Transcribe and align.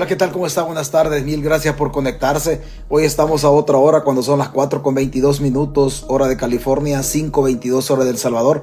Hola, 0.00 0.08
¿qué 0.08 0.16
tal? 0.16 0.32
¿Cómo 0.32 0.46
está? 0.46 0.62
Buenas 0.62 0.90
tardes. 0.90 1.22
Mil 1.26 1.42
gracias 1.42 1.74
por 1.74 1.92
conectarse. 1.92 2.62
Hoy 2.88 3.04
estamos 3.04 3.44
a 3.44 3.50
otra 3.50 3.76
hora 3.76 4.00
cuando 4.00 4.22
son 4.22 4.38
las 4.38 4.48
4 4.48 4.82
con 4.82 4.94
22 4.94 5.42
minutos, 5.42 6.06
hora 6.08 6.26
de 6.26 6.38
California, 6.38 7.00
5.22 7.00 7.90
hora 7.90 8.04
del 8.04 8.16
Salvador. 8.16 8.62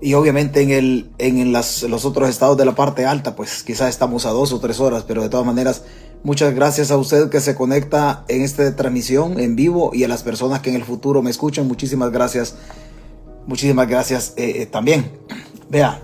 Y 0.00 0.14
obviamente 0.14 0.62
en, 0.62 0.72
el, 0.72 1.10
en 1.18 1.52
las, 1.52 1.84
los 1.84 2.04
otros 2.04 2.28
estados 2.28 2.56
de 2.56 2.64
la 2.64 2.74
parte 2.74 3.06
alta, 3.06 3.36
pues 3.36 3.62
quizás 3.62 3.88
estamos 3.88 4.26
a 4.26 4.30
dos 4.30 4.52
o 4.52 4.58
tres 4.58 4.80
horas, 4.80 5.04
pero 5.06 5.22
de 5.22 5.28
todas 5.28 5.46
maneras, 5.46 5.84
muchas 6.24 6.52
gracias 6.56 6.90
a 6.90 6.96
usted 6.96 7.30
que 7.30 7.40
se 7.40 7.54
conecta 7.54 8.24
en 8.26 8.42
esta 8.42 8.74
transmisión 8.74 9.38
en 9.38 9.54
vivo 9.54 9.92
y 9.94 10.02
a 10.02 10.08
las 10.08 10.24
personas 10.24 10.58
que 10.58 10.70
en 10.70 10.74
el 10.74 10.84
futuro 10.84 11.22
me 11.22 11.30
escuchan. 11.30 11.68
Muchísimas 11.68 12.10
gracias. 12.10 12.56
Muchísimas 13.46 13.86
gracias 13.86 14.34
eh, 14.36 14.62
eh, 14.62 14.66
también. 14.66 15.20
Vea, 15.70 16.02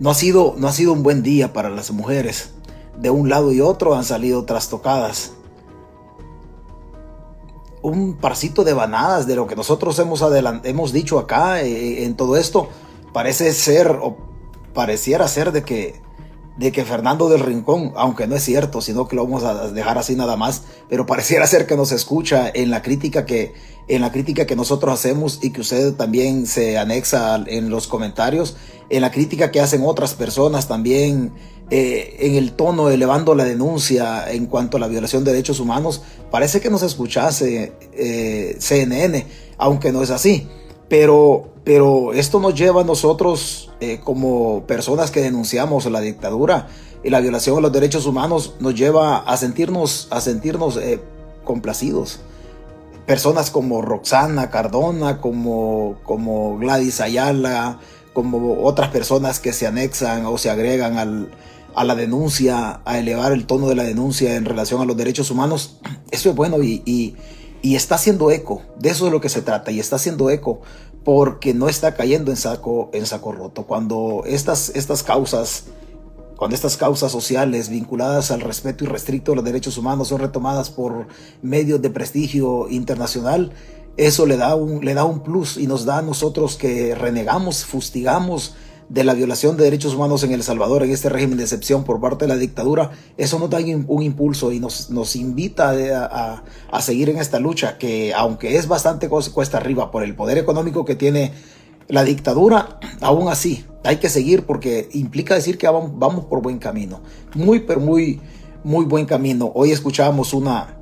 no 0.00 0.10
ha, 0.10 0.14
sido, 0.14 0.54
no 0.58 0.68
ha 0.68 0.72
sido 0.74 0.92
un 0.92 1.02
buen 1.02 1.22
día 1.22 1.54
para 1.54 1.70
las 1.70 1.90
mujeres 1.92 2.50
de 2.98 3.10
un 3.10 3.28
lado 3.28 3.52
y 3.52 3.60
otro 3.60 3.94
han 3.94 4.04
salido 4.04 4.44
trastocadas. 4.44 5.32
Un 7.82 8.14
parcito 8.14 8.64
de 8.64 8.72
banadas 8.72 9.26
de 9.26 9.36
lo 9.36 9.46
que 9.46 9.54
nosotros 9.54 9.98
hemos, 9.98 10.24
hemos 10.64 10.92
dicho 10.92 11.18
acá 11.18 11.62
eh, 11.62 12.04
en 12.04 12.16
todo 12.16 12.36
esto 12.36 12.68
parece 13.12 13.52
ser 13.52 13.88
o 14.02 14.16
pareciera 14.74 15.28
ser 15.28 15.52
de 15.52 15.62
que 15.62 16.06
de 16.56 16.72
que 16.72 16.84
Fernando 16.84 17.28
del 17.28 17.40
Rincón, 17.40 17.92
aunque 17.96 18.26
no 18.26 18.34
es 18.34 18.42
cierto, 18.42 18.80
sino 18.80 19.06
que 19.06 19.16
lo 19.16 19.24
vamos 19.24 19.44
a 19.44 19.68
dejar 19.68 19.98
así 19.98 20.16
nada 20.16 20.36
más, 20.36 20.62
pero 20.88 21.04
pareciera 21.04 21.46
ser 21.46 21.66
que 21.66 21.76
nos 21.76 21.92
escucha 21.92 22.50
en 22.52 22.70
la 22.70 22.82
crítica 22.82 23.26
que 23.26 23.54
en 23.88 24.00
la 24.00 24.10
crítica 24.10 24.46
que 24.46 24.56
nosotros 24.56 24.92
hacemos 24.92 25.38
y 25.42 25.50
que 25.50 25.60
usted 25.60 25.94
también 25.94 26.46
se 26.46 26.76
anexa 26.76 27.36
en 27.46 27.70
los 27.70 27.86
comentarios, 27.86 28.56
en 28.88 29.02
la 29.02 29.10
crítica 29.10 29.50
que 29.50 29.60
hacen 29.60 29.82
otras 29.84 30.14
personas 30.14 30.66
también 30.66 31.34
eh, 31.68 32.18
en 32.20 32.36
el 32.36 32.52
tono 32.52 32.90
elevando 32.90 33.34
la 33.34 33.44
denuncia 33.44 34.30
en 34.30 34.46
cuanto 34.46 34.76
a 34.76 34.80
la 34.80 34.86
violación 34.86 35.24
de 35.24 35.32
derechos 35.32 35.58
humanos, 35.58 36.02
parece 36.30 36.60
que 36.60 36.70
nos 36.70 36.82
escuchase 36.82 37.72
eh, 37.92 38.56
CNN, 38.60 39.26
aunque 39.58 39.90
no 39.90 40.02
es 40.02 40.10
así. 40.10 40.46
Pero, 40.88 41.48
pero 41.64 42.12
esto 42.12 42.38
nos 42.38 42.54
lleva 42.54 42.82
a 42.82 42.84
nosotros 42.84 43.72
eh, 43.80 43.98
como 44.04 44.64
personas 44.68 45.10
que 45.10 45.20
denunciamos 45.20 45.86
la 45.86 46.00
dictadura 46.00 46.68
y 47.02 47.10
la 47.10 47.18
violación 47.18 47.56
de 47.56 47.62
los 47.62 47.72
derechos 47.72 48.06
humanos, 48.06 48.54
nos 48.60 48.76
lleva 48.76 49.18
a 49.18 49.36
sentirnos, 49.36 50.06
a 50.10 50.20
sentirnos 50.20 50.78
complacidos. 51.44 52.20
Personas 53.06 53.50
como 53.50 53.82
Roxana 53.82 54.50
Cardona, 54.50 55.20
como, 55.20 55.98
como 56.04 56.58
Gladys 56.58 57.00
Ayala, 57.00 57.78
como 58.12 58.62
otras 58.64 58.90
personas 58.90 59.40
que 59.40 59.52
se 59.52 59.66
anexan 59.66 60.26
o 60.26 60.38
se 60.38 60.50
agregan 60.50 60.96
al, 60.96 61.28
a 61.76 61.84
la 61.84 61.94
denuncia, 61.94 62.80
a 62.86 62.98
elevar 62.98 63.32
el 63.32 63.44
tono 63.46 63.68
de 63.68 63.74
la 63.74 63.84
denuncia 63.84 64.34
en 64.36 64.46
relación 64.46 64.80
a 64.80 64.86
los 64.86 64.96
derechos 64.96 65.30
humanos, 65.30 65.78
eso 66.10 66.30
es 66.30 66.34
bueno 66.34 66.62
y, 66.62 66.82
y, 66.86 67.14
está 67.76 67.96
haciendo 67.96 68.30
eco, 68.30 68.62
de 68.78 68.90
eso 68.90 69.06
es 69.06 69.12
lo 69.12 69.20
que 69.20 69.28
se 69.28 69.42
trata, 69.42 69.72
y 69.72 69.80
está 69.80 69.96
haciendo 69.96 70.30
eco 70.30 70.60
porque 71.04 71.52
no 71.52 71.68
está 71.68 71.94
cayendo 71.94 72.30
en 72.30 72.36
saco, 72.36 72.90
en 72.92 73.06
saco 73.06 73.32
roto. 73.32 73.64
Cuando 73.64 74.22
estas, 74.24 74.70
estas 74.70 75.02
causas, 75.02 75.64
cuando 76.36 76.54
estas 76.54 76.76
causas 76.76 77.12
sociales 77.12 77.68
vinculadas 77.68 78.30
al 78.30 78.40
respeto 78.40 78.84
irrestricto 78.84 79.32
de 79.32 79.36
los 79.36 79.44
derechos 79.44 79.76
humanos 79.78 80.08
son 80.08 80.20
retomadas 80.20 80.70
por 80.70 81.08
medios 81.42 81.82
de 81.82 81.90
prestigio 81.90 82.68
internacional, 82.70 83.52
eso 83.96 84.26
le 84.26 84.36
da 84.36 84.54
un, 84.54 84.84
le 84.84 84.94
da 84.94 85.04
un 85.04 85.20
plus 85.20 85.56
y 85.56 85.66
nos 85.66 85.84
da 85.84 85.98
a 85.98 86.02
nosotros 86.02 86.56
que 86.56 86.94
renegamos, 86.94 87.64
fustigamos, 87.64 88.54
de 88.88 89.02
la 89.02 89.14
violación 89.14 89.56
de 89.56 89.64
derechos 89.64 89.94
humanos 89.94 90.22
en 90.22 90.32
El 90.32 90.42
Salvador, 90.42 90.84
en 90.84 90.90
este 90.90 91.08
régimen 91.08 91.38
de 91.38 91.44
excepción 91.44 91.84
por 91.84 92.00
parte 92.00 92.24
de 92.24 92.28
la 92.28 92.36
dictadura, 92.36 92.92
eso 93.16 93.38
nos 93.38 93.50
da 93.50 93.58
un 93.58 94.02
impulso 94.02 94.52
y 94.52 94.60
nos, 94.60 94.90
nos 94.90 95.16
invita 95.16 95.70
a, 95.70 96.44
a, 96.70 96.80
seguir 96.82 97.10
en 97.10 97.18
esta 97.18 97.40
lucha 97.40 97.78
que 97.78 98.14
aunque 98.14 98.56
es 98.56 98.68
bastante 98.68 99.08
cuesta 99.08 99.56
arriba 99.56 99.90
por 99.90 100.04
el 100.04 100.14
poder 100.14 100.38
económico 100.38 100.84
que 100.84 100.94
tiene 100.94 101.32
la 101.88 102.04
dictadura, 102.04 102.78
aún 103.00 103.28
así 103.28 103.64
hay 103.84 103.96
que 103.96 104.08
seguir 104.08 104.46
porque 104.46 104.88
implica 104.92 105.34
decir 105.34 105.58
que 105.58 105.66
vamos, 105.66 105.92
vamos 105.94 106.24
por 106.26 106.42
buen 106.42 106.58
camino, 106.58 107.00
muy 107.34 107.60
pero 107.60 107.80
muy 107.80 108.20
muy 108.64 108.84
buen 108.84 109.06
camino. 109.06 109.52
Hoy 109.54 109.70
escuchábamos 109.70 110.32
una 110.32 110.78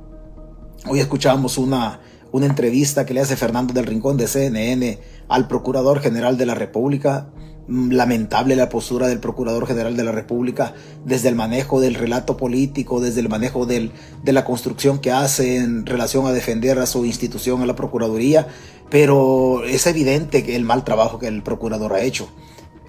hoy 0.87 0.99
escuchábamos 0.99 1.57
una 1.57 2.01
una 2.31 2.47
entrevista 2.47 3.05
que 3.05 3.13
le 3.13 3.21
hace 3.21 3.37
Fernando 3.37 3.73
del 3.73 3.85
Rincón 3.85 4.17
de 4.17 4.27
CNN 4.27 4.99
al 5.29 5.47
Procurador 5.47 6.01
General 6.01 6.37
de 6.37 6.45
la 6.45 6.55
República 6.55 7.29
lamentable 7.67 8.55
la 8.55 8.69
postura 8.69 9.07
del 9.07 9.19
Procurador 9.19 9.65
General 9.65 9.97
de 9.97 10.03
la 10.03 10.11
República 10.11 10.73
desde 11.03 11.29
el 11.29 11.35
manejo 11.35 11.79
del 11.79 11.95
relato 11.95 12.37
político, 12.37 13.01
desde 13.01 13.21
el 13.21 13.29
manejo 13.29 13.65
de 13.65 13.91
la 14.25 14.45
construcción 14.45 14.99
que 14.99 15.11
hace 15.11 15.57
en 15.57 15.85
relación 15.85 16.27
a 16.27 16.31
defender 16.31 16.79
a 16.79 16.85
su 16.85 17.05
institución, 17.05 17.61
a 17.61 17.65
la 17.65 17.75
Procuraduría, 17.75 18.47
pero 18.89 19.63
es 19.63 19.87
evidente 19.87 20.55
el 20.55 20.63
mal 20.63 20.83
trabajo 20.83 21.17
que 21.19 21.27
el 21.27 21.41
Procurador 21.41 21.93
ha 21.93 22.01
hecho. 22.01 22.27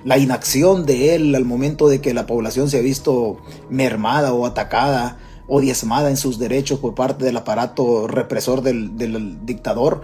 La 0.04 0.18
inacción 0.18 0.86
de 0.86 1.14
él 1.14 1.34
al 1.34 1.44
momento 1.44 1.88
de 1.88 2.00
que 2.00 2.14
la 2.14 2.26
población 2.26 2.70
se 2.70 2.78
ha 2.78 2.82
visto 2.82 3.38
mermada 3.70 4.32
o 4.34 4.46
atacada 4.46 5.18
o 5.48 5.60
diezmada 5.60 6.10
en 6.10 6.16
sus 6.16 6.38
derechos 6.38 6.78
por 6.80 6.94
parte 6.94 7.24
del 7.24 7.36
aparato 7.36 8.06
represor 8.06 8.62
del, 8.62 9.46
dictador, 9.46 10.02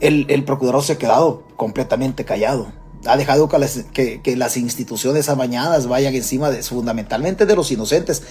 el 0.00 0.44
procurador 0.44 0.82
se 0.82 0.94
ha 0.94 0.98
quedado 0.98 1.44
completamente 1.56 2.24
callado 2.24 2.81
ha 3.06 3.16
dejado 3.16 3.48
que 3.48 4.36
las, 4.36 4.56
instituciones 4.56 5.28
amañadas 5.28 5.86
vayan 5.86 6.14
encima 6.14 6.50
de, 6.50 6.62
fundamentalmente 6.62 7.46
de 7.46 7.56
los 7.56 7.70
inocentes. 7.70 8.22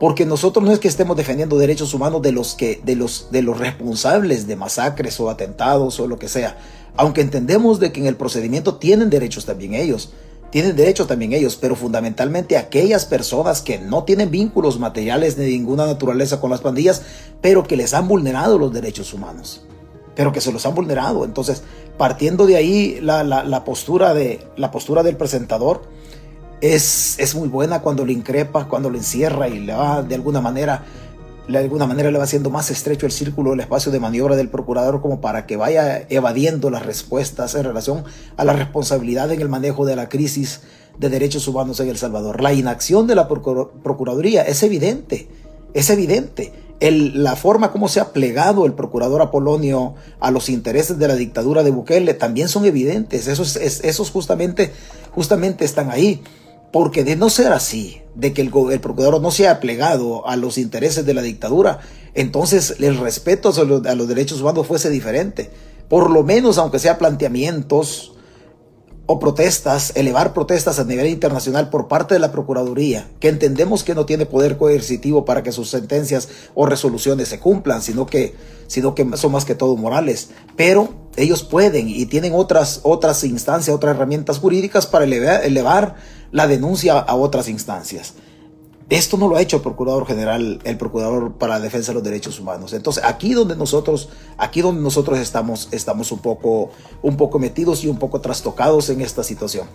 Porque 0.00 0.24
nosotros 0.24 0.64
no 0.64 0.72
es 0.72 0.78
que 0.78 0.88
estemos 0.88 1.16
defendiendo 1.16 1.58
derechos 1.58 1.94
humanos 1.94 2.22
de 2.22 2.32
los, 2.32 2.54
que, 2.54 2.80
de, 2.84 2.96
los, 2.96 3.28
de 3.30 3.42
los 3.42 3.58
responsables 3.58 4.46
de 4.46 4.56
masacres 4.56 5.20
o 5.20 5.30
atentados 5.30 6.00
o 6.00 6.08
lo 6.08 6.18
que 6.18 6.28
sea. 6.28 6.56
Aunque 6.96 7.20
entendemos 7.20 7.78
de 7.78 7.92
que 7.92 8.00
en 8.00 8.06
el 8.06 8.16
procedimiento 8.16 8.76
tienen 8.76 9.10
derechos 9.10 9.44
también 9.44 9.74
ellos. 9.74 10.12
Tienen 10.50 10.76
derechos 10.76 11.06
también 11.06 11.32
ellos, 11.32 11.56
pero 11.56 11.76
fundamentalmente 11.76 12.58
aquellas 12.58 13.06
personas 13.06 13.62
que 13.62 13.78
no 13.78 14.04
tienen 14.04 14.30
vínculos 14.30 14.78
materiales 14.78 15.36
de 15.36 15.46
ninguna 15.46 15.86
naturaleza 15.86 16.40
con 16.40 16.50
las 16.50 16.60
pandillas, 16.60 17.02
pero 17.40 17.62
que 17.62 17.76
les 17.76 17.94
han 17.94 18.08
vulnerado 18.08 18.58
los 18.58 18.72
derechos 18.72 19.14
humanos 19.14 19.62
pero 20.14 20.32
que 20.32 20.40
se 20.40 20.52
los 20.52 20.64
han 20.66 20.74
vulnerado. 20.74 21.24
Entonces, 21.24 21.62
partiendo 21.96 22.46
de 22.46 22.56
ahí, 22.56 22.98
la, 23.00 23.62
postura, 23.64 24.14
de, 24.14 24.46
la 24.56 24.70
postura 24.70 25.02
del 25.02 25.16
presentador 25.16 25.82
es, 26.60 27.18
es, 27.18 27.34
muy 27.34 27.48
buena 27.48 27.80
cuando 27.80 28.04
lo 28.04 28.12
increpa, 28.12 28.68
cuando 28.68 28.90
lo 28.90 28.96
encierra 28.96 29.48
y 29.48 29.58
le 29.58 29.74
va 29.74 30.02
de 30.02 30.14
alguna 30.14 30.40
manera, 30.40 30.84
de 31.48 31.58
alguna 31.58 31.86
manera 31.86 32.10
le 32.10 32.18
va 32.18 32.24
haciendo 32.24 32.50
más 32.50 32.70
estrecho 32.70 33.06
el 33.06 33.12
círculo, 33.12 33.52
el 33.52 33.60
espacio 33.60 33.90
de 33.90 33.98
maniobra 33.98 34.36
del 34.36 34.48
procurador 34.48 35.00
como 35.00 35.20
para 35.20 35.46
que 35.46 35.56
vaya 35.56 36.06
evadiendo 36.08 36.70
las 36.70 36.86
respuestas 36.86 37.54
en 37.54 37.64
relación 37.64 38.04
a 38.36 38.44
la 38.44 38.52
responsabilidad 38.52 39.30
en 39.32 39.40
el 39.40 39.48
manejo 39.48 39.84
de 39.84 39.96
la 39.96 40.08
crisis 40.08 40.60
de 40.98 41.08
derechos 41.08 41.48
humanos 41.48 41.80
en 41.80 41.88
El 41.88 41.96
Salvador. 41.96 42.42
La 42.42 42.52
inacción 42.52 43.06
de 43.06 43.14
la 43.14 43.26
Procuraduría 43.26 44.42
es 44.42 44.62
evidente, 44.62 45.28
es 45.74 45.90
evidente 45.90 46.52
la 46.90 47.36
forma 47.36 47.70
como 47.70 47.88
se 47.88 48.00
ha 48.00 48.12
plegado 48.12 48.66
el 48.66 48.72
procurador 48.74 49.22
Apolonio 49.22 49.94
a 50.18 50.30
los 50.30 50.48
intereses 50.48 50.98
de 50.98 51.06
la 51.06 51.14
dictadura 51.14 51.62
de 51.62 51.70
Bukele 51.70 52.14
también 52.14 52.48
son 52.48 52.64
evidentes. 52.64 53.28
Esos, 53.28 53.56
esos 53.56 54.10
justamente, 54.10 54.72
justamente 55.12 55.64
están 55.64 55.90
ahí. 55.90 56.22
Porque 56.72 57.04
de 57.04 57.16
no 57.16 57.28
ser 57.28 57.52
así, 57.52 58.00
de 58.14 58.32
que 58.32 58.40
el, 58.40 58.50
el 58.70 58.80
procurador 58.80 59.20
no 59.20 59.30
se 59.30 59.46
ha 59.46 59.60
plegado 59.60 60.26
a 60.26 60.36
los 60.36 60.56
intereses 60.56 61.04
de 61.04 61.12
la 61.12 61.20
dictadura, 61.20 61.80
entonces 62.14 62.76
el 62.80 62.96
respeto 62.98 63.50
a 63.50 63.64
los, 63.64 63.86
a 63.86 63.94
los 63.94 64.08
derechos 64.08 64.40
humanos 64.40 64.66
fuese 64.66 64.88
diferente. 64.88 65.50
Por 65.88 66.10
lo 66.10 66.22
menos, 66.22 66.56
aunque 66.56 66.78
sea 66.78 66.96
planteamientos 66.96 68.12
o 69.06 69.18
protestas, 69.18 69.92
elevar 69.96 70.32
protestas 70.32 70.78
a 70.78 70.84
nivel 70.84 71.08
internacional 71.08 71.70
por 71.70 71.88
parte 71.88 72.14
de 72.14 72.20
la 72.20 72.30
Procuraduría, 72.30 73.08
que 73.18 73.28
entendemos 73.28 73.82
que 73.82 73.94
no 73.94 74.06
tiene 74.06 74.26
poder 74.26 74.56
coercitivo 74.56 75.24
para 75.24 75.42
que 75.42 75.52
sus 75.52 75.70
sentencias 75.70 76.28
o 76.54 76.66
resoluciones 76.66 77.28
se 77.28 77.40
cumplan, 77.40 77.82
sino 77.82 78.06
que, 78.06 78.34
sino 78.68 78.94
que 78.94 79.06
son 79.16 79.32
más 79.32 79.44
que 79.44 79.54
todo 79.54 79.76
morales. 79.76 80.30
Pero 80.56 80.90
ellos 81.16 81.42
pueden 81.42 81.88
y 81.88 82.06
tienen 82.06 82.32
otras, 82.34 82.80
otras 82.84 83.24
instancias, 83.24 83.74
otras 83.74 83.96
herramientas 83.96 84.38
jurídicas 84.38 84.86
para 84.86 85.04
elevar, 85.04 85.44
elevar 85.44 85.96
la 86.30 86.46
denuncia 86.46 86.98
a 86.98 87.14
otras 87.16 87.48
instancias. 87.48 88.14
Esto 88.92 89.16
no 89.16 89.26
lo 89.26 89.36
ha 89.36 89.40
hecho 89.40 89.56
el 89.56 89.62
Procurador 89.62 90.06
General, 90.06 90.60
el 90.64 90.76
Procurador 90.76 91.32
para 91.32 91.54
la 91.54 91.60
Defensa 91.60 91.92
de 91.92 91.94
los 91.94 92.02
Derechos 92.02 92.38
Humanos. 92.38 92.74
Entonces, 92.74 93.02
aquí 93.06 93.32
donde 93.32 93.56
nosotros, 93.56 94.10
aquí 94.36 94.60
donde 94.60 94.82
nosotros 94.82 95.18
estamos, 95.18 95.68
estamos 95.70 96.12
un 96.12 96.18
poco, 96.18 96.68
un 97.00 97.16
poco 97.16 97.38
metidos 97.38 97.84
y 97.84 97.88
un 97.88 97.98
poco 97.98 98.20
trastocados 98.20 98.90
en 98.90 99.00
esta 99.00 99.24
situación. 99.24 99.66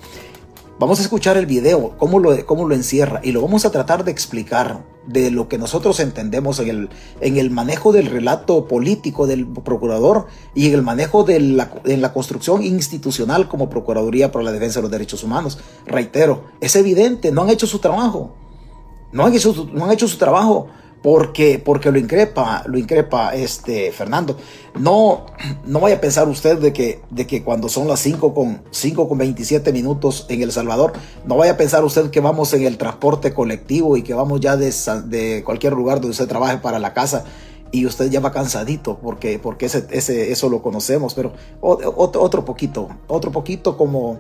Vamos 0.77 0.99
a 0.99 1.01
escuchar 1.01 1.35
el 1.35 1.47
video, 1.47 1.97
cómo 1.97 2.19
lo, 2.19 2.45
cómo 2.45 2.67
lo 2.67 2.75
encierra, 2.75 3.19
y 3.23 3.31
lo 3.31 3.41
vamos 3.41 3.65
a 3.65 3.71
tratar 3.71 4.03
de 4.03 4.11
explicar 4.11 4.85
de 5.07 5.31
lo 5.31 5.49
que 5.49 5.57
nosotros 5.57 5.99
entendemos 5.99 6.59
en 6.59 6.69
el, 6.69 6.89
en 7.19 7.37
el 7.37 7.49
manejo 7.49 7.91
del 7.91 8.05
relato 8.05 8.67
político 8.67 9.25
del 9.25 9.47
procurador 9.47 10.27
y 10.53 10.67
en 10.67 10.75
el 10.75 10.83
manejo 10.83 11.23
de 11.23 11.39
la, 11.39 11.71
en 11.85 12.03
la 12.03 12.13
construcción 12.13 12.61
institucional 12.61 13.47
como 13.47 13.67
Procuraduría 13.67 14.31
para 14.31 14.45
la 14.45 14.51
Defensa 14.51 14.77
de 14.77 14.83
los 14.83 14.91
Derechos 14.91 15.23
Humanos. 15.23 15.57
Reitero, 15.87 16.43
es 16.61 16.75
evidente, 16.75 17.31
no 17.31 17.41
han 17.41 17.49
hecho 17.49 17.65
su 17.65 17.79
trabajo 17.79 18.35
No 19.11 19.25
han 19.25 19.33
hecho, 19.33 19.69
no 19.73 19.85
han 19.85 19.91
hecho 19.91 20.07
su 20.07 20.17
trabajo. 20.17 20.67
Porque, 21.01 21.61
porque 21.63 21.91
lo 21.91 21.99
increpa, 21.99 22.63
lo 22.65 22.77
increpa 22.77 23.33
este 23.35 23.91
Fernando. 23.91 24.35
No, 24.79 25.27
no 25.63 25.79
vaya 25.79 25.97
a 25.97 26.01
pensar 26.01 26.27
usted 26.27 26.57
de 26.57 26.73
que, 26.73 27.01
de 27.11 27.27
que 27.27 27.43
cuando 27.43 27.69
son 27.69 27.87
las 27.87 27.99
5 27.99 28.33
con, 28.33 28.63
5 28.71 29.07
con 29.07 29.17
27 29.17 29.71
minutos 29.71 30.25
en 30.27 30.41
El 30.41 30.51
Salvador, 30.51 30.93
no 31.25 31.37
vaya 31.37 31.53
a 31.53 31.57
pensar 31.57 31.85
usted 31.85 32.09
que 32.09 32.19
vamos 32.19 32.51
en 32.53 32.63
el 32.63 32.77
transporte 32.77 33.31
colectivo 33.31 33.95
y 33.95 34.01
que 34.01 34.15
vamos 34.15 34.39
ya 34.39 34.57
de, 34.57 34.73
de 35.05 35.43
cualquier 35.45 35.73
lugar 35.73 35.97
donde 36.01 36.11
usted 36.11 36.27
trabaje 36.27 36.57
para 36.57 36.79
la 36.79 36.93
casa 36.93 37.25
y 37.71 37.85
usted 37.85 38.09
ya 38.09 38.19
va 38.19 38.31
cansadito 38.31 38.97
porque, 38.97 39.39
porque 39.39 39.67
ese, 39.67 39.85
ese, 39.91 40.31
eso 40.31 40.49
lo 40.49 40.61
conocemos, 40.61 41.13
pero 41.13 41.33
otro, 41.61 42.21
otro 42.21 42.45
poquito, 42.45 42.89
otro 43.07 43.31
poquito 43.31 43.77
como 43.77 44.19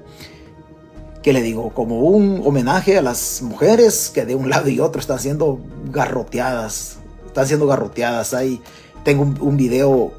que 1.27 1.33
le 1.33 1.41
digo? 1.41 1.71
Como 1.71 1.99
un 2.03 2.41
homenaje 2.45 2.97
a 2.97 3.01
las 3.01 3.41
mujeres 3.41 4.09
que 4.13 4.23
de 4.23 4.33
un 4.33 4.49
lado 4.49 4.69
y 4.69 4.79
otro 4.79 5.01
están 5.01 5.19
siendo 5.19 5.59
garroteadas. 5.91 6.99
Están 7.25 7.45
siendo 7.45 7.67
garroteadas. 7.67 8.33
Ahí 8.33 8.61
tengo 9.03 9.23
un, 9.41 9.57
video. 9.57 10.13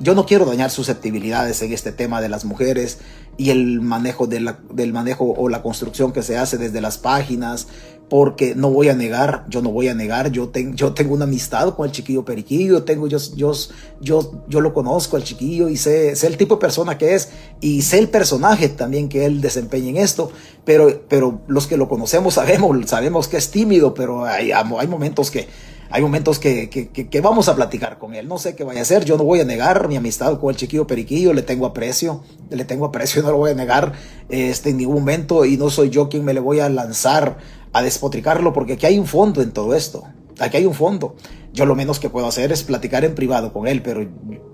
yo 0.00 0.14
no 0.14 0.26
quiero 0.26 0.44
dañar 0.44 0.70
susceptibilidades 0.70 1.62
en 1.62 1.72
este 1.72 1.92
tema 1.92 2.20
de 2.20 2.28
las 2.28 2.44
mujeres 2.44 2.98
y 3.38 3.48
el 3.48 3.80
manejo 3.80 4.26
del 4.26 4.92
manejo 4.92 5.32
o 5.34 5.48
la 5.48 5.62
construcción 5.62 6.12
que 6.12 6.22
se 6.22 6.36
hace 6.36 6.58
desde 6.58 6.82
las 6.82 6.98
páginas, 6.98 7.66
porque 8.08 8.54
no 8.54 8.70
voy 8.70 8.88
a 8.88 8.94
negar, 8.94 9.44
yo 9.48 9.62
no 9.62 9.70
voy 9.70 9.88
a 9.88 9.94
negar, 9.94 10.30
yo, 10.30 10.50
yo 10.74 10.92
tengo 10.92 11.14
una 11.14 11.24
amistad 11.24 11.74
con 11.74 11.86
el 11.86 11.92
chiquillo 11.92 12.24
Periquillo, 12.24 12.82
tengo, 12.84 13.06
yo, 13.06 13.18
yo, 13.34 13.52
yo, 14.00 14.44
yo 14.48 14.60
lo 14.60 14.74
conozco 14.74 15.16
al 15.16 15.24
chiquillo 15.24 15.68
y 15.68 15.76
sé, 15.76 16.14
sé 16.14 16.26
el 16.26 16.36
tipo 16.36 16.56
de 16.56 16.60
persona 16.60 16.98
que 16.98 17.14
es 17.14 17.30
y 17.60 17.82
sé 17.82 17.98
el 17.98 18.08
personaje 18.08 18.68
también 18.68 19.08
que 19.08 19.24
él 19.24 19.40
desempeña 19.40 19.88
en 19.88 19.96
esto, 19.96 20.30
pero, 20.64 21.02
pero 21.08 21.40
los 21.46 21.66
que 21.66 21.76
lo 21.76 21.88
conocemos 21.88 22.34
sabemos, 22.34 22.76
sabemos 22.88 23.28
que 23.28 23.38
es 23.38 23.50
tímido, 23.50 23.94
pero 23.94 24.24
hay, 24.24 24.52
hay 24.52 24.86
momentos 24.86 25.30
que 25.30 25.48
hay 25.94 26.02
momentos 26.02 26.40
que, 26.40 26.68
que, 26.70 26.88
que, 26.88 27.20
vamos 27.20 27.48
a 27.48 27.54
platicar 27.54 27.98
con 27.98 28.16
él. 28.16 28.26
No 28.26 28.36
sé 28.36 28.56
qué 28.56 28.64
vaya 28.64 28.80
a 28.80 28.82
hacer. 28.82 29.04
Yo 29.04 29.16
no 29.16 29.22
voy 29.22 29.38
a 29.38 29.44
negar 29.44 29.86
mi 29.86 29.94
amistad 29.94 30.40
con 30.40 30.50
el 30.50 30.56
chiquillo 30.56 30.88
Periquillo. 30.88 31.32
Le 31.32 31.42
tengo 31.42 31.66
aprecio. 31.66 32.24
Le 32.50 32.64
tengo 32.64 32.86
aprecio 32.86 33.22
no 33.22 33.30
lo 33.30 33.36
voy 33.36 33.52
a 33.52 33.54
negar 33.54 33.92
este, 34.28 34.70
en 34.70 34.78
ningún 34.78 34.96
momento. 34.96 35.44
Y 35.44 35.56
no 35.56 35.70
soy 35.70 35.90
yo 35.90 36.08
quien 36.08 36.24
me 36.24 36.34
le 36.34 36.40
voy 36.40 36.58
a 36.58 36.68
lanzar 36.68 37.38
a 37.74 37.82
despotricarlo 37.82 38.54
porque 38.54 38.74
aquí 38.74 38.86
hay 38.86 38.98
un 38.98 39.06
fondo 39.06 39.42
en 39.42 39.50
todo 39.50 39.74
esto. 39.74 40.04
Aquí 40.38 40.56
hay 40.56 40.66
un 40.66 40.74
fondo. 40.74 41.16
Yo 41.52 41.66
lo 41.66 41.76
menos 41.76 42.00
que 42.00 42.10
puedo 42.10 42.26
hacer 42.26 42.50
es 42.50 42.64
platicar 42.64 43.04
en 43.04 43.14
privado 43.14 43.52
con 43.52 43.68
él, 43.68 43.82
pero, 43.82 44.04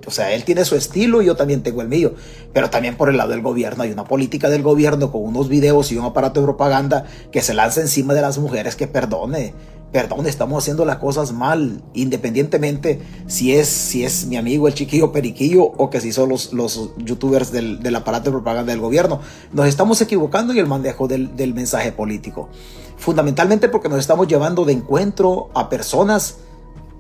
o 0.07 0.11
sea, 0.11 0.33
él 0.33 0.45
tiene 0.45 0.65
su 0.67 0.77
estilo 0.77 1.23
y 1.23 1.27
yo 1.27 1.37
también 1.37 1.63
tengo 1.63 1.81
el 1.81 1.89
mío. 1.89 2.15
Pero 2.53 2.69
también 2.69 2.97
por 2.97 3.09
el 3.09 3.17
lado 3.17 3.31
del 3.31 3.41
gobierno 3.41 3.83
hay 3.83 3.91
una 3.91 4.05
política 4.05 4.51
del 4.51 4.63
gobierno 4.63 5.11
con 5.11 5.23
unos 5.23 5.49
videos 5.49 5.93
y 5.93 5.97
un 5.97 6.05
aparato 6.05 6.41
de 6.41 6.47
propaganda 6.47 7.07
que 7.33 7.41
se 7.41 7.55
lanza 7.55 7.81
encima 7.81 8.13
de 8.13 8.21
las 8.21 8.39
mujeres 8.39 8.77
que 8.77 8.87
perdone 8.87 9.55
perdón, 9.93 10.27
estamos 10.27 10.63
haciendo 10.63 10.85
las 10.85 10.99
cosas 10.99 11.33
mal, 11.33 11.83
independientemente 11.95 13.01
si 13.27 13.55
es, 13.55 13.69
si 13.69 14.05
es 14.05 14.27
mi 14.27 14.37
amigo 14.37 14.69
el 14.69 14.75
chiquillo 14.75 15.11
periquillo 15.11 15.65
o 15.65 15.91
que 15.91 16.01
si 16.01 16.13
son 16.13 16.29
los, 16.29 16.53
los 16.53 16.91
youtubers 16.99 17.51
del, 17.51 17.95
aparato 17.97 18.27
de 18.27 18.33
propaganda 18.33 18.71
del 18.71 18.81
gobierno. 18.81 19.21
Nos 19.53 19.67
estamos 19.67 20.01
equivocando 20.01 20.53
en 20.53 20.61
el 20.61 20.67
manejo 20.67 21.09
del, 21.09 21.35
del 21.37 21.55
mensaje 21.55 21.91
político. 21.93 22.49
Fundamentalmente 22.97 23.69
porque 23.69 23.89
nos 23.89 23.99
estamos 23.99 24.29
llevando 24.29 24.65
de 24.65 24.75
encuentro 24.75 25.51
a 25.55 25.69
personas, 25.69 26.37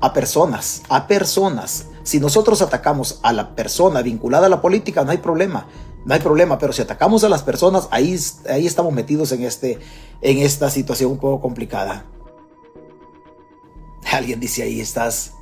a 0.00 0.12
personas, 0.12 0.82
a 0.88 1.06
personas. 1.06 1.86
Si 2.02 2.18
nosotros 2.18 2.60
atacamos 2.62 3.20
a 3.22 3.32
la 3.32 3.54
persona 3.54 4.02
vinculada 4.02 4.46
a 4.46 4.50
la 4.50 4.60
política, 4.60 5.04
no 5.04 5.12
hay 5.12 5.18
problema. 5.18 5.68
No 6.06 6.14
hay 6.14 6.20
problema, 6.20 6.58
pero 6.58 6.72
si 6.72 6.80
atacamos 6.80 7.22
a 7.24 7.28
las 7.28 7.42
personas, 7.42 7.86
ahí, 7.90 8.18
ahí 8.48 8.66
estamos 8.66 8.92
metidos 8.92 9.32
en, 9.32 9.44
este, 9.44 9.78
en 10.22 10.38
esta 10.38 10.70
situación 10.70 11.12
un 11.12 11.18
poco 11.18 11.42
complicada. 11.42 12.06
Alguien 14.12 14.40
dice 14.40 14.62
ahí, 14.62 14.80
estás, 14.80 15.32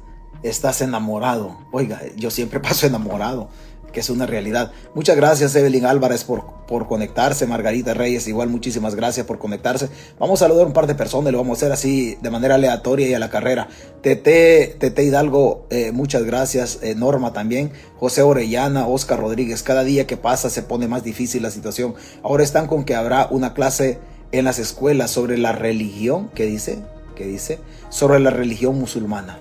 estás 0.43 0.81
enamorado. 0.83 1.59
Oiga, 1.71 2.03
yo 2.17 2.31
siempre 2.31 2.61
paso 2.61 2.87
enamorado, 2.87 3.49
que 3.93 4.01
es 4.01 4.11
una 4.11 4.27
realidad. 4.27 4.73
Muchas 4.95 5.17
gracias, 5.17 5.55
Evelyn 5.57 5.87
Álvarez, 5.87 6.25
por, 6.25 6.45
por 6.67 6.87
conectarse. 6.87 7.47
Margarita 7.47 7.95
Reyes, 7.95 8.29
igual, 8.29 8.49
muchísimas 8.51 8.95
gracias 8.95 9.27
por 9.27 9.39
conectarse. 9.39 9.89
Vamos 10.19 10.43
a 10.43 10.45
saludar 10.45 10.67
un 10.67 10.75
par 10.75 10.87
de 10.87 10.95
personas, 10.95 11.33
lo 11.33 11.39
vamos 11.39 11.57
a 11.57 11.61
hacer 11.61 11.73
así 11.73 12.19
de 12.21 12.31
manera 12.31 12.57
aleatoria 12.57 13.09
y 13.09 13.15
a 13.15 13.19
la 13.19 13.31
carrera. 13.31 13.69
Tete, 14.03 14.77
Tete 14.79 15.03
Hidalgo, 15.03 15.67
eh, 15.71 15.93
muchas 15.93 16.25
gracias. 16.25 16.81
Eh, 16.83 16.95
Norma 16.95 17.33
también. 17.33 17.73
José 17.99 18.23
Orellana, 18.23 18.87
Oscar 18.87 19.19
Rodríguez. 19.19 19.63
Cada 19.63 19.83
día 19.83 20.07
que 20.07 20.17
pasa 20.17 20.51
se 20.51 20.63
pone 20.63 20.89
más 20.89 21.05
difícil 21.05 21.43
la 21.43 21.51
situación. 21.51 21.95
Ahora 22.23 22.45
están 22.45 22.67
con 22.67 22.85
que 22.85 22.95
habrá 22.95 23.29
una 23.31 23.55
clase 23.55 23.99
en 24.31 24.45
las 24.45 24.59
escuelas 24.59 25.11
sobre 25.11 25.39
la 25.39 25.53
religión, 25.53 26.31
¿qué 26.35 26.45
dice? 26.45 26.81
que 27.19 27.27
dice 27.27 27.59
sobre 27.89 28.21
la 28.21 28.31
religión 28.31 28.79
musulmana. 28.79 29.39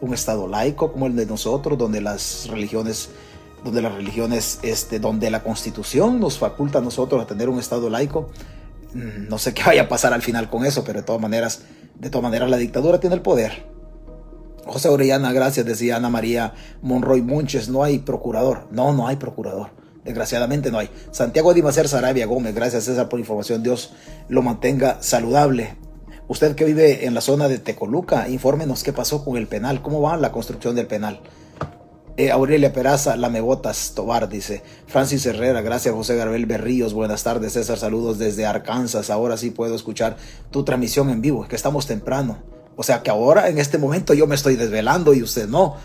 Un 0.00 0.14
estado 0.14 0.48
laico 0.48 0.92
como 0.92 1.06
el 1.06 1.16
de 1.16 1.26
nosotros, 1.26 1.78
donde 1.78 2.00
las 2.00 2.48
religiones, 2.48 3.10
donde 3.64 3.82
las 3.82 3.94
religiones, 3.94 4.58
este, 4.62 4.98
donde 4.98 5.30
la 5.30 5.42
constitución 5.42 6.20
nos 6.20 6.38
faculta 6.38 6.78
a 6.78 6.82
nosotros 6.82 7.22
a 7.22 7.26
tener 7.26 7.48
un 7.48 7.58
estado 7.58 7.88
laico. 7.88 8.30
Mm, 8.94 9.28
no 9.28 9.38
sé 9.38 9.54
qué 9.54 9.62
vaya 9.64 9.82
a 9.82 9.88
pasar 9.88 10.12
al 10.12 10.22
final 10.22 10.50
con 10.50 10.64
eso, 10.64 10.84
pero 10.84 11.00
de 11.00 11.06
todas 11.06 11.20
maneras, 11.20 11.62
de 11.98 12.10
todas 12.10 12.24
maneras 12.24 12.50
la 12.50 12.56
dictadura 12.56 12.98
tiene 13.00 13.14
el 13.14 13.22
poder. 13.22 13.70
José 14.66 14.88
Orellana, 14.88 15.32
gracias, 15.32 15.66
decía 15.66 15.96
Ana 15.96 16.08
María 16.08 16.54
Monroy 16.82 17.20
Munches, 17.22 17.68
no 17.68 17.82
hay 17.82 17.98
procurador. 17.98 18.68
No, 18.70 18.92
no 18.92 19.08
hay 19.08 19.16
procurador. 19.16 19.70
Desgraciadamente 20.04 20.70
no 20.70 20.78
hay. 20.78 20.90
Santiago 21.10 21.54
Dimacer 21.54 21.88
Sarabia 21.88 22.26
Gómez, 22.26 22.54
gracias 22.54 22.84
César 22.84 23.08
por 23.08 23.20
información. 23.20 23.62
Dios 23.62 23.92
lo 24.28 24.42
mantenga 24.42 24.98
saludable. 25.00 25.76
Usted 26.32 26.54
que 26.54 26.64
vive 26.64 27.04
en 27.04 27.12
la 27.12 27.20
zona 27.20 27.46
de 27.46 27.58
Tecoluca, 27.58 28.26
infórmenos 28.26 28.82
qué 28.82 28.94
pasó 28.94 29.22
con 29.22 29.36
el 29.36 29.46
penal, 29.46 29.82
cómo 29.82 30.00
va 30.00 30.16
la 30.16 30.32
construcción 30.32 30.74
del 30.74 30.86
penal. 30.86 31.20
Eh, 32.16 32.30
Aurelia 32.30 32.72
Peraza, 32.72 33.16
Lamebotas 33.16 33.92
Tobar, 33.94 34.30
dice. 34.30 34.62
Francis 34.86 35.26
Herrera, 35.26 35.60
gracias 35.60 35.94
José 35.94 36.16
Garbel 36.16 36.46
Berríos, 36.46 36.94
buenas 36.94 37.22
tardes 37.22 37.52
César, 37.52 37.76
saludos 37.76 38.18
desde 38.18 38.46
Arkansas. 38.46 39.10
Ahora 39.10 39.36
sí 39.36 39.50
puedo 39.50 39.74
escuchar 39.74 40.16
tu 40.50 40.64
transmisión 40.64 41.10
en 41.10 41.20
vivo, 41.20 41.46
que 41.46 41.54
estamos 41.54 41.86
temprano. 41.86 42.38
O 42.76 42.82
sea 42.82 43.02
que 43.02 43.10
ahora 43.10 43.50
en 43.50 43.58
este 43.58 43.76
momento 43.76 44.14
yo 44.14 44.26
me 44.26 44.34
estoy 44.34 44.56
desvelando 44.56 45.12
y 45.12 45.22
usted 45.22 45.46
no 45.46 45.76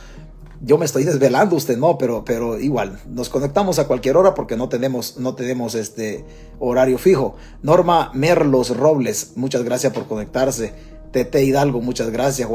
yo 0.61 0.77
me 0.77 0.85
estoy 0.85 1.03
desvelando, 1.03 1.55
usted 1.55 1.77
no, 1.77 1.97
pero, 1.97 2.23
pero 2.25 2.59
igual, 2.59 2.99
nos 3.07 3.29
conectamos 3.29 3.77
a 3.79 3.87
cualquier 3.87 4.17
hora 4.17 4.33
porque 4.33 4.57
no 4.57 4.69
tenemos, 4.69 5.17
no 5.17 5.35
tenemos 5.35 5.75
este 5.75 6.25
horario 6.59 6.97
fijo. 6.97 7.35
Norma 7.61 8.11
Merlos 8.13 8.75
Robles, 8.75 9.33
muchas 9.35 9.63
gracias 9.63 9.93
por 9.93 10.07
conectarse. 10.07 10.73
Tete 11.11 11.43
Hidalgo, 11.43 11.79
muchas 11.81 12.09
gracias. 12.09 12.49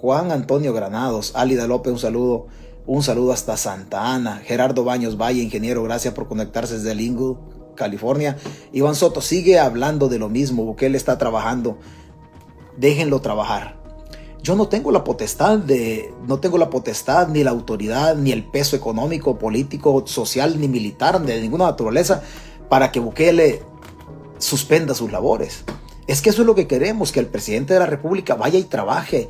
Juan, 0.00 0.32
Antonio 0.32 0.72
Granados, 0.72 1.32
Álida 1.34 1.66
López, 1.66 1.92
un 1.92 1.98
saludo. 1.98 2.46
Un 2.86 3.02
saludo 3.02 3.32
hasta 3.32 3.56
Santa 3.56 4.14
Ana. 4.14 4.38
Gerardo 4.38 4.84
Baños 4.84 5.16
Valle, 5.16 5.42
ingeniero, 5.42 5.82
gracias 5.82 6.14
por 6.14 6.28
conectarse 6.28 6.74
desde 6.74 6.94
Lingo, 6.94 7.74
California. 7.76 8.36
Iván 8.72 8.94
Soto 8.94 9.20
sigue 9.20 9.58
hablando 9.58 10.08
de 10.08 10.18
lo 10.18 10.28
mismo. 10.28 10.74
él 10.78 10.94
está 10.94 11.18
trabajando. 11.18 11.78
Déjenlo 12.78 13.20
trabajar 13.20 13.79
yo 14.42 14.56
no 14.56 14.68
tengo 14.68 14.90
la 14.90 15.04
potestad 15.04 15.58
de, 15.58 16.14
no 16.26 16.38
tengo 16.38 16.58
la 16.58 16.70
potestad, 16.70 17.28
ni 17.28 17.44
la 17.44 17.50
autoridad, 17.50 18.16
ni 18.16 18.32
el 18.32 18.44
peso 18.44 18.76
económico, 18.76 19.38
político, 19.38 20.04
social, 20.06 20.60
ni 20.60 20.68
militar, 20.68 21.20
de 21.20 21.40
ninguna 21.40 21.66
naturaleza, 21.66 22.22
para 22.68 22.90
que 22.90 23.00
Bukele 23.00 23.62
suspenda 24.38 24.94
sus 24.94 25.12
labores. 25.12 25.64
Es 26.06 26.22
que 26.22 26.30
eso 26.30 26.42
es 26.42 26.46
lo 26.46 26.54
que 26.54 26.66
queremos, 26.66 27.12
que 27.12 27.20
el 27.20 27.26
presidente 27.26 27.74
de 27.74 27.80
la 27.80 27.86
República 27.86 28.34
vaya 28.34 28.58
y 28.58 28.64
trabaje, 28.64 29.28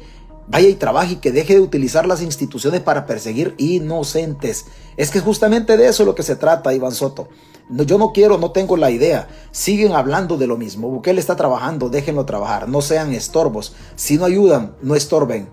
vaya 0.51 0.69
y 0.69 0.75
trabaje 0.75 1.15
y 1.15 1.17
que 1.17 1.33
deje 1.33 1.55
de 1.55 1.61
utilizar 1.61 2.07
las 2.07 2.21
instituciones 2.21 2.81
para 2.81 3.07
perseguir 3.07 3.55
inocentes. 3.57 4.67
Es 4.97 5.11
que 5.11 5.21
justamente 5.21 5.77
de 5.77 5.89
eso 5.89 6.03
es 6.03 6.07
lo 6.07 6.15
que 6.15 6.23
se 6.23 6.37
trata, 6.37 6.75
Iván 6.75 6.93
Soto 6.93 7.29
yo 7.71 7.99
no 7.99 8.13
quiero, 8.13 8.39
no 8.39 8.51
tengo 8.51 8.77
la 8.77 8.91
idea. 8.91 9.29
Siguen 9.53 9.93
hablando 9.93 10.37
de 10.37 10.47
lo 10.47 10.57
mismo. 10.57 10.89
Bukele 10.89 11.21
está 11.21 11.37
trabajando, 11.37 11.89
déjenlo 11.89 12.27
trabajar. 12.27 12.69
No 12.69 12.83
sean 12.83 13.15
estorbos. 13.15 13.75
Si 13.97 14.19
no 14.19 14.25
ayudan, 14.25 14.75
no 14.83 14.95
estorben 14.97 15.49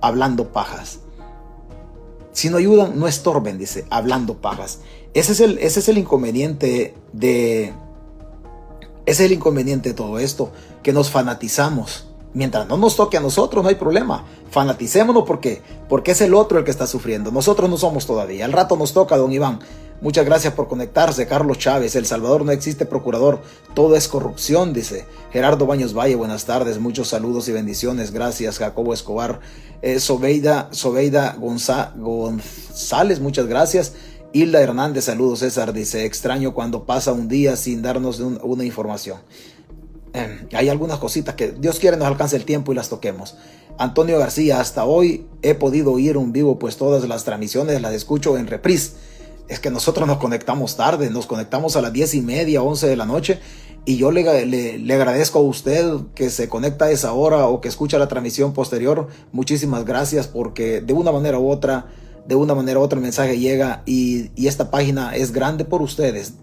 hablando 0.00 0.52
pajas. 0.52 1.00
Si 2.32 2.48
no 2.48 2.56
ayudan, 2.56 2.98
no 2.98 3.06
estorben, 3.06 3.58
dice, 3.58 3.84
hablando 3.90 4.40
pajas. 4.40 4.80
Ese 5.14 5.32
es 5.32 5.40
el, 5.40 5.58
ese 5.58 5.80
es 5.80 5.88
el 5.88 5.98
inconveniente 5.98 6.94
de... 7.12 7.74
Ese 9.06 9.24
es 9.24 9.30
el 9.30 9.32
inconveniente 9.32 9.90
de 9.90 9.94
todo 9.94 10.18
esto, 10.18 10.52
que 10.82 10.92
nos 10.92 11.10
fanatizamos. 11.10 12.09
Mientras 12.32 12.68
no 12.68 12.76
nos 12.76 12.96
toque 12.96 13.16
a 13.16 13.20
nosotros, 13.20 13.62
no 13.62 13.68
hay 13.68 13.74
problema. 13.74 14.24
Fanaticémonos 14.50 15.24
porque, 15.26 15.62
porque 15.88 16.12
es 16.12 16.20
el 16.20 16.34
otro 16.34 16.58
el 16.58 16.64
que 16.64 16.70
está 16.70 16.86
sufriendo. 16.86 17.30
Nosotros 17.32 17.68
no 17.68 17.76
somos 17.76 18.06
todavía. 18.06 18.44
Al 18.44 18.52
rato 18.52 18.76
nos 18.76 18.92
toca, 18.92 19.16
don 19.16 19.32
Iván. 19.32 19.60
Muchas 20.00 20.24
gracias 20.24 20.54
por 20.54 20.66
conectarse, 20.66 21.26
Carlos 21.26 21.58
Chávez. 21.58 21.94
El 21.94 22.06
Salvador 22.06 22.46
no 22.46 22.52
existe 22.52 22.86
procurador, 22.86 23.42
todo 23.74 23.96
es 23.96 24.08
corrupción, 24.08 24.72
dice. 24.72 25.04
Gerardo 25.30 25.66
Baños 25.66 25.92
Valle, 25.92 26.14
buenas 26.14 26.46
tardes, 26.46 26.78
muchos 26.78 27.08
saludos 27.08 27.48
y 27.48 27.52
bendiciones. 27.52 28.10
Gracias, 28.10 28.58
Jacobo 28.58 28.94
Escobar. 28.94 29.40
Eh, 29.82 30.00
Sobeida, 30.00 30.70
González, 31.38 33.20
muchas 33.20 33.46
gracias. 33.46 33.92
Hilda 34.32 34.62
Hernández, 34.62 35.04
saludos, 35.04 35.40
César, 35.40 35.74
dice. 35.74 36.06
Extraño 36.06 36.54
cuando 36.54 36.84
pasa 36.84 37.12
un 37.12 37.28
día 37.28 37.56
sin 37.56 37.82
darnos 37.82 38.20
una 38.20 38.64
información. 38.64 39.18
Eh, 40.12 40.46
hay 40.52 40.68
algunas 40.68 40.98
cositas 40.98 41.34
que 41.34 41.52
Dios 41.52 41.78
quiere 41.78 41.96
nos 41.96 42.08
alcance 42.08 42.36
el 42.36 42.44
tiempo 42.44 42.72
y 42.72 42.74
las 42.74 42.88
toquemos. 42.88 43.36
Antonio 43.78 44.18
García, 44.18 44.60
hasta 44.60 44.84
hoy 44.84 45.26
he 45.42 45.54
podido 45.54 45.92
oír 45.92 46.16
un 46.16 46.32
vivo, 46.32 46.58
pues 46.58 46.76
todas 46.76 47.06
las 47.08 47.24
transmisiones 47.24 47.80
las 47.80 47.94
escucho 47.94 48.36
en 48.36 48.46
reprise. 48.46 48.92
Es 49.48 49.58
que 49.58 49.70
nosotros 49.70 50.06
nos 50.06 50.18
conectamos 50.18 50.76
tarde, 50.76 51.10
nos 51.10 51.26
conectamos 51.26 51.76
a 51.76 51.80
las 51.80 51.92
diez 51.92 52.14
y 52.14 52.20
media, 52.20 52.62
once 52.62 52.86
de 52.86 52.96
la 52.96 53.06
noche. 53.06 53.40
Y 53.86 53.96
yo 53.96 54.10
le, 54.10 54.44
le, 54.44 54.94
agradezco 54.94 55.38
a 55.38 55.42
usted 55.42 55.92
que 56.14 56.28
se 56.28 56.48
conecta 56.48 56.84
a 56.84 56.90
esa 56.90 57.14
hora 57.14 57.46
o 57.46 57.60
que 57.60 57.68
escucha 57.68 57.98
la 57.98 58.08
transmisión 58.08 58.52
posterior. 58.52 59.08
Muchísimas 59.32 59.86
gracias 59.86 60.28
porque 60.28 60.82
de 60.82 60.92
una 60.92 61.10
manera 61.10 61.38
u 61.38 61.48
otra, 61.48 61.86
de 62.26 62.34
una 62.34 62.54
manera 62.54 62.78
u 62.78 62.82
otra 62.82 62.98
el 62.98 63.02
mensaje 63.02 63.38
llega 63.38 63.82
y, 63.86 64.30
y 64.36 64.48
esta 64.48 64.70
página 64.70 65.16
es 65.16 65.32
grande 65.32 65.64
por 65.64 65.80
ustedes. 65.80 66.34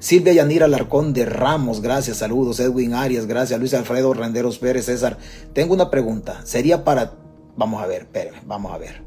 Silvia 0.00 0.32
Yanira 0.32 0.66
Alarcón 0.66 1.12
de 1.12 1.24
Ramos, 1.24 1.80
gracias, 1.80 2.18
saludos. 2.18 2.60
Edwin 2.60 2.94
Arias, 2.94 3.26
gracias. 3.26 3.58
Luis 3.58 3.74
Alfredo 3.74 4.14
Renderos 4.14 4.58
Pérez, 4.58 4.86
César. 4.86 5.18
Tengo 5.52 5.74
una 5.74 5.90
pregunta. 5.90 6.40
Sería 6.44 6.84
para. 6.84 7.14
Vamos 7.56 7.82
a 7.82 7.86
ver, 7.86 8.02
espérame, 8.02 8.40
vamos 8.46 8.72
a 8.72 8.78
ver. 8.78 9.02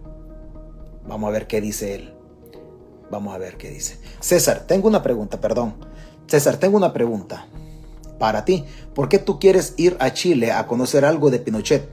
Vamos 1.07 1.29
a 1.29 1.31
ver 1.31 1.47
qué 1.47 1.61
dice 1.61 1.95
él. 1.95 2.13
Vamos 3.09 3.33
a 3.33 3.37
ver 3.37 3.55
qué 3.55 3.69
dice. 3.69 3.99
César, 4.19 4.65
tengo 4.67 4.89
una 4.89 5.01
pregunta, 5.01 5.39
perdón. 5.39 5.75
César, 6.27 6.57
tengo 6.57 6.75
una 6.75 6.91
pregunta 6.91 7.47
para 8.19 8.43
ti. 8.43 8.65
¿Por 8.93 9.07
qué 9.07 9.17
tú 9.17 9.39
quieres 9.39 9.73
ir 9.77 9.95
a 9.99 10.11
Chile 10.11 10.51
a 10.51 10.67
conocer 10.67 11.05
algo 11.05 11.29
de 11.31 11.39
Pinochet? 11.39 11.87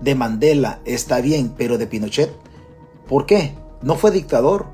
De 0.00 0.16
Mandela 0.16 0.80
está 0.84 1.20
bien, 1.20 1.54
pero 1.56 1.78
de 1.78 1.86
Pinochet, 1.86 2.30
¿por 3.08 3.24
qué? 3.24 3.54
¿No 3.82 3.94
fue 3.94 4.10
dictador? 4.10 4.66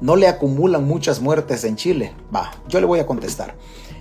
No 0.00 0.16
le 0.16 0.28
acumulan 0.28 0.84
muchas 0.86 1.20
muertes 1.20 1.64
en 1.64 1.76
Chile? 1.76 2.12
Va, 2.34 2.50
yo 2.68 2.80
le 2.80 2.86
voy 2.86 2.98
a 2.98 3.06
contestar. 3.06 3.54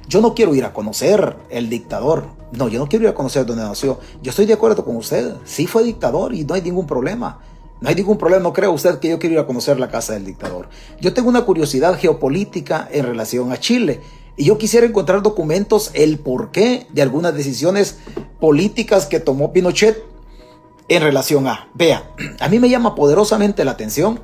Yo 0.08 0.22
no 0.22 0.36
quiero 0.36 0.54
ir 0.54 0.66
a 0.66 0.74
conocer 0.74 1.36
el 1.50 1.70
dictador. 1.70 2.28
No, 2.52 2.68
yo 2.68 2.80
no 2.80 2.88
quiero 2.88 3.06
ir 3.06 3.10
a 3.10 3.16
conocer 3.16 3.46
dónde 3.46 3.64
nació. 3.64 4.00
Yo 4.22 4.30
estoy 4.30 4.46
de 4.46 4.54
acuerdo 4.54 4.86
con 4.86 4.96
usted. 4.96 5.34
Sí 5.46 5.66
fue 5.66 5.84
dictador 5.84 6.34
y 6.34 6.44
no 6.44 6.54
hay 6.54 6.62
ningún 6.62 6.86
problema. 6.86 7.40
No 7.82 7.90
hay 7.90 7.96
ningún 7.96 8.18
problema. 8.18 8.44
No 8.44 8.54
creo 8.54 8.72
usted 8.72 9.00
que 9.00 9.10
yo 9.10 9.18
quiero 9.18 9.34
ir 9.34 9.40
a 9.40 9.48
conocer 9.48 9.80
la 9.80 9.90
casa 9.90 10.14
del 10.14 10.26
dictador. 10.26 10.70
Yo 11.02 11.14
tengo 11.14 11.28
una 11.28 11.44
curiosidad 11.44 11.98
geopolítica 11.98 12.88
en 12.92 13.06
relación 13.06 13.52
a 13.52 13.60
Chile. 13.60 14.02
Y 14.38 14.46
yo 14.46 14.58
quisiera 14.58 14.86
encontrar 14.86 15.24
documentos 15.24 15.92
el 15.94 16.20
porqué 16.20 16.88
de 16.92 17.02
algunas 17.02 17.34
decisiones 17.34 18.00
políticas 18.40 19.08
que 19.08 19.20
tomó 19.20 19.54
Pinochet 19.54 20.04
en 20.88 21.02
relación 21.02 21.48
a. 21.48 21.70
Vea, 21.74 22.12
a 22.40 22.48
mí 22.48 22.60
me 22.60 22.70
llama 22.70 22.94
poderosamente 22.94 23.66
la 23.66 23.72
atención 23.72 24.20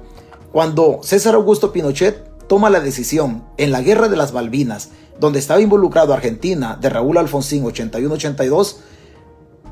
cuando 0.51 0.99
César 1.03 1.35
Augusto 1.35 1.71
Pinochet 1.71 2.47
toma 2.47 2.69
la 2.69 2.81
decisión 2.81 3.43
en 3.57 3.71
la 3.71 3.81
guerra 3.81 4.09
de 4.09 4.17
las 4.17 4.33
Malvinas, 4.33 4.89
donde 5.19 5.39
estaba 5.39 5.61
involucrado 5.61 6.13
Argentina 6.13 6.77
de 6.79 6.89
Raúl 6.89 7.17
Alfonsín 7.17 7.63
81-82, 7.63 8.77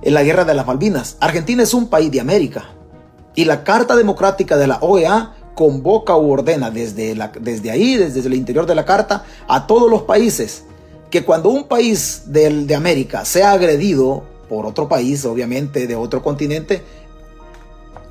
en 0.02 0.14
la 0.14 0.24
guerra 0.24 0.46
de 0.46 0.54
las 0.54 0.66
Malvinas. 0.66 1.18
Argentina 1.20 1.64
es 1.64 1.74
un 1.74 1.88
país 1.88 2.10
de 2.12 2.22
América 2.22 2.70
y 3.36 3.46
la 3.46 3.64
Carta 3.64 3.96
Democrática 3.96 4.56
de 4.56 4.68
la 4.68 4.78
OEA 4.80 5.34
convoca 5.56 6.16
u 6.16 6.32
ordena 6.32 6.72
desde, 6.72 7.18
desde 7.42 7.72
ahí, 7.72 7.98
desde 7.98 8.22
el 8.22 8.34
interior 8.34 8.66
de 8.66 8.76
la 8.76 8.86
Carta, 8.86 9.26
a 9.48 9.68
todos 9.68 9.92
los 9.92 10.04
países 10.04 10.64
que 11.12 11.26
cuando 11.26 11.50
un 11.50 11.68
país 11.68 12.24
de 12.28 12.76
América 12.76 13.26
sea 13.26 13.52
agredido 13.52 14.24
por 14.48 14.66
otro 14.66 14.88
país, 14.88 15.26
obviamente 15.26 15.86
de 15.88 15.96
otro 15.96 16.24
continente, 16.24 16.82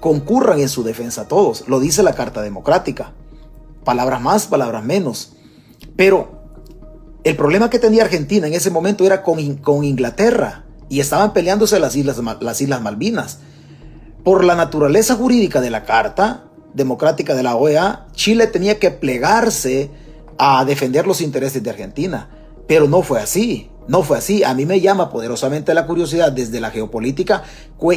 concurran 0.00 0.60
en 0.60 0.68
su 0.68 0.82
defensa 0.82 1.28
todos. 1.28 1.68
Lo 1.68 1.80
dice 1.80 2.02
la 2.02 2.14
Carta 2.14 2.42
Democrática. 2.42 3.12
Palabras 3.84 4.20
más, 4.20 4.46
palabras 4.46 4.84
menos. 4.84 5.32
Pero 5.96 6.38
el 7.24 7.36
problema 7.36 7.70
que 7.70 7.78
tenía 7.78 8.04
Argentina 8.04 8.46
en 8.46 8.54
ese 8.54 8.70
momento 8.70 9.04
era 9.04 9.22
con, 9.22 9.56
con 9.56 9.84
Inglaterra 9.84 10.64
y 10.88 11.00
estaban 11.00 11.32
peleándose 11.32 11.78
las 11.80 11.96
islas, 11.96 12.18
las 12.40 12.60
islas 12.60 12.82
Malvinas. 12.82 13.40
Por 14.24 14.44
la 14.44 14.54
naturaleza 14.54 15.14
jurídica 15.14 15.60
de 15.60 15.70
la 15.70 15.84
Carta 15.84 16.44
Democrática 16.74 17.34
de 17.34 17.42
la 17.42 17.56
OEA, 17.56 18.06
Chile 18.12 18.46
tenía 18.46 18.78
que 18.78 18.90
plegarse 18.90 19.90
a 20.38 20.64
defender 20.64 21.06
los 21.06 21.20
intereses 21.20 21.62
de 21.62 21.70
Argentina. 21.70 22.28
Pero 22.66 22.86
no 22.86 23.02
fue 23.02 23.20
así. 23.20 23.70
No 23.88 24.02
fue 24.02 24.18
así. 24.18 24.44
A 24.44 24.54
mí 24.54 24.66
me 24.66 24.80
llama 24.80 25.10
poderosamente 25.10 25.74
la 25.74 25.86
curiosidad 25.86 26.30
desde 26.30 26.60
la 26.60 26.70
geopolítica 26.70 27.42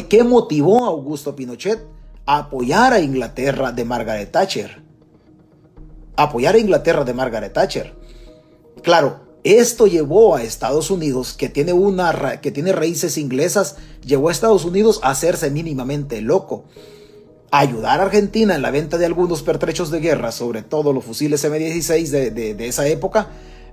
qué 0.10 0.24
motivó 0.24 0.86
a 0.86 0.88
Augusto 0.88 1.36
Pinochet 1.36 1.86
a 2.26 2.38
apoyar 2.40 2.94
a 2.94 3.00
Inglaterra 3.00 3.72
de 3.74 3.86
Margaret 3.86 4.32
Thatcher. 4.32 4.82
Apoyar 6.16 6.56
a 6.56 6.60
Inglaterra 6.60 7.04
de 7.04 7.14
Margaret 7.14 7.52
Thatcher. 7.52 7.94
Claro, 8.82 9.20
esto 9.44 9.86
llevó 9.86 10.36
a 10.36 10.44
Estados 10.44 10.92
Unidos, 10.92 11.34
que 11.34 11.50
tiene, 11.50 11.74
una, 11.74 12.40
que 12.42 12.52
tiene 12.52 12.72
raíces 12.72 13.18
inglesas, 13.18 13.76
llevó 14.06 14.30
a 14.30 14.32
Estados 14.32 14.64
Unidos 14.64 15.00
a 15.04 15.10
hacerse 15.10 15.50
mínimamente 15.52 16.22
loco. 16.22 16.66
A 17.50 17.60
ayudar 17.60 18.00
a 18.00 18.04
Argentina 18.04 18.56
en 18.56 18.62
la 18.62 18.72
venta 18.72 18.98
de 18.98 19.06
algunos 19.06 19.42
pertrechos 19.42 19.92
de 19.92 20.00
guerra, 20.00 20.32
sobre 20.32 20.62
todo 20.62 20.94
los 20.94 21.04
fusiles 21.04 21.44
M16 21.44 22.10
de 22.32 22.68
esa 22.68 22.88
época, 22.88 23.28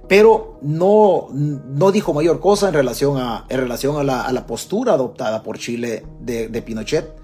pero 0.08 0.58
no, 0.62 1.28
no 1.32 1.92
dijo 1.92 2.14
mayor 2.14 2.40
cosa 2.40 2.68
en 2.68 2.74
relación 2.74 3.18
a, 3.18 3.44
en 3.48 3.58
relación 3.58 3.96
a, 3.96 4.32
la, 4.32 4.46
postura 4.46 4.94
adoptada 4.94 5.42
por 5.42 5.58
Chile 5.58 6.04
de, 6.20 6.62
Pinochet. 6.62 7.14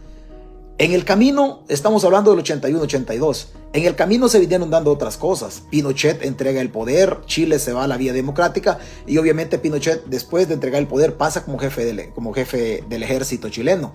En 0.77 0.93
el 0.93 1.05
camino, 1.05 1.63
estamos 1.69 2.05
hablando 2.05 2.35
del 2.35 2.45
81-82, 2.45 3.47
en 3.73 3.85
el 3.85 3.95
camino 3.95 4.29
se 4.29 4.39
vinieron 4.39 4.71
dando 4.71 4.93
otras 4.93 5.17
cosas. 5.17 5.63
Pinochet 5.71 6.23
entrega 6.25 6.61
el 6.61 6.71
poder, 6.71 7.21
Chile 7.27 7.59
se 7.59 7.73
va 7.73 7.85
a 7.85 7.87
la 7.87 7.97
vía 7.97 8.13
democrática 8.13 8.79
y 9.07 9.17
obviamente 9.17 9.59
Pinochet 9.59 10.05
después 10.07 10.47
de 10.49 10.55
entregar 10.55 10.81
el 10.81 10.87
poder 10.87 11.17
pasa 11.17 11.45
como 11.45 11.59
jefe 11.59 11.85
del, 11.85 12.13
como 12.13 12.35
jefe 12.35 12.85
del 12.89 13.03
ejército 13.03 13.49
chileno. 13.49 13.95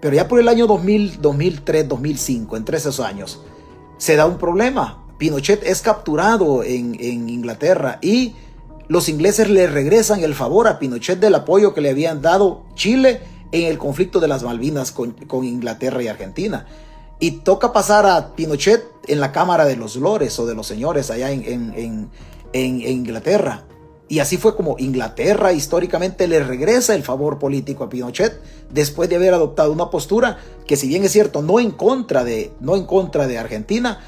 Pero 0.00 0.16
ya 0.16 0.28
por 0.28 0.40
el 0.40 0.48
año 0.48 0.66
2000, 0.66 1.20
2003, 1.20 1.88
2005, 1.88 2.56
entre 2.56 2.78
esos 2.78 3.00
años, 3.00 3.40
se 3.98 4.16
da 4.16 4.26
un 4.26 4.38
problema. 4.38 5.03
Pinochet 5.24 5.64
es 5.64 5.80
capturado 5.80 6.62
en, 6.62 7.00
Inglaterra 7.00 7.98
y 8.02 8.34
los 8.88 9.08
ingleses 9.08 9.48
le 9.48 9.66
regresan 9.66 10.22
el 10.22 10.34
favor 10.34 10.68
a 10.68 10.78
Pinochet 10.78 11.18
del 11.18 11.34
apoyo 11.34 11.72
que 11.72 11.80
le 11.80 11.88
habían 11.88 12.20
dado 12.20 12.64
Chile 12.74 13.22
en 13.50 13.64
el 13.64 13.78
conflicto 13.78 14.20
de 14.20 14.28
las 14.28 14.42
Malvinas 14.42 14.92
con, 14.92 15.16
Inglaterra 15.42 16.02
y 16.02 16.08
Argentina. 16.08 16.66
Y 17.20 17.38
toca 17.38 17.72
pasar 17.72 18.04
a 18.04 18.34
Pinochet 18.36 18.84
en 19.08 19.18
la 19.18 19.32
Cámara 19.32 19.64
de 19.64 19.76
los 19.76 19.96
Lores 19.96 20.38
o 20.38 20.44
de 20.44 20.54
los 20.54 20.66
Señores 20.66 21.10
allá 21.10 21.30
en, 21.30 22.10
en 22.52 22.80
Inglaterra. 22.82 23.64
Y 24.06 24.18
así 24.18 24.36
fue 24.36 24.54
como 24.54 24.76
Inglaterra 24.78 25.54
históricamente 25.54 26.28
le 26.28 26.44
regresa 26.44 26.94
el 26.94 27.02
favor 27.02 27.38
político 27.38 27.84
a 27.84 27.88
Pinochet 27.88 28.38
después 28.70 29.08
de 29.08 29.16
haber 29.16 29.32
adoptado 29.32 29.72
una 29.72 29.88
postura 29.88 30.36
que 30.66 30.76
si 30.76 30.86
bien 30.86 31.04
es 31.04 31.12
cierto 31.12 31.40
no 31.40 31.58
en 31.58 31.70
contra 31.70 32.24
de, 32.24 32.52
no 32.60 32.76
en 32.76 32.84
contra 32.84 33.26
de 33.26 33.38
Argentina, 33.38 34.00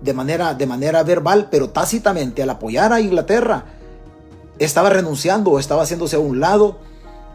de 0.00 0.14
manera, 0.14 0.54
de 0.54 0.66
manera 0.66 1.02
verbal, 1.02 1.48
pero 1.50 1.70
tácitamente 1.70 2.42
al 2.42 2.50
apoyar 2.50 2.92
a 2.92 3.00
Inglaterra, 3.00 3.64
estaba 4.58 4.90
renunciando 4.90 5.50
o 5.50 5.58
estaba 5.58 5.82
haciéndose 5.82 6.16
a 6.16 6.20
un 6.20 6.40
lado 6.40 6.78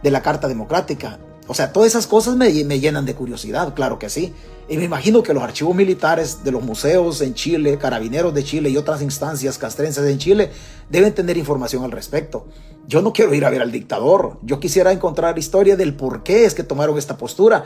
de 0.04 0.12
la 0.12 0.22
Carta 0.22 0.48
Democrática. 0.48 1.20
O 1.48 1.54
sea, 1.54 1.72
todas 1.72 1.90
esas 1.90 2.08
cosas 2.08 2.36
me, 2.36 2.52
me, 2.64 2.80
llenan 2.80 3.06
de 3.06 3.14
curiosidad, 3.14 3.74
claro 3.76 4.00
que 4.00 4.10
sí. 4.10 4.34
Y 4.68 4.78
me 4.78 4.84
imagino 4.84 5.22
que 5.22 5.34
los 5.34 5.44
archivos 5.44 5.76
militares 5.76 6.44
de 6.44 6.52
los 6.52 6.64
museos 6.64 7.22
en 7.22 7.36
Chile, 7.36 7.78
carabineros 7.78 8.34
de 8.34 8.44
Chile 8.44 8.70
y 8.70 8.78
otras 8.78 9.02
instancias 9.04 9.60
castrenses 9.60 10.06
en 10.08 10.18
Chile 10.18 10.52
deben 10.90 11.14
tener 11.14 11.38
información 11.38 11.84
al 11.84 11.92
respecto. 11.92 12.48
Yo 12.88 13.02
no 13.02 13.14
quiero 13.14 13.34
ir 13.36 13.46
a 13.46 13.52
ver 13.52 13.62
al 13.62 13.72
dictador, 13.72 14.40
yo 14.44 14.60
quisiera 14.60 14.92
encontrar 14.92 15.38
historia 15.38 15.76
del 15.76 15.96
por 15.96 16.24
qué 16.24 16.46
es 16.46 16.56
que 16.56 16.64
tomaron 16.64 16.98
esta 16.98 17.18
postura. 17.18 17.64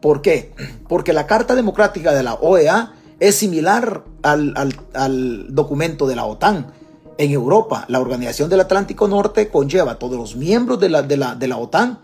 ¿Por 0.00 0.22
qué? 0.22 0.52
Porque 0.88 1.12
la 1.12 1.26
Carta 1.26 1.54
Democrática 1.54 2.12
de 2.12 2.22
la 2.22 2.34
OEA 2.34 2.94
es 3.20 3.36
similar 3.36 4.02
al, 4.22 5.54
documento 5.54 6.06
de 6.06 6.16
la 6.16 6.24
OTAN. 6.24 6.72
En 7.18 7.30
Europa, 7.32 7.84
la 7.88 8.00
Organización 8.00 8.48
del 8.48 8.60
Atlántico 8.60 9.06
Norte 9.06 9.48
conlleva 9.48 9.92
a 9.92 9.98
todos 9.98 10.16
los 10.16 10.36
miembros 10.36 10.80
de 10.80 10.88
la, 10.88 11.02
de 11.02 11.18
la, 11.18 11.34
de 11.34 11.48
la 11.48 11.58
OTAN 11.58 11.98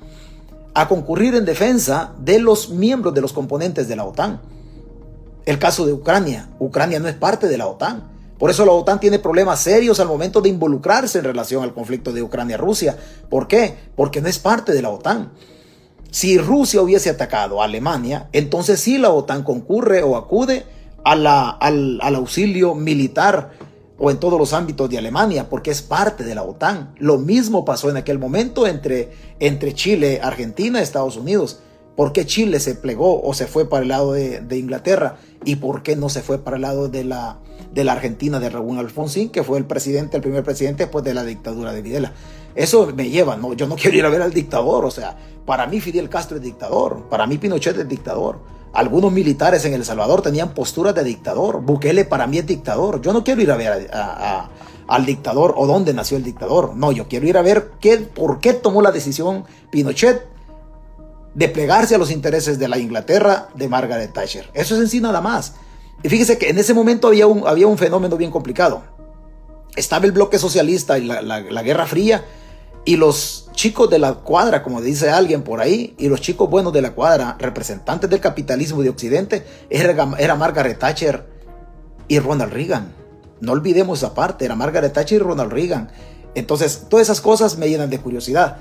a 0.75 0.89
concurrir 0.89 1.35
en 1.35 1.47
defensa 1.47 2.13
de 2.19 2.39
los 2.39 2.69
miembros 2.69 3.15
de 3.15 3.23
los 3.23 3.33
componentes 3.33 3.89
de 3.89 3.97
la 3.97 4.05
OTAN. 4.05 4.43
El 5.47 5.59
caso 5.59 5.87
de 5.87 5.95
Ucrania. 5.95 6.51
Ucrania 6.59 7.01
no 7.01 7.09
es 7.09 7.15
parte 7.15 7.49
de 7.49 7.57
la 7.57 7.67
OTAN. 7.67 8.05
Por 8.39 8.51
eso 8.51 8.67
la 8.67 8.73
OTAN 8.73 9.01
tiene 9.01 9.19
problemas 9.19 9.61
serios 9.61 10.01
al 10.01 10.09
momento 10.09 10.43
de 10.43 10.51
involucrarse 10.51 11.19
en 11.19 11.25
relación 11.25 11.63
al 11.63 11.73
conflicto 11.73 12.13
de 12.13 12.23
Ucrania-Rusia. 12.23 12.99
¿Por 13.31 13.49
qué? 13.49 13.75
Porque 13.97 14.21
no 14.21 14.29
es 14.29 14.39
parte 14.39 14.73
de 14.73 14.83
la 14.83 14.91
OTAN. 14.91 15.33
Si 16.11 16.37
Rusia 16.37 16.83
hubiese 16.83 17.09
atacado 17.09 17.63
a 17.63 17.65
Alemania, 17.65 18.29
entonces 18.33 18.81
sí 18.81 18.99
la 18.99 19.11
OTAN 19.11 19.45
concurre 19.45 20.03
o 20.03 20.17
acude 20.17 20.67
al, 21.07 22.17
auxilio 22.17 22.75
militar 22.75 23.53
o 23.99 24.11
en 24.11 24.19
todos 24.19 24.39
los 24.39 24.53
ámbitos 24.53 24.91
de 24.91 24.99
Alemania, 24.99 25.49
porque 25.49 25.71
es 25.71 25.81
parte 25.81 26.25
de 26.25 26.35
la 26.35 26.43
OTAN. 26.43 26.95
Lo 26.99 27.19
mismo 27.19 27.65
pasó 27.65 27.89
en 27.89 27.97
aquel 27.97 28.19
momento 28.19 28.67
entre, 28.67 29.13
entre 29.39 29.73
Chile, 29.73 30.21
Argentina, 30.23 30.83
Estados 30.83 31.17
Unidos. 31.17 31.61
¿Por 31.97 32.13
qué 32.13 32.27
Chile 32.27 32.61
se 32.61 32.75
plegó 32.75 33.23
o 33.23 33.33
se 33.33 33.47
fue 33.47 33.71
para 33.71 33.83
el 33.83 33.89
lado 33.89 34.13
de, 34.13 34.59
Inglaterra? 34.59 35.17
¿Y 35.45 35.57
por 35.57 35.83
qué 35.83 35.97
no 35.97 36.11
se 36.11 36.21
fue 36.21 36.39
para 36.39 36.57
el 36.57 36.63
lado 36.63 36.89
de 36.89 37.05
la, 37.05 37.39
de 37.73 37.85
la 37.85 37.93
Argentina 37.93 38.39
de 38.39 38.51
Raúl 38.51 38.79
Alfonsín, 38.79 39.31
que 39.31 39.45
fue 39.45 39.57
el 39.59 39.65
presidente, 39.65 40.17
el 40.17 40.23
primer 40.23 40.45
presidente 40.45 40.85
después 40.85 41.05
de 41.05 41.15
la 41.15 41.25
dictadura 41.25 41.73
de 41.73 41.81
Videla? 41.81 42.13
Eso 42.55 42.93
me 42.95 43.09
lleva, 43.09 43.37
no, 43.37 43.55
yo 43.55 43.67
no 43.67 43.77
quiero 43.77 43.97
ir 43.97 44.05
a 44.05 44.11
ver 44.11 44.23
al 44.23 44.33
dictador, 44.33 44.85
o 44.85 44.91
sea, 44.91 45.17
para 45.47 45.67
mí 45.67 45.81
Fidel 45.81 46.09
Castro 46.09 46.37
es 46.37 46.43
dictador, 46.43 47.09
para 47.09 47.27
mí 47.27 47.39
Pinochet 47.39 47.79
es 47.79 47.89
dictador. 47.89 48.56
Algunos 48.77 49.11
militares 49.11 49.65
en 49.65 49.73
El 49.73 49.87
Salvador 49.87 50.21
tenían 50.21 50.53
posturas 50.53 50.95
de 50.95 51.03
dictador. 51.03 51.63
Bukele 51.63 52.05
para 52.05 52.27
mí 52.27 52.37
es 52.37 52.47
dictador. 52.47 53.01
Yo 53.01 53.15
no 53.15 53.25
quiero 53.25 53.41
ir 53.41 53.51
a 53.51 53.57
ver 53.57 53.91
al 54.87 55.07
dictador 55.07 55.55
o 55.57 55.67
dónde 55.67 55.95
nació 55.95 56.19
el 56.19 56.23
dictador. 56.23 56.77
No, 56.77 56.93
yo 56.93 57.09
quiero 57.09 57.27
ir 57.27 57.39
a 57.39 57.43
ver 57.43 57.71
qué, 57.81 57.97
por 57.97 58.39
qué 58.39 58.53
tomó 58.53 58.83
la 58.83 58.93
decisión 58.93 59.47
Pinochet 59.71 60.27
de 61.33 61.49
plegarse 61.49 61.95
a 61.95 61.99
los 61.99 62.11
intereses 62.11 62.59
de 62.59 62.69
la 62.69 62.77
Inglaterra 62.77 63.49
de 63.55 63.67
Margaret 63.67 64.13
Thatcher. 64.13 64.51
Eso 64.53 64.75
es 64.75 64.83
en 64.83 64.89
sí 64.91 65.01
nada 65.01 65.23
más. 65.23 65.55
Y 66.03 66.11
fíjese 66.11 66.37
que 66.37 66.51
en 66.51 66.59
ese 66.59 66.75
momento 66.75 67.09
había 67.09 67.27
un, 67.27 67.49
había 67.49 67.67
un 67.67 67.79
fenómeno 67.79 68.19
bien 68.19 68.31
complicado. 68.31 68.83
Estaba 69.75 70.05
el 70.05 70.13
bloque 70.13 70.39
socialista 70.39 70.99
y 70.99 71.07
la, 71.07 71.63
Guerra 71.63 71.87
Fría 71.87 72.27
y 72.87 72.97
los 72.97 73.49
chicos 73.53 73.91
de 73.91 73.99
la 73.99 74.15
cuadra, 74.15 74.63
como 74.63 74.81
dice 74.81 75.11
alguien 75.11 75.43
por 75.43 75.61
ahí, 75.61 75.95
y 75.99 76.09
los 76.09 76.21
chicos 76.21 76.49
buenos 76.49 76.73
de 76.73 76.81
la 76.81 76.93
cuadra, 76.93 77.37
representantes 77.39 78.09
del 78.09 78.21
capitalismo 78.21 78.81
de 78.81 78.91
Occidente, 78.91 79.45
era, 79.69 80.15
era 80.19 80.37
Margaret 80.37 80.79
Thatcher 80.79 81.27
y 82.07 82.21
Ronald 82.21 82.53
Reagan. 82.53 82.95
No 83.41 83.53
olvidemos 83.53 83.99
esa 83.99 84.15
parte, 84.15 84.45
era 84.45 84.55
Margaret 84.55 84.93
Thatcher 84.93 85.21
y 85.21 85.25
Ronald 85.25 85.53
Reagan. 85.53 85.91
Entonces, 86.37 86.85
todas 86.89 87.09
esas 87.09 87.21
cosas 87.21 87.59
me 87.59 87.69
llenan 87.69 87.91
de 87.91 87.99
curiosidad. 87.99 88.59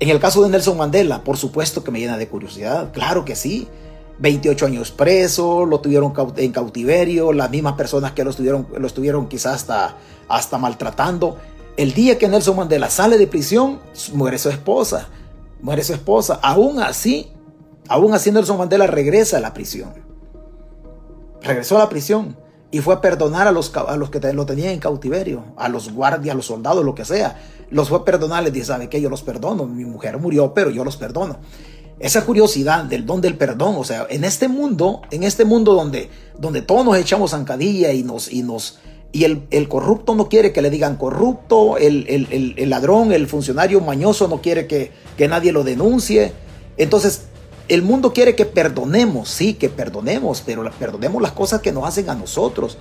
En 0.00 0.10
el 0.10 0.20
caso 0.20 0.42
de 0.42 0.50
Nelson 0.50 0.76
Mandela, 0.76 1.24
por 1.24 1.38
supuesto 1.38 1.82
que 1.82 1.90
me 1.90 1.98
llena 1.98 2.18
de 2.18 2.28
curiosidad, 2.28 2.92
claro 2.92 3.24
que 3.24 3.34
sí. 3.34 3.68
28 4.18 4.66
años 4.66 4.90
preso, 4.90 5.64
lo 5.64 5.80
tuvieron 5.80 6.12
en 6.36 6.52
cautiverio, 6.52 7.32
las 7.32 7.50
mismas 7.50 7.72
personas 7.72 8.12
que 8.12 8.22
lo 8.22 8.30
estuvieron, 8.30 8.68
lo 8.76 8.86
estuvieron 8.86 9.28
quizás 9.28 9.54
hasta, 9.54 9.96
hasta 10.28 10.58
maltratando. 10.58 11.38
El 11.76 11.94
día 11.94 12.18
que 12.18 12.28
Nelson 12.28 12.56
Mandela 12.56 12.90
sale 12.90 13.16
de 13.16 13.26
prisión, 13.26 13.80
muere 14.12 14.38
su 14.38 14.50
esposa, 14.50 15.08
muere 15.62 15.82
su 15.82 15.94
esposa. 15.94 16.38
Aún 16.42 16.80
así, 16.80 17.32
aún 17.88 18.12
así 18.12 18.30
Nelson 18.30 18.58
Mandela 18.58 18.86
regresa 18.86 19.38
a 19.38 19.40
la 19.40 19.54
prisión. 19.54 19.94
Regresó 21.40 21.76
a 21.76 21.80
la 21.80 21.88
prisión 21.88 22.36
y 22.70 22.80
fue 22.80 22.94
a 22.94 23.00
perdonar 23.00 23.48
a 23.48 23.52
los, 23.52 23.74
a 23.74 23.96
los 23.96 24.10
que 24.10 24.20
lo 24.32 24.44
tenían 24.44 24.70
en 24.70 24.80
cautiverio, 24.80 25.44
a 25.56 25.68
los 25.70 25.92
guardias, 25.92 26.34
a 26.34 26.36
los 26.36 26.46
soldados, 26.46 26.84
lo 26.84 26.94
que 26.94 27.06
sea. 27.06 27.40
Los 27.70 27.88
fue 27.88 27.98
a 27.98 28.04
perdonar, 28.04 28.42
les 28.42 28.52
dice, 28.52 28.66
¿sabe 28.66 28.90
qué? 28.90 29.00
Yo 29.00 29.08
los 29.08 29.22
perdono, 29.22 29.66
mi 29.66 29.86
mujer 29.86 30.18
murió, 30.18 30.52
pero 30.52 30.70
yo 30.70 30.84
los 30.84 30.98
perdono. 30.98 31.38
Esa 32.00 32.24
curiosidad 32.26 32.84
del 32.84 33.06
don 33.06 33.20
del 33.20 33.38
perdón, 33.38 33.76
o 33.78 33.84
sea, 33.84 34.06
en 34.10 34.24
este 34.24 34.48
mundo, 34.48 35.02
en 35.10 35.22
este 35.22 35.44
mundo 35.44 35.72
donde, 35.74 36.10
donde 36.38 36.60
todos 36.60 36.84
nos 36.84 36.96
echamos 36.96 37.30
zancadilla 37.30 37.92
y 37.92 38.02
nos, 38.02 38.30
y 38.30 38.42
nos, 38.42 38.78
y 39.12 39.24
el, 39.24 39.42
el, 39.50 39.68
corrupto 39.68 40.14
no 40.14 40.28
quiere 40.28 40.52
que 40.52 40.62
le 40.62 40.70
digan 40.70 40.96
corrupto, 40.96 41.76
el, 41.76 42.06
el, 42.08 42.54
el, 42.56 42.70
ladrón, 42.70 43.12
el 43.12 43.26
funcionario 43.26 43.80
mañoso 43.80 44.26
no 44.26 44.40
quiere 44.40 44.66
que, 44.66 44.90
que 45.16 45.28
nadie 45.28 45.52
lo 45.52 45.64
denuncie. 45.64 46.32
Entonces, 46.78 47.26
el 47.68 47.82
mundo 47.82 48.12
quiere 48.12 48.34
que 48.34 48.46
perdonemos, 48.46 49.28
sí, 49.28 49.54
que 49.54 49.68
perdonemos, 49.68 50.42
pero 50.44 50.68
perdonemos 50.78 51.22
las 51.22 51.32
cosas 51.32 51.60
que 51.60 51.72
nos 51.72 51.86
hacen 51.86 52.08
a 52.10 52.14
nosotros. 52.14 52.78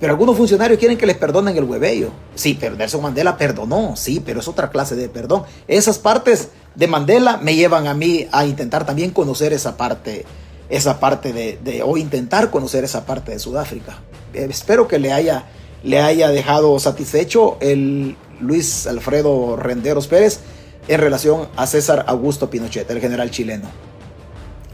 Pero 0.00 0.12
algunos 0.12 0.36
funcionarios 0.36 0.78
quieren 0.78 0.96
que 0.96 1.04
les 1.04 1.18
perdonen 1.18 1.56
el 1.56 1.64
huevello. 1.64 2.10
Sí, 2.34 2.56
pero 2.58 2.74
Nelson 2.74 3.02
Mandela 3.02 3.36
perdonó, 3.36 3.96
sí, 3.96 4.22
pero 4.24 4.40
es 4.40 4.48
otra 4.48 4.70
clase 4.70 4.96
de 4.96 5.10
perdón. 5.10 5.42
Esas 5.68 5.98
partes 5.98 6.48
de 6.74 6.86
Mandela 6.86 7.36
me 7.36 7.54
llevan 7.54 7.86
a 7.86 7.92
mí 7.92 8.26
a 8.32 8.46
intentar 8.46 8.86
también 8.86 9.10
conocer 9.10 9.52
esa 9.52 9.76
parte, 9.76 10.24
esa 10.70 10.98
parte 11.00 11.34
de, 11.34 11.82
o 11.84 11.98
intentar 11.98 12.50
conocer 12.50 12.82
esa 12.82 13.04
parte 13.04 13.32
de 13.32 13.38
Sudáfrica. 13.38 13.98
Eh, 14.32 14.46
espero 14.48 14.88
que 14.88 14.98
le 14.98 15.12
haya, 15.12 15.44
le 15.82 16.00
haya 16.00 16.28
dejado 16.30 16.78
satisfecho 16.78 17.56
el 17.60 18.16
Luis 18.40 18.86
Alfredo 18.86 19.56
Renderos 19.56 20.06
Pérez 20.06 20.40
en 20.88 21.00
relación 21.00 21.48
a 21.56 21.66
César 21.66 22.04
Augusto 22.08 22.50
Pinochet, 22.50 22.90
el 22.90 23.00
general 23.00 23.30
chileno. 23.30 23.68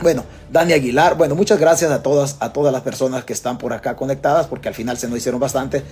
Bueno, 0.02 0.24
Dani 0.50 0.74
Aguilar, 0.74 1.16
bueno, 1.16 1.34
muchas 1.34 1.58
gracias 1.58 1.90
a 1.90 2.02
todas, 2.02 2.36
a 2.40 2.52
todas 2.52 2.72
las 2.72 2.82
personas 2.82 3.24
que 3.24 3.32
están 3.32 3.58
por 3.58 3.72
acá 3.72 3.96
conectadas, 3.96 4.46
porque 4.46 4.68
al 4.68 4.74
final 4.74 4.98
se 4.98 5.08
nos 5.08 5.18
hicieron 5.18 5.40
bastante. 5.40 5.82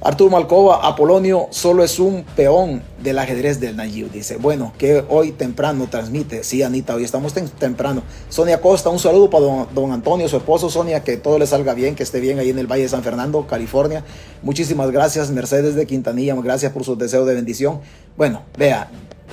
Arturo 0.00 0.30
Malcova, 0.30 0.86
Apolonio 0.86 1.48
solo 1.50 1.82
es 1.82 1.98
un 1.98 2.24
peón 2.36 2.82
del 3.02 3.18
ajedrez 3.18 3.58
del 3.58 3.76
Nayib. 3.76 4.12
Dice, 4.12 4.36
bueno, 4.36 4.72
que 4.78 5.04
hoy 5.08 5.32
temprano 5.32 5.88
transmite. 5.90 6.44
Sí, 6.44 6.62
Anita, 6.62 6.94
hoy 6.94 7.02
estamos 7.02 7.34
temprano. 7.34 8.02
Sonia 8.28 8.60
Costa, 8.60 8.90
un 8.90 9.00
saludo 9.00 9.28
para 9.28 9.44
don, 9.44 9.66
don, 9.74 9.90
Antonio, 9.90 10.28
su 10.28 10.36
esposo. 10.36 10.70
Sonia, 10.70 11.02
que 11.02 11.16
todo 11.16 11.40
le 11.40 11.48
salga 11.48 11.74
bien, 11.74 11.96
que 11.96 12.04
esté 12.04 12.20
bien 12.20 12.38
ahí 12.38 12.50
en 12.50 12.60
el 12.60 12.68
Valle 12.68 12.84
de 12.84 12.88
San 12.88 13.02
Fernando, 13.02 13.46
California. 13.48 14.04
Muchísimas 14.42 14.92
gracias, 14.92 15.30
Mercedes 15.30 15.74
de 15.74 15.84
Quintanilla. 15.84 16.36
Gracias 16.36 16.70
por 16.72 16.84
sus 16.84 16.96
deseos 16.96 17.26
de 17.26 17.34
bendición. 17.34 17.80
Bueno, 18.16 18.42
vea, 18.56 18.88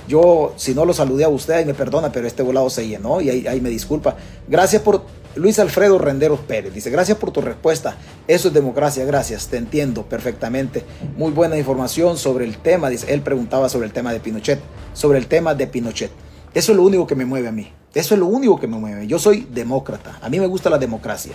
yo, 0.07 0.53
si 0.55 0.75
no 0.75 0.85
lo 0.85 0.93
saludé 0.93 1.23
a 1.23 1.29
usted, 1.29 1.65
me 1.65 1.73
perdona, 1.73 2.11
pero 2.11 2.27
este 2.27 2.43
volado 2.43 2.69
se 2.69 2.87
llenó 2.87 3.21
y 3.21 3.29
ahí, 3.29 3.61
me 3.61 3.69
disculpa. 3.69 4.15
Gracias 4.47 4.81
por 4.81 5.03
Luis 5.35 5.59
Alfredo 5.59 5.97
Renderos 5.97 6.39
Pérez. 6.39 6.73
Dice, 6.73 6.89
gracias 6.89 7.17
por 7.17 7.31
tu 7.31 7.41
respuesta. 7.41 7.97
Eso 8.27 8.47
es 8.47 8.53
democracia, 8.53 9.03
gracias. 9.05 9.47
Te 9.47 9.57
entiendo 9.57 10.03
perfectamente. 10.03 10.85
Muy 11.17 11.31
buena 11.31 11.57
información 11.57 12.17
sobre 12.17 12.45
el 12.45 12.57
tema. 12.57 12.89
Dice, 12.89 13.13
él 13.13 13.21
preguntaba 13.21 13.67
sobre 13.67 13.87
el 13.87 13.93
tema 13.93 14.13
de 14.13 14.21
Pinochet. 14.21 14.59
Sobre 14.93 15.17
el 15.17 15.27
tema 15.27 15.53
de 15.53 15.67
Pinochet. 15.67 16.11
Eso 16.53 16.71
es 16.71 16.77
lo 16.77 16.83
único 16.83 17.05
que 17.05 17.15
me 17.15 17.25
mueve 17.25 17.49
a 17.49 17.51
mí. 17.51 17.71
Eso 17.93 18.13
es 18.13 18.19
lo 18.19 18.27
único 18.27 18.59
que 18.59 18.67
me 18.67 18.77
mueve. 18.77 19.07
Yo 19.07 19.19
soy 19.19 19.47
demócrata. 19.51 20.19
A 20.21 20.29
mí 20.29 20.39
me 20.39 20.47
gusta 20.47 20.69
la 20.69 20.77
democracia. 20.77 21.33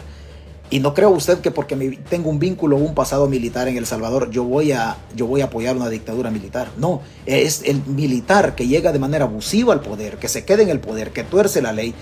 Y 0.70 0.78
no 0.78 0.94
creo 0.94 1.10
usted 1.10 1.40
que 1.40 1.50
porque 1.50 1.74
tengo 2.08 2.30
un 2.30 2.38
vínculo 2.38 2.76
o 2.76 2.78
un 2.78 2.94
pasado 2.94 3.28
militar 3.28 3.66
en 3.66 3.76
El 3.76 3.86
Salvador, 3.86 4.30
yo 4.30 4.44
voy, 4.44 4.70
a, 4.70 4.96
yo 5.16 5.26
voy 5.26 5.40
a 5.40 5.46
apoyar 5.46 5.76
una 5.76 5.88
dictadura 5.88 6.30
militar. 6.30 6.68
No, 6.78 7.02
es 7.26 7.62
el 7.64 7.82
militar 7.86 8.54
que 8.54 8.68
llega 8.68 8.92
de 8.92 9.00
manera 9.00 9.24
abusiva 9.24 9.74
al 9.74 9.80
poder, 9.80 10.16
que 10.18 10.28
se 10.28 10.44
queda 10.44 10.62
en 10.62 10.68
el 10.68 10.78
poder, 10.78 11.10
que 11.10 11.24
tuerce 11.24 11.60
la 11.60 11.72
ley, 11.72 11.92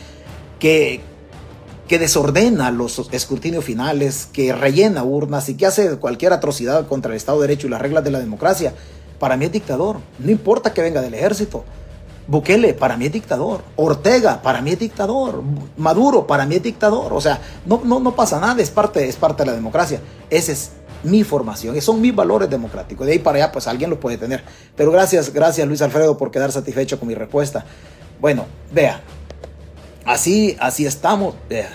que, 0.59 1.01
que 1.89 1.99
desordena 1.99 2.71
los 2.71 3.09
escrutinios 3.13 3.65
finales, 3.65 4.29
que 4.33 4.53
rellena 4.53 5.03
urnas 5.03 5.49
y 5.49 5.55
que 5.55 5.67
hace 5.67 5.97
cualquier 5.97 6.35
atrocidad 6.35 6.87
contra 6.87 7.13
el 7.13 7.17
Estado 7.17 7.41
de 7.41 7.49
Derecho 7.49 7.67
y 7.67 7.71
las 7.71 7.81
reglas 7.81 8.05
de 8.05 8.11
la 8.11 8.21
democracia. 8.21 8.75
Para 9.19 9.37
mí 9.37 9.47
es 9.47 9.53
dictador. 9.53 9.97
No 10.19 10.31
importa 10.31 10.73
que 10.73 10.83
venga 10.83 11.01
del 11.01 11.15
ejército. 11.15 11.65
Bukele, 12.27 12.75
para 12.75 12.99
mí 12.99 13.07
es 13.07 13.13
dictador. 13.13 13.63
Ortega, 13.77 14.43
para 14.43 14.61
mí 14.61 14.73
es 14.73 14.79
dictador. 14.79 15.43
Maduro, 15.79 16.27
para 16.27 16.45
mí 16.45 16.57
es 16.57 16.63
dictador. 16.63 17.15
O 17.15 17.23
sea, 17.23 17.41
no, 17.65 17.81
no, 17.83 17.99
no 18.01 18.15
pasa 18.15 18.39
nada, 18.39 18.61
es 18.61 18.71
parte, 18.71 19.09
es 19.09 19.17
parte 19.17 19.43
de 19.43 19.47
la 19.47 19.57
democracia. 19.57 19.99
Esa 20.29 20.53
es 20.53 20.73
mi 21.03 21.25
formación, 21.25 21.81
son 21.81 22.03
mis 22.03 22.15
valores 22.15 22.51
democráticos. 22.51 23.07
De 23.07 23.15
ahí 23.15 23.19
para 23.19 23.39
allá, 23.39 23.53
pues 23.53 23.67
alguien 23.67 23.89
lo 23.89 23.99
puede 23.99 24.19
tener. 24.19 24.45
Pero 24.77 24.93
gracias, 24.93 25.33
gracias 25.33 25.67
Luis 25.67 25.81
Alfredo 25.81 26.19
por 26.19 26.31
quedar 26.31 26.53
satisfecho 26.53 26.99
con 26.99 27.09
mi 27.09 27.15
respuesta. 27.15 27.65
Bueno, 28.21 28.45
vea, 28.73 29.01
así, 30.09 30.57
así 30.59 30.87
estamos. 30.87 31.35
Vea, 31.49 31.71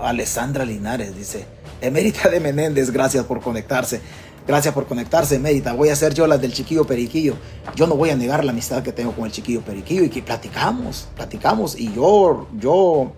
Alessandra 0.00 0.64
Linares 0.64 1.16
dice, 1.16 1.46
Emérita 1.80 2.28
de 2.28 2.40
Menéndez, 2.40 2.90
gracias 2.90 3.24
por 3.24 3.40
conectarse. 3.40 4.00
Gracias 4.46 4.74
por 4.74 4.86
conectarse, 4.86 5.38
Medita. 5.38 5.72
Voy 5.72 5.90
a 5.90 5.92
hacer 5.92 6.14
yo 6.14 6.26
las 6.26 6.40
del 6.40 6.52
chiquillo 6.52 6.84
periquillo. 6.84 7.36
Yo 7.76 7.86
no 7.86 7.94
voy 7.94 8.10
a 8.10 8.16
negar 8.16 8.44
la 8.44 8.50
amistad 8.50 8.82
que 8.82 8.90
tengo 8.90 9.12
con 9.12 9.24
el 9.24 9.30
chiquillo 9.30 9.60
periquillo 9.60 10.02
y 10.02 10.08
que 10.08 10.20
platicamos, 10.20 11.06
platicamos. 11.14 11.78
Y 11.78 11.92
yo, 11.94 12.48
yo, 12.58 13.12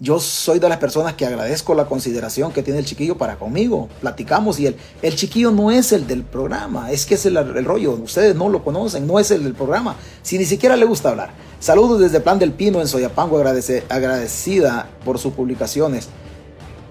yo 0.00 0.20
soy 0.20 0.58
de 0.60 0.68
las 0.68 0.78
personas 0.78 1.14
que 1.14 1.26
agradezco 1.26 1.74
la 1.74 1.86
consideración 1.86 2.52
que 2.52 2.62
tiene 2.62 2.78
el 2.78 2.84
chiquillo 2.84 3.18
para 3.18 3.36
conmigo. 3.36 3.88
Platicamos 4.00 4.60
y 4.60 4.66
el, 4.66 4.76
el 5.02 5.16
chiquillo 5.16 5.50
no 5.50 5.70
es 5.70 5.92
el 5.92 6.06
del 6.06 6.22
programa, 6.22 6.92
es 6.92 7.04
que 7.04 7.14
es 7.14 7.26
el, 7.26 7.36
el 7.36 7.64
rollo. 7.64 7.92
Ustedes 7.94 8.36
no 8.36 8.48
lo 8.48 8.62
conocen, 8.62 9.06
no 9.06 9.18
es 9.18 9.30
el 9.30 9.42
del 9.42 9.54
programa. 9.54 9.96
Si 10.22 10.38
ni 10.38 10.44
siquiera 10.44 10.76
le 10.76 10.84
gusta 10.84 11.08
hablar. 11.08 11.30
Saludos 11.58 12.00
desde 12.00 12.20
Plan 12.20 12.38
del 12.38 12.52
Pino 12.52 12.80
en 12.80 12.86
Soyapango, 12.86 13.36
agradece, 13.36 13.84
agradecida 13.88 14.88
por 15.04 15.18
sus 15.18 15.32
publicaciones. 15.32 16.08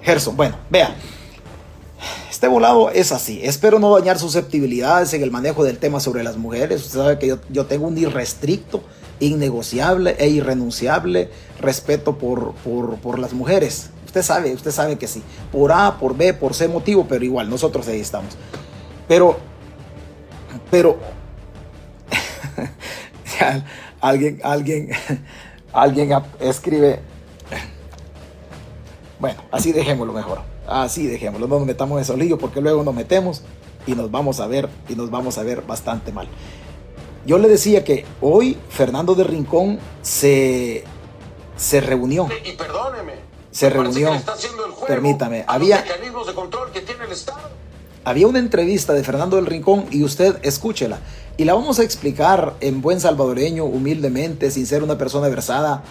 Gerson, 0.02 0.36
bueno, 0.36 0.58
vea. 0.70 0.94
Este 2.30 2.48
volado 2.48 2.92
es 2.92 3.12
así. 3.12 3.40
Espero 3.42 3.80
no 3.80 3.98
dañar 3.98 4.20
susceptibilidades 4.20 5.14
en 5.14 5.24
el 5.24 5.32
manejo 5.32 5.64
del 5.64 5.78
tema 5.78 6.00
sobre 6.00 6.24
las 6.24 6.38
mujeres. 6.38 6.86
Usted 6.86 7.00
sabe 7.00 7.20
que 7.20 7.38
yo, 7.50 7.66
tengo 7.66 7.88
un 7.88 7.98
irrestricto, 7.98 8.84
innegociable 9.20 10.16
e 10.20 10.30
irrenunciable 10.30 11.30
respeto 11.60 12.18
por, 12.18 12.54
por, 12.56 13.20
las 13.20 13.34
mujeres. 13.34 13.90
Usted 14.06 14.22
sabe, 14.22 14.54
usted 14.54 14.72
sabe 14.72 14.98
que 14.98 15.08
sí. 15.08 15.24
Por 15.52 15.72
A, 15.72 15.98
por 16.00 16.16
B, 16.16 16.34
por 16.34 16.54
C 16.54 16.68
motivo, 16.68 17.06
pero 17.08 17.24
igual, 17.24 17.50
nosotros 17.50 17.88
ahí 17.88 18.00
estamos. 18.00 18.36
Pero, 19.08 19.38
pero, 20.70 20.98
alguien, 24.02 24.40
alguien, 24.44 24.90
alguien 25.74 26.12
escribe, 26.40 27.00
bueno, 29.20 29.42
así 29.52 29.72
dejémoslo 29.72 30.14
mejor. 30.14 30.42
Así 30.68 31.08
dejémoslo, 31.08 31.48
no 31.48 31.60
nos 31.60 31.66
metamos 31.66 32.10
en 32.10 32.20
líos 32.20 32.38
porque 32.40 32.60
luego 32.60 32.84
nos 32.84 32.94
metemos 32.94 33.42
y 33.86 33.96
nos 33.96 34.12
vamos 34.12 34.42
a 34.42 34.48
ver 34.48 34.68
y 34.90 34.96
nos 34.96 35.10
vamos 35.10 35.38
a 35.38 35.44
ver 35.44 35.62
bastante 35.62 36.12
mal. 36.12 36.28
Yo 37.28 37.38
le 37.38 37.50
decía 37.50 37.84
que 37.84 38.06
hoy 38.22 38.58
Fernando 38.70 39.14
de 39.14 39.26
Rincón 39.26 39.80
se, 40.02 40.86
se 41.58 41.82
reunió. 41.82 42.30
Y 42.46 42.54
perdóneme. 42.54 43.16
Se 43.52 43.70
reunió. 43.70 44.12
Permítame. 44.88 45.44
Había. 45.46 45.84
Había 48.06 48.28
una 48.28 48.40
entrevista 48.40 48.94
de 48.94 49.04
Fernando 49.04 49.36
del 49.36 49.46
Rincón 49.46 49.88
y 49.92 50.06
usted 50.06 50.38
escúchela. 50.42 51.00
Y 51.36 51.44
la 51.44 51.54
vamos 51.54 51.80
a 51.80 51.84
explicar 51.84 52.54
en 52.62 52.82
buen 52.82 53.02
salvadoreño, 53.02 53.66
humildemente, 53.66 54.50
sin 54.50 54.66
ser 54.66 54.82
una 54.82 54.98
persona 54.98 55.28
versada. 55.28 55.84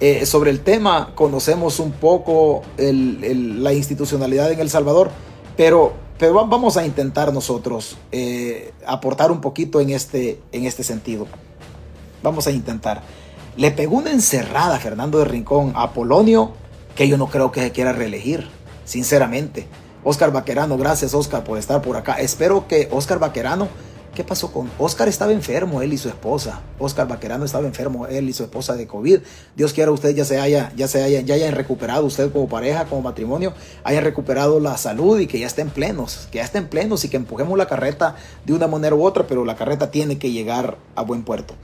Eh, 0.00 0.24
sobre 0.24 0.50
el 0.50 0.60
tema 0.60 1.12
conocemos 1.14 1.80
un 1.80 1.92
poco 1.92 2.62
la 2.78 3.74
institucionalidad 3.74 4.50
en 4.52 4.60
El 4.60 4.70
Salvador, 4.70 5.10
pero, 5.54 5.92
pero 6.18 6.46
vamos 6.46 6.76
a 6.76 6.84
intentar 6.84 7.32
nosotros 7.32 7.96
eh, 8.10 8.72
aportar 8.86 9.30
un 9.30 9.40
poquito 9.40 9.80
en 9.80 9.90
este, 9.90 10.40
en 10.52 10.64
este 10.64 10.82
sentido. 10.82 11.26
Vamos 12.22 12.46
a 12.46 12.50
intentar. 12.50 13.02
Le 13.56 13.70
pegó 13.70 13.96
una 13.96 14.10
encerrada 14.10 14.78
Fernando 14.78 15.18
de 15.18 15.24
Rincón 15.24 15.72
a 15.76 15.92
Polonio 15.92 16.52
que 16.96 17.08
yo 17.08 17.16
no 17.16 17.28
creo 17.28 17.52
que 17.52 17.60
se 17.60 17.70
quiera 17.70 17.92
reelegir, 17.92 18.48
sinceramente. 18.84 19.68
Oscar 20.02 20.32
Vaquerano, 20.32 20.76
gracias 20.76 21.14
Oscar 21.14 21.44
por 21.44 21.58
estar 21.58 21.80
por 21.80 21.96
acá. 21.96 22.14
Espero 22.14 22.66
que 22.66 22.88
Oscar 22.90 23.20
Vaquerano, 23.20 23.68
¿qué 24.18 24.24
pasó 24.24 24.50
con 24.50 24.68
Oscar? 24.80 25.06
Estaba 25.06 25.30
enfermo, 25.30 25.80
él 25.80 25.92
y 25.92 25.96
su 25.96 26.08
esposa. 26.08 26.60
Oscar 26.80 27.06
Vaquerano 27.06 27.44
estaba 27.44 27.68
enfermo, 27.68 28.08
él 28.08 28.28
y 28.28 28.32
su 28.32 28.42
esposa 28.42 28.74
de 28.74 28.88
COVID. 28.88 29.20
Dios 29.54 29.72
quiera 29.72 29.92
usted 29.92 30.12
ya 30.12 30.24
se 30.24 30.40
haya, 30.40 30.72
ya 30.74 30.88
se 30.88 31.04
haya, 31.04 31.20
ya 31.20 31.36
hayan 31.36 31.54
recuperado 31.54 32.04
usted 32.04 32.32
como 32.32 32.48
pareja, 32.48 32.86
como 32.86 33.02
matrimonio, 33.02 33.54
hayan 33.84 34.02
recuperado 34.02 34.58
la 34.58 34.76
salud 34.76 35.20
y 35.20 35.28
que 35.28 35.38
ya 35.38 35.46
estén 35.46 35.70
plenos, 35.70 36.26
que 36.32 36.38
ya 36.38 36.44
estén 36.44 36.66
plenos 36.66 37.04
y 37.04 37.10
que 37.10 37.16
empujemos 37.16 37.56
la 37.56 37.68
carreta 37.68 38.16
de 38.44 38.54
una 38.54 38.66
manera 38.66 38.96
u 38.96 39.04
otra, 39.04 39.24
pero 39.28 39.44
la 39.44 39.54
carreta 39.54 39.92
tiene 39.92 40.18
que 40.18 40.32
llegar 40.32 40.78
a 40.96 41.02
buen 41.02 41.22
puerto. 41.22 41.54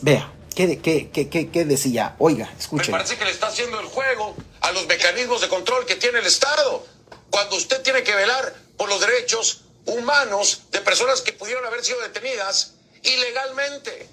Vea, 0.00 0.32
¿Qué, 0.54 0.78
qué, 0.78 1.10
qué, 1.10 1.50
qué, 1.50 1.64
decía? 1.66 2.16
Oiga, 2.18 2.50
escuche. 2.58 2.92
Me 2.92 2.96
parece 2.96 3.18
que 3.18 3.26
le 3.26 3.30
está 3.30 3.48
haciendo 3.48 3.78
el 3.78 3.86
juego 3.88 4.34
a 4.62 4.72
los 4.72 4.86
mecanismos 4.86 5.42
de 5.42 5.48
control 5.48 5.84
que 5.84 5.96
tiene 5.96 6.18
el 6.18 6.26
Estado. 6.26 6.82
Cuando 7.28 7.56
usted 7.56 7.82
tiene 7.82 8.02
que 8.02 8.14
velar 8.14 8.54
por 8.78 8.88
los 8.88 9.00
derechos 9.00 9.64
humanos 9.84 10.62
de 10.70 10.80
personas 10.80 11.20
que 11.20 11.32
pudieron 11.32 11.64
haber 11.64 11.84
sido 11.84 12.00
detenidas 12.00 12.74
ilegalmente. 13.02 14.08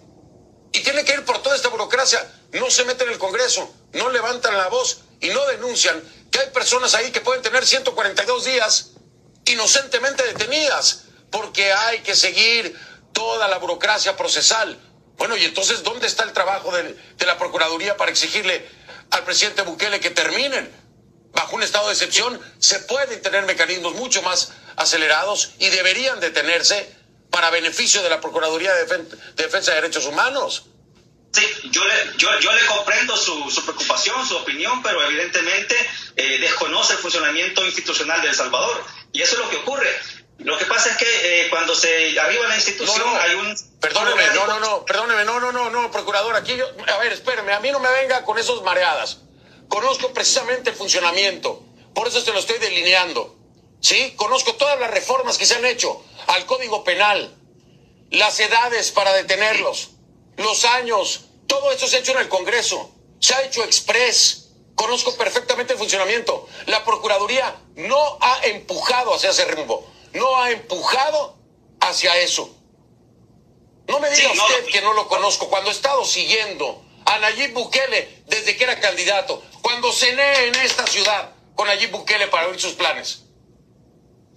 Y 0.71 0.82
tiene 0.82 1.03
que 1.03 1.13
ir 1.13 1.25
por 1.25 1.41
toda 1.41 1.55
esta 1.55 1.69
burocracia. 1.69 2.19
No 2.53 2.69
se 2.69 2.86
mete 2.86 3.03
en 3.03 3.12
el 3.12 3.17
Congreso, 3.17 3.73
no 3.93 4.10
levantan 4.10 4.58
la 4.58 4.67
voz 4.67 5.01
y 5.19 5.29
no 5.29 5.45
denuncian 5.47 6.01
que 6.32 6.39
hay 6.39 6.49
personas 6.51 6.93
ahí 6.95 7.12
que 7.12 7.21
pueden 7.21 7.41
tener 7.41 7.65
142 7.65 8.45
días 8.45 8.91
inocentemente 9.45 10.23
detenidas 10.23 11.05
porque 11.32 11.71
hay 11.73 11.99
que 12.01 12.15
seguir 12.15 12.79
toda 13.13 13.47
la 13.47 13.58
burocracia 13.58 14.15
procesal 14.15 14.79
bueno, 15.19 15.36
y 15.36 15.43
entonces, 15.43 15.84
¿dónde 15.84 16.08
está 16.08 16.23
el 16.23 16.32
trabajo 16.32 16.71
de, 16.71 16.95
la 17.25 17.38
Procuraduría 17.38 17.97
para 17.97 18.10
exigirle 18.10 18.65
al 19.12 19.25
presidente 19.25 19.63
Bukele 19.63 19.99
que 19.99 20.12
terminen? 20.12 20.71
Bajo 21.33 21.55
un 21.55 21.63
estado 21.63 21.87
de 21.87 21.93
excepción 21.93 22.39
se 22.59 22.79
pueden 22.79 23.21
tener 23.21 23.45
mecanismos 23.45 23.95
mucho 23.95 24.21
más 24.21 24.51
acelerados 24.75 25.51
y 25.59 25.69
deberían 25.69 26.19
detenerse 26.19 26.95
para 27.29 27.49
beneficio 27.49 28.01
de 28.01 28.09
la 28.09 28.19
Procuraduría 28.21 28.73
de, 28.73 29.05
Defensa 29.35 29.71
de 29.71 29.81
Derechos 29.81 30.05
Humanos. 30.05 30.65
Sí, 31.31 31.45
yo 31.71 31.85
le, 31.85 31.93
yo, 32.17 32.51
le 32.51 32.65
comprendo 32.65 33.15
su, 33.15 33.63
preocupación, 33.63 34.27
su 34.27 34.35
opinión, 34.37 34.81
pero 34.81 35.03
evidentemente 35.03 35.75
eh, 36.15 36.39
desconoce 36.39 36.93
el 36.93 36.99
funcionamiento 36.99 37.63
institucional 37.65 38.21
de 38.21 38.29
El 38.29 38.35
Salvador. 38.35 38.83
Y 39.11 39.21
eso 39.21 39.35
es 39.35 39.39
lo 39.39 39.49
que 39.49 39.57
ocurre. 39.57 39.89
Lo 40.39 40.57
que 40.57 40.65
pasa 40.65 40.89
es 40.89 40.97
que 40.97 41.05
eh, 41.45 41.49
cuando 41.49 41.75
se 41.75 42.19
arriba 42.19 42.47
la 42.47 42.55
institución 42.55 43.07
hay 43.19 43.35
un... 43.35 43.55
Perdóneme, 43.79 44.27
no, 44.33 44.47
no, 44.47 44.59
no, 44.59 44.85
perdóneme, 44.85 45.25
no, 45.25 45.39
no, 45.39 45.51
no, 45.51 45.69
no, 45.69 45.91
procurador, 45.91 46.35
aquí 46.35 46.55
yo... 46.55 46.65
A 46.87 46.97
ver, 46.97 47.11
espéreme, 47.11 47.53
a 47.53 47.59
mí 47.59 47.71
no 47.71 47.79
me 47.79 47.91
venga 47.91 48.23
con 48.23 48.39
esos 48.39 48.63
mareadas. 48.63 49.19
Conozco 49.69 50.12
precisamente 50.13 50.71
el 50.71 50.75
funcionamiento, 50.75 51.63
por 51.93 52.08
eso 52.08 52.19
se 52.19 52.34
lo 52.34 52.39
estoy 52.39 52.60
delineando. 52.60 53.36
¿Sí? 53.82 54.13
Conozco 54.17 54.55
todas 54.55 54.77
las 54.77 54.91
reformas 54.91 55.38
que 55.38 55.45
se 55.45 55.55
han 55.55 55.65
hecho 55.65 56.03
al 56.27 56.45
Código 56.45 56.84
Penal, 56.84 57.34
las 58.12 58.38
edades 58.41 58.91
para 58.91 59.13
detenerlos, 59.13 59.91
los 60.36 60.65
años, 60.65 61.21
todo 61.47 61.71
eso 61.71 61.88
se 61.88 61.95
ha 61.95 61.99
hecho 61.99 62.12
en 62.12 62.17
el 62.17 62.27
Congreso, 62.27 62.91
se 63.19 63.34
ha 63.36 63.43
hecho 63.43 63.63
express. 63.63 64.47
Conozco 64.75 65.15
perfectamente 65.15 65.73
el 65.73 65.79
funcionamiento. 65.79 66.47
La 66.65 66.84
Procuraduría 66.84 67.55
no 67.75 68.17
ha 68.21 68.45
empujado 68.45 69.13
hacia 69.13 69.29
ese 69.29 69.45
rumbo 69.45 69.89
no 70.13 70.41
ha 70.41 70.51
empujado 70.51 71.36
hacia 71.79 72.17
eso. 72.17 72.55
No 73.88 73.99
me 73.99 74.10
diga 74.12 74.32
usted 74.32 74.65
que 74.65 74.82
no 74.82 74.93
lo 74.93 75.08
conozco. 75.08 75.49
Cuando 75.49 75.69
he 75.69 75.73
estado 75.73 76.05
siguiendo 76.05 76.84
a 77.09 77.17
Nayib 77.17 77.53
Bukele 77.53 78.21
desde 78.27 78.55
que 78.55 78.63
era 78.63 78.79
candidato, 78.79 79.41
cuando 79.61 79.91
cené 79.91 80.45
en 80.45 80.55
esta 80.55 80.85
ciudad 80.85 81.31
con 81.55 81.67
Nayib 81.67 81.89
Bukele 81.89 82.27
para 82.27 82.47
oír 82.47 82.61
sus 82.61 82.73
planes. 82.73 83.23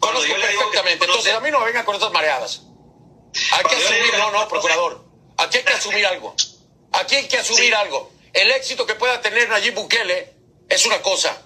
Conozco 0.00 0.34
perfectamente. 0.34 1.04
Entonces, 1.04 1.34
a 1.34 1.40
mí 1.40 1.50
no 1.50 1.60
me 1.60 1.66
vengan 1.66 1.84
con 1.84 1.94
estas 1.94 2.10
mareadas. 2.12 2.62
Hay 3.52 3.64
que 3.64 3.76
asumir, 3.76 4.14
no, 4.16 4.30
no, 4.30 4.48
procurador. 4.48 5.04
Aquí 5.36 5.58
hay 5.58 5.64
que 5.64 5.72
asumir 5.74 6.06
algo. 6.06 6.34
Aquí 6.92 7.14
hay 7.16 7.28
que 7.28 7.38
asumir 7.38 7.74
algo. 7.74 8.10
El 8.32 8.50
éxito 8.52 8.86
que 8.86 8.94
pueda 8.94 9.20
tener 9.20 9.50
Nayib 9.50 9.74
Bukele 9.74 10.32
es 10.68 10.86
una 10.86 11.02
cosa. 11.02 11.42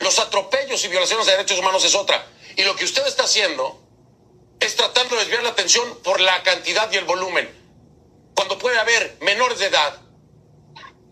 Los 0.00 0.18
atropellos 0.18 0.84
y 0.84 0.88
violaciones 0.88 1.26
de 1.26 1.32
derechos 1.32 1.58
humanos 1.60 1.84
es 1.84 1.94
otra. 1.94 2.26
Y 2.56 2.64
lo 2.64 2.74
que 2.74 2.84
usted 2.84 3.06
está 3.06 3.24
haciendo 3.24 3.80
es 4.58 4.74
tratando 4.74 5.14
de 5.14 5.20
desviar 5.20 5.44
la 5.44 5.50
atención 5.50 6.02
por 6.02 6.20
la 6.20 6.42
cantidad 6.42 6.90
y 6.90 6.96
el 6.96 7.04
volumen. 7.04 7.48
Cuando 8.34 8.58
puede 8.58 8.78
haber 8.78 9.16
menores 9.20 9.60
de 9.60 9.66
edad 9.66 10.03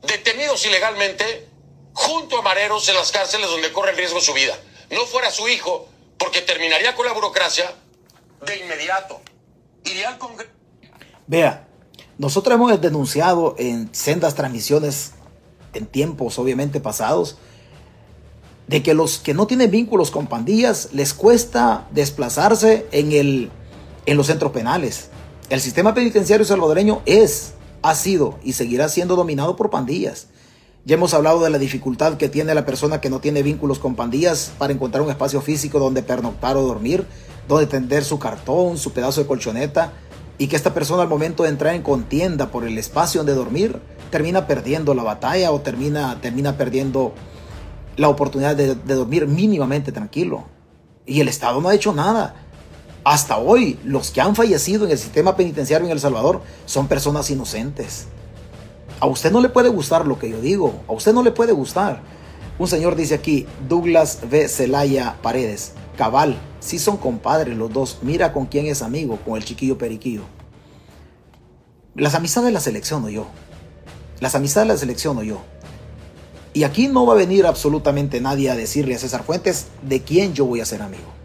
detenidos 0.03 0.65
ilegalmente 0.67 1.49
junto 1.93 2.39
a 2.39 2.43
mareros 2.43 2.89
en 2.89 2.95
las 2.95 3.13
cárceles 3.13 3.49
donde 3.49 3.73
corre 3.73 3.91
el 3.91 3.97
riesgo 3.97 4.21
su 4.21 4.33
vida. 4.33 4.59
No 4.91 5.05
fuera 5.07 5.31
su 5.31 5.49
hijo, 5.49 5.89
porque 6.19 6.41
terminaría 6.43 6.95
con 6.95 7.07
la 7.07 7.13
burocracia 7.13 7.75
de 8.47 8.59
inmediato. 8.59 9.21
Iría 9.85 10.09
al 10.09 10.19
Congreso. 10.19 10.51
Vea, 11.27 11.67
nosotros 12.19 12.55
hemos 12.55 12.81
denunciado 12.81 13.55
en 13.59 13.95
sendas 13.95 14.35
transmisiones 14.35 15.13
en 15.73 15.87
tiempos 15.87 16.39
obviamente 16.39 16.81
pasados 16.81 17.37
de 18.67 18.83
que 18.83 18.95
los 18.95 19.19
que 19.19 19.35
no 19.35 19.47
tienen 19.47 19.71
vínculos 19.71 20.11
con 20.11 20.27
pandillas 20.27 20.91
les 20.93 21.15
cuesta 21.15 21.89
desplazarse 21.91 22.87
en, 22.93 23.13
el, 23.13 23.51
en 24.07 24.17
los 24.17 24.27
centros 24.29 24.53
penales. 24.53 25.09
El 25.51 25.61
sistema 25.61 25.95
penitenciario 25.95 26.47
salvadoreño 26.47 27.03
es, 27.05 27.55
ha 27.83 27.95
sido 27.95 28.39
y 28.43 28.53
seguirá 28.53 28.89
siendo 28.89 29.17
dominado 29.17 29.57
por 29.57 29.71
pandillas. 29.71 30.29
Ya 30.85 30.97
hemos 30.97 31.15
hablado 31.15 31.43
de 31.45 31.51
la 31.51 31.59
dificultad 31.59 32.17
que 32.17 32.29
tiene 32.29 32.55
la 32.55 32.67
persona 32.67 33.01
que 33.01 33.11
no 33.11 33.21
tiene 33.21 33.43
vínculos 33.43 33.79
con 33.79 33.95
pandillas 33.95 34.53
para 34.59 34.73
encontrar 34.73 35.03
un 35.03 35.11
espacio 35.11 35.41
físico 35.41 35.79
donde 35.79 36.03
pernoctar 36.03 36.57
o 36.57 36.63
dormir, 36.63 37.07
donde 37.47 37.67
tender 37.67 38.05
su 38.05 38.19
cartón, 38.19 38.79
su 38.79 38.93
pedazo 38.93 39.21
de 39.21 39.29
colchoneta, 39.29 39.93
y 40.39 40.49
que 40.49 40.57
esta 40.57 40.75
persona 40.75 41.03
al 41.03 41.09
momento 41.09 41.45
de 41.45 41.51
entrar 41.51 41.75
en 41.75 41.83
contienda 41.83 42.51
por 42.51 42.65
el 42.65 42.79
espacio 42.79 43.21
donde 43.21 43.35
dormir, 43.35 43.81
termina 44.11 44.49
perdiendo 44.49 44.93
la 44.95 45.05
batalla 45.05 45.53
o 45.53 45.61
termina, 45.61 46.21
termina 46.21 46.57
perdiendo 46.57 47.13
la 47.97 48.09
oportunidad 48.09 48.57
de, 48.57 48.75
dormir 48.75 49.29
mínimamente 49.29 49.93
tranquilo. 49.93 50.45
Y 51.07 51.21
el 51.21 51.29
Estado 51.29 51.61
no 51.61 51.69
ha 51.69 51.75
hecho 51.75 51.93
nada. 51.93 52.35
Hasta 53.05 53.39
hoy, 53.39 53.79
los 53.85 54.11
que 54.11 54.21
han 54.21 54.37
fallecido 54.37 54.85
en 54.85 54.93
el 54.93 54.99
sistema 54.99 55.37
penitenciario 55.37 55.87
en 55.87 55.93
El 55.93 56.01
Salvador 56.01 56.41
son 56.67 56.87
personas 56.87 57.29
inocentes. 57.31 58.07
A 59.01 59.07
usted 59.07 59.33
no 59.33 59.41
le 59.41 59.49
puede 59.49 59.69
gustar 59.69 60.07
lo 60.07 60.19
que 60.19 60.31
yo 60.31 60.41
digo. 60.41 60.73
A 60.87 60.93
usted 60.93 61.13
no 61.13 61.25
le 61.25 61.33
puede 61.33 61.53
gustar. 61.53 62.01
Un 62.59 62.69
señor 62.69 62.95
dice 62.95 63.15
aquí, 63.15 63.47
Douglas 63.69 64.21
V. 64.31 64.49
Celaya 64.49 65.17
Paredes. 65.21 65.73
Cabal, 65.97 66.39
si 66.61 66.79
son 66.79 66.97
compadres 66.97 67.57
los 67.57 67.73
dos. 67.73 67.99
Mira 68.03 68.33
con 68.33 68.47
quién 68.47 68.67
es 68.67 68.83
amigo, 68.83 69.19
con 69.25 69.37
el 69.37 69.45
chiquillo 69.45 69.77
periquillo. 69.77 70.23
Las 71.97 72.15
amistades 72.15 72.53
las 72.53 72.63
selecciono 72.63 73.09
yo. 73.09 73.27
Las 74.21 74.37
amistades 74.37 74.69
las 74.69 74.81
selecciono 74.81 75.25
yo. 75.25 75.41
Y 76.55 76.63
aquí 76.63 76.87
no 76.87 77.05
va 77.05 77.15
a 77.15 77.17
venir 77.17 77.47
absolutamente 77.47 78.21
nadie 78.21 78.51
a 78.51 78.57
decirle 78.57 78.95
a 78.95 78.99
César 78.99 79.25
Fuentes 79.25 79.67
de 79.83 80.03
quién 80.03 80.35
yo 80.35 80.47
voy 80.47 80.61
a 80.61 80.67
ser 80.67 80.83
amigo. 80.83 81.22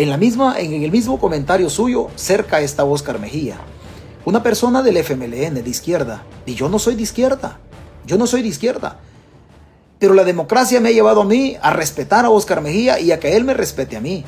En, 0.00 0.08
la 0.08 0.16
misma, 0.16 0.58
en 0.58 0.82
el 0.82 0.90
mismo 0.90 1.20
comentario 1.20 1.68
suyo, 1.68 2.08
cerca 2.16 2.62
está 2.62 2.84
Oscar 2.84 3.18
Mejía, 3.18 3.58
una 4.24 4.42
persona 4.42 4.82
del 4.82 4.96
FMLN 4.96 5.62
de 5.62 5.68
izquierda. 5.68 6.22
Y 6.46 6.54
yo 6.54 6.70
no 6.70 6.78
soy 6.78 6.94
de 6.94 7.02
izquierda. 7.02 7.58
Yo 8.06 8.16
no 8.16 8.26
soy 8.26 8.40
de 8.40 8.48
izquierda. 8.48 8.98
Pero 9.98 10.14
la 10.14 10.24
democracia 10.24 10.80
me 10.80 10.88
ha 10.88 10.92
llevado 10.92 11.20
a 11.20 11.26
mí 11.26 11.58
a 11.60 11.70
respetar 11.74 12.24
a 12.24 12.30
Oscar 12.30 12.62
Mejía 12.62 12.98
y 12.98 13.12
a 13.12 13.20
que 13.20 13.36
él 13.36 13.44
me 13.44 13.52
respete 13.52 13.98
a 13.98 14.00
mí. 14.00 14.24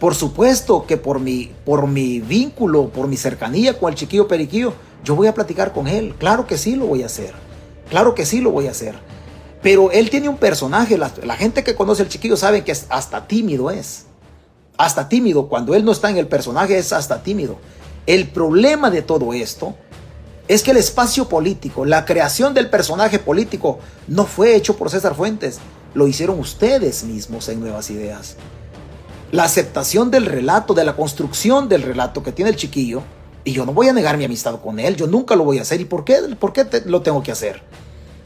Por 0.00 0.16
supuesto 0.16 0.86
que 0.86 0.96
por 0.96 1.20
mi, 1.20 1.52
por 1.64 1.86
mi 1.86 2.18
vínculo, 2.18 2.88
por 2.88 3.06
mi 3.06 3.16
cercanía 3.16 3.78
con 3.78 3.90
el 3.90 3.94
chiquillo 3.94 4.26
periquillo, 4.26 4.72
yo 5.04 5.14
voy 5.14 5.28
a 5.28 5.34
platicar 5.34 5.72
con 5.72 5.86
él. 5.86 6.16
Claro 6.18 6.48
que 6.48 6.58
sí 6.58 6.74
lo 6.74 6.86
voy 6.86 7.04
a 7.04 7.06
hacer. 7.06 7.32
Claro 7.88 8.16
que 8.16 8.26
sí 8.26 8.40
lo 8.40 8.50
voy 8.50 8.66
a 8.66 8.72
hacer. 8.72 8.96
Pero 9.62 9.90
él 9.90 10.08
tiene 10.08 10.28
un 10.28 10.38
personaje, 10.38 10.96
la, 10.96 11.10
gente 11.36 11.62
que 11.62 11.74
conoce 11.74 12.02
al 12.02 12.08
chiquillo 12.08 12.36
sabe 12.36 12.64
que 12.64 12.72
hasta 12.72 13.26
tímido 13.26 13.70
es. 13.70 14.06
Hasta 14.78 15.08
tímido, 15.08 15.48
cuando 15.48 15.74
él 15.74 15.84
no 15.84 15.92
está 15.92 16.08
en 16.08 16.16
el 16.16 16.26
personaje 16.26 16.78
es 16.78 16.92
hasta 16.92 17.22
tímido. 17.22 17.58
El 18.06 18.28
problema 18.28 18.90
de 18.90 19.02
todo 19.02 19.34
esto 19.34 19.74
es 20.48 20.62
que 20.62 20.70
el 20.70 20.78
espacio 20.78 21.28
político, 21.28 21.84
la 21.84 22.06
creación 22.06 22.54
del 22.54 22.70
personaje 22.70 23.18
político, 23.18 23.78
no 24.08 24.24
fue 24.24 24.56
hecho 24.56 24.76
por 24.76 24.90
César 24.90 25.14
Fuentes, 25.14 25.58
lo 25.92 26.08
hicieron 26.08 26.40
ustedes 26.40 27.04
mismos 27.04 27.48
en 27.50 27.60
Nuevas 27.60 27.90
Ideas. 27.90 28.36
La 29.30 29.44
aceptación 29.44 30.10
del 30.10 30.24
relato, 30.24 30.72
de 30.72 30.84
la 30.84 30.96
construcción 30.96 31.68
del 31.68 31.82
relato 31.82 32.22
que 32.22 32.32
tiene 32.32 32.50
el 32.50 32.56
chiquillo, 32.56 33.02
y 33.44 33.52
yo 33.52 33.66
no 33.66 33.72
voy 33.72 33.88
a 33.88 33.92
negar 33.92 34.16
mi 34.16 34.24
amistad 34.24 34.60
con 34.60 34.80
él, 34.80 34.96
yo 34.96 35.06
nunca 35.06 35.36
lo 35.36 35.44
voy 35.44 35.58
a 35.58 35.62
hacer. 35.62 35.80
¿Y 35.80 35.84
por 35.84 36.04
qué, 36.04 36.16
por 36.38 36.52
qué 36.52 36.66
lo 36.86 37.02
tengo 37.02 37.22
que 37.22 37.32
hacer? 37.32 37.62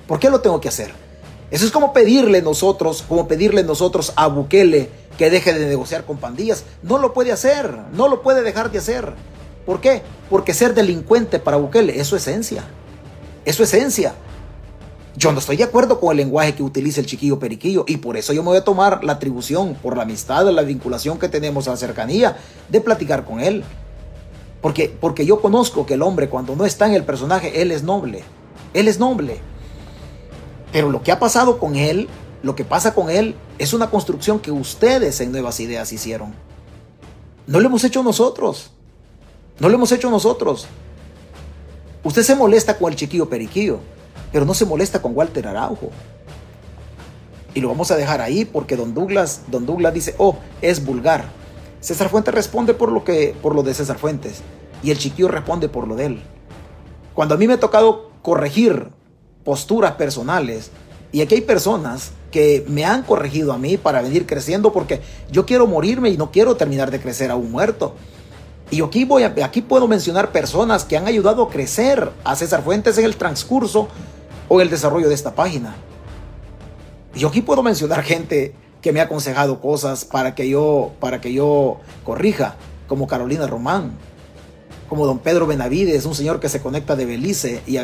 ¿Por 0.07 0.19
qué 0.19 0.31
lo 0.31 0.41
tengo 0.41 0.61
que 0.61 0.69
hacer? 0.69 1.04
Eso 1.51 1.67
es 1.67 1.71
como 1.71 1.93
pedirle 1.93 2.43
nosotros, 2.43 3.05
como 3.09 3.29
pedirle 3.29 3.63
nosotros 3.63 4.13
a 4.17 4.27
Bukele 4.27 4.89
que 5.19 5.31
deje 5.31 5.53
de 5.53 5.67
negociar 5.67 6.05
con 6.05 6.19
pandillas. 6.19 6.65
No 6.83 6.99
lo 6.99 7.13
puede 7.13 7.33
hacer, 7.33 7.79
no 7.93 8.09
lo 8.09 8.23
puede 8.23 8.43
dejar 8.43 8.71
de 8.71 8.79
hacer. 8.79 9.15
¿Por 9.65 9.81
qué? 9.81 10.03
Porque 10.29 10.55
ser 10.55 10.75
delincuente 10.75 11.39
para 11.39 11.57
Bukele 11.57 12.01
es 12.01 12.07
su 12.07 12.17
esencia. 12.17 12.65
Es 13.45 13.57
su 13.57 13.63
esencia. 13.63 14.15
Yo 15.17 15.31
no 15.31 15.39
estoy 15.39 15.57
de 15.57 15.65
acuerdo 15.65 16.01
con 16.01 16.11
el 16.11 16.17
lenguaje 16.17 16.55
que 16.55 16.63
utiliza 16.63 17.01
el 17.01 17.07
chiquillo 17.07 17.39
periquillo 17.39 17.85
y 17.87 17.99
por 17.99 18.17
eso 18.17 18.33
yo 18.33 18.43
me 18.43 18.49
voy 18.49 18.59
a 18.59 18.65
tomar 18.65 19.05
la 19.05 19.13
atribución, 19.13 19.75
por 19.75 19.97
la 19.97 20.03
amistad, 20.03 20.49
la 20.51 20.63
vinculación 20.63 21.19
que 21.19 21.29
tenemos, 21.29 21.69
a 21.69 21.73
la 21.73 21.77
cercanía, 21.77 22.37
de 22.69 22.81
platicar 22.81 23.25
con 23.25 23.39
él. 23.39 23.63
Porque, 24.61 24.93
porque 25.01 25.25
yo 25.25 25.41
conozco 25.41 25.87
que 25.87 25.95
el 25.95 26.03
hombre 26.03 26.29
cuando 26.29 26.57
no 26.57 26.65
está 26.65 26.87
en 26.87 26.95
el 26.95 27.05
personaje, 27.05 27.63
él 27.63 27.71
es 27.71 27.85
noble. 27.85 28.25
Él 28.73 28.89
es 28.89 28.99
noble. 28.99 29.39
Pero 30.75 30.91
lo 30.91 31.03
que 31.03 31.11
ha 31.11 31.19
pasado 31.19 31.59
con 31.59 31.77
él, 31.77 32.07
lo 32.43 32.55
que 32.55 32.65
pasa 32.65 32.93
con 32.93 33.09
él, 33.09 33.35
es 33.59 33.73
una 33.73 33.89
construcción 33.89 34.41
que 34.41 34.51
ustedes 34.51 35.23
en 35.23 35.33
Nuevas 35.33 35.59
Ideas 35.61 35.91
hicieron. 35.91 36.35
No 37.47 37.61
lo 37.61 37.69
hemos 37.69 37.83
hecho 37.85 38.03
nosotros. 38.03 38.73
No 39.59 39.71
lo 39.71 39.77
hemos 39.77 39.91
hecho 39.91 40.11
nosotros. 40.11 40.67
Usted 42.03 42.23
se 42.23 42.35
molesta 42.35 42.77
con 42.77 42.93
el 42.93 42.99
chiquillo 42.99 43.31
periquillo 43.31 43.79
pero 44.35 44.45
no 44.45 44.53
se 44.53 44.67
molesta 44.67 45.01
con 45.01 45.17
Walter 45.17 45.47
Araujo. 45.47 45.91
Y 47.55 47.61
lo 47.61 47.69
vamos 47.69 47.93
a 47.93 47.97
dejar 47.97 48.21
ahí 48.21 48.45
porque 48.45 48.75
don 48.75 48.93
Douglas, 48.93 49.43
don 49.47 49.65
Douglas 49.65 49.95
dice, 49.95 50.17
oh, 50.19 50.39
es 50.61 50.85
vulgar. 50.85 51.27
César 51.81 52.09
Fuentes 52.09 52.35
responde 52.35 52.75
por 52.75 52.91
lo, 52.91 53.05
que, 53.05 53.37
por 53.41 53.55
lo 53.55 53.63
de 53.63 53.75
César 53.75 53.97
Fuentes 53.97 54.43
y 54.83 54.91
el 54.91 54.99
chiquillo 54.99 55.29
responde 55.29 55.69
por 55.69 55.87
lo 55.87 55.95
de 55.95 56.07
él. 56.07 56.23
Cuando 57.15 57.37
a 57.37 57.39
mí 57.39 57.47
me 57.47 57.55
ha 57.55 57.61
tocado 57.61 58.11
corregir 58.23 58.89
posturas 59.45 59.93
personales, 59.93 60.71
y 61.15 61.21
aquí 61.21 61.37
hay 61.37 61.43
personas 61.43 62.11
que 62.33 62.65
me 62.67 62.85
han 62.85 63.05
corregido 63.05 63.53
a 63.53 63.59
mí 63.59 63.77
para 63.77 64.03
venir 64.03 64.27
creciendo 64.27 64.73
porque 64.73 65.01
yo 65.31 65.47
quiero 65.47 65.69
morirme 65.69 66.11
y 66.11 66.17
no 66.17 66.33
quiero 66.33 66.57
terminar 66.57 66.91
de 66.91 67.01
crecer 67.01 67.31
aún 67.31 67.53
muerto. 67.53 67.95
Y 68.73 68.83
aquí, 68.83 69.05
voy 69.05 69.23
aquí 69.23 69.63
puedo 69.63 69.87
mencionar 69.87 70.33
personas 70.33 70.85
que 70.85 70.97
han 70.97 71.07
ayudado 71.07 71.45
a 71.45 71.51
crecer 71.51 72.11
a 72.25 72.35
César 72.35 72.65
Fuentes 72.65 72.99
en 72.99 73.05
el 73.05 73.15
transcurso 73.15 73.87
o 74.49 74.61
el 74.61 74.71
desarrollo 74.71 75.09
de 75.09 75.15
esta 75.15 75.37
página. 75.37 75.77
Yo 77.15 77.29
aquí 77.29 77.43
puedo 77.43 77.63
mencionar 77.63 78.03
gente 78.03 78.53
que 78.83 78.93
me 78.93 78.99
ha 78.99 79.05
aconsejado 79.05 79.61
cosas 79.61 80.05
para 80.05 80.35
que 80.35 80.49
yo, 80.49 80.91
para 80.99 81.21
que 81.21 81.33
yo 81.33 81.79
corrija, 82.03 82.57
como 82.89 83.07
Carolina 83.07 83.47
Román, 83.47 83.93
como 84.89 85.07
don 85.07 85.19
Pedro 85.19 85.47
Benavides, 85.47 86.05
un 86.05 86.15
señor 86.15 86.41
que 86.41 86.49
se 86.49 86.61
conecta 86.61 86.97
de 86.97 87.07
Belice 87.07 87.63
y 87.67 87.79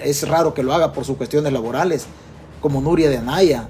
es 0.00 0.28
raro 0.28 0.54
que 0.54 0.62
lo 0.62 0.72
haga 0.74 0.92
por 0.92 1.04
sus 1.04 1.16
cuestiones 1.16 1.52
laborales, 1.52 2.06
como 2.60 2.80
Nuria 2.80 3.10
de 3.10 3.18
Anaya. 3.18 3.68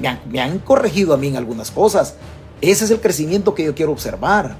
Me 0.00 0.08
han, 0.08 0.20
me 0.30 0.40
han 0.40 0.58
corregido 0.58 1.14
a 1.14 1.16
mí 1.16 1.28
en 1.28 1.36
algunas 1.36 1.70
cosas. 1.70 2.14
Ese 2.60 2.84
es 2.84 2.90
el 2.90 3.00
crecimiento 3.00 3.54
que 3.54 3.64
yo 3.64 3.74
quiero 3.74 3.92
observar. 3.92 4.56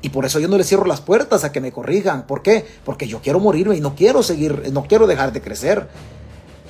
Y 0.00 0.08
por 0.08 0.24
eso 0.24 0.40
yo 0.40 0.48
no 0.48 0.58
le 0.58 0.64
cierro 0.64 0.84
las 0.84 1.00
puertas 1.00 1.44
a 1.44 1.52
que 1.52 1.60
me 1.60 1.70
corrijan. 1.70 2.26
¿Por 2.26 2.42
qué? 2.42 2.66
Porque 2.84 3.06
yo 3.06 3.20
quiero 3.20 3.38
morirme 3.38 3.76
y 3.76 3.80
no 3.80 3.94
quiero 3.94 4.22
seguir, 4.22 4.70
no 4.72 4.84
quiero 4.84 5.06
dejar 5.06 5.32
de 5.32 5.40
crecer. 5.40 5.88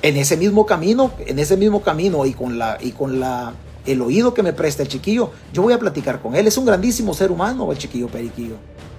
En 0.03 0.17
ese 0.17 0.37
mismo 0.37 0.65
camino, 0.65 1.11
en 1.25 1.39
ese 1.39 1.57
mismo 1.57 1.81
camino 1.81 2.25
y 2.25 2.33
con 2.33 2.59
la 2.59 2.77
y 2.79 2.91
con 2.91 3.19
la 3.19 3.53
el 3.85 4.01
oído 4.01 4.33
que 4.33 4.43
me 4.43 4.53
presta 4.53 4.83
el 4.83 4.89
chiquillo, 4.89 5.31
yo 5.51 5.61
voy 5.61 5.73
a 5.73 5.79
platicar 5.79 6.21
con 6.21 6.35
él. 6.35 6.45
Es 6.45 6.57
un 6.57 6.65
grandísimo 6.65 7.13
ser 7.13 7.31
humano 7.31 7.71
el 7.71 7.77
chiquillo 7.77 8.07
Periquillo. 8.07 8.55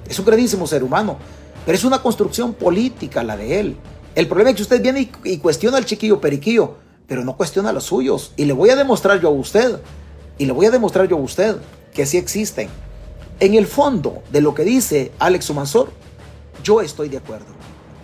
Es 0.08 0.18
un 0.18 0.24
grandísimo 0.24 0.66
ser 0.66 0.84
humano, 0.84 1.16
pero 1.64 1.76
es 1.76 1.84
una 1.84 2.02
construcción 2.02 2.54
política 2.54 3.22
la 3.22 3.36
de 3.36 3.60
él. 3.60 3.76
El 4.14 4.28
problema 4.28 4.50
es 4.50 4.56
que 4.56 4.62
usted 4.62 4.82
viene 4.82 5.10
y, 5.24 5.38
cuestiona 5.38 5.78
al 5.78 5.84
chiquillo 5.84 6.20
Periquillo, 6.20 6.76
pero 7.06 7.24
no 7.24 7.36
cuestiona 7.36 7.72
los 7.72 7.84
suyos. 7.84 8.32
Y 8.36 8.44
le 8.44 8.52
voy 8.52 8.70
a 8.70 8.76
demostrar 8.76 9.20
yo 9.20 9.28
a 9.28 9.32
usted, 9.32 9.80
y 10.38 10.46
le 10.46 10.52
voy 10.52 10.66
a 10.66 10.70
demostrar 10.70 11.08
yo 11.08 11.16
a 11.16 11.20
usted 11.20 11.56
que 11.92 12.06
sí 12.06 12.16
existen 12.16 12.68
en 13.40 13.54
el 13.54 13.66
fondo 13.66 14.22
de 14.30 14.40
lo 14.40 14.54
que 14.54 14.64
dice 14.64 15.12
Alex 15.18 15.46
Sumansor, 15.46 15.90
yo 16.62 16.80
estoy 16.80 17.08
de 17.08 17.18
acuerdo. 17.18 17.46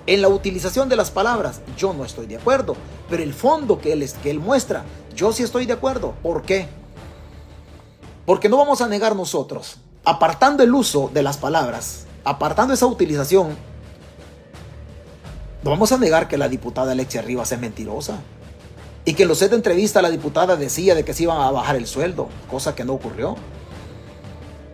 En 0.06 0.22
la 0.22 0.28
utilización 0.28 0.88
de 0.88 0.96
las 0.96 1.10
palabras, 1.10 1.60
yo 1.76 1.92
no 1.92 2.04
estoy 2.04 2.26
de 2.26 2.36
acuerdo. 2.36 2.74
Pero 3.08 3.22
el 3.22 3.32
fondo 3.32 3.80
que 3.80 3.92
él, 3.92 4.08
que 4.22 4.30
él 4.30 4.40
muestra, 4.40 4.84
yo 5.14 5.32
sí 5.32 5.42
estoy 5.42 5.66
de 5.66 5.72
acuerdo. 5.72 6.14
¿Por 6.22 6.42
qué? 6.42 6.68
Porque 8.26 8.48
no 8.48 8.56
vamos 8.56 8.80
a 8.80 8.88
negar 8.88 9.14
nosotros, 9.14 9.76
apartando 10.04 10.62
el 10.62 10.74
uso 10.74 11.10
de 11.12 11.22
las 11.22 11.36
palabras, 11.36 12.06
apartando 12.24 12.74
esa 12.74 12.86
utilización, 12.86 13.56
no 15.62 15.70
vamos 15.70 15.92
a 15.92 15.98
negar 15.98 16.26
que 16.28 16.38
la 16.38 16.48
diputada 16.48 16.92
Alexia 16.92 17.22
Rivas 17.22 17.52
es 17.52 17.60
mentirosa. 17.60 18.18
Y 19.04 19.14
que 19.14 19.22
en 19.22 19.28
los 19.28 19.38
set 19.38 19.50
de 19.50 19.56
entrevista 19.56 20.02
la 20.02 20.10
diputada 20.10 20.56
decía 20.56 20.94
de 20.94 21.04
que 21.04 21.14
se 21.14 21.24
iban 21.24 21.40
a 21.40 21.50
bajar 21.50 21.76
el 21.76 21.86
sueldo, 21.86 22.28
cosa 22.50 22.74
que 22.74 22.84
no 22.84 22.94
ocurrió. 22.94 23.36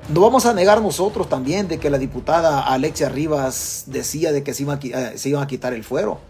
No 0.08 0.20
vamos 0.20 0.46
a 0.46 0.54
negar 0.54 0.80
nosotros 0.82 1.28
también 1.28 1.66
de 1.66 1.78
que 1.78 1.90
la 1.90 1.98
diputada 1.98 2.60
Alexia 2.60 3.08
Rivas 3.08 3.84
decía 3.86 4.30
de 4.30 4.44
que 4.44 4.54
se, 4.54 4.64
eh, 4.64 5.12
se 5.16 5.28
iban 5.28 5.42
a 5.42 5.46
quitar 5.48 5.72
el 5.72 5.82
fuero, 5.82 6.20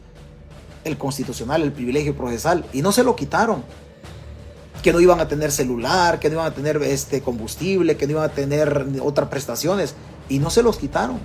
el 0.85 0.97
constitucional, 0.97 1.63
el 1.63 1.73
privilegio 1.73 2.17
procesal, 2.17 2.65
y 2.73 2.81
no 2.81 2.93
se 2.93 3.05
lo 3.05 3.17
quitaron. 3.17 3.63
Que 4.87 4.93
no 4.93 5.01
iban 5.01 5.19
a 5.19 5.27
tener 5.27 5.51
celular, 5.51 6.21
que 6.21 6.29
no 6.29 6.35
iban 6.37 6.47
a 6.47 6.55
tener 6.55 6.81
este 6.85 7.21
combustible, 7.21 7.97
que 7.97 8.07
no 8.07 8.13
iban 8.13 8.31
a 8.31 8.33
tener 8.33 8.87
otras 9.03 9.29
prestaciones, 9.29 9.97
y 10.29 10.39
no 10.39 10.49
se 10.49 10.63
los 10.63 10.77
quitaron. 10.77 11.19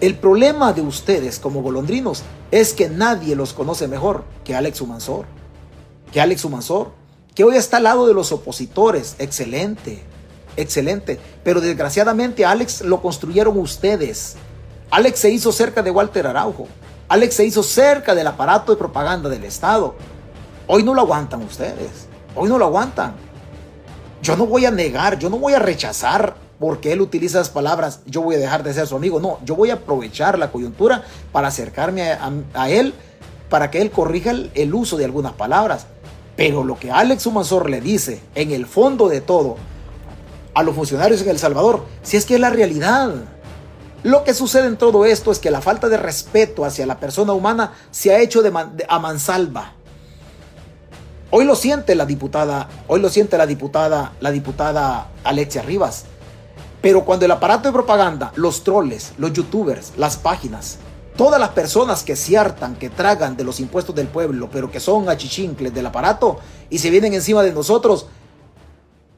El 0.00 0.14
problema 0.14 0.72
de 0.72 0.82
ustedes 0.82 1.40
como 1.40 1.60
golondrinos 1.60 2.22
es 2.52 2.74
que 2.74 2.88
nadie 2.88 3.34
los 3.34 3.52
conoce 3.52 3.88
mejor 3.88 4.22
que 4.44 4.54
Alex 4.54 4.80
Humansor. 4.80 5.26
Que 6.12 6.20
Alex 6.20 6.44
Humansor, 6.44 6.92
que 7.34 7.42
hoy 7.42 7.56
está 7.56 7.78
al 7.78 7.82
lado 7.82 8.06
de 8.06 8.14
los 8.14 8.30
opositores, 8.30 9.16
excelente 9.18 10.04
excelente. 10.56 11.18
Pero 11.42 11.60
desgraciadamente 11.60 12.44
Alex 12.44 12.82
lo 12.82 13.02
construyeron 13.02 13.58
ustedes. 13.58 14.36
Alex 14.90 15.18
se 15.18 15.30
hizo 15.30 15.50
cerca 15.50 15.82
de 15.82 15.90
Walter 15.90 16.28
Araujo. 16.28 16.68
Alex 17.08 17.34
se 17.34 17.44
hizo 17.44 17.64
cerca 17.64 18.14
del 18.14 18.28
aparato 18.28 18.70
de 18.70 18.78
propaganda 18.78 19.28
del 19.28 19.42
Estado. 19.42 19.96
Hoy 20.68 20.84
no 20.84 20.94
lo 20.94 21.00
aguantan 21.00 21.42
ustedes. 21.42 22.07
Hoy 22.34 22.48
no 22.48 22.58
lo 22.58 22.66
aguantan. 22.66 23.14
Yo 24.22 24.36
no 24.36 24.46
voy 24.46 24.66
a 24.66 24.70
negar, 24.70 25.18
yo 25.18 25.30
no 25.30 25.38
voy 25.38 25.54
a 25.54 25.58
rechazar 25.58 26.34
porque 26.58 26.92
él 26.92 27.00
utiliza 27.00 27.38
esas 27.38 27.52
palabras, 27.52 28.00
yo 28.06 28.22
voy 28.22 28.34
a 28.34 28.38
dejar 28.38 28.62
de 28.62 28.74
ser 28.74 28.86
su 28.86 28.96
amigo. 28.96 29.20
No, 29.20 29.38
yo 29.44 29.54
voy 29.54 29.70
a 29.70 29.74
aprovechar 29.74 30.38
la 30.38 30.50
coyuntura 30.50 31.04
para 31.30 31.48
acercarme 31.48 32.12
a, 32.54 32.70
él, 32.70 32.94
para 33.48 33.70
que 33.70 33.80
él 33.80 33.90
corrija 33.90 34.30
el, 34.32 34.74
uso 34.74 34.96
de 34.96 35.04
algunas 35.04 35.32
palabras. 35.32 35.86
Pero 36.36 36.64
lo 36.64 36.78
que 36.78 36.90
Alex 36.90 37.26
Humansor 37.26 37.70
le 37.70 37.80
dice, 37.80 38.20
en 38.34 38.50
el 38.50 38.66
fondo 38.66 39.08
de 39.08 39.20
todo, 39.20 39.56
a 40.54 40.62
los 40.62 40.74
funcionarios 40.74 41.22
en 41.22 41.28
El 41.28 41.38
Salvador, 41.38 41.84
si 42.02 42.16
es 42.16 42.24
que 42.24 42.34
es 42.34 42.40
la 42.40 42.50
realidad. 42.50 43.12
Lo 44.04 44.22
que 44.22 44.34
sucede 44.34 44.66
en 44.66 44.76
todo 44.76 45.04
esto 45.04 45.32
es 45.32 45.40
que 45.40 45.50
la 45.50 45.60
falta 45.60 45.88
de 45.88 45.96
respeto 45.96 46.64
hacia 46.64 46.86
la 46.86 46.98
persona 46.98 47.32
humana 47.32 47.72
se 47.90 48.14
ha 48.14 48.20
hecho 48.20 48.42
de, 48.42 48.52
a 48.88 48.98
mansalva. 48.98 49.74
Hoy 51.30 51.44
lo 51.44 51.54
siente 51.56 51.94
la 51.94 52.06
diputada, 52.06 52.70
hoy 52.86 53.00
lo 53.00 53.10
siente 53.10 53.36
la 53.36 53.46
diputada, 53.46 54.14
la 54.20 54.30
diputada 54.30 55.10
Alexia 55.24 55.60
Rivas. 55.60 56.06
Pero 56.80 57.04
cuando 57.04 57.26
el 57.26 57.30
aparato 57.30 57.68
de 57.68 57.74
propaganda, 57.74 58.32
los 58.34 58.64
troles, 58.64 59.12
los 59.18 59.34
youtubers, 59.34 59.92
las 59.98 60.16
páginas, 60.16 60.78
todas 61.16 61.38
las 61.38 61.50
personas 61.50 62.02
que 62.02 62.16
se 62.16 62.38
hartan, 62.38 62.76
que 62.76 62.88
tragan 62.88 63.36
de 63.36 63.44
los 63.44 63.60
impuestos 63.60 63.94
del 63.94 64.06
pueblo, 64.06 64.48
pero 64.50 64.70
que 64.70 64.80
son 64.80 65.10
achichincles 65.10 65.74
del 65.74 65.84
aparato 65.84 66.38
y 66.70 66.78
se 66.78 66.88
vienen 66.88 67.12
encima 67.12 67.42
de 67.42 67.52
nosotros, 67.52 68.06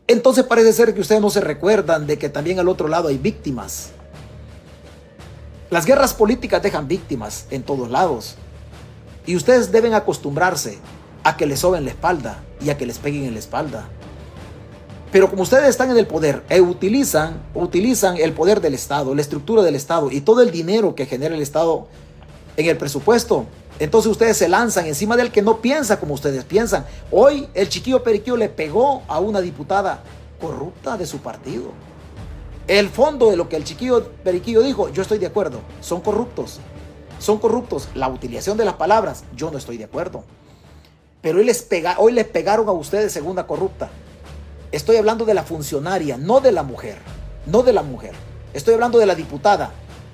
entonces 0.08 0.42
parece 0.42 0.72
ser 0.72 0.92
que 0.92 1.02
ustedes 1.02 1.20
no 1.20 1.30
se 1.30 1.40
recuerdan 1.40 2.08
de 2.08 2.18
que 2.18 2.28
también 2.28 2.58
al 2.58 2.68
otro 2.68 2.88
lado 2.88 3.06
hay 3.06 3.18
víctimas. 3.18 3.90
Las 5.70 5.86
guerras 5.86 6.12
políticas 6.12 6.60
dejan 6.60 6.88
víctimas 6.88 7.46
en 7.50 7.62
todos 7.62 7.88
lados. 7.88 8.34
Y 9.26 9.36
ustedes 9.36 9.70
deben 9.70 9.94
acostumbrarse 9.94 10.78
a 11.24 11.36
que 11.36 11.46
les 11.46 11.60
soben 11.60 11.84
la 11.84 11.90
espalda 11.90 12.42
y 12.60 12.70
a 12.70 12.76
que 12.76 12.86
les 12.86 12.98
peguen 12.98 13.24
en 13.24 13.34
la 13.34 13.38
espalda. 13.38 13.88
Pero 15.12 15.28
como 15.28 15.42
ustedes 15.42 15.68
están 15.68 15.90
en 15.90 15.98
el 15.98 16.06
poder 16.06 16.44
e 16.48 16.60
utilizan, 16.60 17.42
utilizan 17.54 18.16
el 18.16 18.32
poder 18.32 18.60
del 18.60 18.74
Estado, 18.74 19.14
la 19.14 19.20
estructura 19.20 19.62
del 19.62 19.74
Estado 19.74 20.10
y 20.10 20.20
todo 20.20 20.42
el 20.42 20.50
dinero 20.50 20.94
que 20.94 21.06
genera 21.06 21.34
el 21.34 21.42
Estado 21.42 21.88
en 22.56 22.66
el 22.66 22.76
presupuesto 22.76 23.46
entonces 23.80 24.10
ustedes 24.10 24.36
se 24.36 24.46
lanzan 24.46 24.84
encima 24.84 25.16
del 25.16 25.32
que 25.32 25.40
no 25.40 25.62
piensa 25.62 25.98
como 25.98 26.12
ustedes 26.12 26.44
piensan. 26.44 26.84
Hoy 27.10 27.48
el 27.54 27.70
chiquillo 27.70 28.02
Periquillo 28.02 28.36
le 28.36 28.50
pegó 28.50 29.02
a 29.08 29.20
una 29.20 29.40
diputada 29.40 30.02
corrupta 30.38 30.98
de 30.98 31.06
su 31.06 31.18
partido. 31.18 31.72
El 32.68 32.90
fondo 32.90 33.30
de 33.30 33.38
lo 33.38 33.48
que 33.48 33.56
el 33.56 33.64
chiquillo 33.64 34.06
Periquillo 34.22 34.60
dijo, 34.60 34.90
yo 34.90 35.00
estoy 35.00 35.16
de 35.16 35.26
acuerdo, 35.26 35.60
son 35.80 36.02
corruptos. 36.02 36.60
son 37.18 37.38
corruptos. 37.38 37.88
La 37.94 38.08
utilización 38.08 38.58
de 38.58 38.66
las 38.66 38.74
palabras, 38.74 39.24
yo 39.34 39.50
no 39.50 39.56
estoy 39.56 39.78
de 39.78 39.84
acuerdo. 39.84 40.24
Pero 41.22 41.38
hoy 41.38 41.44
les, 41.44 42.24
pegaron 42.24 42.68
a 42.68 42.72
ustedes 42.72 43.12
segunda 43.12 43.46
corrupta. 43.46 43.90
Estoy 44.72 44.96
hablando 44.96 45.24
de 45.24 45.34
la 45.34 45.42
funcionaria, 45.42 46.16
no 46.16 46.40
de 46.40 46.52
la 46.52 46.62
mujer. 46.62 46.96
No 47.46 47.62
de 47.62 47.72
la 47.72 47.82
mujer. 47.82 48.12
Estoy 48.54 48.74
hablando 48.74 48.98
de 48.98 49.06
la 49.06 49.14
diputada. 49.14 49.70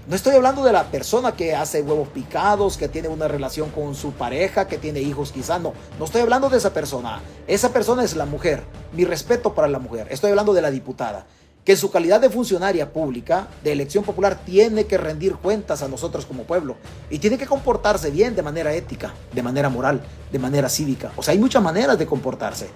No 0.08 0.14
estoy 0.14 0.34
hablando 0.34 0.64
de 0.64 0.72
la 0.72 0.84
persona 0.84 1.32
que 1.32 1.54
hace 1.54 1.82
huevos 1.82 2.08
picados, 2.08 2.76
que 2.76 2.88
tiene 2.88 3.08
una 3.08 3.28
relación 3.28 3.70
con 3.70 3.94
su 3.94 4.12
pareja, 4.12 4.66
que 4.66 4.78
tiene 4.78 5.00
hijos 5.00 5.32
quizás. 5.32 5.60
No, 5.60 5.74
no 5.98 6.04
estoy 6.04 6.22
hablando 6.22 6.48
de 6.48 6.58
esa 6.58 6.72
persona. 6.72 7.20
Esa 7.46 7.72
persona 7.72 8.04
es 8.04 8.16
la 8.16 8.24
mujer. 8.24 8.62
Mi 8.92 9.04
respeto 9.04 9.54
para 9.54 9.68
la 9.68 9.78
mujer. 9.78 10.08
Estoy 10.10 10.30
hablando 10.30 10.54
de 10.54 10.62
la 10.62 10.70
diputada, 10.70 11.26
que 11.66 11.76
su 11.76 11.90
calidad 11.90 12.20
de 12.20 12.30
funcionaria 12.30 12.90
pública, 12.90 13.48
de 13.62 13.72
elección 13.72 14.04
popular, 14.04 14.40
tiene 14.46 14.86
que 14.86 14.96
rendir 14.96 15.34
cuentas 15.34 15.82
a 15.82 15.88
nosotros 15.88 16.24
como 16.24 16.44
pueblo. 16.44 16.76
Y 17.10 17.18
tiene 17.18 17.36
que 17.36 17.46
comportarse 17.46 18.10
bien 18.10 18.34
de 18.34 18.42
manera 18.42 18.72
ética, 18.72 19.12
de 19.32 19.42
manera 19.42 19.68
moral, 19.68 20.00
de 20.32 20.38
manera 20.38 20.70
cívica. 20.70 21.12
O 21.16 21.22
sea, 21.22 21.32
hay 21.32 21.38
muchas 21.38 21.62
maneras 21.62 21.98
de 21.98 22.06
comportarse. 22.06 22.68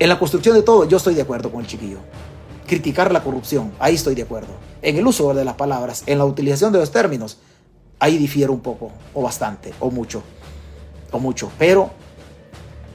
En 0.00 0.08
la 0.08 0.18
construcción 0.18 0.56
de 0.56 0.62
todo, 0.62 0.88
yo 0.88 0.96
estoy 0.96 1.14
de 1.14 1.22
acuerdo 1.22 1.52
con 1.52 1.60
el 1.60 1.68
chiquillo 1.68 1.98
criticar 2.72 3.12
la 3.12 3.22
corrupción, 3.22 3.70
ahí 3.78 3.96
estoy 3.96 4.14
de 4.14 4.22
acuerdo. 4.22 4.54
En 4.80 4.96
el 4.96 5.06
uso 5.06 5.34
de 5.34 5.44
las 5.44 5.56
palabras, 5.56 6.04
en 6.06 6.16
la 6.16 6.24
utilización 6.24 6.72
de 6.72 6.78
los 6.78 6.90
términos, 6.90 7.38
ahí 7.98 8.16
difiero 8.16 8.50
un 8.50 8.60
poco, 8.60 8.90
o 9.12 9.20
bastante, 9.20 9.74
o 9.78 9.90
mucho, 9.90 10.22
o 11.10 11.18
mucho. 11.18 11.52
Pero 11.58 11.90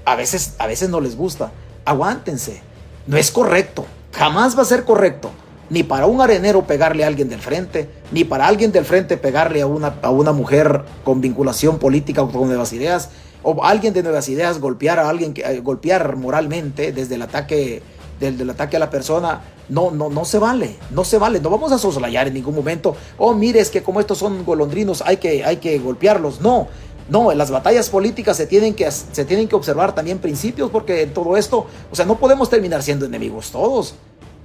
a 0.03 0.15
veces, 0.15 0.55
a 0.57 0.65
veces 0.65 0.89
no 0.89 0.99
les 0.99 1.15
gusta. 1.15 1.51
Aguántense. 1.85 2.66
No 3.07 3.17
es 3.17 3.31
correcto. 3.31 3.85
Jamás 4.13 4.57
va 4.57 4.61
a 4.61 4.65
ser 4.65 4.83
correcto. 4.83 5.31
Ni 5.69 5.83
para 5.83 6.05
un 6.05 6.21
arenero 6.21 6.65
pegarle 6.65 7.03
a 7.03 7.07
alguien 7.07 7.29
del 7.29 7.39
frente, 7.39 7.89
ni 8.11 8.23
para 8.23 8.47
alguien 8.47 8.71
del 8.71 8.85
frente 8.85 9.17
pegarle 9.17 9.61
a 9.61 9.67
una, 9.67 9.95
a 10.01 10.11
una 10.11 10.31
mujer 10.31 10.83
con 11.03 11.19
vinculación 11.19 11.77
política 11.77 12.21
o 12.21 12.31
con 12.31 12.47
nuevas 12.47 12.71
ideas, 12.71 13.09
o 13.43 13.63
alguien 13.63 13.93
de 13.93 14.03
nuevas 14.03 14.29
ideas 14.29 14.59
golpear 14.59 14.99
a 14.99 15.09
alguien, 15.09 15.33
eh, 15.35 15.59
golpear 15.61 16.15
moralmente 16.15 16.91
desde 16.91 17.15
el 17.15 17.21
ataque 17.21 17.81
del, 18.19 18.49
ataque 18.49 18.77
a 18.77 18.79
la 18.79 18.89
persona, 18.89 19.41
no, 19.69 19.91
no, 19.91 20.09
no 20.09 20.25
se 20.25 20.39
vale, 20.39 20.75
no 20.91 21.03
se 21.03 21.17
vale, 21.17 21.39
no 21.39 21.49
vamos 21.49 21.71
a 21.71 21.77
soslayar 21.77 22.27
en 22.27 22.33
ningún 22.33 22.55
momento, 22.55 22.95
oh, 23.17 23.33
mire, 23.33 23.59
es 23.59 23.69
que 23.69 23.83
como 23.83 23.99
estos 23.99 24.17
son 24.17 24.43
golondrinos, 24.43 25.03
hay 25.05 25.17
que, 25.17 25.45
hay 25.45 25.57
que 25.57 25.77
golpearlos, 25.79 26.41
no, 26.41 26.67
no, 27.09 27.31
en 27.31 27.37
las 27.37 27.51
batallas 27.51 27.89
políticas 27.89 28.37
se 28.37 28.47
tienen, 28.47 28.73
que, 28.73 28.89
se 28.91 29.25
tienen 29.25 29.47
que 29.47 29.55
observar 29.55 29.95
también 29.95 30.19
principios, 30.19 30.69
porque 30.69 31.03
en 31.03 31.13
todo 31.13 31.37
esto, 31.37 31.67
o 31.91 31.95
sea, 31.95 32.05
no 32.05 32.17
podemos 32.17 32.49
terminar 32.49 32.83
siendo 32.83 33.05
enemigos 33.05 33.51
todos, 33.51 33.95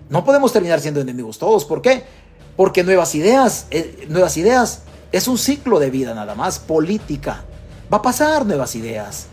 no 0.09 0.25
podemos 0.25 0.53
terminar 0.53 0.81
siendo 0.81 1.01
enemigos 1.01 1.39
todos, 1.39 1.65
¿por 1.65 1.83
qué? 1.83 2.05
Porque 2.57 2.85
nuevas 2.85 3.15
ideas, 3.15 3.67
eh, 3.71 4.07
nuevas 4.09 4.37
ideas 4.37 4.83
es 5.11 5.29
un 5.29 5.39
ciclo 5.39 5.79
de 5.79 5.91
vida 5.91 6.15
nada 6.15 6.35
más, 6.35 6.59
política, 6.59 7.45
va 7.93 7.99
a 7.99 8.03
pasar 8.03 8.47
nuevas 8.47 8.75
ideas. 8.75 9.27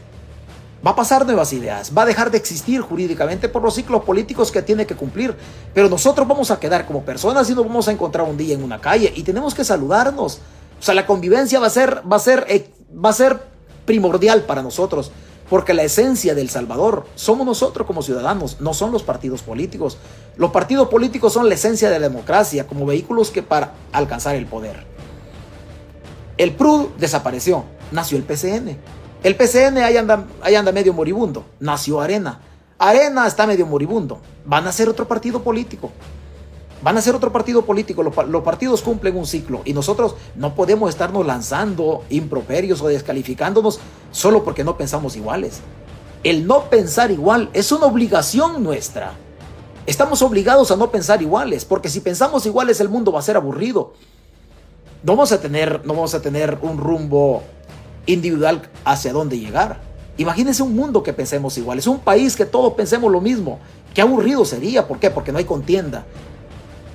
Va 0.85 0.91
a 0.91 0.95
pasar 0.95 1.25
nuevas 1.25 1.51
ideas, 1.51 1.91
va 1.95 2.03
a 2.03 2.05
dejar 2.05 2.31
de 2.31 2.37
existir 2.37 2.79
jurídicamente 2.79 3.49
por 3.49 3.61
los 3.61 3.75
ciclos 3.75 4.01
políticos 4.05 4.49
que 4.49 4.61
tiene 4.61 4.87
que 4.87 4.95
cumplir. 4.95 5.35
Pero 5.73 5.89
nosotros 5.89 6.25
vamos 6.25 6.51
a 6.51 6.59
quedar 6.59 6.85
como 6.85 7.03
personas 7.03 7.49
y 7.49 7.53
nos 7.53 7.67
vamos 7.67 7.89
a 7.89 7.91
encontrar 7.91 8.25
un 8.25 8.37
día 8.37 8.55
en 8.55 8.63
una 8.63 8.79
calle 8.79 9.11
y 9.13 9.23
tenemos 9.23 9.53
que 9.53 9.65
saludarnos. 9.65 10.39
O 10.79 10.81
sea, 10.81 10.93
la 10.95 11.05
convivencia 11.05 11.59
va 11.59 11.67
a 11.67 11.69
ser, 11.69 12.01
va 12.09 12.15
a 12.15 12.19
ser, 12.19 12.45
eh, 12.47 12.69
va 12.93 13.09
a 13.09 13.13
ser 13.13 13.39
primordial 13.85 14.43
para 14.43 14.61
nosotros. 14.61 15.11
Porque 15.49 15.73
la 15.73 15.81
esencia 15.81 16.35
del 16.35 16.49
Salvador 16.49 17.07
somos 17.15 17.45
nosotros 17.45 17.87
como 17.87 18.03
ciudadanos, 18.03 18.61
no 18.61 18.75
son 18.75 18.91
los 18.91 19.01
partidos 19.01 19.41
políticos. 19.41 19.97
Los 20.37 20.51
partidos 20.51 20.89
políticos 20.89 21.33
son 21.33 21.49
la 21.49 21.55
esencia 21.55 21.89
de 21.89 21.99
la 21.99 22.07
democracia 22.07 22.67
como 22.67 22.85
vehículos 22.85 23.31
que 23.31 23.41
para 23.41 23.73
alcanzar 23.91 24.35
el 24.35 24.45
poder. 24.45 24.85
El 26.37 26.53
PRUD 26.53 26.89
desapareció, 26.99 27.63
nació 27.91 28.17
el 28.17 28.23
PCN. 28.23 28.77
El 29.23 29.35
PCN 29.35 29.79
ahí 29.79 29.97
anda, 29.97 30.25
ahí 30.41 30.55
anda 30.55 30.71
medio 30.71 30.93
moribundo. 30.93 31.45
Nació 31.59 31.99
Arena. 31.99 32.39
Arena 32.77 33.27
está 33.27 33.47
medio 33.47 33.65
moribundo. 33.65 34.21
Van 34.45 34.67
a 34.67 34.71
ser 34.71 34.87
otro 34.87 35.07
partido 35.07 35.41
político. 35.43 35.91
Van 36.81 36.97
a 36.97 37.01
ser 37.01 37.15
otro 37.15 37.31
partido 37.31 37.65
político. 37.65 38.03
Los, 38.03 38.15
los, 38.27 38.43
partidos 38.43 38.81
cumplen 38.81 39.17
un 39.17 39.25
ciclo 39.25 39.61
y 39.65 39.73
nosotros 39.73 40.15
no 40.35 40.55
podemos 40.55 40.89
estarnos 40.89 41.25
lanzando 41.25 42.03
improperios 42.09 42.81
o 42.81 42.87
descalificándonos 42.87 43.79
solo 44.11 44.43
porque 44.43 44.63
no 44.63 44.77
pensamos 44.77 45.15
iguales. 45.15 45.59
El 46.23 46.47
no 46.47 46.69
pensar 46.69 47.11
igual 47.11 47.49
es 47.53 47.71
una 47.71 47.85
obligación 47.85 48.63
nuestra. 48.63 49.13
Estamos 49.85 50.21
obligados 50.21 50.71
a 50.71 50.75
no 50.75 50.91
pensar 50.91 51.21
iguales 51.21 51.65
porque 51.65 51.89
si 51.89 51.99
pensamos 51.99 52.45
iguales 52.45 52.79
el 52.79 52.89
mundo 52.89 53.11
va 53.11 53.19
a 53.19 53.23
ser 53.23 53.35
aburrido. 53.35 53.93
No 55.03 55.13
vamos 55.13 55.31
a 55.31 55.39
tener, 55.39 55.85
no 55.85 55.93
vamos 55.93 56.13
a 56.13 56.21
tener 56.21 56.57
un 56.61 56.77
rumbo 56.77 57.41
individual 58.05 58.69
hacia 58.83 59.13
dónde 59.13 59.39
llegar. 59.39 59.79
Imagínense 60.17 60.61
un 60.61 60.75
mundo 60.75 61.01
que 61.01 61.13
pensemos 61.13 61.57
igual, 61.57 61.79
es 61.79 61.87
un 61.87 61.99
país 61.99 62.35
que 62.35 62.45
todos 62.45 62.73
pensemos 62.73 63.09
lo 63.09 63.21
mismo. 63.21 63.59
Qué 63.93 64.01
aburrido 64.01 64.43
sería, 64.43 64.87
¿por 64.87 64.99
qué? 64.99 65.09
Porque 65.09 65.31
no 65.31 65.37
hay 65.37 65.45
contienda. 65.45 66.05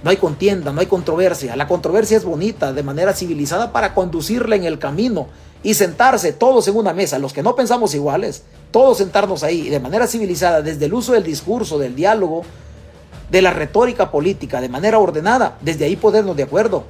No 0.05 0.11
hay 0.11 0.19
contienda, 0.19 0.71
no 0.71 0.81
hay 0.83 0.87
controversia. 0.87 1.57
La 1.57 1.67
controversia 1.67 2.19
es 2.19 2.25
bonita, 2.25 2.75
de 2.75 2.83
manera 2.83 3.15
civilizada, 3.15 3.73
para 3.73 3.95
conducirla 3.95 4.55
en 4.55 4.65
el 4.65 4.79
camino 4.79 5.29
y 5.63 5.73
sentarse 5.73 6.35
todos 6.35 6.69
en 6.69 6.77
una 6.77 6.93
mesa, 6.93 7.19
los 7.19 7.33
que 7.33 7.43
no 7.43 7.57
pensamos 7.57 7.95
iguales, 7.95 8.43
todos 8.71 8.99
sentarnos 8.99 9.43
ahí 9.43 9.71
de 9.71 9.81
manera 9.81 10.07
civilizada, 10.07 10.61
desde 10.61 10.85
el 10.85 10.93
uso 10.93 11.15
del 11.15 11.23
discurso, 11.23 11.79
del 11.79 11.97
diálogo, 11.97 12.43
de 13.31 13.41
la 13.41 13.51
retórica 13.51 14.11
política, 14.11 14.61
de 14.61 14.69
manera 14.69 14.99
ordenada, 14.99 15.57
desde 15.63 15.87
ahí 15.87 15.97
podernos 15.97 16.37
de 16.37 16.43
acuerdo. 16.43 16.85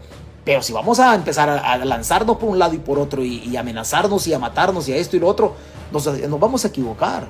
Pero 0.44 0.60
si 0.60 0.72
vamos 0.72 0.98
a 0.98 1.14
empezar 1.14 1.48
a, 1.48 1.76
lanzarnos 1.84 2.36
por 2.36 2.48
un 2.48 2.58
lado 2.58 2.74
y 2.74 2.78
por 2.78 2.98
otro 2.98 3.24
y, 3.24 3.56
amenazarnos 3.56 4.26
y 4.26 4.34
a 4.34 4.40
matarnos 4.40 4.88
y 4.88 4.92
a 4.92 4.96
esto 4.96 5.16
y 5.16 5.20
lo 5.20 5.28
otro, 5.28 5.54
nos, 5.92 6.04
vamos 6.40 6.64
a 6.64 6.68
equivocar. 6.68 7.28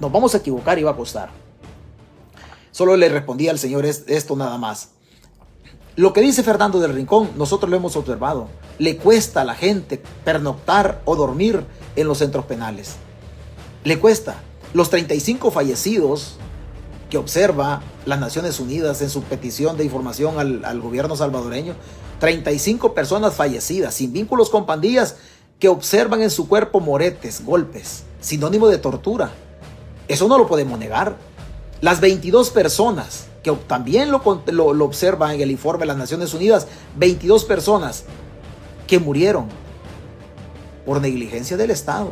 Nos 0.00 0.10
vamos 0.10 0.34
a 0.34 0.38
equivocar 0.38 0.76
y 0.76 0.82
va 0.82 0.90
a 0.90 0.96
costar. 0.96 1.30
Solo 2.72 2.96
le 2.96 3.08
respondí 3.08 3.48
al 3.48 3.60
Señor 3.60 3.86
esto 3.86 4.34
nada 4.34 4.58
más. 4.58 4.88
Lo 5.96 6.12
que 6.12 6.20
dice 6.20 6.42
Fernando 6.42 6.80
del 6.80 6.92
Rincón, 6.92 7.30
nosotros 7.36 7.70
lo 7.70 7.76
hemos 7.76 7.94
observado. 7.94 8.48
Le 8.78 8.96
cuesta 8.96 9.42
a 9.42 9.44
la 9.44 9.54
gente 9.54 10.02
pernoctar 10.24 11.00
o 11.04 11.14
dormir 11.14 11.64
en 11.94 12.08
los 12.08 12.18
centros 12.18 12.46
penales. 12.46 12.96
Le 13.84 14.00
cuesta. 14.00 14.42
Los 14.72 14.90
35 14.90 15.52
fallecidos 15.52 16.34
que 17.10 17.16
observa 17.16 17.80
las 18.06 18.18
Naciones 18.18 18.58
Unidas 18.58 19.02
en 19.02 19.10
su 19.10 19.22
petición 19.22 19.76
de 19.76 19.84
información 19.84 20.40
al, 20.40 20.80
gobierno 20.80 21.14
salvadoreño 21.14 21.74
35 22.18 22.92
personas 22.92 23.34
fallecidas, 23.34 23.94
sin 23.94 24.12
vínculos 24.12 24.50
con 24.50 24.66
pandillas, 24.66 25.16
que 25.60 25.68
observan 25.68 26.22
en 26.22 26.30
su 26.30 26.48
cuerpo 26.48 26.80
moretes, 26.80 27.44
golpes, 27.44 28.02
sinónimo 28.20 28.66
de 28.66 28.78
tortura. 28.78 29.30
Eso 30.08 30.26
no 30.26 30.38
lo 30.38 30.48
podemos 30.48 30.76
negar. 30.76 31.16
Las 31.80 32.00
22 32.00 32.50
personas 32.50 33.26
que 33.44 33.52
también 33.68 34.10
lo, 34.10 34.22
lo, 34.72 34.84
observan 34.84 35.32
en 35.32 35.42
el 35.42 35.50
informe 35.52 35.82
de 35.82 35.86
las 35.86 35.98
Naciones 35.98 36.34
Unidas, 36.34 36.66
22 36.96 37.44
personas 37.44 38.04
que 38.88 38.98
murieron 38.98 39.46
por 40.84 41.00
negligencia 41.00 41.56
del 41.56 41.70
Estado, 41.70 42.10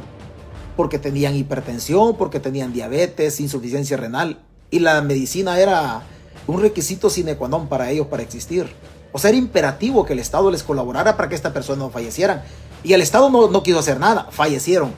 porque 0.77 0.99
tenían 0.99 1.35
hipertensión, 1.35 2.16
porque 2.16 2.38
tenían 2.38 2.73
diabetes, 2.73 3.40
insuficiencia 3.40 3.97
renal, 3.97 4.42
y 4.71 4.79
la 4.79 5.01
medicina 5.03 5.59
era 5.59 6.03
un 6.47 6.61
requisito 6.61 7.11
sine 7.11 7.37
qua 7.37 7.49
non 7.49 7.66
para 7.66 7.90
ellos 7.90 8.07
para 8.07 8.23
existir. 8.23 8.66
O 9.12 9.18
sea, 9.18 9.31
era 9.31 9.38
imperativo 9.38 10.05
que 10.05 10.12
el 10.12 10.18
Estado 10.18 10.51
les 10.51 10.62
colaborara 10.62 11.16
para 11.16 11.29
que 11.29 11.35
esta 11.35 11.53
persona 11.53 11.79
no 11.85 11.90
fallecieran. 11.90 12.42
Y 12.83 12.95
el 12.95 13.03
Estado 13.03 13.31
no, 13.31 13.49
no 13.49 13.62
quiso 13.62 13.79
hacer 13.79 14.01
nada. 14.01 14.29
Fallecieron 14.31 14.92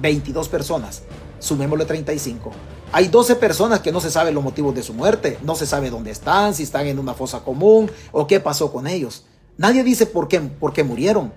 22 0.00 0.48
personas. 0.48 1.02
Sumémosle 1.40 1.86
35. 1.86 2.52
Hay 2.96 3.08
12 3.08 3.34
personas 3.34 3.80
que 3.80 3.90
no 3.90 4.00
se 4.00 4.08
sabe 4.08 4.30
los 4.30 4.44
motivos 4.44 4.72
de 4.72 4.84
su 4.84 4.94
muerte. 4.94 5.36
No 5.42 5.56
se 5.56 5.66
sabe 5.66 5.90
dónde 5.90 6.12
están, 6.12 6.54
si 6.54 6.62
están 6.62 6.86
en 6.86 7.00
una 7.00 7.12
fosa 7.12 7.40
común 7.40 7.90
o 8.12 8.28
qué 8.28 8.38
pasó 8.38 8.70
con 8.70 8.86
ellos. 8.86 9.24
Nadie 9.56 9.82
dice 9.82 10.06
por 10.06 10.28
qué, 10.28 10.40
por 10.40 10.72
qué 10.72 10.84
murieron. 10.84 11.32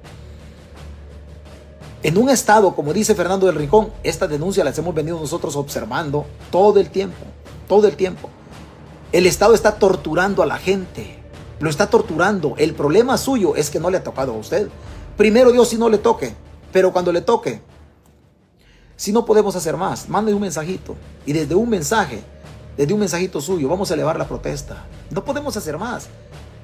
En 2.04 2.16
un 2.20 2.30
estado, 2.30 2.76
como 2.76 2.94
dice 2.94 3.16
Fernando 3.16 3.48
del 3.48 3.56
Rincón, 3.56 3.90
esta 4.04 4.28
denuncia 4.28 4.64
las 4.64 4.78
hemos 4.78 4.94
venido 4.94 5.20
nosotros 5.20 5.56
observando 5.56 6.28
todo 6.52 6.80
el 6.80 6.92
tiempo. 6.92 7.26
Todo 7.68 7.88
el 7.88 7.96
tiempo. 7.96 8.30
El 9.12 9.26
Estado 9.26 9.56
está 9.56 9.80
torturando 9.80 10.44
a 10.44 10.46
la 10.46 10.60
gente 10.60 11.18
lo 11.60 11.70
está 11.70 11.90
torturando. 11.90 12.56
El 12.58 12.74
problema 12.74 13.18
suyo 13.18 13.56
es 13.56 13.70
que 13.70 13.80
no 13.80 13.90
le 13.90 13.98
ha 13.98 14.04
tocado 14.04 14.34
a 14.34 14.38
usted. 14.38 14.68
Primero 15.16 15.52
Dios 15.52 15.70
si 15.70 15.78
no 15.78 15.90
le 15.90 15.98
toque, 15.98 16.36
pero 16.72 16.94
cuando 16.94 17.12
le 17.12 17.22
toque, 17.22 17.62
si 18.98 19.14
no 19.14 19.26
podemos 19.26 19.56
hacer 19.56 19.78
más, 19.78 20.10
mande 20.10 20.34
un 20.34 20.42
mensajito. 20.42 20.96
Y 21.26 21.32
desde 21.32 21.56
un 21.56 21.70
mensaje, 21.70 22.22
desde 22.76 22.94
un 22.94 23.00
mensajito 23.00 23.40
suyo, 23.40 23.70
vamos 23.70 23.90
a 23.90 23.94
elevar 23.94 24.18
la 24.18 24.28
protesta. 24.28 24.86
No 25.10 25.24
podemos 25.24 25.56
hacer 25.56 25.78
más, 25.78 26.08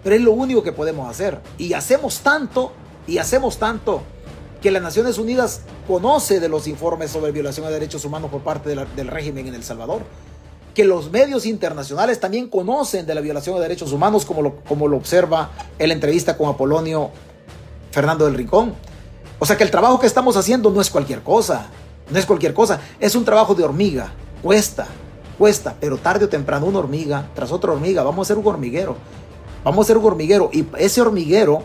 pero 0.03 0.15
es 0.15 0.21
lo 0.21 0.33
único 0.33 0.63
que 0.63 0.73
podemos 0.73 1.09
hacer. 1.09 1.39
Y 1.57 1.71
hacemos 1.73 2.19
tanto, 2.19 2.73
y 3.07 3.19
hacemos 3.19 3.57
tanto, 3.57 4.01
que 4.61 4.71
las 4.71 4.81
Naciones 4.81 5.17
Unidas 5.17 5.61
conoce 5.87 6.39
de 6.39 6.49
los 6.49 6.67
informes 6.67 7.11
sobre 7.11 7.31
violación 7.31 7.65
de 7.67 7.73
derechos 7.73 8.03
humanos 8.03 8.31
por 8.31 8.41
parte 8.41 8.69
del 8.69 9.07
régimen 9.07 9.47
en 9.47 9.55
El 9.55 9.63
Salvador 9.63 10.01
que 10.73 10.83
los 10.83 11.11
medios 11.11 11.45
internacionales 11.45 12.19
también 12.19 12.49
conocen 12.49 13.05
de 13.05 13.13
la 13.13 13.21
violación 13.21 13.55
de 13.55 13.61
derechos 13.61 13.91
humanos, 13.91 14.25
como 14.25 14.41
lo, 14.41 14.55
como 14.61 14.87
lo 14.87 14.97
observa 14.97 15.51
en 15.77 15.89
la 15.89 15.93
entrevista 15.93 16.35
con 16.35 16.49
Apolonio 16.49 17.11
Fernando 17.91 18.25
del 18.25 18.33
Rincón. 18.33 18.73
O 19.37 19.45
sea 19.45 19.57
que 19.57 19.63
el 19.63 19.71
trabajo 19.71 19.99
que 19.99 20.07
estamos 20.07 20.35
haciendo 20.35 20.71
no 20.71 20.81
es 20.81 20.89
cualquier 20.89 21.21
cosa, 21.21 21.67
no 22.09 22.19
es 22.19 22.25
cualquier 22.25 22.53
cosa, 22.53 22.79
es 22.99 23.15
un 23.15 23.25
trabajo 23.25 23.55
de 23.55 23.63
hormiga, 23.63 24.11
cuesta, 24.41 24.87
cuesta, 25.37 25.75
pero 25.79 25.97
tarde 25.97 26.25
o 26.25 26.29
temprano 26.29 26.65
una 26.65 26.79
hormiga 26.79 27.29
tras 27.33 27.51
otra 27.51 27.71
hormiga, 27.71 28.03
vamos 28.03 28.27
a 28.27 28.29
ser 28.29 28.37
un 28.37 28.47
hormiguero, 28.47 28.95
vamos 29.63 29.85
a 29.85 29.87
ser 29.87 29.97
un 29.97 30.05
hormiguero 30.05 30.49
y 30.53 30.65
ese 30.77 31.01
hormiguero 31.01 31.63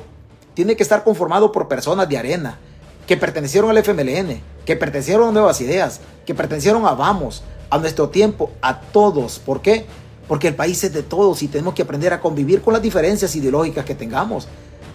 tiene 0.55 0.77
que 0.77 0.83
estar 0.83 1.05
conformado 1.05 1.53
por 1.53 1.69
personas 1.69 2.09
de 2.09 2.19
arena 2.19 2.59
que 3.07 3.17
pertenecieron 3.17 3.71
al 3.71 3.79
FMLN, 3.79 4.41
que 4.67 4.77
pertenecieron 4.77 5.29
a 5.29 5.33
Nuevas 5.33 5.61
Ideas, 5.61 6.01
que 6.27 6.35
pertenecieron 6.35 6.85
a 6.85 6.93
Vamos, 6.93 7.43
a 7.71 7.79
nuestro 7.79 8.11
tiempo, 8.11 8.51
a 8.61 8.81
todos. 8.81 9.39
¿Por 9.39 9.63
qué? 9.63 9.87
Porque 10.27 10.49
el 10.49 10.55
país 10.55 10.85
es 10.85 10.93
de 10.93 11.03
todos 11.03 11.43
y 11.43 11.49
tenemos 11.49 11.75
que 11.75 11.83
aprender 11.83 12.13
a 12.13 12.21
convivir 12.21 12.61
con 12.61 12.75
las 12.75 12.83
diferencias 12.83 13.35
ideológicas 13.35 13.85
que 13.85 13.95
tengamos. 13.95 14.47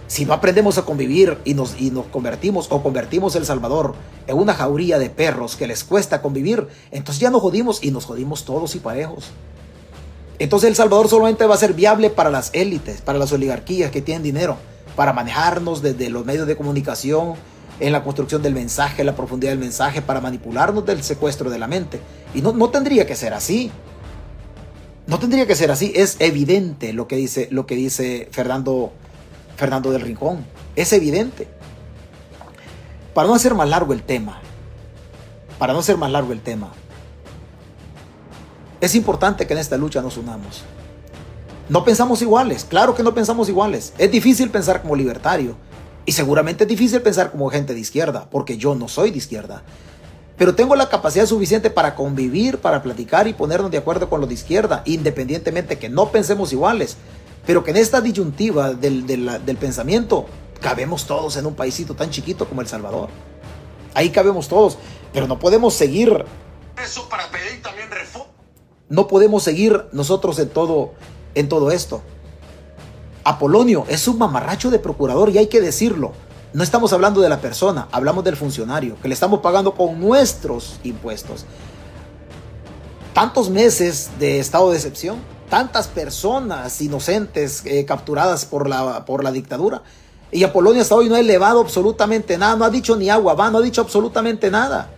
Si 0.06 0.26
no 0.26 0.34
aprendemos 0.34 0.76
a 0.76 0.82
convivir 0.82 1.38
y 1.44 1.54
nos, 1.54 1.80
y 1.80 1.90
nos 1.90 2.06
convertimos 2.06 2.66
o 2.70 2.82
convertimos 2.82 3.36
El 3.36 3.46
Salvador 3.46 3.94
en 4.26 4.36
una 4.36 4.54
jauría 4.54 4.98
de 4.98 5.10
perros 5.10 5.56
que 5.56 5.66
les 5.66 5.82
cuesta 5.82 6.20
convivir, 6.20 6.68
entonces 6.90 7.20
ya 7.20 7.30
nos 7.30 7.40
jodimos 7.40 7.82
y 7.82 7.90
nos 7.90 8.04
jodimos 8.04 8.44
todos 8.44 8.74
y 8.74 8.80
parejos. 8.80 9.30
Entonces 10.38 10.68
El 10.68 10.76
Salvador 10.76 11.08
solamente 11.08 11.46
va 11.46 11.54
a 11.54 11.58
ser 11.58 11.72
viable 11.72 12.10
para 12.10 12.30
las 12.30 12.50
élites, 12.52 13.00
para 13.00 13.18
las 13.18 13.32
oligarquías 13.32 13.90
que 13.90 14.02
tienen 14.02 14.22
dinero, 14.22 14.56
para 14.94 15.12
manejarnos 15.12 15.80
desde 15.80 16.10
los 16.10 16.24
medios 16.26 16.46
de 16.46 16.56
comunicación, 16.56 17.34
en 17.80 17.92
la 17.92 18.04
construcción 18.04 18.42
del 18.42 18.54
mensaje, 18.54 19.04
la 19.04 19.16
profundidad 19.16 19.52
del 19.52 19.58
mensaje, 19.58 20.02
para 20.02 20.20
manipularnos 20.20 20.86
del 20.86 21.02
secuestro 21.02 21.50
de 21.50 21.58
la 21.58 21.66
mente. 21.66 22.00
Y 22.34 22.42
no, 22.42 22.52
no 22.52 22.70
tendría 22.70 23.06
que 23.06 23.16
ser 23.16 23.34
así. 23.34 23.70
No 25.06 25.18
tendría 25.18 25.46
que 25.46 25.54
ser 25.54 25.70
así. 25.70 25.92
Es 25.94 26.16
evidente 26.20 26.92
lo 26.92 27.08
que 27.08 27.16
dice, 27.16 27.48
lo 27.50 27.66
que 27.66 27.74
dice 27.74 28.28
Fernando 28.30 28.92
Fernando 29.56 29.90
del 29.90 30.02
Rincón. 30.02 30.44
Es 30.76 30.92
evidente. 30.92 31.48
Para 33.14 33.28
no 33.28 33.34
hacer 33.34 33.54
más 33.54 33.68
largo 33.68 33.92
el 33.92 34.02
tema, 34.02 34.40
para 35.58 35.72
no 35.72 35.78
hacer 35.78 35.96
más 35.96 36.10
largo 36.10 36.32
el 36.32 36.40
tema, 36.40 36.72
es 38.80 38.94
importante 38.94 39.46
que 39.46 39.54
en 39.54 39.60
esta 39.60 39.76
lucha 39.76 40.02
nos 40.02 40.16
unamos. 40.16 40.64
No 41.68 41.84
pensamos 41.84 42.20
iguales, 42.20 42.64
claro 42.64 42.94
que 42.94 43.02
no 43.02 43.14
pensamos 43.14 43.48
iguales. 43.48 43.94
Es 43.96 44.10
difícil 44.10 44.50
pensar 44.50 44.82
como 44.82 44.96
libertario 44.96 45.56
y 46.04 46.12
seguramente 46.12 46.64
es 46.64 46.68
difícil 46.68 47.00
pensar 47.00 47.30
como 47.30 47.48
gente 47.48 47.72
de 47.72 47.80
izquierda, 47.80 48.28
porque 48.30 48.58
yo 48.58 48.74
no 48.74 48.88
soy 48.88 49.10
de 49.10 49.18
izquierda. 49.18 49.62
Pero 50.36 50.54
tengo 50.54 50.76
la 50.76 50.88
capacidad 50.88 51.26
suficiente 51.26 51.70
para 51.70 51.94
convivir, 51.94 52.58
para 52.58 52.82
platicar 52.82 53.28
y 53.28 53.32
ponernos 53.32 53.70
de 53.70 53.78
acuerdo 53.78 54.10
con 54.10 54.20
los 54.20 54.28
de 54.28 54.34
izquierda, 54.34 54.82
independientemente 54.84 55.78
que 55.78 55.88
no 55.88 56.10
pensemos 56.10 56.52
iguales. 56.52 56.96
Pero 57.46 57.62
que 57.62 57.70
en 57.70 57.76
esta 57.76 58.00
disyuntiva 58.00 58.72
del, 58.72 59.58
pensamiento 59.60 60.26
cabemos 60.60 61.06
todos 61.06 61.36
en 61.36 61.46
un 61.46 61.54
paísito 61.54 61.94
tan 61.94 62.10
chiquito 62.10 62.48
como 62.48 62.60
El 62.60 62.68
Salvador. 62.68 63.08
Ahí 63.92 64.10
cabemos 64.10 64.48
todos, 64.48 64.78
pero 65.12 65.26
no 65.26 65.38
podemos 65.38 65.74
seguir. 65.74 66.24
Eso 66.82 67.08
para 67.08 67.30
pedir 67.30 67.62
también 67.62 67.88
No 68.88 69.06
podemos 69.06 69.42
seguir 69.42 69.86
nosotros 69.92 70.38
en 70.38 70.48
todo, 70.48 70.94
en 71.34 71.48
todo 71.48 71.70
esto. 71.70 72.02
Apolonio 73.24 73.84
es 73.88 74.08
un 74.08 74.18
mamarracho 74.18 74.70
de 74.70 74.78
procurador 74.78 75.30
y 75.30 75.38
hay 75.38 75.46
que 75.46 75.60
decirlo. 75.60 76.12
No 76.52 76.62
estamos 76.62 76.92
hablando 76.92 77.20
de 77.20 77.28
la 77.28 77.40
persona, 77.40 77.88
hablamos 77.90 78.22
del 78.22 78.36
funcionario, 78.36 78.96
que 79.00 79.08
le 79.08 79.14
estamos 79.14 79.40
pagando 79.40 79.74
con 79.74 80.00
nuestros 80.00 80.78
impuestos. 80.84 81.46
Tantos 83.12 83.50
meses 83.50 84.10
de 84.18 84.38
estado 84.38 84.70
de 84.70 84.76
excepción 84.76 85.18
tantas 85.54 85.86
personas 85.86 86.80
inocentes 86.80 87.62
eh, 87.64 87.84
capturadas 87.84 88.44
por 88.44 88.68
la, 88.68 89.04
por 89.04 89.22
la 89.22 89.30
dictadura. 89.30 89.84
Y 90.32 90.42
Apolonia 90.42 90.82
hasta 90.82 90.96
hoy 90.96 91.08
no 91.08 91.14
ha 91.14 91.20
elevado 91.20 91.60
absolutamente 91.60 92.36
nada, 92.36 92.56
no 92.56 92.64
ha 92.64 92.70
dicho 92.70 92.96
ni 92.96 93.08
agua 93.08 93.34
va, 93.34 93.52
no 93.52 93.58
ha 93.58 93.62
dicho 93.62 93.80
absolutamente 93.80 94.50
nada. 94.50 94.90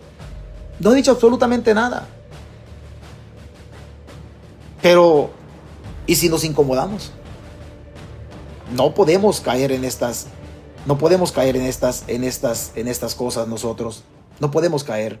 No 0.79 0.89
ha 0.89 0.93
dicho 0.95 1.11
absolutamente 1.11 1.75
nada. 1.75 2.07
Pero, 4.81 5.29
¿y 6.07 6.15
si 6.15 6.27
nos 6.27 6.43
incomodamos? 6.43 7.11
No 8.75 8.95
podemos 8.95 9.41
caer 9.41 9.71
en 9.71 9.85
estas, 9.85 10.25
no 10.87 10.97
podemos 10.97 11.31
caer 11.31 11.55
en 11.55 11.65
estas, 11.65 12.03
en 12.07 12.23
estas, 12.23 12.71
en 12.73 12.87
estas 12.87 13.13
cosas 13.13 13.47
nosotros. 13.47 14.05
No 14.39 14.49
podemos 14.49 14.83
caer. 14.83 15.19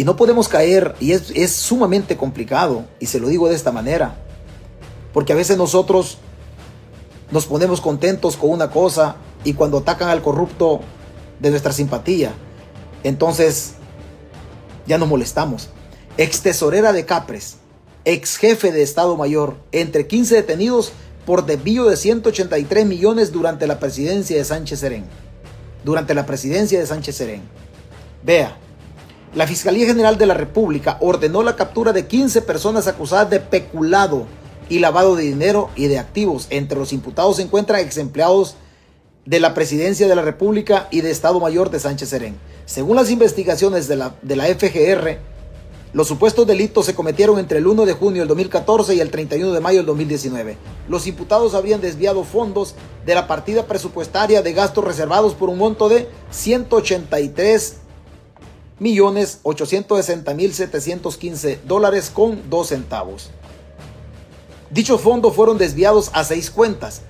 Y 0.00 0.04
no 0.04 0.16
podemos 0.16 0.48
caer, 0.48 0.94
y 0.98 1.12
es, 1.12 1.52
sumamente 1.52 2.16
complicado, 2.16 2.86
y 3.00 3.04
se 3.04 3.20
lo 3.20 3.28
digo 3.28 3.50
de 3.50 3.54
esta 3.54 3.70
manera, 3.70 4.16
porque 5.12 5.34
a 5.34 5.36
veces 5.36 5.58
nosotros 5.58 6.16
nos 7.30 7.44
ponemos 7.44 7.82
contentos 7.82 8.38
con 8.38 8.48
una 8.48 8.70
cosa 8.70 9.16
y 9.44 9.52
cuando 9.52 9.76
atacan 9.76 10.08
al 10.08 10.22
corrupto 10.22 10.80
de 11.38 11.50
nuestra 11.50 11.74
simpatía, 11.74 12.32
entonces 13.04 13.72
ya 14.86 14.96
nos 14.96 15.06
molestamos. 15.06 15.68
Ex 16.16 16.40
tesorera 16.40 16.94
de 16.94 17.04
Capres, 17.04 17.56
ex 18.06 18.38
jefe 18.38 18.72
de 18.72 18.82
Estado 18.82 19.18
Mayor, 19.18 19.56
entre 19.70 20.06
15 20.06 20.34
detenidos 20.34 20.92
por 21.26 21.44
desvío 21.44 21.84
de 21.84 21.98
183 21.98 22.86
millones 22.86 23.32
durante 23.32 23.66
la 23.66 23.78
presidencia 23.78 24.38
de 24.38 24.46
Sánchez 24.46 24.80
Serén. 24.80 25.04
Durante 25.84 26.14
la 26.14 26.24
presidencia 26.24 26.80
de 26.80 26.86
Sánchez 26.86 27.16
Serén. 27.16 27.42
Vea, 28.24 28.56
la 29.34 29.46
Fiscalía 29.46 29.86
General 29.86 30.18
de 30.18 30.26
la 30.26 30.34
República 30.34 30.96
ordenó 31.00 31.42
la 31.42 31.54
captura 31.54 31.92
de 31.92 32.06
15 32.06 32.42
personas 32.42 32.88
acusadas 32.88 33.30
de 33.30 33.38
peculado 33.38 34.26
y 34.68 34.80
lavado 34.80 35.14
de 35.14 35.22
dinero 35.22 35.70
y 35.76 35.86
de 35.86 36.00
activos. 36.00 36.48
Entre 36.50 36.78
los 36.78 36.92
imputados 36.92 37.36
se 37.36 37.42
encuentran 37.42 37.80
ex 37.80 37.96
empleados 37.98 38.56
de 39.24 39.38
la 39.38 39.54
Presidencia 39.54 40.08
de 40.08 40.16
la 40.16 40.22
República 40.22 40.88
y 40.90 41.02
de 41.02 41.12
Estado 41.12 41.38
Mayor 41.38 41.70
de 41.70 41.78
Sánchez 41.78 42.08
Serén. 42.08 42.36
Según 42.66 42.96
las 42.96 43.10
investigaciones 43.10 43.86
de 43.86 43.96
la, 43.96 44.16
de 44.22 44.34
la 44.34 44.46
FGR, 44.46 45.18
los 45.92 46.08
supuestos 46.08 46.46
delitos 46.46 46.86
se 46.86 46.94
cometieron 46.94 47.38
entre 47.38 47.58
el 47.58 47.66
1 47.68 47.86
de 47.86 47.92
junio 47.92 48.22
del 48.22 48.28
2014 48.28 48.96
y 48.96 49.00
el 49.00 49.10
31 49.10 49.52
de 49.52 49.60
mayo 49.60 49.78
del 49.78 49.86
2019. 49.86 50.56
Los 50.88 51.06
imputados 51.06 51.54
habrían 51.54 51.80
desviado 51.80 52.24
fondos 52.24 52.74
de 53.06 53.14
la 53.14 53.28
partida 53.28 53.66
presupuestaria 53.66 54.42
de 54.42 54.52
gastos 54.52 54.84
reservados 54.84 55.34
por 55.34 55.48
un 55.48 55.58
monto 55.58 55.88
de 55.88 56.08
183 56.30 57.79
millones 58.80 59.38
860 59.44 60.34
mil 60.34 60.52
715 60.52 61.60
dólares 61.66 62.10
con 62.12 62.50
2 62.50 62.66
centavos. 62.66 63.30
Dichos 64.70 65.00
fondos 65.00 65.34
fueron 65.34 65.58
desviados 65.58 66.10
a 66.12 66.24
seis 66.24 66.50
cuentas. 66.50 67.02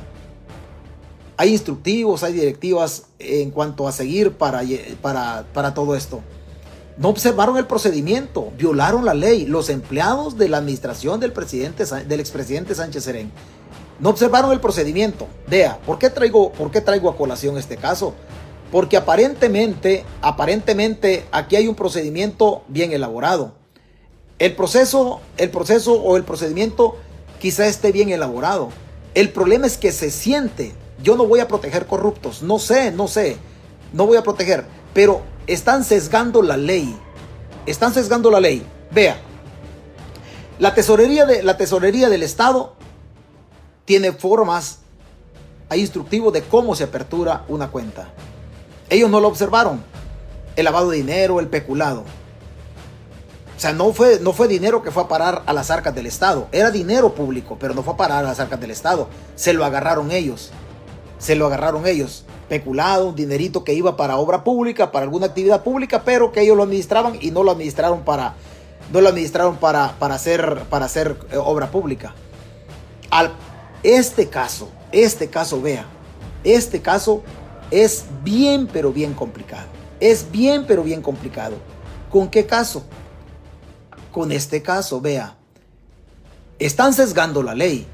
Hay 1.43 1.51
instructivos, 1.51 2.23
hay 2.23 2.35
directivas 2.35 3.07
en 3.19 3.51
cuanto 3.51 3.89
a 3.89 3.91
seguir 3.91 4.31
para, 4.31 4.63
para, 5.01 5.45
para 5.53 5.75
todo 5.75 5.97
esto. 5.97 6.21
No 6.97 7.09
observaron 7.09 7.57
el 7.57 7.67
procedimiento, 7.67 8.53
violaron 8.57 9.05
la 9.05 9.13
ley. 9.13 9.45
Los 9.47 9.69
empleados 9.69 10.39
de 10.39 10.49
la 10.49 10.59
administración 10.59 11.19
del, 11.19 11.33
presidente, 11.33 11.85
del 11.85 12.21
expresidente 12.21 12.77
Sánchez 12.77 13.03
Serén 13.03 13.33
no 13.99 14.11
observaron 14.11 14.53
el 14.53 14.61
procedimiento. 14.61 15.27
Vea, 15.49 15.81
¿por 15.85 15.99
qué, 15.99 16.11
traigo, 16.11 16.53
¿por 16.53 16.71
qué 16.71 16.81
traigo 16.81 17.11
a 17.11 17.17
colación 17.17 17.59
este 17.59 17.77
caso? 17.77 18.15
Porque 18.71 18.97
aparentemente, 18.97 20.05
aparentemente 20.21 21.25
aquí 21.33 21.57
hay 21.57 21.67
un 21.67 21.75
procedimiento 21.75 22.63
bien 22.69 22.93
elaborado. 22.93 23.55
El 24.39 24.55
proceso, 24.55 25.21
el 25.39 25.51
proceso 25.51 25.95
o 25.95 26.17
el 26.17 26.23
procedimiento 26.23 26.99
quizá 27.41 27.67
esté 27.67 27.91
bien 27.91 28.11
elaborado. 28.11 28.69
El 29.17 29.31
problema 29.31 29.67
es 29.67 29.77
que 29.77 29.91
se 29.91 30.13
siente, 30.13 30.73
yo 31.03 31.17
no 31.17 31.27
voy 31.27 31.41
a 31.41 31.49
proteger 31.49 31.87
corruptos, 31.87 32.43
no 32.43 32.59
sé, 32.59 32.91
no 32.93 33.09
sé, 33.09 33.37
no 33.93 34.07
voy 34.07 34.17
a 34.17 34.23
proteger, 34.23 34.65
pero 34.95 35.23
están 35.47 35.85
sesgando 35.85 36.43
la 36.43 36.57
ley. 36.57 36.97
Están 37.67 37.95
sesgando 37.95 38.31
la 38.31 38.41
ley. 38.41 38.65
Vea, 38.91 39.17
la 40.59 40.75
tesorería, 40.75 41.27
de, 41.27 41.43
la 41.43 41.57
tesorería 41.57 42.09
del 42.09 42.23
Estado 42.23 42.75
tiene 43.85 44.13
formas, 44.13 44.79
hay 45.69 45.87
de 45.87 46.43
cómo 46.49 46.75
se 46.75 46.85
apertura 46.85 47.45
una 47.49 47.71
cuenta. 47.71 48.09
Ellos 48.91 49.11
no 49.11 49.21
lo 49.21 49.29
observaron. 49.29 49.83
El 50.55 50.67
lavado 50.67 50.91
de 50.91 50.99
dinero, 50.99 51.41
el 51.41 51.49
peculado. 51.49 52.05
O 53.57 53.61
sea, 53.61 53.73
no 53.73 53.93
fue, 53.93 54.19
no 54.21 54.33
fue 54.33 54.49
dinero 54.49 54.83
que 54.83 54.91
fue 54.91 55.05
a 55.05 55.09
parar 55.09 55.43
a 55.47 55.53
las 55.53 55.71
arcas 55.71 55.95
del 55.95 56.07
Estado. 56.07 56.49
Era 56.53 56.71
dinero 56.71 57.15
público, 57.15 57.57
pero 57.59 57.75
no 57.75 57.83
fue 57.83 57.95
a 57.95 57.97
parar 57.97 58.25
a 58.25 58.29
las 58.29 58.41
arcas 58.41 58.61
del 58.61 58.71
Estado. 58.71 59.09
Se 59.35 59.55
lo 59.55 59.65
agarraron 59.65 60.11
ellos. 60.11 60.51
Se 61.23 61.37
lo 61.37 61.47
agarraron 61.47 61.87
ellos. 61.87 62.25
Peculado, 62.49 63.07
un 63.07 63.15
dinerito 63.15 63.63
que 63.63 63.75
iba 63.75 63.97
para 63.97 64.17
obra 64.17 64.43
pública, 64.43 64.91
para 64.91 65.05
alguna 65.05 65.27
actividad 65.27 65.63
pública, 65.63 66.03
pero 66.05 66.33
que 66.33 66.41
ellos 66.41 66.57
lo 66.57 66.65
administraban 66.65 67.17
y 67.21 67.31
no 67.31 67.45
lo 67.45 67.53
administraron 67.53 68.01
para, 68.03 68.35
no 68.93 69.01
lo 69.01 69.09
administraron 69.09 69.57
para, 69.57 69.97
para 70.01 70.17
hacer, 70.17 70.65
para 70.69 70.87
hacer 70.87 71.17
eh, 71.31 71.37
obra 71.37 71.71
pública. 71.71 72.13
Al, 73.09 73.31
este 73.85 74.29
caso, 74.29 74.69
este 74.91 75.31
caso, 75.31 75.63
vea, 75.63 75.87
este 76.43 76.83
caso 76.83 77.23
es 77.71 78.05
bien, 78.25 78.67
pero 78.67 78.93
bien 78.93 79.15
complicado. 79.15 79.69
Es 80.01 80.29
bien, 80.29 80.65
pero 80.67 80.83
bien 80.83 81.03
complicado. 81.03 81.55
¿Con 82.11 82.31
qué 82.31 82.47
caso? 82.47 82.83
Con 84.11 84.33
este 84.33 84.61
caso, 84.61 85.01
vea. 85.01 85.37
Están 86.59 86.93
sesgando 86.93 87.45
la 87.45 87.55
ley. 87.55 87.87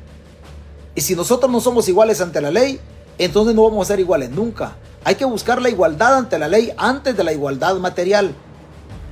Y 0.95 1.03
si 1.03 1.15
nosotros 1.15 1.53
no 1.53 1.61
somos 1.61 1.91
iguales 1.91 2.23
ante 2.23 2.41
la 2.41 2.51
ley, 2.51 2.81
entonces 3.19 3.55
no 3.55 3.65
vamos 3.65 3.87
a 3.87 3.93
ser 3.93 4.01
iguales 4.01 4.31
nunca. 4.31 4.77
Hay 5.05 5.17
que 5.17 5.25
buscar 5.25 5.61
la 5.61 5.69
igualdad 5.69 6.17
ante 6.17 6.39
la 6.39 6.49
ley 6.49 6.73
antes 6.77 7.17
de 7.17 7.25
la 7.25 7.33
igualdad 7.33 7.77
material. 7.77 8.35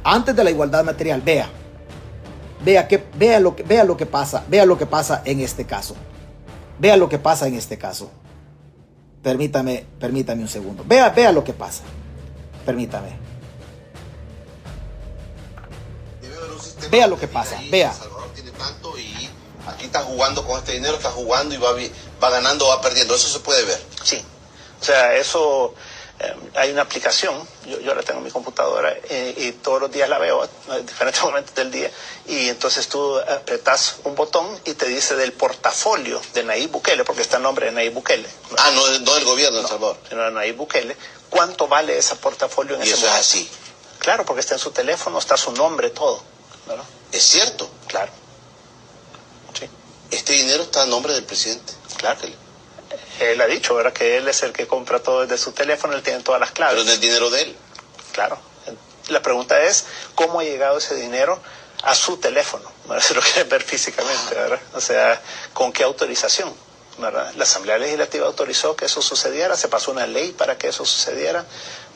Antes 0.05 0.37
de 0.37 0.45
la 0.45 0.51
igualdad 0.51 0.85
material, 0.85 1.21
vea. 1.21 1.49
Vea, 2.65 2.87
que, 2.89 3.03
vea, 3.19 3.41
lo, 3.41 3.55
que, 3.55 3.63
vea 3.63 3.85
lo 3.85 3.97
que 3.97 4.07
pasa, 4.07 4.45
vea 4.49 4.65
lo 4.65 4.79
que 4.79 4.87
pasa 4.87 5.23
en 5.25 5.41
este 5.41 5.65
caso. 5.65 5.97
Vea 6.79 6.97
lo 6.97 7.09
que 7.09 7.19
pasa 7.19 7.47
en 7.47 7.55
este 7.55 7.79
caso. 7.79 8.11
Permítame, 9.23 9.85
permítame 9.99 10.43
un 10.43 10.49
segundo. 10.49 10.85
Vea, 10.87 11.11
vea 11.11 11.33
lo 11.33 11.43
que 11.43 11.53
pasa. 11.53 11.83
Permítame. 12.65 13.09
Vea 16.91 17.07
lo 17.07 17.19
que 17.19 17.27
pasa, 17.27 17.59
vea. 17.71 17.93
Aquí 19.67 19.87
está 19.87 20.03
jugando 20.03 20.45
con 20.45 20.59
este 20.59 20.73
dinero, 20.73 20.97
está 20.97 21.11
jugando 21.11 21.55
y 21.55 21.59
va, 21.59 21.73
va 22.23 22.31
ganando 22.31 22.67
o 22.67 22.69
va 22.69 22.81
perdiendo. 22.81 23.15
Eso 23.15 23.29
se 23.29 23.41
puede 23.41 23.65
ver. 23.65 23.81
Sí. 24.03 24.23
O 24.81 24.85
sea, 24.85 25.15
eso 25.17 25.75
eh, 26.19 26.35
hay 26.55 26.71
una 26.71 26.83
aplicación, 26.83 27.37
yo, 27.67 27.79
yo, 27.81 27.95
la 27.95 28.03
tengo 28.03 28.21
en 28.21 28.25
mi 28.25 28.31
computadora 28.31 28.95
eh, 29.11 29.35
y 29.37 29.53
todos 29.53 29.83
los 29.83 29.91
días 29.91 30.09
la 30.09 30.19
veo 30.19 30.49
en 30.71 30.87
diferentes 30.87 31.23
momentos 31.25 31.55
del 31.55 31.71
día 31.71 31.91
y 32.27 32.49
entonces 32.49 32.89
tú 32.89 33.19
apretas 33.19 33.97
un 34.05 34.15
botón 34.15 34.47
y 34.65 34.73
te 34.75 34.87
dice 34.87 35.15
del 35.17 35.33
portafolio 35.33 36.21
de 36.33 36.43
Nayib 36.43 36.71
Bukele, 36.71 37.05
porque 37.05 37.21
está 37.21 37.37
el 37.37 37.43
nombre 37.43 37.67
de 37.67 37.73
Nayib 37.73 37.93
Bukele. 37.93 38.29
Ah, 38.57 38.71
no, 38.75 38.99
no 38.99 39.15
del 39.15 39.25
gobierno 39.25 39.59
de 39.59 39.63
El 39.65 39.69
Salvador. 39.69 39.99
Sino 40.09 40.23
de 40.23 40.31
Nayib 40.31 40.57
Bukele. 40.57 40.97
¿Cuánto 41.29 41.69
vale 41.69 41.99
ese 41.99 42.17
portafolio 42.17 42.77
en 42.77 42.81
y 42.81 42.85
ese 42.85 42.95
eso 42.95 43.07
momento? 43.07 43.21
es 43.21 43.27
así. 43.27 43.51
Claro, 43.99 44.25
porque 44.25 44.41
está 44.41 44.55
en 44.55 44.61
su 44.61 44.71
teléfono, 44.71 45.19
está 45.19 45.37
su 45.37 45.53
nombre, 45.53 45.91
todo. 45.91 46.23
¿verdad? 46.67 46.85
Es 47.13 47.23
cierto. 47.23 47.69
Claro. 47.89 48.11
Este 50.11 50.33
dinero 50.35 50.65
está 50.65 50.83
a 50.83 50.87
nombre 50.87 51.13
del 51.13 51.25
presidente. 51.25 51.73
claro. 51.97 52.21
Él 53.19 53.41
ha 53.41 53.47
dicho, 53.47 53.75
¿verdad? 53.75 53.95
Que 53.95 54.19
él 54.19 54.29
es 54.29 54.43
el 54.43 54.53
que 54.53 54.67
compra 54.67 55.03
todo 55.03 55.23
desde 55.23 55.39
su 55.43 55.53
teléfono, 55.53 55.95
él 55.95 56.03
tiene 56.03 56.23
todas 56.23 56.39
las 56.39 56.51
claves. 56.53 56.75
Pero 56.75 56.85
no 56.85 56.93
es 56.93 57.01
dinero 57.01 57.31
de 57.31 57.43
él. 57.43 57.57
Claro. 58.13 58.39
La 59.09 59.23
pregunta 59.23 59.63
es, 59.63 59.87
¿cómo 60.15 60.41
ha 60.41 60.45
llegado 60.45 60.79
ese 60.79 60.95
dinero 60.97 61.41
a 61.83 61.95
su 61.95 62.19
teléfono? 62.19 62.71
Si 63.01 63.15
lo 63.15 63.21
quieren 63.21 63.49
ver 63.49 63.63
físicamente, 63.63 64.35
¿verdad? 64.35 64.61
O 64.75 64.81
sea, 64.81 65.21
¿con 65.53 65.73
qué 65.73 65.83
autorización? 65.83 66.55
¿verdad? 66.99 67.33
La 67.37 67.45
Asamblea 67.45 67.79
Legislativa 67.79 68.27
autorizó 68.27 68.75
que 68.77 68.87
eso 68.87 69.03
sucediera, 69.03 69.57
se 69.57 69.69
pasó 69.69 69.91
una 69.91 70.07
ley 70.07 70.33
para 70.33 70.57
que 70.57 70.69
eso 70.69 70.85
sucediera. 70.85 71.45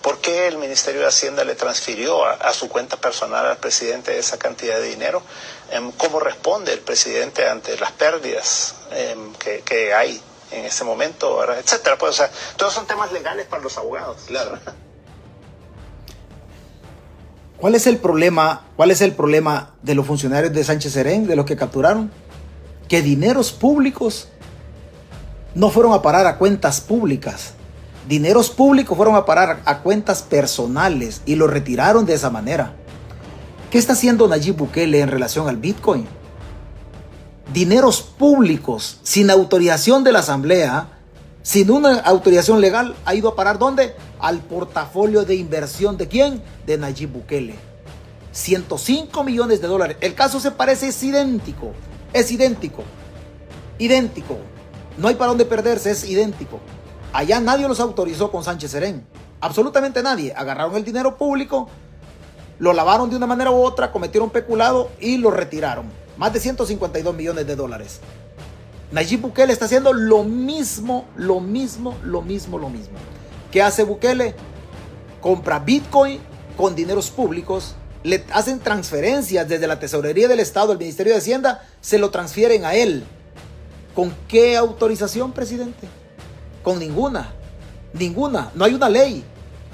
¿Por 0.02 0.18
qué 0.18 0.48
el 0.48 0.56
Ministerio 0.56 1.02
de 1.02 1.08
Hacienda 1.08 1.44
le 1.44 1.54
transfirió 1.54 2.24
a, 2.24 2.32
a 2.32 2.52
su 2.54 2.68
cuenta 2.68 2.96
personal 2.96 3.46
al 3.46 3.58
presidente 3.58 4.18
esa 4.18 4.38
cantidad 4.38 4.76
de 4.76 4.88
dinero? 4.88 5.22
Em, 5.70 5.92
¿Cómo 5.92 6.20
responde 6.20 6.72
el 6.72 6.80
presidente 6.80 7.46
ante 7.48 7.78
las 7.78 7.92
pérdidas 7.92 8.76
em, 8.92 9.34
que, 9.34 9.60
que 9.60 9.92
hay 9.92 10.20
en 10.52 10.64
ese 10.64 10.84
momento, 10.84 11.36
¿verdad? 11.36 11.58
etcétera? 11.58 11.98
Pues, 11.98 12.12
o 12.12 12.14
sea, 12.14 12.30
todos 12.56 12.72
son 12.72 12.86
temas 12.86 13.12
legales 13.12 13.46
para 13.46 13.62
los 13.62 13.76
abogados. 13.76 14.22
Claro. 14.26 14.58
¿Cuál 17.58 17.74
es 17.74 17.86
el 17.86 17.98
problema? 17.98 18.64
¿Cuál 18.76 18.90
es 18.90 19.02
el 19.02 19.14
problema 19.14 19.74
de 19.82 19.94
los 19.94 20.06
funcionarios 20.06 20.50
de 20.52 20.64
Sánchez 20.64 20.94
Serén, 20.94 21.26
de 21.26 21.36
los 21.36 21.44
que 21.44 21.56
capturaron? 21.56 22.10
Que 22.88 23.02
dineros 23.02 23.52
públicos 23.52 24.28
no 25.54 25.68
fueron 25.68 25.92
a 25.92 26.00
parar 26.00 26.26
a 26.26 26.38
cuentas 26.38 26.80
públicas. 26.80 27.52
Dineros 28.08 28.50
públicos 28.50 28.96
fueron 28.96 29.14
a 29.14 29.24
parar 29.24 29.60
a 29.64 29.78
cuentas 29.80 30.22
personales 30.22 31.22
y 31.26 31.36
lo 31.36 31.46
retiraron 31.46 32.06
de 32.06 32.14
esa 32.14 32.30
manera. 32.30 32.74
¿Qué 33.70 33.78
está 33.78 33.92
haciendo 33.92 34.26
Nayib 34.26 34.56
Bukele 34.56 35.00
en 35.00 35.08
relación 35.08 35.48
al 35.48 35.56
Bitcoin? 35.56 36.06
Dineros 37.52 38.02
públicos 38.02 38.98
sin 39.02 39.30
autorización 39.30 40.02
de 40.02 40.12
la 40.12 40.20
Asamblea, 40.20 40.98
sin 41.42 41.70
una 41.70 42.00
autorización 42.00 42.60
legal, 42.60 42.96
ha 43.04 43.14
ido 43.14 43.28
a 43.28 43.36
parar 43.36 43.58
¿dónde? 43.58 43.94
Al 44.18 44.38
portafolio 44.40 45.24
de 45.24 45.36
inversión 45.36 45.96
de 45.96 46.08
quién? 46.08 46.42
De 46.66 46.78
Nayib 46.78 47.12
Bukele. 47.12 47.54
105 48.32 49.24
millones 49.24 49.60
de 49.60 49.68
dólares. 49.68 49.96
El 50.00 50.14
caso 50.14 50.40
se 50.40 50.50
parece, 50.50 50.88
es 50.88 51.02
idéntico. 51.02 51.72
Es 52.12 52.30
idéntico. 52.30 52.82
Idéntico. 53.78 54.38
No 54.98 55.08
hay 55.08 55.14
para 55.14 55.28
dónde 55.28 55.44
perderse, 55.44 55.90
es 55.90 56.04
idéntico. 56.04 56.60
Allá 57.12 57.40
nadie 57.40 57.66
los 57.66 57.80
autorizó 57.80 58.30
con 58.30 58.44
Sánchez 58.44 58.70
Serén. 58.70 59.04
Absolutamente 59.40 60.02
nadie. 60.02 60.32
Agarraron 60.36 60.76
el 60.76 60.84
dinero 60.84 61.16
público, 61.16 61.68
lo 62.58 62.72
lavaron 62.72 63.10
de 63.10 63.16
una 63.16 63.26
manera 63.26 63.50
u 63.50 63.62
otra, 63.62 63.90
cometieron 63.90 64.30
peculado 64.30 64.90
y 65.00 65.16
lo 65.16 65.30
retiraron. 65.30 65.86
Más 66.16 66.32
de 66.32 66.40
152 66.40 67.14
millones 67.14 67.46
de 67.46 67.56
dólares. 67.56 68.00
Nayib 68.92 69.22
Bukele 69.22 69.52
está 69.52 69.64
haciendo 69.64 69.92
lo 69.92 70.24
mismo, 70.24 71.06
lo 71.16 71.40
mismo, 71.40 71.96
lo 72.04 72.22
mismo, 72.22 72.58
lo 72.58 72.68
mismo. 72.68 72.98
¿Qué 73.50 73.62
hace 73.62 73.84
Bukele? 73.84 74.34
Compra 75.20 75.58
Bitcoin 75.58 76.20
con 76.56 76.74
dineros 76.74 77.10
públicos, 77.10 77.74
le 78.02 78.24
hacen 78.32 78.60
transferencias 78.60 79.48
desde 79.48 79.66
la 79.66 79.78
Tesorería 79.78 80.28
del 80.28 80.40
Estado 80.40 80.72
al 80.72 80.78
Ministerio 80.78 81.12
de 81.12 81.18
Hacienda, 81.18 81.66
se 81.80 81.98
lo 81.98 82.10
transfieren 82.10 82.64
a 82.64 82.74
él. 82.74 83.04
¿Con 83.94 84.14
qué 84.28 84.56
autorización, 84.56 85.32
presidente? 85.32 85.88
Con 86.62 86.78
ninguna. 86.78 87.32
Ninguna. 87.92 88.50
No 88.54 88.64
hay 88.64 88.74
una 88.74 88.88
ley. 88.88 89.24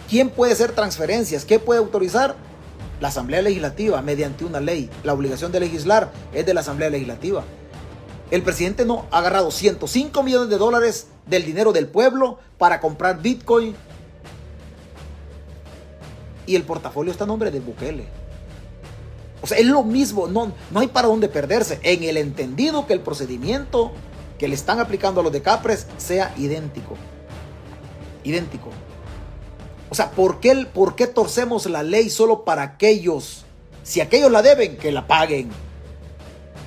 ¿Quién 0.09 0.31
puede 0.31 0.53
hacer 0.53 0.73
transferencias? 0.73 1.45
¿Qué 1.45 1.59
puede 1.59 1.81
autorizar? 1.81 2.37
La 3.01 3.09
Asamblea 3.09 3.43
Legislativa, 3.43 4.01
mediante 4.01 4.45
una 4.45 4.61
ley. 4.61 4.89
La 5.05 5.13
obligación 5.13 5.53
de 5.53 5.61
legislar 5.61 6.13
es 6.33 6.47
de 6.47 6.55
la 6.55 6.61
Asamblea 6.61 6.89
Legislativa. 6.89 7.45
El 8.31 8.43
presidente 8.43 8.85
no 8.85 9.07
ha 9.11 9.19
agarrado 9.19 9.51
105 9.51 10.23
millones 10.23 10.49
de 10.49 10.59
dólares 10.59 11.09
del 11.27 11.45
dinero 11.45 11.73
del 11.73 11.89
pueblo 11.89 12.39
para 12.59 12.81
comprar 12.81 13.21
Bitcoin. 13.21 13.75
Y 16.47 16.57
el 16.57 16.63
portafolio 16.63 17.13
está 17.13 17.25
a 17.25 17.27
nombre 17.27 17.51
de 17.51 17.61
Bukele. 17.61 18.07
O 19.43 19.47
sea, 19.47 19.59
es 19.59 19.67
lo 19.67 19.83
mismo, 19.83 20.27
no, 20.27 20.53
no 20.71 20.81
hay 20.81 20.89
para 20.89 21.09
dónde 21.09 21.29
perderse. 21.29 21.79
En 21.83 22.03
el 22.03 22.17
entendido 22.17 22.87
que 22.87 22.95
el 22.95 23.01
procedimiento 23.01 23.93
que 24.39 24.49
le 24.49 24.55
están 24.55 24.81
aplicando 24.81 25.21
a 25.21 25.25
los 25.25 25.33
de 25.33 25.43
Capres 25.43 25.87
sea 25.99 26.35
idéntico. 26.37 26.97
Idéntico. 28.25 28.71
O 29.89 29.95
sea, 29.95 30.11
¿por 30.11 30.41
qué, 30.41 30.67
¿por 30.73 30.97
qué 30.97 31.07
torcemos 31.07 31.67
la 31.67 31.83
ley 31.83 32.11
solo 32.11 32.45
para 32.45 32.63
aquellos? 32.63 33.45
Si 33.83 34.01
aquellos 34.01 34.31
la 34.31 34.43
deben, 34.43 34.77
que 34.77 34.91
la 34.91 35.07
paguen. 35.07 35.49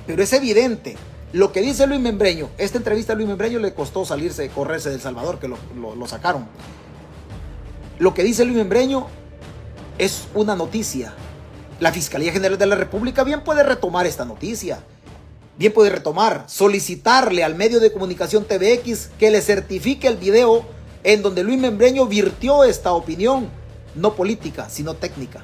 Pero 0.06 0.22
es 0.22 0.32
evidente. 0.32 0.96
Lo 1.32 1.52
que 1.52 1.60
dice 1.60 1.86
Luis 1.86 2.00
Membreño, 2.00 2.48
esta 2.58 2.78
entrevista 2.78 3.12
a 3.12 3.16
Luis 3.16 3.28
Membreño 3.28 3.60
le 3.60 3.74
costó 3.74 4.04
salirse, 4.04 4.48
correrse 4.48 4.90
del 4.90 5.00
Salvador, 5.00 5.38
que 5.38 5.46
lo, 5.46 5.58
lo, 5.76 5.94
lo 5.94 6.06
sacaron. 6.08 6.46
Lo 7.98 8.14
que 8.14 8.24
dice 8.24 8.44
Luis 8.44 8.56
Membreño 8.56 9.06
es 9.98 10.26
una 10.34 10.56
noticia. 10.56 11.12
La 11.78 11.92
Fiscalía 11.92 12.32
General 12.32 12.58
de 12.58 12.66
la 12.66 12.74
República 12.74 13.22
bien 13.22 13.44
puede 13.44 13.62
retomar 13.62 14.06
esta 14.06 14.24
noticia. 14.24 14.82
Bien 15.60 15.74
puede 15.74 15.90
retomar, 15.90 16.44
solicitarle 16.46 17.44
al 17.44 17.54
medio 17.54 17.80
de 17.80 17.92
comunicación 17.92 18.46
TVX 18.46 19.10
que 19.18 19.30
le 19.30 19.42
certifique 19.42 20.08
el 20.08 20.16
video 20.16 20.64
en 21.04 21.20
donde 21.20 21.44
Luis 21.44 21.60
Membreño 21.60 22.06
virtió 22.06 22.64
esta 22.64 22.94
opinión, 22.94 23.50
no 23.94 24.14
política, 24.14 24.70
sino 24.70 24.94
técnica. 24.94 25.42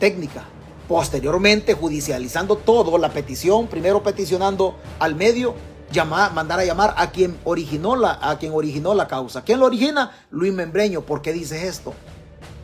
Técnica. 0.00 0.44
Posteriormente, 0.88 1.74
judicializando 1.74 2.56
todo, 2.56 2.96
la 2.96 3.12
petición, 3.12 3.66
primero 3.66 4.02
peticionando 4.02 4.76
al 4.98 5.14
medio, 5.14 5.54
llamar, 5.92 6.32
mandar 6.32 6.58
a 6.58 6.64
llamar 6.64 6.94
a 6.96 7.10
quien 7.10 7.36
originó 7.44 7.96
la, 7.96 8.18
a 8.22 8.38
quien 8.38 8.52
originó 8.54 8.94
la 8.94 9.08
causa. 9.08 9.44
¿Quién 9.44 9.60
lo 9.60 9.66
origina? 9.66 10.12
Luis 10.30 10.54
Membreño. 10.54 11.02
¿Por 11.02 11.20
qué 11.20 11.34
dice 11.34 11.68
esto? 11.68 11.92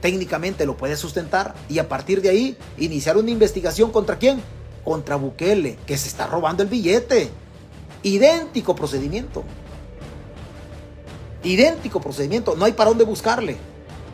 Técnicamente 0.00 0.64
lo 0.64 0.78
puede 0.78 0.96
sustentar 0.96 1.54
y 1.68 1.78
a 1.78 1.90
partir 1.90 2.22
de 2.22 2.30
ahí 2.30 2.56
iniciar 2.78 3.18
una 3.18 3.30
investigación 3.30 3.92
contra 3.92 4.16
quién? 4.16 4.40
Contra 4.84 5.16
Bukele, 5.16 5.76
que 5.86 5.96
se 5.96 6.08
está 6.08 6.26
robando 6.26 6.62
el 6.62 6.68
billete. 6.68 7.30
Idéntico 8.02 8.74
procedimiento. 8.74 9.44
Idéntico 11.42 12.00
procedimiento. 12.00 12.56
No 12.56 12.64
hay 12.64 12.72
para 12.72 12.90
dónde 12.90 13.04
buscarle. 13.04 13.56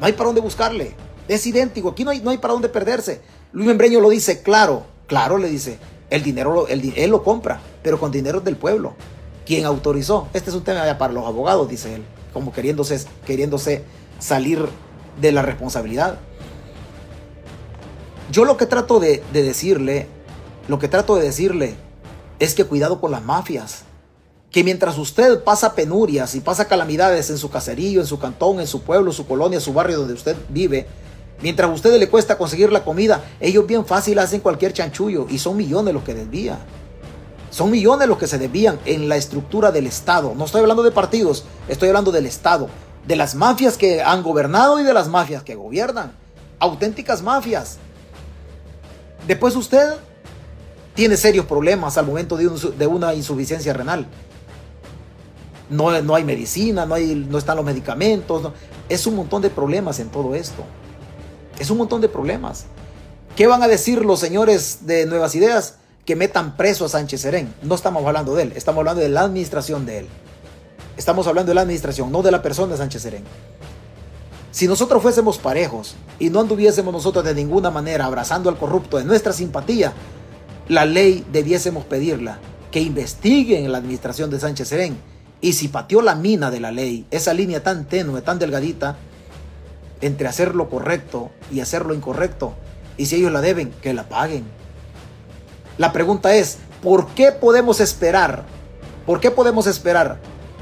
No 0.01 0.07
hay 0.07 0.13
para 0.13 0.27
dónde 0.27 0.41
buscarle. 0.41 0.95
Es 1.29 1.47
idéntico. 1.47 1.91
Aquí 1.91 2.05
no 2.05 2.11
hay, 2.11 2.21
no 2.21 2.31
hay 2.31 2.39
para 2.39 2.53
dónde 2.53 2.69
perderse. 2.69 3.21
Luis 3.53 3.67
Membreño 3.67 4.01
lo 4.01 4.11
dice 4.11 4.43
claro. 4.43 4.85
Claro, 5.07 5.39
le 5.39 5.49
dice. 5.49 5.79
El 6.11 6.23
dinero, 6.23 6.69
el, 6.69 6.93
él 6.97 7.11
lo 7.11 7.25
compra, 7.25 7.61
pero 7.83 7.99
con 7.99 8.13
dinero 8.13 8.41
del 8.41 8.57
pueblo. 8.57 8.95
¿Quién 9.45 9.65
autorizó? 9.65 10.29
Este 10.35 10.51
es 10.51 10.57
un 10.57 10.63
tema 10.63 10.99
para 10.99 11.13
los 11.13 11.27
abogados, 11.27 11.69
dice 11.69 11.95
él. 11.95 12.05
Como 12.33 12.53
queriéndose, 12.53 13.05
queriéndose 13.25 13.83
salir 14.19 14.69
de 15.21 15.33
la 15.33 15.43
responsabilidad. 15.43 16.19
Yo 18.31 18.45
lo 18.45 18.57
que 18.57 18.67
trato 18.67 19.01
de 19.01 19.23
decirle, 19.33 20.09
lo 20.69 20.79
que 20.79 20.89
trato 20.89 21.17
de 21.17 21.25
decirle 21.25 21.77
es 22.39 22.55
que 22.55 22.65
cuidado 22.65 23.01
con 23.01 23.11
las 23.11 23.23
mafias. 23.23 23.83
Que 24.51 24.65
mientras 24.65 24.99
usted 24.99 25.43
pasa 25.45 25.75
penurias 25.75 26.35
y 26.35 26.41
pasa 26.41 26.67
calamidades 26.67 27.31
en 27.31 27.39
su 27.39 27.51
caserío, 27.51 28.01
en 28.01 28.07
su 28.07 28.19
cantón, 28.19 28.61
en 28.61 28.67
su 28.67 28.83
pueblo, 28.83 29.13
su 29.13 29.27
colonia, 29.27 29.61
su 29.61 29.73
barrio 29.73 29.99
donde 29.99 30.15
usted 30.15 30.37
vive, 30.49 30.87
mientras 31.43 31.69
a 31.69 31.73
usted 31.73 31.99
le 31.99 32.09
cuesta 32.09 32.39
conseguir 32.39 32.73
la 32.73 32.85
comida, 32.85 33.23
ellos 33.41 33.67
bien 33.67 33.85
fácil 33.85 34.19
hacen 34.19 34.41
cualquier 34.41 34.73
chanchullo 34.73 35.27
y 35.29 35.39
son 35.39 35.57
millones 35.57 35.93
los 35.95 36.03
que 36.03 36.15
desvían. 36.15 36.59
Son 37.51 37.71
millones 37.71 38.09
los 38.09 38.19
que 38.19 38.27
se 38.27 38.39
desvían 38.39 38.79
en 38.85 39.09
la 39.09 39.17
estructura 39.17 39.73
del 39.73 39.87
Estado. 39.87 40.35
No 40.37 40.45
estoy 40.45 40.63
hablando 40.63 40.83
de 40.83 40.91
partidos, 40.91 41.45
estoy 41.69 41.89
hablando 41.89 42.13
del 42.13 42.27
Estado. 42.27 42.69
De 43.07 43.17
las 43.17 43.35
mafias 43.35 43.77
que 43.77 44.03
han 44.03 44.23
gobernado 44.23 44.81
y 44.81 44.85
de 44.85 44.93
las 44.93 45.09
mafias 45.09 45.43
que 45.43 45.55
gobiernan. 45.55 46.13
Auténticas 46.59 47.23
mafias. 47.23 47.79
Después 49.27 49.55
usted 49.57 49.95
tiene 50.97 51.17
serios 51.19 51.45
problemas 51.45 51.99
al 51.99 52.07
momento 52.07 52.37
de, 52.37 52.87
una 52.87 53.15
insuficiencia 53.15 53.73
renal. 53.75 54.07
No, 55.69 56.01
no, 56.01 56.15
hay 56.15 56.25
medicina, 56.25 56.87
no, 56.87 56.95
hay, 56.95 57.15
no 57.15 57.39
están 57.39 57.57
los 57.57 57.67
medicamentos. 57.67 58.51
Es 58.89 59.07
un 59.07 59.15
montón 59.15 59.43
de 59.43 59.51
problemas 59.51 60.01
en 60.01 60.09
todo 60.09 60.35
esto. 60.35 60.65
Es 61.59 61.71
un 61.71 61.79
montón 61.79 62.01
de 62.01 62.09
problemas. 62.09 62.65
¿Qué 63.37 63.47
van 63.47 63.63
a 63.63 63.69
decir 63.69 64.05
los 64.05 64.19
señores 64.19 64.87
de 64.87 65.05
Nuevas 65.05 65.35
Ideas? 65.35 65.77
Que 66.07 66.17
metan 66.17 66.57
preso 66.57 66.87
a 66.87 66.89
Sánchez 66.89 67.21
Serén. 67.21 67.55
No 67.63 67.75
estamos 67.75 68.05
hablando 68.05 68.35
de 68.35 68.45
él, 68.45 68.53
estamos 68.57 68.79
hablando 68.79 69.03
de 69.03 69.11
la 69.11 69.21
administración 69.21 69.85
de 69.85 69.99
él. 69.99 70.09
Estamos 70.97 71.27
hablando 71.27 71.51
de 71.51 71.57
la 71.57 71.61
administración, 71.61 72.11
no 72.11 72.23
de 72.23 72.31
la 72.31 72.41
persona 72.41 72.73
de 72.73 72.79
Sánchez 72.79 73.03
Serén. 73.03 73.25
Si 74.51 74.67
nosotros 74.67 75.03
fuésemos 75.03 75.37
parejos 75.37 75.95
y 76.19 76.31
no 76.31 76.41
anduviésemos 76.41 76.91
nosotros 76.91 77.23
de 77.23 77.35
ninguna 77.35 77.71
manera 77.71 78.07
abrazando 78.07 78.49
al 78.49 78.57
corrupto 78.57 78.97
de 78.97 79.05
nuestra 79.05 79.35
simpatía, 79.35 79.93
la 80.69 80.85
ley 80.85 81.25
debiésemos 81.33 81.85
pedirla, 81.85 82.39
que 82.71 82.81
investiguen 82.81 83.65
en 83.65 83.73
la 83.73 83.79
administración 83.79 84.31
de 84.31 84.41
Sánchez 84.41 84.69
Serén. 84.69 84.97
Y 85.41 85.53
si 85.53 85.69
pateó 85.69 86.03
la 86.03 86.15
mina 86.15 86.51
de 86.51 86.61
la 86.61 86.73
ley, 86.73 87.07
esa 87.11 87.35
línea 87.35 87.63
tan 87.63 87.87
tenue, 87.87 88.23
tan 88.23 88.39
delgadita, 88.39 88.97
entre 90.01 90.29
hacer 90.29 90.55
lo 90.55 90.69
correcto 90.69 91.31
y 91.53 91.61
hacer 91.61 91.87
lo 91.87 91.95
incorrecto, 91.95 92.55
y 92.97 93.07
si 93.07 93.17
ellos 93.17 93.33
la 93.33 93.41
deben, 93.41 93.71
que 93.83 93.95
la 93.95 94.09
paguen. 94.09 94.45
La 95.79 95.93
pregunta 95.93 96.35
es, 96.35 96.59
¿por 96.83 97.09
qué 97.09 97.33
podemos 97.33 97.81
esperar? 97.81 98.45
¿Por 99.05 99.21
qué 99.21 99.31
podemos 99.31 99.67
esperar 99.67 100.19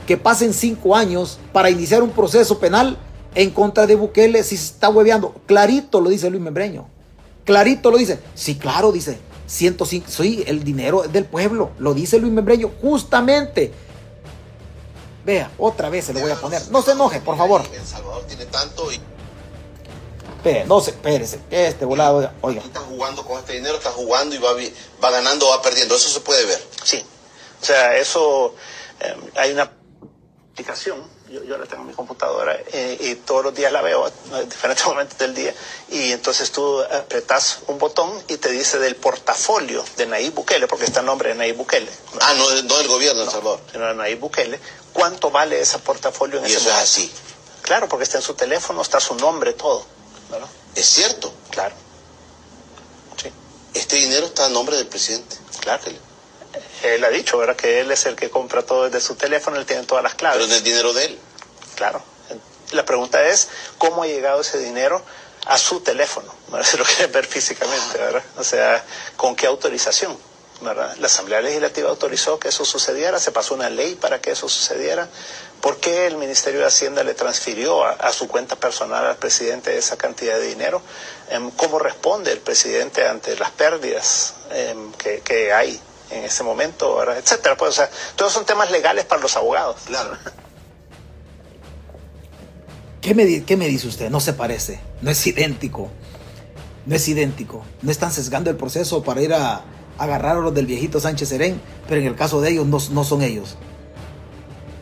que 0.07 0.16
pasen 0.16 0.52
cinco 0.52 0.94
años 0.94 1.38
para 1.52 1.70
iniciar 1.70 2.02
un 2.02 2.11
proceso 2.11 2.59
penal 2.59 2.98
en 3.34 3.50
contra 3.50 3.86
de 3.86 3.94
Bukele 3.94 4.42
si 4.42 4.57
se 4.57 4.66
está 4.66 4.88
hueveando? 4.88 5.34
Clarito 5.46 6.00
lo 6.00 6.11
dice 6.11 6.28
Luis 6.28 6.42
Membreño. 6.42 6.88
Clarito 7.44 7.90
lo 7.90 7.96
dice. 7.96 8.18
Sí, 8.34 8.57
claro, 8.57 8.92
dice. 8.92 9.18
105, 9.47 10.11
sí, 10.11 10.45
el 10.47 10.64
dinero 10.64 11.03
del 11.03 11.24
pueblo, 11.24 11.70
lo 11.78 11.95
dice 11.95 12.18
Luis 12.18 12.32
Membreño, 12.32 12.70
justamente. 12.80 13.72
Vea, 15.24 15.51
otra 15.59 15.88
vez 15.88 16.07
se 16.07 16.12
lo 16.12 16.20
voy 16.20 16.30
a 16.30 16.36
poner. 16.36 16.62
No 16.70 16.82
se 16.82 16.92
enoje, 16.92 17.20
por 17.20 17.36
favor. 17.36 17.62
El 17.72 17.86
Salvador 17.86 18.24
tiene 18.26 18.47
tanto 18.47 18.92
y. 18.92 19.01
no 20.66 20.80
se, 20.80 20.90
espérese, 20.90 21.40
este 21.51 21.84
volado, 21.84 22.30
oiga. 22.42 22.61
Está 22.62 22.80
jugando 22.80 23.24
con 23.24 23.38
este 23.38 23.55
dinero, 23.55 23.76
está 23.76 23.90
jugando 23.90 24.34
y 24.34 24.38
va, 24.38 24.53
va 25.03 25.11
ganando, 25.11 25.49
va 25.49 25.62
perdiendo. 25.62 25.97
Eso 25.97 26.11
se 26.11 26.20
puede 26.20 26.45
ver. 26.45 26.62
Sí. 26.82 27.03
O 27.61 27.64
sea, 27.64 27.97
eso. 27.97 28.55
Eh, 29.01 29.16
hay 29.36 29.53
una 29.53 29.72
aplicación 30.53 31.14
yo, 31.29 31.57
la 31.59 31.64
tengo 31.66 31.83
en 31.83 31.89
mi 31.89 31.95
computadora 31.95 32.57
eh, 32.72 32.99
y 33.01 33.14
todos 33.16 33.45
los 33.45 33.55
días 33.55 33.72
la 33.72 33.81
veo 33.81 34.11
en 34.33 34.49
diferentes 34.49 34.85
momentos 34.87 35.18
del 35.18 35.35
día. 35.35 35.55
Y 35.89 36.12
entonces 36.12 36.51
tú 36.53 36.81
apretas 36.83 37.61
un 37.66 37.79
botón 37.79 38.22
y 38.29 38.37
te 38.37 38.51
dice 38.51 38.79
del 38.79 38.97
portafolio 38.97 39.85
de 39.97 40.07
Nayib 40.07 40.35
Bukele, 40.35 40.66
porque 40.66 40.85
está 40.85 41.01
el 41.01 41.07
nombre 41.07 41.31
de 41.31 41.35
Nayib 41.35 41.57
Bukele. 41.57 41.91
Ah, 42.20 42.35
no, 42.37 42.51
no 42.62 42.79
del 42.79 42.89
gobierno 42.89 43.20
de 43.20 43.27
El 43.27 43.33
Salvador. 43.33 43.61
Sino 43.72 43.87
de 43.87 43.95
Nayib 43.95 44.20
Bukele. 44.20 44.61
¿Cuánto 44.93 45.31
vale 45.31 45.61
ese 45.61 45.79
portafolio 45.79 46.39
en 46.39 46.47
y 46.49 46.53
eso 46.53 46.68
es 46.68 46.75
así. 46.77 47.12
Claro, 47.62 47.89
porque 47.89 48.05
está 48.05 48.18
en 48.18 48.22
su 48.22 48.35
teléfono, 48.35 48.83
está 48.83 49.01
su 49.01 49.14
nombre, 49.14 49.55
todo. 49.55 49.87
Es 50.75 50.87
cierto. 50.87 51.33
Claro. 51.51 51.75
Sí. 53.20 53.31
Este 53.72 53.97
dinero 53.97 54.27
está 54.27 54.47
a 54.47 54.49
nombre 54.51 54.77
del 54.77 54.87
presidente. 54.87 55.37
Claro 55.61 55.83
él 56.83 57.05
ha 57.05 57.11
dicho, 57.11 57.39
¿verdad? 57.39 57.57
Que 57.57 57.81
él 57.81 57.91
es 57.91 58.07
el 58.07 58.16
que 58.16 58.31
compra 58.31 58.62
todo 58.62 58.85
desde 58.85 59.01
su 59.01 59.14
teléfono, 59.14 59.57
él 59.57 59.66
tiene 59.66 59.85
todas 59.85 60.03
las 60.03 60.14
claves. 60.14 60.43
Pero 60.43 60.53
es 60.53 60.59
el 60.59 60.64
dinero 60.64 60.93
de 60.93 61.05
él. 61.07 61.18
Claro. 61.77 62.03
La 62.72 62.85
pregunta 62.85 63.25
es, 63.27 63.49
¿cómo 63.79 64.03
ha 64.03 64.07
llegado 64.07 64.41
ese 64.41 64.59
dinero 64.59 65.03
a 65.47 65.59
su 65.59 65.81
teléfono? 65.81 66.35
Se 66.62 66.77
lo 66.79 66.85
quiere 66.85 67.07
ver 67.09 67.27
físicamente, 67.27 67.99
¿verdad? 67.99 68.22
O 68.37 68.45
sea, 68.45 68.85
¿con 69.16 69.37
qué 69.37 69.47
autorización? 69.47 70.16
¿verdad? 70.61 70.97
La 70.99 71.07
Asamblea 71.07 71.41
Legislativa 71.41 71.91
autorizó 71.91 72.39
que 72.39 72.49
eso 72.49 72.64
sucediera, 72.64 73.18
se 73.18 73.33
pasó 73.33 73.55
una 73.55 73.68
ley 73.68 73.97
para 73.97 74.20
que 74.20 74.31
eso 74.31 74.49
sucediera. 74.49 75.09
¿Por 75.61 75.79
qué 75.79 76.07
el 76.07 76.16
Ministerio 76.16 76.61
de 76.61 76.66
Hacienda 76.66 77.03
le 77.05 77.14
transfirió 77.14 77.85
a, 77.85 78.12
su 78.12 78.29
cuenta 78.29 78.57
personal 78.57 79.07
al 79.07 79.16
presidente 79.16 79.77
esa 79.77 79.97
cantidad 79.97 80.37
de 80.39 80.47
dinero? 80.47 80.83
Em, 81.31 81.51
¿Cómo 81.53 81.79
responde 81.79 82.33
el 82.33 82.41
presidente 82.41 83.07
ante 83.07 83.37
las 83.37 83.51
pérdidas 83.51 84.35
em, 84.51 84.93
que, 84.93 85.20
que 85.20 85.53
hay 85.53 85.81
en 86.15 86.25
ese 86.25 86.43
momento, 86.43 87.03
etcétera. 87.12 87.57
Pues, 87.57 87.71
o 87.71 87.73
sea, 87.73 87.91
todos 88.17 88.33
son 88.33 88.45
temas 88.45 88.71
legales 88.71 89.05
para 89.05 89.21
los 89.21 89.37
abogados. 89.37 89.83
Claro. 89.87 90.17
¿Qué 93.01 93.15
me, 93.15 93.45
¿Qué 93.45 93.57
me 93.57 93.69
dice 93.69 93.87
usted? 93.87 94.11
No 94.11 94.21
se 94.21 94.33
parece, 94.33 94.81
no 95.03 95.11
es 95.11 95.27
idéntico. 95.27 95.91
No 96.87 96.95
es 96.95 97.07
idéntico. 97.09 97.65
No 97.83 97.91
están 97.91 98.12
sesgando 98.12 98.51
el 98.51 98.57
proceso 98.57 99.03
para 99.03 99.21
ir 99.23 99.35
a, 99.35 99.62
agarrar 99.99 100.37
a 100.37 100.41
los 100.41 100.55
del 100.55 100.67
viejito 100.67 101.01
Sánchez 101.01 101.29
Serén, 101.29 101.61
pero 101.89 102.01
en 102.01 102.07
el 102.07 102.17
caso 102.17 102.41
de 102.41 102.51
ellos 102.51 102.67
no, 102.67 102.79
no 102.91 103.05
son 103.05 103.23
ellos. 103.23 103.57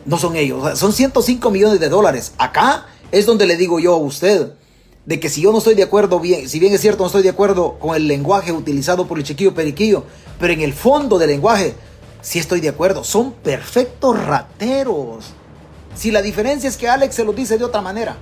No 0.05 0.17
son 0.17 0.35
ellos. 0.35 0.77
son 0.77 0.93
105 0.93 1.51
millones 1.51 1.79
de 1.79 1.89
dólares. 1.89 2.33
Acá 2.37 2.87
es 3.11 3.25
donde 3.25 3.45
le 3.45 3.57
digo 3.57 3.79
yo 3.79 3.93
a 3.93 3.97
usted 3.97 4.53
de 5.05 5.19
que 5.19 5.29
si 5.29 5.41
yo 5.41 5.51
no 5.51 5.57
estoy 5.57 5.75
de 5.75 5.83
acuerdo, 5.83 6.19
bien, 6.19 6.47
si 6.47 6.59
bien 6.59 6.73
es 6.73 6.81
cierto, 6.81 7.03
no 7.03 7.07
estoy 7.07 7.23
de 7.23 7.29
acuerdo 7.29 7.77
con 7.77 7.95
el 7.95 8.07
lenguaje 8.07 8.51
utilizado 8.51 9.05
por 9.05 9.17
el 9.17 9.23
chiquillo 9.23 9.53
periquillo, 9.53 10.05
pero 10.39 10.53
en 10.53 10.61
el 10.61 10.73
fondo 10.73 11.19
del 11.19 11.29
lenguaje 11.29 11.75
sí 12.21 12.39
estoy 12.39 12.61
de 12.61 12.69
acuerdo. 12.69 13.03
Son 13.03 13.33
perfectos 13.33 14.17
rateros. 14.25 15.31
Si 15.93 16.09
la 16.09 16.21
diferencia 16.21 16.69
es 16.69 16.77
que 16.77 16.87
Alex 16.87 17.15
se 17.15 17.25
lo 17.25 17.33
dice 17.33 17.57
de 17.57 17.65
otra 17.65 17.81
manera, 17.81 18.15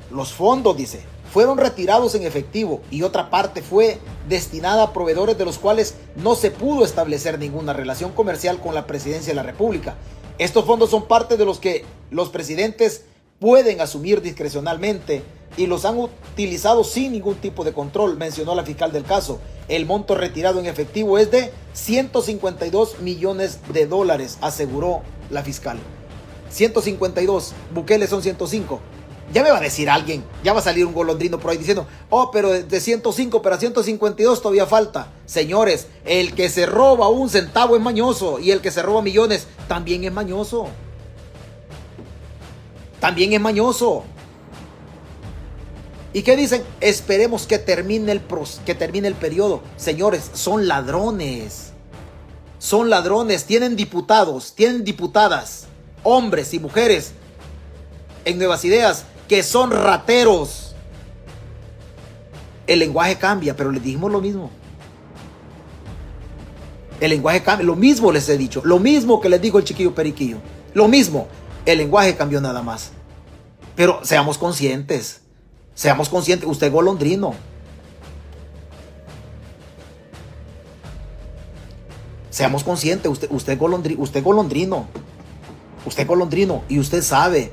Los 0.10 0.32
fondos, 0.32 0.78
dice, 0.78 1.02
fueron 1.34 1.58
retirados 1.58 2.16
en 2.16 2.24
efectivo 2.24 2.80
y 2.90 3.04
otra 3.04 3.30
parte 3.30 3.62
fue 3.62 3.98
destinada 4.30 4.84
a 4.84 4.94
proveedores 4.94 5.38
de 5.38 5.44
los 5.44 5.60
cuales 5.60 5.96
no 6.16 6.36
se 6.36 6.50
pudo 6.50 6.86
establecer 6.86 7.40
ninguna 7.40 7.74
relación 7.74 8.14
comercial 8.14 8.62
con 8.62 8.74
la 8.74 8.88
presidencia 8.88 9.32
de 9.32 9.36
la 9.36 9.44
República. 9.44 9.98
Estos 10.38 10.64
fondos 10.64 10.90
son 10.90 11.10
parte 11.10 11.36
de 11.36 11.44
los 11.44 11.60
que 11.60 11.84
los 12.10 12.30
presidentes 12.30 13.04
pueden 13.42 13.82
asumir 13.82 14.22
discrecionalmente 14.22 15.24
y 15.58 15.66
los 15.66 15.84
han 15.84 15.98
utilizado 15.98 16.84
sin 16.84 17.12
ningún 17.12 17.36
tipo 17.36 17.64
de 17.64 17.74
control, 17.74 18.16
mencionó 18.16 18.54
la 18.54 18.64
fiscal 18.64 18.92
del 18.92 19.04
caso. 19.04 19.39
El 19.68 19.88
monto 19.88 20.14
retirado 20.14 20.60
en 20.60 20.68
efectivo 20.68 21.18
es 21.18 21.32
de 21.32 21.52
152 21.74 23.00
millones 23.00 23.58
de 23.74 23.88
dólares, 23.88 24.38
aseguró 24.42 25.02
la 25.32 25.42
fiscal. 25.42 25.80
152, 26.52 27.54
Bukele 27.74 28.06
son 28.06 28.22
105. 28.22 28.80
Ya 29.34 29.42
me 29.42 29.50
va 29.50 29.58
a 29.58 29.62
decir 29.62 29.89
alguien, 29.89 30.24
ya 30.44 30.54
va 30.54 30.60
a 30.60 30.64
salir 30.64 30.86
un 30.86 30.94
golondrino 30.94 31.39
por 31.39 31.50
ahí 31.50 31.58
diciendo, 31.58 31.88
oh, 32.12 32.30
pero 32.30 32.52
de 32.52 32.80
105 32.80 33.42
para 33.42 33.58
152 33.58 34.39
todavía 34.39 34.68
falta. 34.68 35.14
Señores, 35.26 35.88
el 36.06 36.36
que 36.36 36.48
se 36.50 36.68
roba 36.68 37.10
un 37.10 37.28
centavo 37.28 37.76
es 37.76 37.82
mañoso 37.82 38.38
y 38.39 38.52
el 38.52 38.62
que 38.62 38.70
se 38.70 38.84
roba 38.84 39.02
millones 39.02 39.48
también 39.68 40.04
es 40.04 40.12
mañoso. 40.12 40.68
También 43.02 43.34
es 43.34 43.41
mañoso. 43.41 44.04
¿Y 46.14 46.22
qué 46.22 46.38
dicen? 46.38 46.64
Esperemos 46.80 47.47
que 47.47 47.58
termine 47.58 48.12
el, 48.12 48.22
que 48.64 48.76
termine 48.76 49.08
el 49.08 49.16
periodo. 49.16 49.64
Señores, 49.76 50.30
son 50.34 50.68
ladrones. 50.68 51.72
Son 52.60 52.91
ladrones. 52.91 53.45
Tienen 53.45 53.76
diputados, 53.76 54.54
tienen 54.54 54.84
diputadas, 54.84 55.66
hombres 56.04 56.54
y 56.54 56.60
mujeres 56.60 57.14
en 58.24 58.38
Nuevas 58.38 58.64
Ideas 58.66 59.06
que 59.28 59.41
son 59.41 59.72
rateros. 59.72 60.76
El 62.68 62.80
lenguaje 62.80 63.18
cambia, 63.18 63.56
pero 63.56 63.72
les 63.72 63.84
dijimos 63.84 64.12
lo 64.12 64.22
mismo. 64.22 64.52
El 66.99 67.10
lenguaje 67.10 67.41
cambia, 67.41 67.66
lo 67.66 67.76
mismo 67.76 68.12
les 68.12 68.30
he 68.30 68.38
dicho, 68.38 68.62
lo 68.64 68.78
mismo 68.78 69.20
que 69.20 69.28
les 69.30 69.41
dijo 69.41 69.58
el 69.58 69.64
chiquillo 69.64 69.95
periquillo, 69.95 70.38
lo 70.76 70.88
mismo. 70.88 71.28
El 71.66 71.78
lenguaje 71.78 72.16
cambió 72.16 72.41
nada 72.41 72.62
más. 72.62 72.91
Pero 73.76 74.01
seamos 74.03 74.38
conscientes, 74.38 75.22
seamos 75.74 76.09
conscientes, 76.09 76.47
usted 76.49 76.72
golondrino. 76.72 77.34
Seamos 82.30 82.64
conscientes, 82.64 83.12
usted, 83.12 83.30
usted, 83.32 83.57
golondrino, 83.57 84.01
usted 84.01 84.24
golondrino, 84.24 84.88
usted 85.86 86.07
golondrino, 86.07 86.64
y 86.70 86.80
usted 86.80 87.01
sabe 87.01 87.51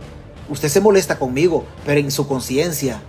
Usted 0.48 0.70
se 0.70 0.80
molesta 0.80 1.18
conmigo, 1.18 1.66
pero 1.84 2.00
en 2.00 2.11
su 2.11 2.26
conciencia, 2.26 3.02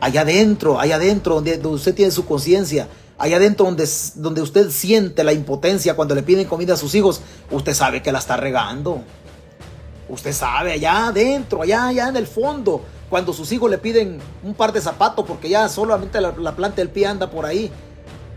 allá 0.00 0.22
adentro, 0.22 0.80
allá 0.80 0.96
adentro 0.96 1.34
donde, 1.34 1.58
usted 1.66 1.94
tiene 1.94 2.10
su 2.10 2.24
conciencia, 2.24 2.88
allá 3.18 3.36
adentro 3.36 3.66
donde, 3.66 3.86
donde 4.14 4.40
usted 4.40 4.70
siente 4.70 5.22
la 5.22 5.34
impotencia 5.34 5.94
cuando 5.94 6.14
le 6.14 6.22
piden 6.22 6.46
comida 6.46 6.72
a 6.72 6.78
sus 6.78 6.94
hijos, 6.94 7.20
usted 7.50 7.74
sabe 7.74 8.02
que 8.02 8.12
la 8.12 8.18
está 8.18 8.38
regando. 8.38 9.02
Usted 10.08 10.32
sabe, 10.32 10.72
allá 10.72 11.08
adentro, 11.08 11.62
allá, 11.62 11.88
allá 11.88 12.08
en 12.08 12.16
el 12.16 12.26
fondo, 12.26 12.82
cuando 13.10 13.32
sus 13.32 13.50
hijos 13.52 13.70
le 13.70 13.78
piden 13.78 14.18
un 14.42 14.54
par 14.54 14.72
de 14.72 14.80
zapatos 14.80 15.24
porque 15.26 15.48
ya 15.48 15.68
solamente 15.68 16.20
la, 16.20 16.32
la 16.38 16.54
planta 16.54 16.76
del 16.76 16.90
pie 16.90 17.06
anda 17.06 17.30
por 17.30 17.44
ahí, 17.44 17.72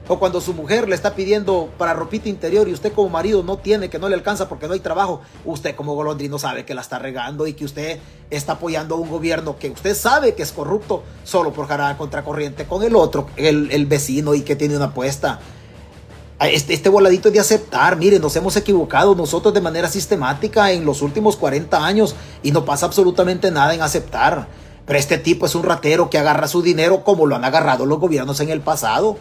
o 0.10 0.18
cuando 0.18 0.42
su 0.42 0.56
mujer 0.56 0.90
le 0.90 0.96
está 0.96 1.14
pidiendo 1.14 1.70
para 1.78 1.94
ropita 1.94 2.30
interior 2.30 2.68
y 2.68 2.74
usted 2.74 2.92
como 2.92 3.10
marido 3.10 3.44
no 3.44 3.60
tiene, 3.60 3.92
que 3.92 4.00
no 4.00 4.10
le 4.10 4.16
alcanza 4.16 4.50
porque 4.50 4.68
no 4.68 4.74
hay 4.74 4.80
trabajo, 4.80 5.22
usted 5.46 5.76
como 5.76 5.94
golondrino 5.94 6.40
sabe 6.40 6.66
que 6.66 6.74
la 6.74 6.82
está 6.82 6.98
regando 6.98 7.46
y 7.46 7.54
que 7.54 7.64
usted 7.64 8.00
está 8.32 8.54
apoyando 8.54 8.96
a 8.96 8.98
un 8.98 9.08
gobierno 9.08 9.58
que 9.60 9.70
usted 9.70 9.96
sabe 9.96 10.34
que 10.34 10.42
es 10.42 10.52
corrupto 10.52 11.04
solo 11.24 11.54
por 11.54 11.68
jalar 11.68 11.96
contracorriente 11.96 12.66
con 12.66 12.82
el 12.82 12.96
otro, 12.96 13.28
el, 13.36 13.86
vecino 13.86 14.34
y 14.34 14.42
que 14.42 14.56
tiene 14.56 14.76
una 14.76 14.86
apuesta. 14.86 15.40
Este, 16.40 16.74
este 16.74 16.90
voladito 16.90 17.32
de 17.32 17.40
aceptar, 17.40 17.98
miren, 17.98 18.22
nos 18.22 18.36
hemos 18.36 18.56
equivocado 18.56 19.14
nosotros 19.14 19.54
de 19.54 19.60
manera 19.60 19.90
sistemática 19.90 20.72
en 20.72 20.86
los 20.86 21.02
últimos 21.02 21.36
40 21.36 21.86
años 21.86 22.16
y 22.42 22.52
no 22.52 22.64
pasa 22.64 22.86
absolutamente 22.86 23.52
nada 23.52 23.74
en 23.74 23.82
aceptar. 23.82 24.48
Pero 24.86 24.98
este 24.98 25.18
tipo 25.18 25.46
es 25.46 25.56
un 25.56 25.64
ratero 25.64 26.10
que 26.10 26.18
agarra 26.18 26.48
su 26.48 26.62
dinero 26.62 27.04
como 27.04 27.26
lo 27.26 27.36
han 27.36 27.44
agarrado 27.44 27.86
los 27.86 28.00
gobiernos 28.00 28.40
en 28.40 28.50
el 28.50 28.62
pasado 28.62 29.18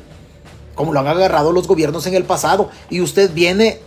como 0.79 0.93
lo 0.93 1.01
han 1.01 1.09
agarrado 1.09 1.51
los 1.51 1.67
gobiernos 1.67 2.07
en 2.07 2.15
el 2.15 2.23
pasado. 2.23 2.71
Y 2.89 3.01
usted 3.01 3.35
viene... 3.35 3.81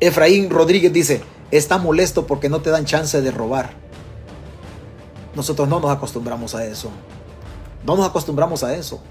Efraín 0.00 0.48
Rodríguez 0.48 0.94
dice, 0.94 1.22
está 1.50 1.76
molesto 1.76 2.26
porque 2.26 2.48
no 2.48 2.62
te 2.62 2.70
dan 2.70 2.86
chance 2.86 3.20
de 3.20 3.30
robar. 3.30 3.74
Nosotros 5.34 5.68
no 5.68 5.78
nos 5.78 5.90
acostumbramos 5.90 6.54
a 6.54 6.64
eso. 6.64 6.90
No 7.84 7.96
nos 7.96 8.06
acostumbramos 8.06 8.64
a 8.64 8.74
eso. 8.74 9.02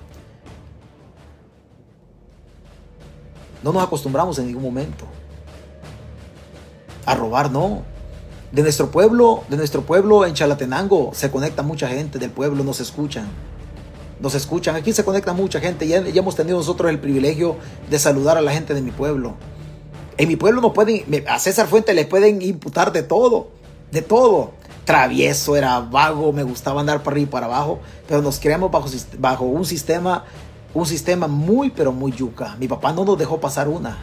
No 3.65 3.73
nos 3.73 3.83
acostumbramos 3.83 4.39
en 4.39 4.47
ningún 4.47 4.63
momento. 4.63 5.03
A 7.05 7.15
robar 7.15 7.51
no. 7.51 7.81
De 8.53 8.61
nuestro 8.61 8.91
pueblo, 8.91 9.43
de 9.49 9.57
nuestro 9.57 9.81
pueblo 9.81 10.25
en 10.25 10.33
Chalatenango 10.33 11.11
se 11.13 11.29
conecta 11.29 11.63
mucha 11.63 11.89
gente 11.89 12.17
del 12.17 12.29
pueblo, 12.29 12.63
nos 12.63 12.79
escuchan 12.79 13.27
nos 14.19 14.35
escuchan. 14.35 14.75
Aquí 14.75 14.93
se 14.93 15.03
conecta 15.03 15.33
mucha 15.33 15.59
gente. 15.59 15.87
Ya, 15.87 16.01
ya 16.01 16.21
hemos 16.21 16.35
tenido 16.35 16.57
nosotros 16.57 16.89
el 16.89 16.99
privilegio 16.99 17.57
de 17.89 17.99
saludar 17.99 18.37
a 18.37 18.41
la 18.41 18.51
gente 18.51 18.73
de 18.73 18.81
mi 18.81 18.91
pueblo. 18.91 19.35
En 20.17 20.27
mi 20.27 20.35
pueblo 20.35 20.61
no 20.61 20.73
pueden, 20.73 21.03
a 21.27 21.39
César 21.39 21.67
Fuente 21.67 21.93
le 21.93 22.05
pueden 22.05 22.41
imputar 22.41 22.93
de 22.93 23.03
todo, 23.03 23.49
de 23.91 24.01
todo. 24.01 24.51
Travieso, 24.85 25.55
era 25.55 25.79
vago, 25.79 26.31
me 26.31 26.43
gustaba 26.43 26.79
andar 26.79 27.01
para 27.01 27.15
arriba 27.15 27.27
y 27.27 27.31
para 27.31 27.45
abajo, 27.47 27.79
pero 28.07 28.21
nos 28.21 28.39
creamos 28.39 28.71
bajo, 28.71 28.87
bajo 29.17 29.45
un 29.45 29.65
sistema, 29.65 30.25
un 30.75 30.85
sistema 30.85 31.27
muy, 31.27 31.71
pero 31.71 31.93
muy 31.93 32.11
yuca. 32.11 32.57
Mi 32.59 32.67
papá 32.67 32.91
no 32.91 33.05
nos 33.05 33.17
dejó 33.17 33.39
pasar 33.39 33.69
una. 33.69 33.97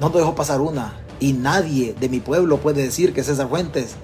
No 0.00 0.08
nos 0.08 0.16
dejó 0.16 0.34
pasar 0.34 0.60
una. 0.60 1.00
Y 1.18 1.32
nadie 1.32 1.94
de 1.98 2.08
mi 2.08 2.20
pueblo 2.20 2.58
puede 2.58 2.82
decir 2.82 3.12
que 3.12 3.24
César 3.24 3.48
Fuentes 3.48 3.96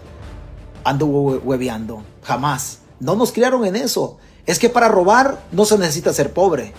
anduvo 0.83 1.39
hueveando. 1.39 2.03
Jamás. 2.25 2.81
No 2.99 3.15
nos 3.15 3.31
criaron 3.31 3.65
en 3.65 3.77
eso. 3.77 4.19
Es 4.45 4.59
que 4.59 4.69
para 4.69 4.89
robar 4.89 5.41
no 5.53 5.65
se 5.65 5.79
necesita 5.79 6.13
ser 6.13 6.33
pobre. 6.33 6.75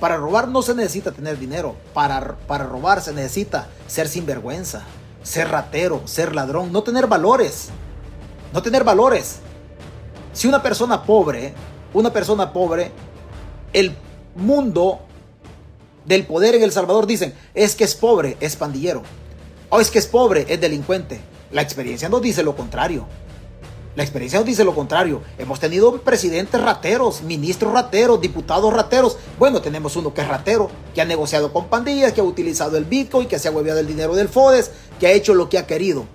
Para 0.00 0.16
robar 0.16 0.48
no 0.48 0.60
se 0.62 0.74
necesita 0.74 1.12
tener 1.12 1.38
dinero. 1.38 1.76
Para, 1.94 2.36
para 2.48 2.64
robar 2.64 3.00
se 3.00 3.12
necesita 3.12 3.68
ser 3.86 4.08
sinvergüenza, 4.08 4.82
ser 5.22 5.50
ratero, 5.50 6.02
ser 6.06 6.34
ladrón, 6.34 6.72
no 6.72 6.82
tener 6.82 7.06
valores. 7.06 7.68
No 8.52 8.60
tener 8.60 8.82
valores. 8.82 9.36
Si 10.32 10.48
una 10.48 10.62
persona 10.64 11.04
pobre, 11.04 11.54
una 11.92 12.12
persona 12.12 12.52
pobre, 12.52 12.90
el 13.74 13.92
mundo 14.34 15.00
del 16.06 16.24
poder 16.24 16.54
en 16.54 16.62
El 16.62 16.72
Salvador 16.72 17.06
dicen, 17.06 17.34
es 17.54 17.74
que 17.76 17.84
es 17.84 17.94
pobre, 17.94 18.38
es 18.40 18.56
pandillero. 18.56 19.02
O 19.68 19.80
es 19.80 19.90
que 19.90 19.98
es 19.98 20.06
pobre, 20.06 20.46
es 20.48 20.60
delincuente. 20.60 21.20
La 21.50 21.62
experiencia 21.62 22.08
nos 22.08 22.22
dice 22.22 22.42
lo 22.42 22.56
contrario. 22.56 23.06
La 23.96 24.02
experiencia 24.02 24.40
nos 24.40 24.46
dice 24.46 24.64
lo 24.64 24.74
contrario. 24.74 25.22
Hemos 25.38 25.60
tenido 25.60 26.00
presidentes 26.00 26.60
rateros, 26.60 27.22
ministros 27.22 27.72
rateros, 27.72 28.20
diputados 28.20 28.72
rateros. 28.72 29.16
Bueno, 29.38 29.62
tenemos 29.62 29.94
uno 29.96 30.12
que 30.12 30.20
es 30.20 30.28
ratero, 30.28 30.68
que 30.94 31.00
ha 31.00 31.04
negociado 31.04 31.52
con 31.52 31.66
pandillas, 31.66 32.12
que 32.12 32.20
ha 32.20 32.24
utilizado 32.24 32.76
el 32.76 32.84
Bitcoin, 32.84 33.28
que 33.28 33.38
se 33.38 33.48
ha 33.48 33.52
hueveado 33.52 33.80
el 33.80 33.86
dinero 33.86 34.14
del 34.14 34.28
FODES, 34.28 34.70
que 34.98 35.06
ha 35.06 35.12
hecho 35.12 35.34
lo 35.34 35.48
que 35.48 35.58
ha 35.58 35.66
querido. 35.66 36.06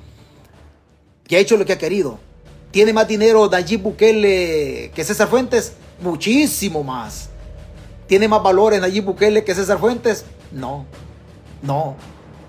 Que 1.25 1.37
ha 1.37 1.39
hecho 1.39 1.55
lo 1.55 1.65
que 1.65 1.73
ha 1.73 1.77
querido. 1.77 2.19
¿Tiene 2.71 2.91
más 2.91 3.07
dinero 3.07 3.49
Nayib 3.49 3.81
Bukele 3.81 4.91
que 4.93 5.03
César 5.03 5.29
Fuentes? 5.29 5.73
Muchísimo 6.01 6.83
más. 6.83 7.28
¿Tiene 8.09 8.27
más 8.27 8.41
valores 8.41 8.81
Nayib 8.81 9.05
Bukele 9.05 9.43
que 9.43 9.53
César 9.53 9.77
Fuentes? 9.77 10.25
No. 10.51 10.83
No. 11.61 11.95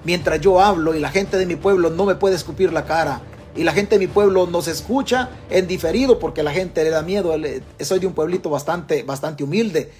Mientras 0.05 0.41
yo 0.41 0.59
hablo 0.59 0.95
y 0.95 1.01
la 1.01 1.11
gente 1.11 1.37
de 1.37 1.45
mi 1.45 1.55
pueblo 1.55 1.91
no 1.91 2.07
me 2.07 2.15
puede 2.15 2.35
escupir 2.35 2.73
la 2.73 2.87
cara 2.87 3.21
y 3.55 3.63
la 3.63 3.73
gente 3.73 3.97
de 3.97 3.99
mi 3.99 4.07
pueblo 4.07 4.47
nos 4.47 4.69
escucha 4.69 5.29
en 5.51 5.67
diferido 5.67 6.19
porque 6.19 6.43
la 6.43 6.51
gente 6.51 6.83
le 6.83 6.89
da 6.89 7.03
miedo. 7.03 7.35
Soy 7.79 7.99
de 7.99 8.07
un 8.07 8.15
pueblito 8.15 8.49
bastante, 8.49 9.03
bastante 9.03 9.45
humilde. 9.45 9.93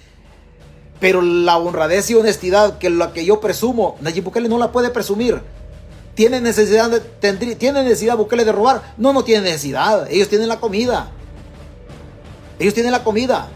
Pero 0.99 1.21
la 1.21 1.59
honradez 1.59 2.09
y 2.09 2.15
honestidad 2.15 2.79
que 2.79 2.89
la 2.89 3.13
que 3.13 3.23
yo 3.23 3.39
presumo, 3.39 3.97
Nayib 4.01 4.23
Bukele 4.23 4.49
no 4.49 4.57
la 4.57 4.71
puede 4.71 4.89
presumir. 4.89 5.43
¿Tiene 6.15 6.41
necesidad, 6.41 6.89
de, 6.89 7.01
¿Tiene 7.53 7.83
necesidad 7.83 8.17
Bukele 8.17 8.45
de 8.45 8.51
robar? 8.51 8.95
No, 8.97 9.13
no 9.13 9.23
tiene 9.23 9.43
necesidad. 9.43 10.09
Ellos 10.09 10.27
tienen 10.27 10.47
la 10.47 10.59
comida. 10.59 11.11
Ellos 12.57 12.73
tienen 12.73 12.91
la 12.91 13.03
comida. 13.03 13.47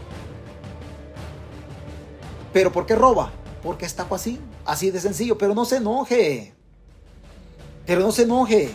¿Pero 2.56 2.72
por 2.72 2.86
qué 2.86 2.94
roba? 2.94 3.32
Porque 3.62 3.84
está 3.84 4.06
así. 4.10 4.40
Así 4.64 4.90
de 4.90 4.98
sencillo. 4.98 5.36
Pero 5.36 5.54
no 5.54 5.66
se 5.66 5.76
enoje. 5.76 6.54
Pero 7.84 8.00
no 8.00 8.10
se 8.12 8.22
enoje. 8.22 8.70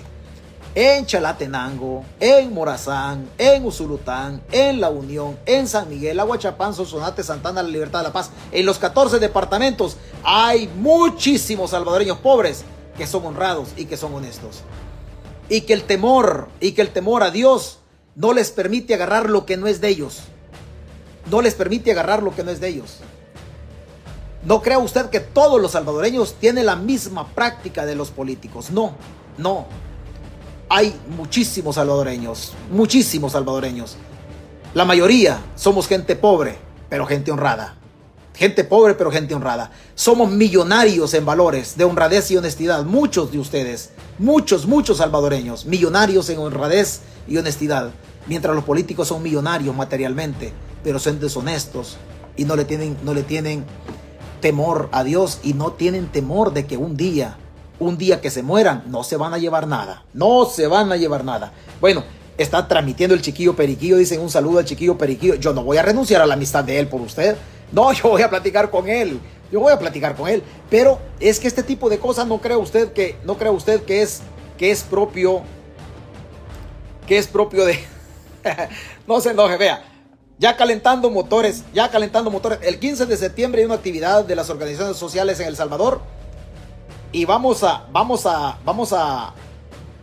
en 0.75 1.07
Chalatenango, 1.07 2.05
en 2.19 2.53
Morazán, 2.53 3.27
en 3.39 3.65
Usulután, 3.65 4.43
en 4.51 4.79
La 4.79 4.91
Unión, 4.91 5.35
en 5.47 5.67
San 5.67 5.89
Miguel, 5.89 6.19
Aguachapán, 6.19 6.75
Sonsonate, 6.75 7.23
Santana, 7.23 7.63
La 7.63 7.69
Libertad 7.69 8.03
la 8.03 8.13
Paz. 8.13 8.29
En 8.51 8.67
los 8.67 8.77
14 8.77 9.17
departamentos 9.17 9.97
hay 10.23 10.67
muchísimos 10.67 11.71
salvadoreños 11.71 12.19
pobres 12.19 12.63
que 12.99 13.07
son 13.07 13.25
honrados 13.25 13.69
y 13.77 13.85
que 13.85 13.97
son 13.97 14.13
honestos. 14.13 14.59
Y 15.49 15.61
que 15.61 15.73
el 15.73 15.85
temor, 15.85 16.49
y 16.59 16.73
que 16.73 16.83
el 16.83 16.91
temor 16.91 17.23
a 17.23 17.31
Dios 17.31 17.79
no 18.13 18.31
les 18.31 18.51
permite 18.51 18.93
agarrar 18.93 19.27
lo 19.27 19.47
que 19.47 19.57
no 19.57 19.65
es 19.65 19.81
de 19.81 19.87
ellos. 19.87 20.19
No 21.31 21.41
les 21.41 21.55
permite 21.55 21.91
agarrar 21.91 22.21
lo 22.21 22.35
que 22.35 22.43
no 22.43 22.51
es 22.51 22.59
de 22.61 22.67
ellos. 22.67 22.99
No 24.43 24.61
crea 24.61 24.79
usted 24.79 25.09
que 25.09 25.19
todos 25.19 25.61
los 25.61 25.71
salvadoreños 25.71 26.35
tienen 26.35 26.65
la 26.65 26.75
misma 26.75 27.27
práctica 27.27 27.85
de 27.85 27.95
los 27.95 28.09
políticos. 28.09 28.71
No, 28.71 28.95
no 29.37 29.67
hay 30.73 30.95
muchísimos 31.17 31.75
salvadoreños, 31.75 32.53
muchísimos 32.71 33.33
salvadoreños. 33.33 33.97
La 34.73 34.85
mayoría 34.85 35.43
somos 35.53 35.85
gente 35.85 36.15
pobre, 36.15 36.57
pero 36.87 37.05
gente 37.05 37.29
honrada. 37.29 37.75
Gente 38.33 38.63
pobre, 38.63 38.93
pero 38.93 39.11
gente 39.11 39.35
honrada. 39.35 39.69
Somos 39.95 40.31
millonarios 40.31 41.13
en 41.13 41.25
valores 41.25 41.75
de 41.75 41.83
honradez 41.83 42.31
y 42.31 42.37
honestidad. 42.37 42.85
Muchos 42.85 43.33
de 43.33 43.39
ustedes, 43.39 43.89
muchos, 44.17 44.65
muchos 44.65 44.99
salvadoreños, 44.99 45.65
millonarios 45.65 46.29
en 46.29 46.39
honradez 46.39 47.01
y 47.27 47.35
honestidad. 47.35 47.91
Mientras 48.27 48.55
los 48.55 48.63
políticos 48.63 49.09
son 49.09 49.21
millonarios 49.21 49.75
materialmente, 49.75 50.53
pero 50.85 50.99
son 50.99 51.19
deshonestos 51.19 51.97
y 52.37 52.45
no 52.45 52.55
le 52.55 52.63
tienen, 52.63 52.95
no 53.03 53.13
le 53.13 53.23
tienen 53.23 53.65
temor 54.41 54.89
a 54.91 55.03
Dios 55.03 55.39
y 55.43 55.53
no 55.53 55.71
tienen 55.71 56.07
temor 56.07 56.53
de 56.53 56.65
que 56.65 56.77
un 56.77 56.97
día 56.97 57.37
un 57.81 57.97
día 57.97 58.21
que 58.21 58.29
se 58.29 58.43
mueran, 58.43 58.83
no 58.87 59.03
se 59.03 59.17
van 59.17 59.33
a 59.33 59.37
llevar 59.37 59.67
nada. 59.67 60.05
No 60.13 60.45
se 60.45 60.67
van 60.67 60.91
a 60.91 60.97
llevar 60.97 61.25
nada. 61.25 61.51
Bueno, 61.81 62.03
está 62.37 62.67
transmitiendo 62.67 63.15
el 63.15 63.21
chiquillo 63.21 63.55
Periquillo. 63.55 63.97
Dicen 63.97 64.21
un 64.21 64.29
saludo 64.29 64.59
al 64.59 64.65
chiquillo 64.65 64.97
Periquillo. 64.97 65.35
Yo 65.35 65.51
no 65.51 65.63
voy 65.63 65.77
a 65.77 65.81
renunciar 65.81 66.21
a 66.21 66.27
la 66.27 66.35
amistad 66.35 66.63
de 66.63 66.79
él 66.79 66.87
por 66.87 67.01
usted. 67.01 67.35
No, 67.71 67.91
yo 67.93 68.09
voy 68.09 68.21
a 68.21 68.29
platicar 68.29 68.69
con 68.69 68.87
él. 68.87 69.19
Yo 69.51 69.59
voy 69.59 69.73
a 69.73 69.79
platicar 69.79 70.15
con 70.15 70.29
él. 70.29 70.43
Pero 70.69 70.99
es 71.19 71.39
que 71.39 71.47
este 71.47 71.63
tipo 71.63 71.89
de 71.89 71.97
cosas 71.97 72.27
no 72.27 72.39
cree 72.39 72.55
usted 72.55 72.93
que, 72.93 73.17
no 73.25 73.37
cree 73.37 73.51
usted 73.51 73.81
que 73.83 74.03
es, 74.03 74.21
que 74.57 74.71
es 74.71 74.83
propio, 74.83 75.41
que 77.07 77.17
es 77.17 77.27
propio 77.27 77.65
de... 77.65 77.79
no 79.07 79.19
se 79.19 79.31
enoje, 79.31 79.57
vea. 79.57 79.90
Ya 80.41 80.57
calentando 80.57 81.11
motores, 81.11 81.65
ya 81.71 81.91
calentando 81.91 82.31
motores. 82.31 82.57
El 82.63 82.79
15 82.79 83.05
de 83.05 83.15
septiembre 83.15 83.61
hay 83.61 83.65
una 83.67 83.75
actividad 83.75 84.25
de 84.25 84.35
las 84.35 84.49
organizaciones 84.49 84.97
sociales 84.97 85.39
en 85.39 85.47
El 85.47 85.55
Salvador 85.55 86.01
y 87.11 87.25
vamos 87.25 87.63
a, 87.63 87.85
vamos 87.91 88.25
a, 88.25 88.57
vamos 88.65 88.91
a 88.91 89.35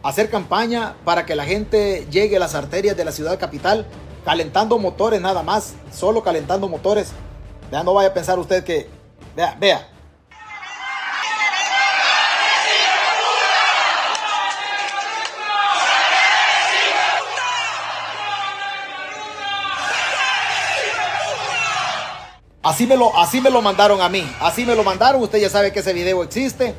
hacer 0.04 0.30
campaña 0.30 0.94
para 1.04 1.26
que 1.26 1.34
la 1.34 1.44
gente 1.44 2.06
llegue 2.08 2.36
a 2.36 2.38
las 2.38 2.54
arterias 2.54 2.96
de 2.96 3.04
la 3.04 3.10
ciudad 3.10 3.36
capital 3.36 3.84
calentando 4.24 4.78
motores 4.78 5.20
nada 5.20 5.42
más, 5.42 5.74
solo 5.92 6.22
calentando 6.22 6.68
motores. 6.68 7.08
Ya 7.72 7.82
no 7.82 7.92
vaya 7.92 8.10
a 8.10 8.14
pensar 8.14 8.38
usted 8.38 8.62
que, 8.62 8.88
vea, 9.34 9.56
vea. 9.58 9.88
Así 22.68 22.86
me, 22.86 22.98
lo, 22.98 23.16
así 23.16 23.40
me 23.40 23.48
lo 23.48 23.62
mandaron 23.62 24.02
a 24.02 24.10
mí. 24.10 24.30
Así 24.40 24.66
me 24.66 24.74
lo 24.76 24.84
mandaron. 24.84 25.22
Usted 25.22 25.38
ya 25.38 25.48
sabe 25.48 25.72
que 25.72 25.78
ese 25.78 25.94
video 25.94 26.22
existe. 26.22 26.74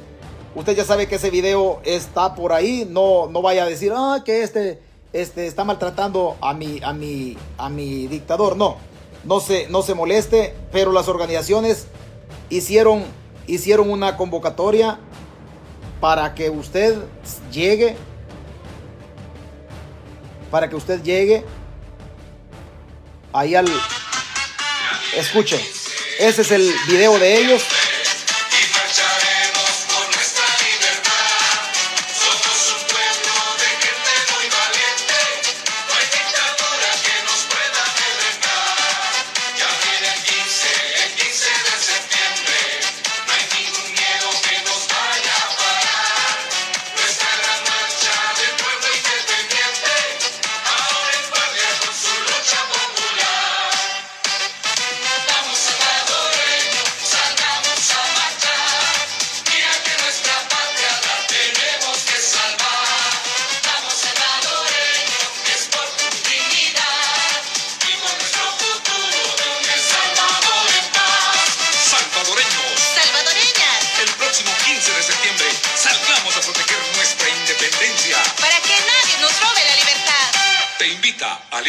Usted 0.53 0.75
ya 0.75 0.85
sabe 0.85 1.07
que 1.07 1.15
ese 1.15 1.31
video 1.31 1.81
está 1.83 2.35
por 2.35 2.53
ahí. 2.53 2.87
No, 2.87 3.25
no 3.25 3.41
vaya 3.41 3.63
a 3.63 3.65
decir, 3.65 3.91
ah, 3.95 4.21
que 4.23 4.43
este, 4.43 4.79
este 5.13 5.47
está 5.47 5.63
maltratando 5.63 6.37
a 6.41 6.53
mi, 6.53 6.79
a 6.83 6.93
mi, 6.93 7.35
a 7.57 7.69
mi 7.69 8.05
dictador. 8.05 8.55
No, 8.55 8.77
no 9.23 9.39
se, 9.39 9.67
no 9.69 9.81
se 9.81 9.95
moleste. 9.95 10.53
Pero 10.71 10.91
las 10.91 11.07
organizaciones 11.07 11.87
hicieron, 12.51 13.03
hicieron 13.47 13.89
una 13.89 14.15
convocatoria 14.15 14.99
para 15.99 16.35
que 16.35 16.51
usted 16.51 16.99
llegue, 17.51 17.97
para 20.51 20.69
que 20.69 20.75
usted 20.75 21.01
llegue 21.01 21.43
ahí 23.33 23.55
al... 23.55 23.67
Escuche, 25.17 25.59
ese 26.19 26.41
es 26.41 26.51
el 26.51 26.71
video 26.87 27.17
de 27.17 27.39
ellos. 27.39 27.63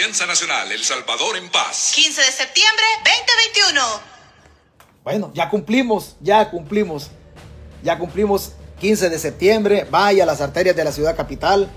El 0.03 0.82
Salvador 0.82 1.36
en 1.36 1.51
paz. 1.51 1.92
15 1.94 2.22
de 2.22 2.32
septiembre 2.32 2.84
2021. 3.05 3.82
Bueno, 5.05 5.30
ya 5.34 5.51
cumplimos, 5.51 6.16
ya 6.20 6.48
cumplimos. 6.51 7.11
Ya 7.82 7.98
cumplimos 7.98 8.53
15 8.80 9.11
de 9.11 9.18
septiembre. 9.18 9.86
Vaya 9.90 10.22
a 10.22 10.26
las 10.26 10.40
arterias 10.40 10.74
de 10.74 10.84
la 10.84 10.92
ciudad 10.92 11.14
capital. 11.14 11.68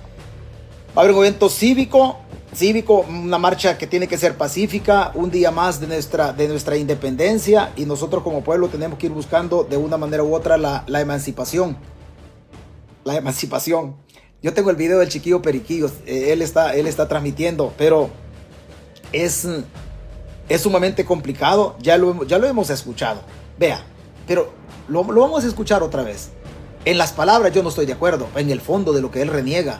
Va 0.97 1.01
a 1.01 1.03
haber 1.03 1.13
un 1.13 1.26
evento 1.26 1.49
cívico, 1.49 2.17
cívico, 2.55 2.99
una 3.09 3.38
marcha 3.39 3.78
que 3.78 3.88
tiene 3.88 4.07
que 4.07 4.17
ser 4.17 4.38
pacífica, 4.38 5.11
un 5.15 5.30
día 5.30 5.51
más 5.51 5.82
de 5.82 5.88
nuestra, 5.88 6.32
de 6.32 6.47
nuestra 6.47 6.78
independencia 6.78 7.74
y 7.76 7.86
nosotros 7.86 8.24
como 8.24 8.41
pueblo 8.41 8.69
tenemos 8.69 8.97
que 8.99 9.07
ir 9.07 9.11
buscando 9.11 9.65
de 9.65 9.76
una 9.76 9.97
manera 9.97 10.24
u 10.24 10.34
otra 10.34 10.57
la, 10.57 10.86
la 10.88 11.01
emancipación. 11.01 11.78
La 13.03 13.17
emancipación. 13.17 13.97
Yo 14.43 14.53
tengo 14.53 14.69
el 14.69 14.75
video 14.75 14.99
del 14.99 15.07
chiquillo 15.07 15.41
Periquillo, 15.41 15.89
eh, 16.05 16.33
él, 16.33 16.41
está, 16.41 16.75
él 16.75 16.85
está 16.85 17.07
transmitiendo, 17.07 17.73
pero 17.77 18.09
es, 19.13 19.47
es 20.49 20.61
sumamente 20.61 21.05
complicado, 21.05 21.77
ya 21.79 21.97
lo, 21.97 22.25
ya 22.25 22.37
lo 22.37 22.47
hemos 22.47 22.69
escuchado. 22.69 23.21
Vea, 23.57 23.81
pero 24.27 24.51
lo, 24.89 25.05
lo 25.05 25.21
vamos 25.21 25.45
a 25.45 25.47
escuchar 25.47 25.81
otra 25.81 26.03
vez. 26.03 26.31
En 26.83 26.97
las 26.97 27.13
palabras 27.13 27.53
yo 27.53 27.63
no 27.63 27.69
estoy 27.69 27.85
de 27.85 27.93
acuerdo, 27.93 28.27
en 28.35 28.51
el 28.51 28.59
fondo 28.59 28.91
de 28.91 29.01
lo 29.01 29.11
que 29.11 29.21
él 29.21 29.29
reniega, 29.29 29.79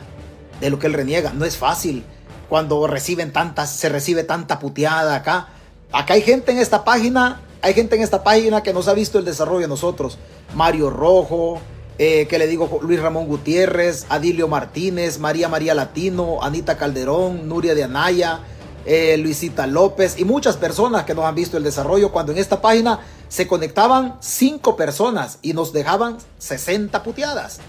de 0.62 0.70
lo 0.70 0.80
que 0.80 0.88
él 0.88 0.94
reniega, 0.94 1.34
no 1.34 1.44
es 1.44 1.58
fácil 1.58 2.06
cuando 2.48 2.88
reciben 2.88 3.34
tantas, 3.34 3.70
se 3.70 3.90
recibe 3.90 4.24
tanta 4.24 4.60
puteada 4.60 5.16
acá. 5.16 5.50
Acá 5.92 6.14
hay 6.14 6.22
gente 6.22 6.54
en 6.54 6.60
esta 6.60 6.86
página, 6.86 7.42
hay 7.62 7.74
gente 7.74 7.98
en 7.98 8.02
esta 8.02 8.24
página 8.24 8.64
que 8.64 8.72
nos 8.72 8.88
ha 8.88 8.94
visto 8.94 9.20
el 9.20 9.26
desarrollo 9.26 9.60
de 9.60 9.68
nosotros. 9.68 10.18
Mario 10.56 10.90
Rojo, 10.90 11.60
eh, 12.00 12.26
que 12.28 12.40
le 12.40 12.48
digo 12.48 12.80
Luis 12.82 13.00
Ramón 13.00 13.28
Gutiérrez, 13.28 14.06
Adilio 14.10 14.48
Martínez, 14.48 15.20
María 15.20 15.48
María 15.48 15.76
Latino, 15.76 16.42
Anita 16.42 16.76
Calderón, 16.78 17.48
Nuria 17.48 17.76
de 17.76 17.84
Anaya, 17.84 18.40
eh, 18.86 19.16
Luisita 19.18 19.68
López 19.68 20.16
y 20.18 20.26
muchas 20.26 20.58
personas 20.58 21.04
que 21.04 21.14
nos 21.14 21.26
han 21.26 21.36
visto 21.36 21.56
el 21.56 21.64
desarrollo 21.64 22.12
cuando 22.12 22.32
en 22.32 22.40
esta 22.40 22.62
página 22.62 23.00
se 23.30 23.48
conectaban 23.48 24.18
cinco 24.20 24.76
personas 24.76 25.38
y 25.42 25.54
nos 25.54 25.72
dejaban 25.72 26.18
60 26.40 27.04
puteadas. 27.04 27.60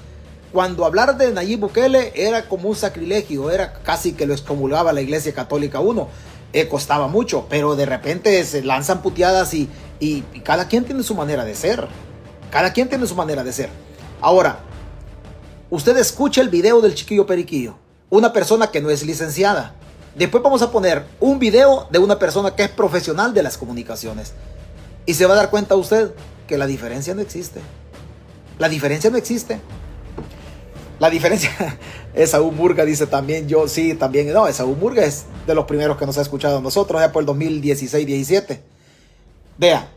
Cuando 0.53 0.85
hablar 0.87 1.19
de 1.19 1.31
Nayib 1.31 1.61
Bukele 1.61 2.13
era 2.15 2.49
como 2.49 2.69
un 2.71 2.77
sacrilegio, 2.77 3.51
era 3.51 3.75
casi 3.75 4.13
que 4.13 4.27
lo 4.27 4.33
excomulgaba 4.33 4.93
la 4.93 5.03
Iglesia 5.03 5.35
Católica 5.35 5.81
uno. 5.81 6.09
Eh, 6.53 6.69
costaba 6.69 7.09
mucho, 7.09 7.47
pero 7.51 7.77
de 7.77 7.85
repente 7.85 8.43
se 8.45 8.63
lanzan 8.63 9.03
puteadas 9.03 9.53
y, 9.55 9.69
y 10.01 10.23
cada 10.45 10.69
quien 10.69 10.85
tiene 10.85 11.03
su 11.03 11.15
manera 11.15 11.45
de 11.45 11.55
ser. 11.55 11.89
Cada 12.51 12.73
quien 12.73 12.89
tiene 12.89 13.07
su 13.07 13.17
manera 13.17 13.43
de 13.43 13.53
ser. 13.53 13.71
Ahora, 14.25 14.59
usted 15.69 15.99
escucha 15.99 16.41
el 16.41 16.49
video 16.49 16.81
del 16.81 16.95
chiquillo 16.95 17.27
periquillo, 17.27 17.77
una 18.09 18.33
persona 18.33 18.71
que 18.71 18.81
no 18.81 18.89
es 18.89 19.05
licenciada, 19.05 19.75
Después 20.15 20.43
vamos 20.43 20.63
a 20.63 20.71
poner 20.71 21.05
un 21.19 21.39
video 21.39 21.89
de 21.91 21.99
una 21.99 22.19
persona 22.19 22.55
que 22.55 22.63
es 22.63 22.71
profesional 22.71 23.35
de 23.35 23.43
las 23.43 23.59
comunicaciones. 23.59 24.33
Y 25.07 25.15
se 25.15 25.27
va 25.27 25.35
a 25.35 25.37
dar 25.37 25.51
cuenta 25.51 25.75
usted 25.75 26.13
que 26.47 26.57
la 26.57 26.67
diferencia 26.67 27.15
no 27.15 27.21
existe. 27.21 27.61
La 28.59 28.69
diferencia 28.69 29.11
no 29.11 29.17
existe. 29.17 29.59
La 31.01 31.11
diferencia, 31.11 31.51
Esaú 32.15 32.53
Murga 32.53 32.85
dice 32.85 33.09
también, 33.09 33.49
yo 33.49 33.67
sí, 33.67 33.95
también, 33.95 34.33
no, 34.33 34.47
Esaú 34.47 34.77
Murga 34.77 35.05
es 35.05 35.25
de 35.49 35.55
los 35.55 35.65
primeros 35.65 35.99
que 35.99 36.07
nos 36.07 36.17
ha 36.17 36.23
escuchado 36.23 36.61
nosotros, 36.61 37.01
ya 37.01 37.11
por 37.11 37.25
el 37.25 37.29
2016-17. 37.29 38.61
Vea, 39.59 39.89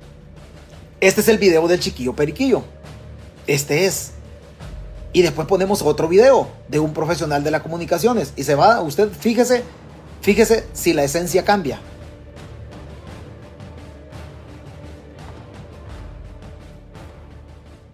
este 0.99 1.21
es 1.21 1.27
el 1.27 1.37
video 1.37 1.67
del 1.67 1.79
chiquillo 1.79 2.15
periquillo. 2.15 2.63
Este 3.45 3.85
es. 3.85 4.16
Y 5.17 5.23
después 5.23 5.47
ponemos 5.47 5.81
otro 5.81 6.07
video 6.07 6.47
de 6.67 6.77
un 6.77 6.93
profesional 6.93 7.43
de 7.43 7.49
las 7.49 7.63
comunicaciones. 7.63 8.33
Y 8.35 8.43
se 8.43 8.53
va, 8.53 8.83
usted 8.83 9.09
fíjese, 9.09 9.63
fíjese 10.21 10.67
si 10.73 10.93
la 10.93 11.03
esencia 11.03 11.43
cambia. 11.43 11.79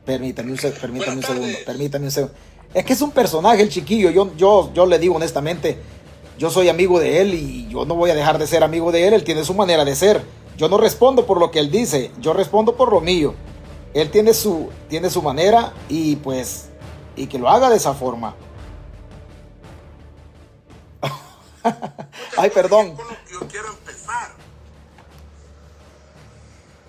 Permítame 0.04 0.52
un, 0.52 0.58
permítame 0.58 1.16
un 1.16 1.24
segundo, 1.24 1.58
permítame 1.66 2.06
un 2.08 2.12
segundo. 2.12 2.36
Es 2.74 2.84
que 2.84 2.92
es 2.92 3.02
un 3.02 3.12
personaje 3.12 3.62
el 3.62 3.70
chiquillo, 3.70 4.10
yo, 4.10 4.36
yo, 4.36 4.74
yo 4.74 4.86
le 4.86 5.00
digo 5.00 5.16
honestamente, 5.16 5.78
yo 6.38 6.50
soy 6.50 6.68
amigo 6.68 7.00
de 7.00 7.22
él 7.22 7.36
y 7.36 7.70
yo 7.70 7.86
no 7.86 7.96
voy 7.96 8.10
a 8.10 8.16
dejar 8.16 8.38
de 8.38 8.48
ser 8.48 8.66
amigo 8.66 8.92
de 8.92 9.08
él, 9.08 9.14
él 9.14 9.24
tiene 9.24 9.46
su 9.46 9.54
manera 9.54 9.86
de 9.86 9.96
ser. 9.96 10.22
Yo 10.58 10.68
no 10.68 10.78
respondo 10.78 11.26
por 11.26 11.40
lo 11.40 11.52
que 11.52 11.60
él 11.60 11.72
dice, 11.72 12.12
yo 12.20 12.34
respondo 12.34 12.76
por 12.76 12.92
lo 12.92 13.00
mío. 13.00 13.34
Él 13.94 14.10
tiene 14.10 14.34
su, 14.34 14.68
tiene 14.90 15.10
su 15.10 15.22
manera 15.22 15.72
y 15.88 16.18
pues, 16.18 16.66
y 17.16 17.28
que 17.28 17.38
lo 17.38 17.50
haga 17.50 17.70
de 17.70 17.78
esa 17.78 17.94
forma. 17.94 18.36
Ay, 22.38 22.50
perdón. 22.50 22.98
Yo 23.32 23.40
quiero 23.48 23.70
empezar. 23.70 24.32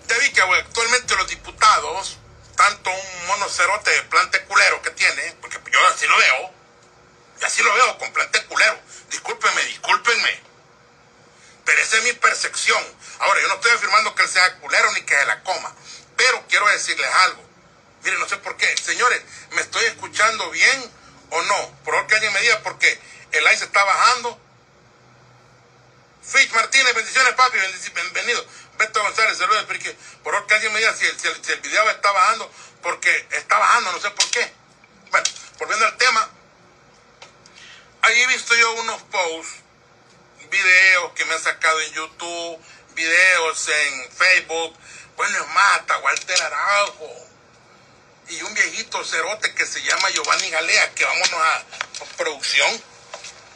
Ya 0.07 0.17
vi 0.19 0.31
que 0.31 0.41
actualmente 0.41 1.15
los 1.15 1.27
diputados 1.27 2.17
tanto 2.55 2.89
un 2.89 3.27
monocerote 3.27 3.91
de 3.91 4.01
plante 4.03 4.43
culero 4.45 4.81
que 4.81 4.91
tiene, 4.91 5.35
porque 5.41 5.59
yo 5.71 5.87
así 5.87 6.07
lo 6.07 6.17
veo, 6.17 6.51
y 7.41 7.45
así 7.45 7.61
lo 7.63 7.73
veo 7.73 7.97
con 7.97 8.11
plante 8.13 8.43
culero. 8.45 8.79
Discúlpenme, 9.09 9.61
discúlpenme. 9.63 10.39
Pero 11.65 11.81
esa 11.81 11.97
es 11.97 12.03
mi 12.03 12.13
percepción. 12.13 12.83
Ahora, 13.19 13.41
yo 13.41 13.47
no 13.47 13.55
estoy 13.55 13.71
afirmando 13.71 14.15
que 14.15 14.23
él 14.23 14.29
sea 14.29 14.57
culero 14.59 14.91
ni 14.93 15.01
que 15.01 15.15
se 15.15 15.25
la 15.25 15.43
coma, 15.43 15.73
pero 16.15 16.43
quiero 16.47 16.67
decirles 16.67 17.09
algo. 17.25 17.44
Miren, 18.05 18.19
no 18.19 18.29
sé 18.29 18.37
por 18.37 18.55
qué. 18.55 18.77
Señores, 18.77 19.19
¿me 19.51 19.61
estoy 19.61 19.83
escuchando 19.85 20.51
bien 20.51 20.91
o 21.31 21.41
no? 21.41 21.69
Por 21.83 21.95
favor, 21.95 22.07
que 22.07 22.15
alguien 22.15 22.33
me 22.33 22.41
diga, 22.41 22.61
porque 22.61 22.99
el 23.31 23.43
ice 23.51 23.65
está 23.65 23.83
bajando. 23.83 24.39
Fitch 26.21 26.51
Martínez, 26.53 26.93
bendiciones, 26.93 27.33
papi, 27.33 27.57
bienvenido. 27.93 28.45
Beto 28.77 29.01
González, 29.01 29.37
saludos, 29.37 29.65
por 29.65 29.79
favor 30.23 30.47
que 30.47 30.53
alguien 30.53 30.73
me 30.73 30.79
diga 30.79 30.93
si 30.93 31.05
el, 31.05 31.19
si, 31.19 31.51
el, 31.51 31.61
video 31.61 31.89
está 31.89 32.11
bajando, 32.11 32.51
porque 32.83 33.27
está 33.31 33.57
bajando, 33.57 33.91
no 33.91 33.99
sé 33.99 34.11
por 34.11 34.29
qué. 34.29 34.53
Bueno, 35.09 35.25
volviendo 35.57 35.85
al 35.85 35.97
tema, 35.97 36.29
ahí 38.01 38.21
he 38.21 38.27
visto 38.27 38.55
yo 38.55 38.71
unos 38.73 39.01
posts, 39.03 39.55
videos 40.51 41.11
que 41.13 41.25
me 41.25 41.33
han 41.33 41.41
sacado 41.41 41.79
en 41.81 41.93
YouTube, 41.93 42.59
videos 42.93 43.69
en 43.69 44.11
Facebook, 44.11 44.77
bueno, 45.15 45.37
es 45.39 45.47
Mata, 45.47 45.97
Walter 45.99 46.43
Araujo, 46.43 47.34
y 48.29 48.41
un 48.41 48.53
viejito 48.53 49.03
cerote 49.03 49.53
que 49.53 49.65
se 49.65 49.81
llama 49.81 50.09
Giovanni 50.13 50.49
Galea, 50.49 50.93
que 50.93 51.05
vámonos 51.05 51.33
a, 51.33 51.55
a 51.57 52.17
producción. 52.17 52.69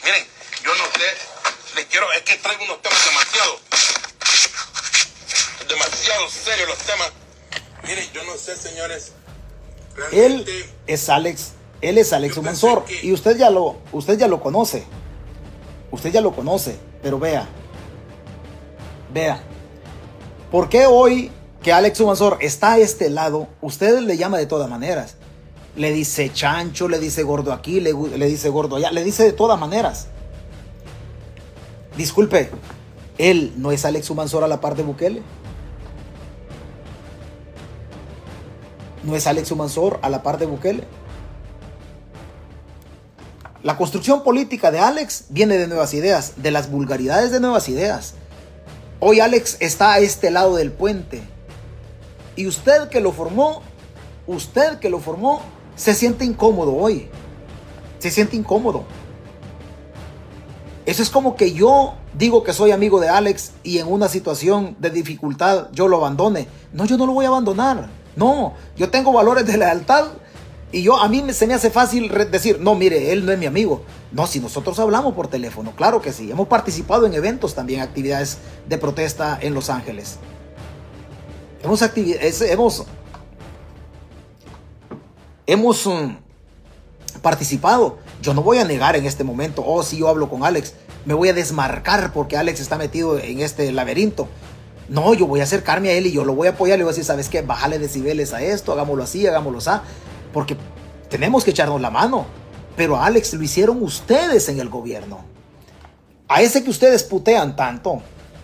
Miren, 0.04 0.26
yo 0.64 0.76
no 0.76 0.84
sé, 0.86 1.18
les 1.76 1.86
quiero, 1.86 2.12
es 2.14 2.22
que 2.22 2.36
traigo 2.38 2.64
unos 2.64 2.82
temas 2.82 3.06
demasiado 3.06 3.60
demasiado 5.70 6.30
serios 6.30 6.68
los 6.68 6.78
temas. 6.80 7.12
Miren, 7.88 8.10
yo 8.12 8.24
no 8.26 8.36
sé, 8.38 8.56
señores. 8.56 9.14
Él 10.12 10.46
es 10.88 11.10
Alex, 11.10 11.52
él 11.82 11.98
es 11.98 12.12
Alex 12.14 12.38
Humansor 12.38 12.86
y 13.04 13.12
usted 13.12 13.38
ya 13.38 13.50
lo, 13.50 13.78
usted 13.92 14.18
ya 14.18 14.28
lo 14.28 14.42
conoce. 14.42 14.84
Usted 15.92 16.12
ya 16.12 16.22
lo 16.22 16.36
conoce, 16.36 16.78
pero 17.02 17.18
vea, 17.18 17.48
vea, 19.12 19.42
¿por 20.52 20.70
qué 20.70 20.86
hoy 20.86 21.32
que 21.62 21.74
Alex 21.74 22.00
Humansor 22.00 22.38
está 22.42 22.74
a 22.74 22.78
este 22.78 23.10
lado, 23.10 23.48
usted 23.62 24.00
le 24.02 24.18
llama 24.18 24.38
de 24.38 24.46
todas 24.46 24.70
maneras? 24.70 25.16
Le 25.76 25.92
dice 25.92 26.32
chancho, 26.32 26.88
le 26.88 27.00
dice 27.00 27.24
gordo 27.24 27.54
aquí, 27.54 27.80
le, 27.80 27.94
le 27.94 28.26
dice 28.28 28.50
gordo 28.50 28.78
allá, 28.78 28.92
le 28.92 29.04
dice 29.04 29.24
de 29.24 29.34
todas 29.34 29.60
maneras. 29.60 30.08
Disculpe, 31.98 32.50
él 33.18 33.54
no 33.58 33.72
es 33.72 33.84
Alex 33.86 34.10
Humansor 34.10 34.44
a 34.44 34.48
la 34.48 34.62
par 34.62 34.76
de 34.76 34.84
Bukele. 34.84 35.22
¿No 39.04 39.16
es 39.16 39.28
Alex 39.28 39.52
Humansor 39.52 40.00
a 40.02 40.10
la 40.10 40.24
par 40.24 40.38
de 40.38 40.46
Bukele? 40.46 40.84
La 43.64 43.76
construcción 43.76 44.24
política 44.24 44.72
de 44.72 44.80
Alex 44.80 45.26
viene 45.30 45.58
de 45.58 45.68
nuevas 45.68 45.94
ideas, 45.94 46.34
de 46.38 46.52
las 46.52 46.72
vulgaridades 46.72 47.32
de 47.32 47.42
nuevas 47.42 47.68
ideas. 47.68 48.14
Hoy 49.02 49.20
Alex 49.20 49.58
está 49.60 49.94
a 49.94 50.00
este 50.00 50.32
lado 50.32 50.56
del 50.56 50.72
puente. 50.72 51.22
Y 52.40 52.48
usted 52.48 52.88
que 52.88 53.02
lo 53.02 53.12
formó, 53.12 53.62
usted 54.26 54.80
que 54.80 54.90
lo 54.90 55.02
formó, 55.02 55.42
se 55.76 55.94
siente 55.94 56.24
incómodo 56.24 56.74
hoy. 56.74 57.10
Se 57.98 58.10
siente 58.10 58.38
incómodo. 58.38 58.86
Eso 60.86 61.04
es 61.04 61.10
como 61.10 61.36
que 61.36 61.52
yo 61.52 61.96
digo 62.14 62.42
que 62.44 62.54
soy 62.54 62.72
amigo 62.72 63.02
de 63.02 63.10
Alex 63.10 63.52
y 63.62 63.80
en 63.80 63.92
una 63.92 64.08
situación 64.08 64.78
de 64.80 64.90
dificultad 64.90 65.68
yo 65.74 65.90
lo 65.90 65.98
abandone. 65.98 66.48
No, 66.72 66.86
yo 66.86 66.98
no 66.98 67.08
lo 67.08 67.12
voy 67.12 67.26
a 67.26 67.28
abandonar. 67.28 67.90
No, 68.16 68.54
yo 68.78 68.90
tengo 68.90 69.12
valores 69.12 69.46
de 69.46 69.58
lealtad 69.58 70.06
y 70.72 70.82
yo 70.82 70.96
a 70.96 71.10
mí 71.10 71.22
se 71.34 71.46
me 71.46 71.56
hace 71.56 71.70
fácil 71.70 72.10
decir, 72.32 72.62
no, 72.62 72.74
mire, 72.74 73.12
él 73.12 73.26
no 73.26 73.34
es 73.34 73.38
mi 73.38 73.48
amigo. 73.48 73.84
No, 74.14 74.28
si 74.28 74.40
nosotros 74.40 74.80
hablamos 74.80 75.14
por 75.14 75.28
teléfono, 75.28 75.76
claro 75.76 76.02
que 76.02 76.14
sí. 76.14 76.32
Hemos 76.32 76.48
participado 76.48 77.06
en 77.06 77.14
eventos 77.14 77.54
también, 77.54 77.82
actividades 77.82 78.38
de 78.66 78.78
protesta 78.78 79.38
en 79.42 79.54
Los 79.54 79.70
Ángeles. 79.70 80.20
Hemos, 81.64 81.82
hemos, 82.42 82.86
hemos 85.46 85.86
um, 85.86 86.18
participado. 87.22 87.98
Yo 88.22 88.34
no 88.34 88.42
voy 88.42 88.58
a 88.58 88.66
negar 88.66 88.96
en 88.96 89.06
este 89.06 89.24
momento, 89.24 89.64
oh, 89.66 89.84
si 89.84 89.98
yo 89.98 90.10
hablo 90.10 90.30
con 90.30 90.44
Alex, 90.44 90.74
me 91.06 91.14
voy 91.14 91.30
a 91.30 91.34
desmarcar 91.34 92.12
porque 92.14 92.38
Alex 92.38 92.60
está 92.60 92.78
metido 92.78 93.18
en 93.18 93.40
este 93.40 93.72
laberinto. 93.72 94.28
No, 94.90 95.14
yo 95.14 95.28
voy 95.28 95.40
a 95.40 95.44
acercarme 95.44 95.90
a 95.90 95.94
él 95.94 96.08
y 96.08 96.12
yo 96.12 96.26
lo 96.26 96.34
voy 96.34 96.48
a 96.48 96.52
apoyar. 96.52 96.78
Le 96.78 96.84
voy 96.84 96.90
a 96.90 96.94
decir, 96.94 97.06
¿sabes 97.06 97.30
qué? 97.30 97.42
Bájale 97.42 97.78
decibeles 97.78 98.34
a 98.34 98.42
esto, 98.42 98.74
hagámoslo 98.74 99.04
así, 99.04 99.26
hagámoslo 99.28 99.60
así. 99.60 99.70
Porque 100.34 100.58
tenemos 101.10 101.44
que 101.44 101.52
echarnos 101.52 101.80
la 101.80 101.90
mano. 101.90 102.26
Pero 102.76 102.98
Alex 102.98 103.34
lo 103.34 103.44
hicieron 103.44 103.84
ustedes 103.84 104.50
en 104.50 104.60
el 104.60 104.70
gobierno. 104.70 105.24
A 106.28 106.42
ese 106.42 106.64
que 106.64 106.70
ustedes 106.70 107.04
putean 107.04 107.56
tanto. 107.56 108.02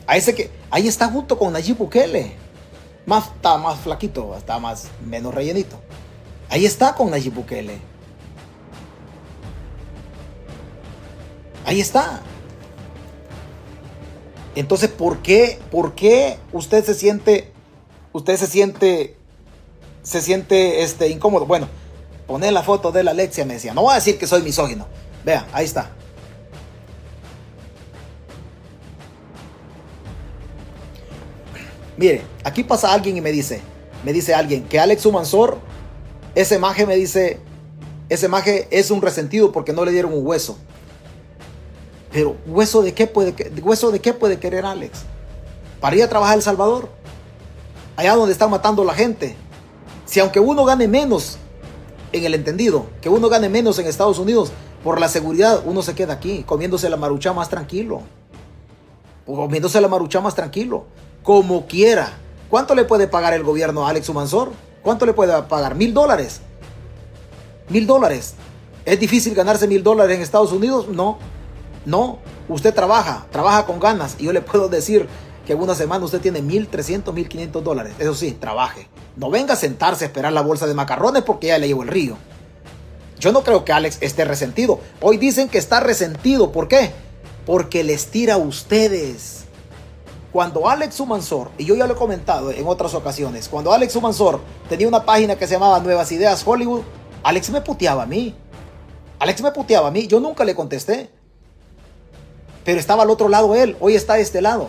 A 0.08 0.18
ese 0.18 0.36
que. 0.36 0.52
Ahí 0.70 0.88
está 0.88 1.08
junto 1.08 1.38
con 1.38 1.54
Nayib 1.54 1.78
Bukele. 1.78 2.45
Más, 3.06 3.28
está 3.28 3.58
más 3.58 3.80
flaquito, 3.80 4.36
está 4.36 4.60
más, 4.60 4.88
menos 5.06 5.34
rellenito. 5.34 5.80
Ahí 6.50 6.66
está 6.66 6.96
con 6.96 7.12
Nayib 7.12 7.34
Bukele. 7.34 7.80
Ahí 11.66 11.82
está. 11.82 12.22
Entonces, 14.56 14.90
¿por 14.90 15.20
qué, 15.20 15.60
por 15.72 15.96
qué 15.96 16.38
usted 16.54 16.84
se 16.86 16.94
siente, 16.94 17.52
usted 18.14 18.38
se 18.38 18.48
siente, 18.48 19.18
se 20.02 20.22
siente 20.22 20.84
este, 20.84 21.10
incómodo? 21.10 21.46
Bueno, 21.46 21.68
poner 22.26 22.54
la 22.54 22.64
foto 22.64 22.92
de 22.92 23.04
la 23.04 23.12
Alexia 23.12 23.46
me 23.46 23.56
decía, 23.56 23.74
no 23.74 23.82
voy 23.82 23.92
a 23.92 23.96
decir 23.96 24.18
que 24.18 24.28
soy 24.28 24.44
misógino. 24.44 24.88
Vea, 25.26 25.48
ahí 25.52 25.66
está. 25.66 25.92
Mire, 31.98 32.24
aquí 32.44 32.64
pasa 32.64 32.94
alguien 32.94 33.16
y 33.18 33.22
me 33.22 33.32
dice, 33.32 33.62
me 34.04 34.12
dice 34.12 34.34
alguien 34.34 34.64
que 34.66 34.80
Alex 34.80 35.06
Humansor, 35.06 35.58
ese 36.36 36.60
maje 36.60 36.86
me 36.86 36.96
dice, 36.96 37.40
ese 38.10 38.28
maje 38.28 38.68
es 38.70 38.92
un 38.92 39.02
resentido 39.02 39.52
porque 39.52 39.74
no 39.74 39.86
le 39.86 39.92
dieron 39.92 40.14
un 40.14 40.26
hueso. 40.26 40.58
Pero 42.12 42.38
hueso 42.46 42.82
de 42.82 42.94
qué 42.94 43.08
puede, 43.08 43.34
hueso 43.62 43.92
de 43.92 44.00
qué 44.00 44.14
puede 44.14 44.40
querer 44.40 44.66
Alex? 44.66 45.02
Para 45.82 45.96
ir 45.96 46.04
a 46.04 46.10
trabajar 46.10 46.38
El 46.38 46.44
Salvador. 46.44 46.90
Allá 47.98 48.16
donde 48.16 48.34
están 48.34 48.50
matando 48.50 48.84
la 48.84 48.94
gente. 48.94 49.36
Si 50.06 50.20
aunque 50.20 50.40
uno 50.40 50.66
gane 50.66 50.88
menos 50.88 51.38
en 52.12 52.24
el 52.24 52.34
entendido, 52.34 52.86
que 53.02 53.10
uno 53.10 53.28
gane 53.30 53.50
menos 53.50 53.80
en 53.80 53.88
Estados 53.88 54.20
Unidos, 54.20 54.52
por 54.84 55.00
la 55.00 55.08
seguridad 55.08 55.62
uno 55.66 55.82
se 55.82 55.96
queda 55.96 56.14
aquí, 56.14 56.44
comiéndose 56.44 56.90
la 56.90 56.98
marucha 56.98 57.34
más 57.34 57.50
tranquilo. 57.50 58.02
Comiéndose 59.26 59.82
la 59.82 59.88
marucha 59.88 60.22
más 60.22 60.36
tranquilo. 60.36 60.86
Como 61.26 61.66
quiera. 61.66 62.14
¿Cuánto 62.50 62.76
le 62.76 62.86
puede 62.86 63.08
pagar 63.08 63.34
el 63.34 63.44
gobierno 63.44 63.86
a 63.86 63.90
Alex 63.90 64.08
Humansor? 64.08 64.54
¿Cuánto 64.84 65.08
le 65.08 65.14
puede 65.14 65.42
pagar? 65.44 65.74
¿Mil 65.76 65.94
dólares? 65.94 66.40
¿Mil 67.68 67.88
dólares? 67.88 68.36
¿Es 68.86 69.00
difícil 69.00 69.34
ganarse 69.34 69.68
mil 69.68 69.82
dólares 69.82 70.16
en 70.16 70.22
Estados 70.22 70.52
Unidos? 70.52 70.88
No. 70.88 71.18
No, 71.84 72.20
usted 72.48 72.74
trabaja, 72.74 73.26
trabaja 73.32 73.66
con 73.66 73.80
ganas. 73.80 74.16
Y 74.20 74.26
yo 74.26 74.34
le 74.34 74.42
puedo 74.42 74.70
decir 74.70 75.08
que 75.48 75.54
en 75.54 75.62
una 75.62 75.74
semana 75.74 76.06
usted 76.06 76.22
tiene 76.22 76.44
1.300, 76.44 77.06
1.500 77.06 77.62
dólares. 77.62 77.94
Eso 77.98 78.14
sí, 78.14 78.32
trabaje. 78.32 78.88
No 79.16 79.32
venga 79.32 79.54
a 79.54 79.58
sentarse 79.58 80.06
a 80.06 80.08
esperar 80.08 80.32
la 80.32 80.42
bolsa 80.42 80.68
de 80.68 80.76
macarrones 80.76 81.24
porque 81.24 81.48
ya 81.48 81.58
le 81.58 81.68
llevo 81.68 81.82
el 81.82 81.90
río. 81.90 82.18
Yo 83.20 83.32
no 83.32 83.44
creo 83.44 83.66
que 83.66 83.74
Alex 83.74 83.98
esté 84.02 84.26
resentido. 84.26 84.80
Hoy 85.02 85.18
dicen 85.18 85.50
que 85.50 85.58
está 85.58 85.80
resentido. 85.80 86.52
¿Por 86.52 86.68
qué? 86.68 86.92
Porque 87.48 87.84
les 87.84 88.08
tira 88.08 88.36
a 88.36 88.38
ustedes. 88.38 89.45
Cuando 90.36 90.68
Alex 90.68 90.96
Sumansor, 90.96 91.50
y 91.58 91.64
yo 91.64 91.76
ya 91.76 91.88
lo 91.88 91.94
he 91.94 91.96
comentado 91.96 92.52
en 92.52 92.68
otras 92.68 92.94
ocasiones, 92.94 93.48
cuando 93.48 93.72
Alex 93.72 93.94
Sumansor 93.94 94.42
tenía 94.68 94.86
una 94.86 95.06
página 95.06 95.38
que 95.38 95.48
se 95.48 95.54
llamaba 95.54 95.80
Nuevas 95.80 96.12
Ideas 96.12 96.44
Hollywood, 96.46 96.82
Alex 97.24 97.52
me 97.52 97.62
puteaba 97.62 98.04
a 98.04 98.06
mí. 98.06 98.36
Alex 99.18 99.42
me 99.42 99.54
puteaba 99.54 99.88
a 99.88 99.92
mí. 99.92 100.08
Yo 100.08 100.20
nunca 100.20 100.44
le 100.44 100.54
contesté. 100.54 101.10
Pero 102.66 102.78
estaba 102.78 103.04
al 103.04 103.12
otro 103.12 103.30
lado 103.30 103.56
él. 103.56 103.78
Hoy 103.80 103.96
está 103.96 104.16
a 104.16 104.20
este 104.20 104.42
lado. 104.42 104.68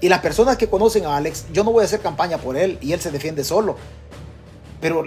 Y 0.00 0.08
las 0.08 0.18
personas 0.18 0.56
que 0.56 0.68
conocen 0.68 1.06
a 1.06 1.16
Alex, 1.16 1.44
yo 1.52 1.62
no 1.62 1.70
voy 1.70 1.82
a 1.82 1.84
hacer 1.84 2.00
campaña 2.00 2.38
por 2.38 2.56
él 2.56 2.78
y 2.80 2.92
él 2.92 3.00
se 3.00 3.12
defiende 3.12 3.44
solo. 3.44 3.76
Pero 4.80 5.04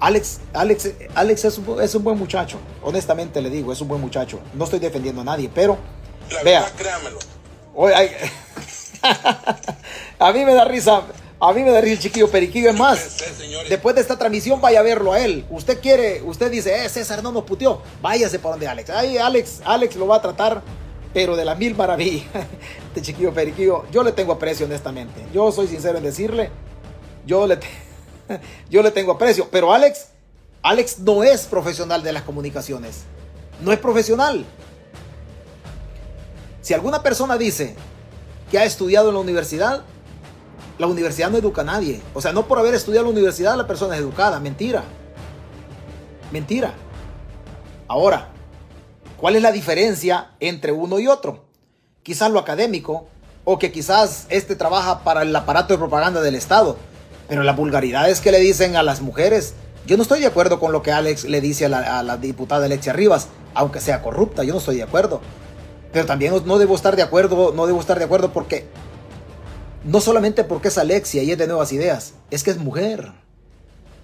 Alex, 0.00 0.40
Alex, 0.54 0.90
Alex 1.14 1.44
es, 1.44 1.58
un, 1.58 1.80
es 1.80 1.94
un 1.94 2.02
buen 2.02 2.18
muchacho. 2.18 2.58
Honestamente 2.82 3.40
le 3.40 3.48
digo, 3.48 3.72
es 3.72 3.80
un 3.80 3.86
buen 3.86 4.00
muchacho. 4.00 4.40
No 4.54 4.64
estoy 4.64 4.80
defendiendo 4.80 5.20
a 5.20 5.24
nadie, 5.24 5.48
pero 5.54 5.78
vea. 6.42 6.66
Hoy, 6.66 7.31
a 10.18 10.32
mí 10.32 10.44
me 10.44 10.54
da 10.54 10.64
risa. 10.64 11.02
A 11.40 11.52
mí 11.52 11.64
me 11.64 11.72
da 11.72 11.80
risa 11.80 11.94
el 11.94 11.98
chiquillo 11.98 12.30
periquillo. 12.30 12.70
Es 12.70 12.78
más, 12.78 13.18
después 13.68 13.94
de 13.94 14.00
esta 14.00 14.16
transmisión 14.16 14.60
vaya 14.60 14.80
a 14.80 14.82
verlo 14.82 15.12
a 15.12 15.20
él. 15.20 15.44
Usted 15.50 15.80
quiere, 15.80 16.22
usted 16.22 16.50
dice, 16.50 16.84
eh, 16.84 16.88
César 16.88 17.22
no 17.22 17.32
nos 17.32 17.44
puteó. 17.44 17.82
Váyase 18.00 18.38
para 18.38 18.52
donde 18.52 18.68
Alex. 18.68 18.90
Ahí 18.90 19.18
Alex, 19.18 19.60
Alex 19.64 19.96
lo 19.96 20.06
va 20.06 20.16
a 20.16 20.22
tratar, 20.22 20.62
pero 21.12 21.36
de 21.36 21.44
la 21.44 21.54
mil 21.54 21.74
maravillas. 21.74 22.26
Este 22.92 23.00
chiquillo 23.00 23.32
periquillo, 23.32 23.86
yo 23.90 24.02
le 24.02 24.12
tengo 24.12 24.34
aprecio 24.34 24.66
honestamente. 24.66 25.24
Yo 25.32 25.50
soy 25.50 25.66
sincero 25.66 25.96
en 25.96 26.04
decirle, 26.04 26.50
yo 27.24 27.46
le 27.46 27.58
yo 28.70 28.82
le 28.82 28.90
tengo 28.90 29.12
aprecio. 29.12 29.48
Pero 29.50 29.72
Alex, 29.72 30.08
Alex 30.62 30.98
no 31.00 31.24
es 31.24 31.46
profesional 31.46 32.02
de 32.02 32.12
las 32.12 32.22
comunicaciones. 32.22 33.04
No 33.62 33.72
es 33.72 33.78
profesional. 33.78 34.44
Si 36.62 36.72
alguna 36.72 37.02
persona 37.02 37.36
dice 37.36 37.76
que 38.50 38.58
ha 38.58 38.64
estudiado 38.64 39.08
en 39.08 39.14
la 39.14 39.20
universidad, 39.20 39.82
la 40.78 40.86
universidad 40.86 41.30
no 41.30 41.36
educa 41.36 41.60
a 41.60 41.64
nadie. 41.64 42.00
O 42.14 42.22
sea, 42.22 42.32
no 42.32 42.46
por 42.46 42.58
haber 42.58 42.74
estudiado 42.74 43.06
en 43.06 43.12
la 43.12 43.18
universidad 43.18 43.56
la 43.56 43.66
persona 43.66 43.94
es 43.94 44.00
educada. 44.00 44.40
Mentira. 44.40 44.84
Mentira. 46.30 46.72
Ahora, 47.88 48.28
¿cuál 49.18 49.36
es 49.36 49.42
la 49.42 49.52
diferencia 49.52 50.30
entre 50.40 50.72
uno 50.72 50.98
y 50.98 51.08
otro? 51.08 51.44
Quizás 52.02 52.30
lo 52.30 52.38
académico 52.38 53.08
o 53.44 53.58
que 53.58 53.70
quizás 53.70 54.26
este 54.30 54.56
trabaja 54.56 55.04
para 55.04 55.22
el 55.22 55.36
aparato 55.36 55.74
de 55.74 55.78
propaganda 55.78 56.22
del 56.22 56.36
Estado 56.36 56.78
pero 57.32 57.44
las 57.44 57.56
vulgaridades 57.56 58.20
que 58.20 58.30
le 58.30 58.40
dicen 58.40 58.76
a 58.76 58.82
las 58.82 59.00
mujeres, 59.00 59.54
yo 59.86 59.96
no 59.96 60.02
estoy 60.02 60.20
de 60.20 60.26
acuerdo 60.26 60.60
con 60.60 60.70
lo 60.70 60.82
que 60.82 60.92
Alex 60.92 61.24
le 61.24 61.40
dice 61.40 61.64
a 61.64 62.02
la, 62.02 62.16
diputada 62.18 62.66
Alexia 62.66 62.92
Rivas, 62.92 63.28
aunque 63.54 63.80
sea 63.80 64.02
corrupta, 64.02 64.44
yo 64.44 64.52
no 64.52 64.58
estoy 64.58 64.76
de 64.76 64.82
acuerdo. 64.82 65.22
Pero 65.92 66.06
también 66.06 66.34
no 66.44 66.58
debo 66.58 66.74
estar 66.74 66.96
de 66.96 67.02
acuerdo, 67.02 67.52
no 67.54 67.66
debo 67.66 67.80
estar 67.80 67.98
de 67.98 68.04
acuerdo 68.04 68.32
porque 68.32 68.66
no 69.84 70.00
solamente 70.00 70.44
porque 70.44 70.68
es 70.68 70.78
Alexia 70.78 71.22
y 71.22 71.32
es 71.32 71.38
de 71.38 71.46
nuevas 71.46 71.72
ideas, 71.72 72.14
es 72.30 72.42
que 72.42 72.50
es 72.50 72.58
mujer. 72.58 73.12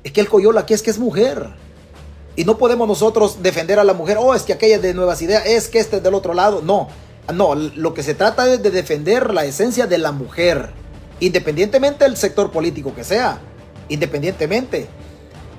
Es 0.05 0.13
que 0.13 0.21
el 0.21 0.29
coyola 0.29 0.61
aquí 0.61 0.75
es 0.75 0.83
que 0.83 0.91
es 0.91 0.99
mujer. 0.99 1.49
Y 2.37 2.45
no 2.45 2.59
podemos 2.59 2.87
nosotros 2.87 3.43
defender 3.43 3.79
a 3.79 3.85
la 3.85 3.95
mujer, 3.95 4.17
oh, 4.21 4.35
es 4.35 4.43
que 4.43 4.53
aquella 4.53 4.77
es 4.77 4.83
de 4.83 4.95
nuevas 4.95 5.21
ideas, 5.23 5.45
es 5.47 5.69
que 5.69 5.81
este 5.81 5.97
es 5.97 6.03
del 6.03 6.15
otro 6.15 6.35
lado. 6.35 6.63
No, 6.63 6.89
no, 7.33 7.55
lo 7.55 7.95
que 7.95 8.03
se 8.03 8.15
trata 8.15 8.53
es 8.53 8.63
de 8.63 8.71
defender 8.71 9.33
la 9.35 9.45
esencia 9.45 9.87
de 9.87 9.99
la 9.99 10.13
mujer 10.13 10.73
independientemente 11.21 12.05
del 12.05 12.17
sector 12.17 12.51
político 12.51 12.95
que 12.95 13.05
sea, 13.05 13.41
independientemente. 13.89 14.87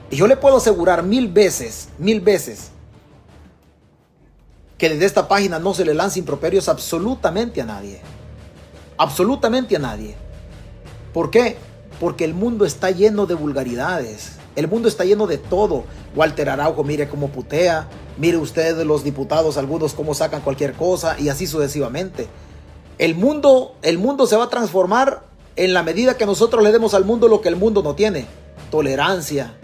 Y 0.09 0.15
yo 0.15 0.27
le 0.27 0.37
puedo 0.37 0.57
asegurar 0.57 1.03
mil 1.03 1.27
veces, 1.27 1.89
mil 1.97 2.21
veces, 2.21 2.69
que 4.79 4.89
desde 4.89 5.05
esta 5.05 5.27
página 5.27 5.59
no 5.59 5.73
se 5.75 5.85
le 5.85 5.93
lanza 5.93 6.17
improperios 6.17 6.69
absolutamente 6.69 7.61
a 7.61 7.65
nadie. 7.65 7.99
Absolutamente 8.97 9.75
a 9.75 9.79
nadie. 9.79 10.15
¿Por 11.13 11.29
qué? 11.29 11.57
Porque 11.99 12.23
el 12.23 12.33
mundo 12.33 12.65
está 12.65 12.89
lleno 12.89 13.25
de 13.25 13.35
vulgaridades. 13.35 14.37
El 14.55 14.69
mundo 14.69 14.87
está 14.87 15.03
lleno 15.03 15.27
de 15.27 15.37
todo. 15.37 15.83
Walter 16.15 16.49
Araujo, 16.49 16.85
mire 16.85 17.09
cómo 17.09 17.27
putea. 17.27 17.87
Mire 18.17 18.37
usted 18.37 18.81
los 18.85 19.03
diputados, 19.03 19.57
algunos 19.57 19.93
cómo 19.93 20.13
sacan 20.13 20.41
cualquier 20.41 20.73
cosa 20.73 21.19
y 21.19 21.27
así 21.27 21.45
sucesivamente. 21.45 22.27
El 22.97 23.15
mundo, 23.15 23.75
el 23.81 23.97
mundo 23.97 24.27
se 24.27 24.37
va 24.37 24.45
a 24.45 24.49
transformar 24.49 25.23
en 25.57 25.73
la 25.73 25.83
medida 25.83 26.15
que 26.15 26.25
nosotros 26.25 26.63
le 26.63 26.71
demos 26.71 26.93
al 26.93 27.03
mundo 27.03 27.27
lo 27.27 27.41
que 27.41 27.49
el 27.49 27.57
mundo 27.57 27.83
no 27.83 27.95
tiene. 27.95 28.27
Tolerancia. 28.71 29.55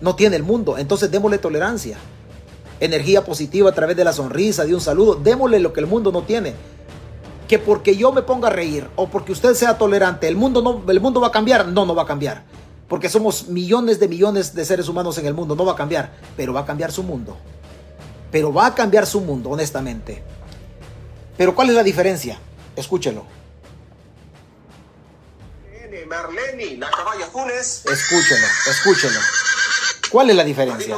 No 0.00 0.14
tiene 0.14 0.36
el 0.36 0.44
mundo. 0.44 0.78
Entonces 0.78 1.10
démosle 1.10 1.38
tolerancia. 1.38 1.98
Energía 2.80 3.24
positiva 3.24 3.70
a 3.70 3.74
través 3.74 3.96
de 3.96 4.04
la 4.04 4.12
sonrisa, 4.12 4.64
de 4.64 4.74
un 4.74 4.80
saludo. 4.80 5.14
Démosle 5.14 5.58
lo 5.60 5.72
que 5.72 5.80
el 5.80 5.86
mundo 5.86 6.12
no 6.12 6.22
tiene. 6.22 6.54
Que 7.48 7.58
porque 7.58 7.96
yo 7.96 8.12
me 8.12 8.22
ponga 8.22 8.48
a 8.48 8.50
reír 8.52 8.88
o 8.96 9.08
porque 9.08 9.32
usted 9.32 9.54
sea 9.54 9.78
tolerante, 9.78 10.28
el 10.28 10.36
mundo, 10.36 10.62
no, 10.62 10.90
el 10.90 11.00
mundo 11.00 11.20
va 11.20 11.28
a 11.28 11.32
cambiar. 11.32 11.68
No, 11.68 11.86
no 11.86 11.94
va 11.94 12.02
a 12.02 12.06
cambiar. 12.06 12.44
Porque 12.88 13.08
somos 13.08 13.48
millones 13.48 13.98
de 14.00 14.08
millones 14.08 14.54
de 14.54 14.64
seres 14.64 14.88
humanos 14.88 15.18
en 15.18 15.26
el 15.26 15.34
mundo. 15.34 15.54
No 15.56 15.64
va 15.64 15.72
a 15.72 15.76
cambiar. 15.76 16.12
Pero 16.36 16.52
va 16.52 16.60
a 16.60 16.66
cambiar 16.66 16.92
su 16.92 17.02
mundo. 17.02 17.36
Pero 18.30 18.52
va 18.52 18.66
a 18.66 18.74
cambiar 18.74 19.06
su 19.06 19.20
mundo, 19.20 19.50
honestamente. 19.50 20.22
Pero 21.36 21.54
¿cuál 21.54 21.70
es 21.70 21.74
la 21.74 21.82
diferencia? 21.82 22.38
Escúchelo. 22.76 23.38
Marleni, 26.08 26.76
la 26.76 26.90
caballa 26.90 27.26
Funes. 27.26 27.84
Escúchelo, 27.84 28.46
escúchelo. 28.66 29.20
¿Cuál 30.10 30.30
es 30.30 30.36
la 30.36 30.44
diferencia? 30.44 30.96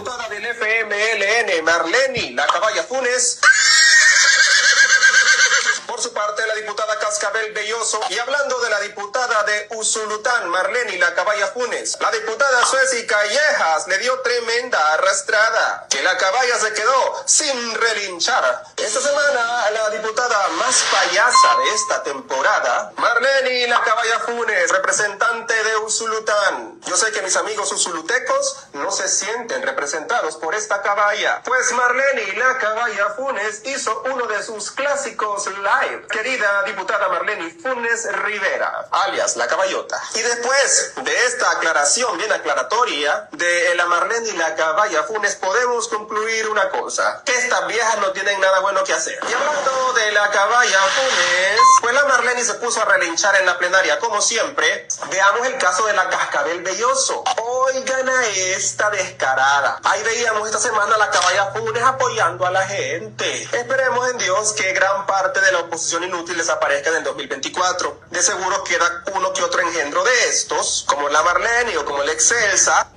Parte, 6.21 6.47
la 6.47 6.55
diputada 6.55 6.99
Cascabel 6.99 7.53
Belloso. 7.55 7.99
Y 8.11 8.19
hablando 8.19 8.61
de 8.61 8.69
la 8.69 8.81
diputada 8.81 9.43
de 9.45 9.69
Usulután, 9.71 10.51
Marlene 10.51 10.99
la 10.99 11.15
Caballa 11.15 11.47
Funes, 11.47 11.97
la 11.99 12.11
diputada 12.11 12.67
Sueci 12.67 13.07
Callejas 13.07 13.87
le 13.87 13.97
dio 13.99 14.21
tremenda 14.21 14.93
arrastrada, 14.95 15.87
que 15.89 16.03
la 16.03 16.19
caballa 16.19 16.59
se 16.59 16.75
quedó 16.75 17.23
sin 17.25 17.75
relinchar. 17.75 18.65
Esta 18.77 19.01
semana, 19.01 19.71
la 19.71 19.91
diputada 19.91 20.49
más 20.59 20.85
payasa 20.91 21.57
de 21.65 21.75
esta 21.75 22.03
temporada, 22.03 22.93
Marlene 22.97 23.67
la 23.69 23.81
Caballa 23.81 24.21
Funes, 24.21 24.71
representante 24.71 25.55
de 25.65 25.77
Usulután. 25.79 26.81
Yo 26.83 26.99
sé 26.99 27.13
que 27.13 27.23
mis 27.23 27.37
amigos 27.37 27.73
usulutecos 27.73 28.67
no 28.75 28.91
se 28.91 29.09
sienten 29.09 29.63
representados 29.63 30.37
por 30.37 30.55
esta 30.55 30.83
caballa, 30.83 31.41
pues 31.45 31.73
Marlene 31.73 32.35
la 32.35 32.59
Caballa 32.59 33.11
Funes 33.17 33.63
hizo 33.65 34.03
uno 34.13 34.27
de 34.27 34.43
sus 34.43 34.71
clásicos 34.71 35.47
live 35.47 36.10
querida 36.11 36.63
diputada 36.65 37.09
Marlene 37.09 37.51
Funes 37.63 38.13
Rivera, 38.13 38.87
alias 38.91 39.37
La 39.37 39.47
Caballota. 39.47 40.01
Y 40.15 40.21
después 40.21 40.93
de 40.97 41.27
esta 41.27 41.51
aclaración 41.53 42.19
bien 42.19 42.33
aclaratoria 42.33 43.29
de 43.33 43.75
la 43.77 43.87
Marlene 43.87 44.29
y 44.29 44.37
la 44.37 44.55
Caballa 44.55 45.05
Funes, 45.05 45.37
podemos 45.37 45.89
concluir 45.89 46.49
una 46.49 46.69
cosa, 46.71 47.23
que 47.25 47.33
estas 47.37 47.67
viejas 47.69 47.99
no 47.99 48.13
tienen 48.13 48.41
nada 48.41 48.61
bueno 48.61 48.83
que 48.85 48.93
hacer. 48.93 49.19
Y 49.29 49.33
hablando 49.33 49.93
de 49.95 50.13
la 50.13 50.31
Caballa 50.31 50.81
Funes, 50.81 51.61
pues 51.81 51.95
la 51.95 52.05
Marlene 52.05 52.45
se 52.45 52.55
puso 52.55 52.83
a 52.83 52.85
relinchar 52.87 53.37
en 53.37 53.47
la 53.47 53.59
plenaria, 53.59 53.99
como 53.99 54.21
siempre. 54.21 54.89
Veamos 55.11 55.47
el 55.47 55.59
caso 55.59 55.87
de 55.87 55.93
la 55.93 56.09
Cascabel 56.09 56.63
Belloso. 56.63 57.25
Oigan 57.37 58.09
a 58.09 58.27
esta 58.27 58.91
descarada. 58.91 59.81
Ahí 59.85 60.03
veíamos 60.03 60.47
esta 60.47 60.59
semana 60.59 60.97
a 60.97 60.99
la 60.99 61.11
Caballa 61.11 61.53
Funes 61.53 61.83
apoyando 61.83 62.47
a 62.47 62.51
la 62.51 62.67
gente. 62.67 63.43
Esperemos 63.53 64.11
en 64.11 64.19
Dios 64.19 64.53
que 64.55 64.73
gran 64.73 65.07
parte 65.07 65.41
de 65.41 65.53
la 65.53 65.61
oposición 65.61 65.90
inútil 65.99 66.37
desaparezca 66.37 66.91
en 66.91 66.97
el 66.97 67.05
2024. 67.05 68.01
De 68.11 68.23
seguro 68.23 68.63
queda 68.65 69.05
uno 69.17 69.33
que 69.33 69.43
otro 69.43 69.61
engendro 69.61 70.03
de 70.05 70.11
estos, 70.29 70.85
como 70.89 71.09
la 71.09 71.23
Marlene 71.23 71.77
o 71.79 71.85
como 71.85 72.03
el 72.03 72.11
Excelsa. 72.11 72.93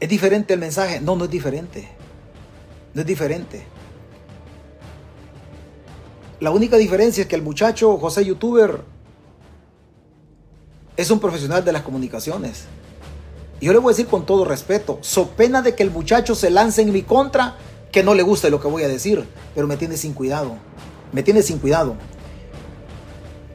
¿Es 0.00 0.08
diferente 0.08 0.54
el 0.54 0.60
mensaje? 0.60 1.00
No, 1.00 1.14
no 1.14 1.24
es 1.24 1.30
diferente. 1.30 1.88
No 2.94 3.02
es 3.02 3.06
diferente. 3.06 3.66
La 6.40 6.50
única 6.50 6.76
diferencia 6.76 7.22
es 7.22 7.28
que 7.28 7.36
el 7.36 7.42
muchacho 7.42 7.96
José 7.98 8.24
Youtuber 8.24 8.82
es 10.96 11.10
un 11.10 11.20
profesional 11.20 11.64
de 11.64 11.72
las 11.72 11.82
comunicaciones. 11.82 12.64
Y 13.60 13.66
yo 13.66 13.72
le 13.72 13.78
voy 13.78 13.92
a 13.92 13.94
decir 13.94 14.08
con 14.08 14.26
todo 14.26 14.44
respeto, 14.44 14.98
so 15.02 15.28
pena 15.30 15.62
de 15.62 15.76
que 15.76 15.84
el 15.84 15.92
muchacho 15.92 16.34
se 16.34 16.50
lance 16.50 16.82
en 16.82 16.90
mi 16.90 17.02
contra, 17.02 17.56
que 17.92 18.02
no 18.02 18.14
le 18.14 18.22
guste 18.22 18.50
lo 18.50 18.60
que 18.60 18.68
voy 18.68 18.82
a 18.82 18.88
decir, 18.88 19.28
pero 19.54 19.66
me 19.66 19.76
tiene 19.76 19.96
sin 19.96 20.14
cuidado. 20.14 20.56
Me 21.12 21.22
tiene 21.22 21.42
sin 21.42 21.58
cuidado. 21.58 21.94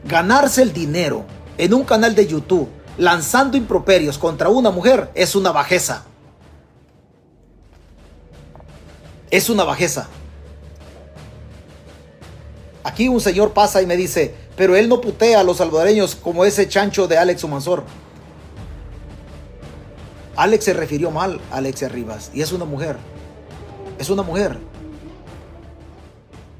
Ganarse 0.04 0.62
el 0.62 0.72
dinero 0.72 1.24
en 1.58 1.74
un 1.74 1.82
canal 1.82 2.14
de 2.14 2.26
YouTube 2.26 2.68
lanzando 2.96 3.56
improperios 3.56 4.16
contra 4.16 4.48
una 4.48 4.70
mujer 4.70 5.10
es 5.14 5.34
una 5.34 5.50
bajeza. 5.50 6.04
Es 9.30 9.50
una 9.50 9.64
bajeza. 9.64 10.08
Aquí 12.84 13.08
un 13.08 13.20
señor 13.20 13.52
pasa 13.52 13.82
y 13.82 13.86
me 13.86 13.96
dice, 13.96 14.34
pero 14.56 14.76
él 14.76 14.88
no 14.88 15.00
putea 15.00 15.40
a 15.40 15.44
los 15.44 15.58
salvadoreños 15.58 16.14
como 16.14 16.44
ese 16.44 16.68
chancho 16.68 17.08
de 17.08 17.18
Alex 17.18 17.42
Humansor. 17.42 17.84
Alex 20.36 20.64
se 20.64 20.72
refirió 20.72 21.10
mal 21.10 21.40
a 21.50 21.56
Alexia 21.56 21.88
Rivas 21.88 22.30
y 22.32 22.40
es 22.40 22.52
una 22.52 22.64
mujer. 22.64 22.96
Es 23.98 24.10
una 24.10 24.22
mujer. 24.22 24.58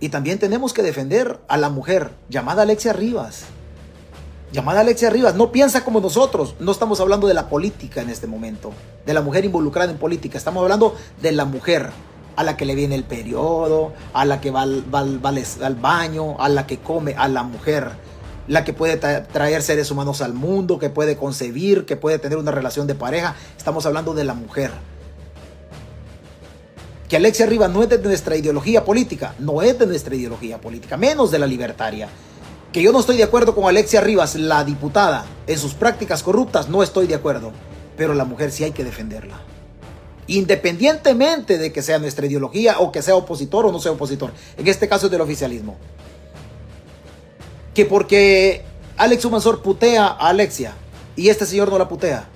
Y 0.01 0.09
también 0.09 0.39
tenemos 0.39 0.73
que 0.73 0.83
defender 0.83 1.39
a 1.49 1.57
la 1.57 1.71
mujer 1.71 2.11
llamada 2.29 2.63
Alexia 2.63 2.93
Rivas. 2.93 3.45
Llamada 4.53 4.81
Alexia 4.81 5.11
Rivas, 5.11 5.35
no 5.35 5.53
piensa 5.53 5.85
como 5.85 6.01
nosotros. 6.01 6.57
No 6.59 6.73
estamos 6.73 7.01
hablando 7.01 7.29
de 7.29 7.35
la 7.35 7.49
política 7.49 8.01
en 8.01 8.11
este 8.11 8.27
momento, 8.27 8.73
de 9.07 9.15
la 9.15 9.21
mujer 9.21 9.45
involucrada 9.45 9.91
en 9.91 9.99
política. 9.99 10.37
Estamos 10.37 10.63
hablando 10.63 10.97
de 11.21 11.33
la 11.33 11.45
mujer 11.45 11.91
a 12.35 12.43
la 12.43 12.57
que 12.57 12.65
le 12.65 12.75
viene 12.75 12.95
el 12.95 13.05
periodo, 13.05 13.93
a 14.13 14.25
la 14.25 14.41
que 14.41 14.51
va 14.51 14.63
al, 14.63 14.85
baño, 15.81 16.41
a 16.41 16.49
la 16.49 16.67
que 16.67 16.79
come, 16.79 17.15
a 17.17 17.29
la 17.29 17.43
mujer. 17.45 17.91
La 18.49 18.65
que 18.65 18.73
puede 18.73 18.97
traer 18.97 19.63
seres 19.63 19.91
humanos 19.91 20.23
al 20.23 20.33
mundo, 20.33 20.79
que 20.79 20.91
puede 20.91 21.17
concebir, 21.17 21.85
que 21.85 21.97
puede 21.97 22.19
tener 22.19 22.39
una 22.39 22.51
relación 22.51 22.87
de 22.87 22.95
pareja. 22.95 23.37
Estamos 23.57 23.85
hablando 23.87 24.15
de 24.15 24.25
la 24.25 24.35
mujer 24.35 24.73
que 27.09 27.17
Alexia 27.17 27.47
Rivas 27.47 27.71
no 27.71 27.83
es 27.83 27.89
de 27.89 27.99
nuestra 27.99 28.37
ideología 28.37 28.85
política, 28.85 29.35
no 29.39 29.63
es 29.63 29.79
de 29.79 29.87
nuestra 29.87 30.15
ideología 30.15 30.61
política, 30.61 30.97
menos 30.99 31.31
de 31.31 31.39
la 31.39 31.47
libertaria. 31.47 32.09
Que 32.71 32.83
yo 32.83 32.93
no 32.93 33.01
estoy 33.01 33.17
de 33.17 33.23
acuerdo 33.23 33.55
con 33.55 33.65
Alexia 33.65 34.03
Rivas, 34.03 34.35
la 34.35 34.63
diputada, 34.63 35.25
en 35.47 35.59
sus 35.59 35.73
prácticas 35.73 36.23
corruptas, 36.23 36.69
no 36.69 36.83
estoy 36.83 37.07
de 37.07 37.15
acuerdo. 37.15 37.53
Pero 37.97 38.13
la 38.13 38.27
mujer 38.27 38.53
sí 38.53 38.63
hay 38.63 38.73
que 38.73 38.85
defenderla. 38.85 39.41
Independientemente 40.27 41.57
de 41.57 41.73
que 41.73 41.81
sea 41.81 41.99
nuestra 41.99 42.27
ideología 42.27 42.79
o 42.79 42.93
que 42.93 43.01
sea 43.01 43.17
opositor 43.17 43.65
o 43.65 43.73
no 43.73 43.81
sea 43.81 43.93
opositor. 43.93 44.33
En 44.59 44.69
este 44.69 44.87
caso 44.87 45.07
es 45.07 45.13
del 45.13 45.23
oficialismo. 45.23 45.79
Que 47.73 47.87
porque 47.87 48.65
Alex 48.99 49.25
Humansor 49.25 49.63
putea 49.63 50.09
a 50.09 50.29
Alexia 50.29 50.75
y 51.17 51.31
este 51.31 51.47
señor 51.47 51.71
no 51.71 51.79
la 51.79 51.89
putea 51.89 52.29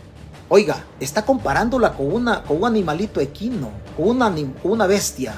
Oiga, 0.55 0.85
está 1.01 1.25
comparándola 1.25 1.95
con, 1.95 2.13
una, 2.13 2.43
con 2.43 2.59
un 2.59 2.67
animalito 2.67 3.21
equino, 3.21 3.71
con 3.97 4.09
una, 4.09 4.31
con 4.31 4.73
una 4.73 4.87
bestia. 4.87 5.33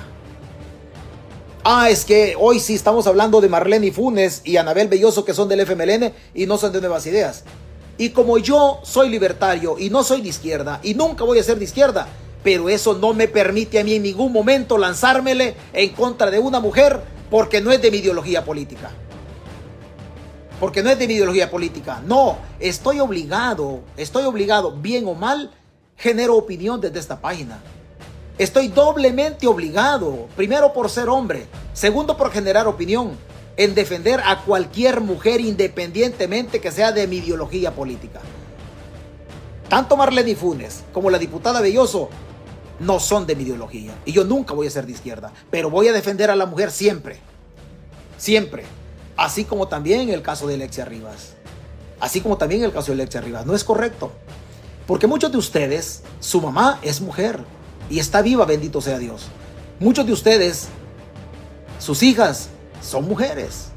Ah, 1.62 1.88
es 1.88 2.04
que 2.04 2.34
hoy 2.36 2.58
sí 2.58 2.74
estamos 2.74 3.06
hablando 3.06 3.40
de 3.40 3.48
Marlene 3.48 3.92
Funes 3.92 4.40
y 4.42 4.56
Anabel 4.56 4.88
Belloso 4.88 5.24
que 5.24 5.32
son 5.32 5.48
del 5.48 5.60
FMLN 5.60 6.12
y 6.34 6.46
no 6.46 6.58
son 6.58 6.72
de 6.72 6.80
Nuevas 6.80 7.06
Ideas. 7.06 7.44
Y 7.96 8.08
como 8.08 8.38
yo 8.38 8.80
soy 8.82 9.08
libertario 9.08 9.76
y 9.78 9.88
no 9.88 10.02
soy 10.02 10.20
de 10.20 10.30
izquierda 10.30 10.80
y 10.82 10.94
nunca 10.94 11.22
voy 11.22 11.38
a 11.38 11.44
ser 11.44 11.60
de 11.60 11.66
izquierda, 11.66 12.08
pero 12.42 12.68
eso 12.68 12.94
no 12.94 13.14
me 13.14 13.28
permite 13.28 13.78
a 13.78 13.84
mí 13.84 13.94
en 13.94 14.02
ningún 14.02 14.32
momento 14.32 14.78
lanzármele 14.78 15.54
en 15.74 15.90
contra 15.90 16.28
de 16.28 16.40
una 16.40 16.58
mujer 16.58 17.00
porque 17.30 17.60
no 17.60 17.70
es 17.70 17.80
de 17.80 17.92
mi 17.92 17.98
ideología 17.98 18.44
política 18.44 18.90
porque 20.60 20.82
no 20.82 20.90
es 20.90 20.98
de 20.98 21.06
mi 21.06 21.14
ideología 21.14 21.50
política. 21.50 22.02
No, 22.06 22.38
estoy 22.60 23.00
obligado, 23.00 23.80
estoy 23.96 24.24
obligado, 24.24 24.72
bien 24.72 25.06
o 25.06 25.14
mal, 25.14 25.50
genero 25.96 26.36
opinión 26.36 26.80
desde 26.80 26.98
esta 26.98 27.20
página. 27.20 27.60
Estoy 28.38 28.68
doblemente 28.68 29.46
obligado, 29.46 30.26
primero 30.36 30.72
por 30.72 30.90
ser 30.90 31.08
hombre, 31.08 31.46
segundo 31.72 32.16
por 32.16 32.32
generar 32.32 32.66
opinión, 32.66 33.12
en 33.56 33.74
defender 33.74 34.20
a 34.24 34.42
cualquier 34.42 35.00
mujer 35.00 35.40
independientemente 35.40 36.60
que 36.60 36.72
sea 36.72 36.90
de 36.90 37.06
mi 37.06 37.18
ideología 37.18 37.72
política. 37.72 38.20
Tanto 39.68 39.96
Marlene 39.96 40.34
Funes 40.34 40.82
como 40.92 41.10
la 41.10 41.18
diputada 41.18 41.60
Belloso 41.60 42.10
no 42.80 42.98
son 42.98 43.26
de 43.26 43.36
mi 43.36 43.44
ideología 43.44 43.94
y 44.04 44.12
yo 44.12 44.24
nunca 44.24 44.52
voy 44.52 44.66
a 44.66 44.70
ser 44.70 44.86
de 44.86 44.92
izquierda, 44.92 45.32
pero 45.50 45.70
voy 45.70 45.88
a 45.88 45.92
defender 45.92 46.30
a 46.30 46.36
la 46.36 46.46
mujer 46.46 46.70
siempre. 46.70 47.18
Siempre. 48.18 48.64
Así 49.16 49.44
como 49.44 49.68
también 49.68 50.08
el 50.08 50.22
caso 50.22 50.46
de 50.46 50.54
Alexia 50.54 50.84
Rivas. 50.84 51.34
Así 52.00 52.20
como 52.20 52.36
también 52.36 52.64
el 52.64 52.72
caso 52.72 52.88
de 52.88 53.02
Alexia 53.02 53.20
Rivas. 53.20 53.46
No 53.46 53.54
es 53.54 53.64
correcto. 53.64 54.12
Porque 54.86 55.06
muchos 55.06 55.32
de 55.32 55.38
ustedes, 55.38 56.02
su 56.20 56.40
mamá 56.40 56.78
es 56.82 57.00
mujer 57.00 57.40
y 57.88 57.98
está 57.98 58.22
viva, 58.22 58.44
bendito 58.44 58.80
sea 58.80 58.98
Dios. 58.98 59.26
Muchos 59.80 60.06
de 60.06 60.12
ustedes, 60.12 60.68
sus 61.78 62.02
hijas 62.02 62.48
son 62.82 63.06
mujeres 63.08 63.68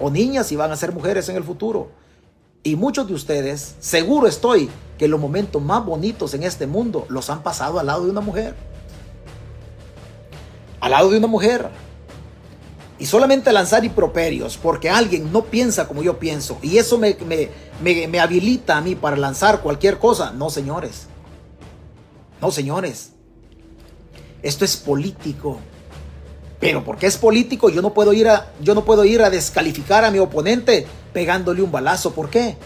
o 0.00 0.10
niñas 0.10 0.50
y 0.52 0.56
van 0.56 0.72
a 0.72 0.76
ser 0.76 0.92
mujeres 0.92 1.28
en 1.28 1.36
el 1.36 1.44
futuro. 1.44 1.90
Y 2.62 2.74
muchos 2.74 3.06
de 3.06 3.14
ustedes, 3.14 3.76
seguro 3.78 4.26
estoy, 4.26 4.68
que 4.98 5.06
los 5.06 5.20
momentos 5.20 5.62
más 5.62 5.84
bonitos 5.84 6.34
en 6.34 6.42
este 6.42 6.66
mundo 6.66 7.06
los 7.08 7.30
han 7.30 7.42
pasado 7.42 7.78
al 7.78 7.86
lado 7.86 8.04
de 8.04 8.10
una 8.10 8.20
mujer. 8.20 8.54
Al 10.80 10.90
lado 10.90 11.10
de 11.10 11.18
una 11.18 11.28
mujer 11.28 11.70
y 12.98 13.06
solamente 13.06 13.52
lanzar 13.52 13.84
improperios 13.84 14.56
porque 14.56 14.88
alguien 14.88 15.30
no 15.32 15.44
piensa 15.44 15.86
como 15.86 16.02
yo 16.02 16.18
pienso 16.18 16.58
y 16.62 16.78
eso 16.78 16.98
me, 16.98 17.16
me, 17.82 18.20
habilita 18.20 18.78
a 18.78 18.80
mí 18.80 18.94
para 18.94 19.16
lanzar 19.16 19.60
cualquier 19.60 19.98
cosa. 19.98 20.32
No, 20.32 20.48
señores. 20.50 21.06
No, 22.40 22.50
señores. 22.50 23.12
Esto 24.42 24.64
es 24.64 24.76
político. 24.76 25.58
Pero 26.58 26.84
porque 26.84 27.06
es 27.06 27.18
político, 27.18 27.68
yo 27.68 27.82
no 27.82 27.92
puedo 27.92 28.14
ir 28.14 28.28
a, 28.28 28.50
yo 28.62 28.74
no 28.74 28.84
puedo 28.84 29.04
ir 29.04 29.22
a 29.22 29.28
descalificar 29.28 30.04
a 30.04 30.10
mi 30.10 30.18
oponente 30.18 30.86
pegándole 31.12 31.60
un 31.60 31.70
balazo. 31.70 32.12
¿Por 32.12 32.30
qué? 32.30 32.56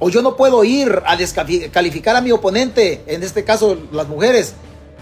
O 0.00 0.08
yo 0.08 0.20
no 0.20 0.36
puedo 0.36 0.64
ir 0.64 1.02
a 1.06 1.16
descalificar 1.16 2.16
a 2.16 2.20
mi 2.20 2.32
oponente, 2.32 3.04
en 3.06 3.22
este 3.22 3.44
caso 3.44 3.78
las 3.92 4.08
mujeres, 4.08 4.54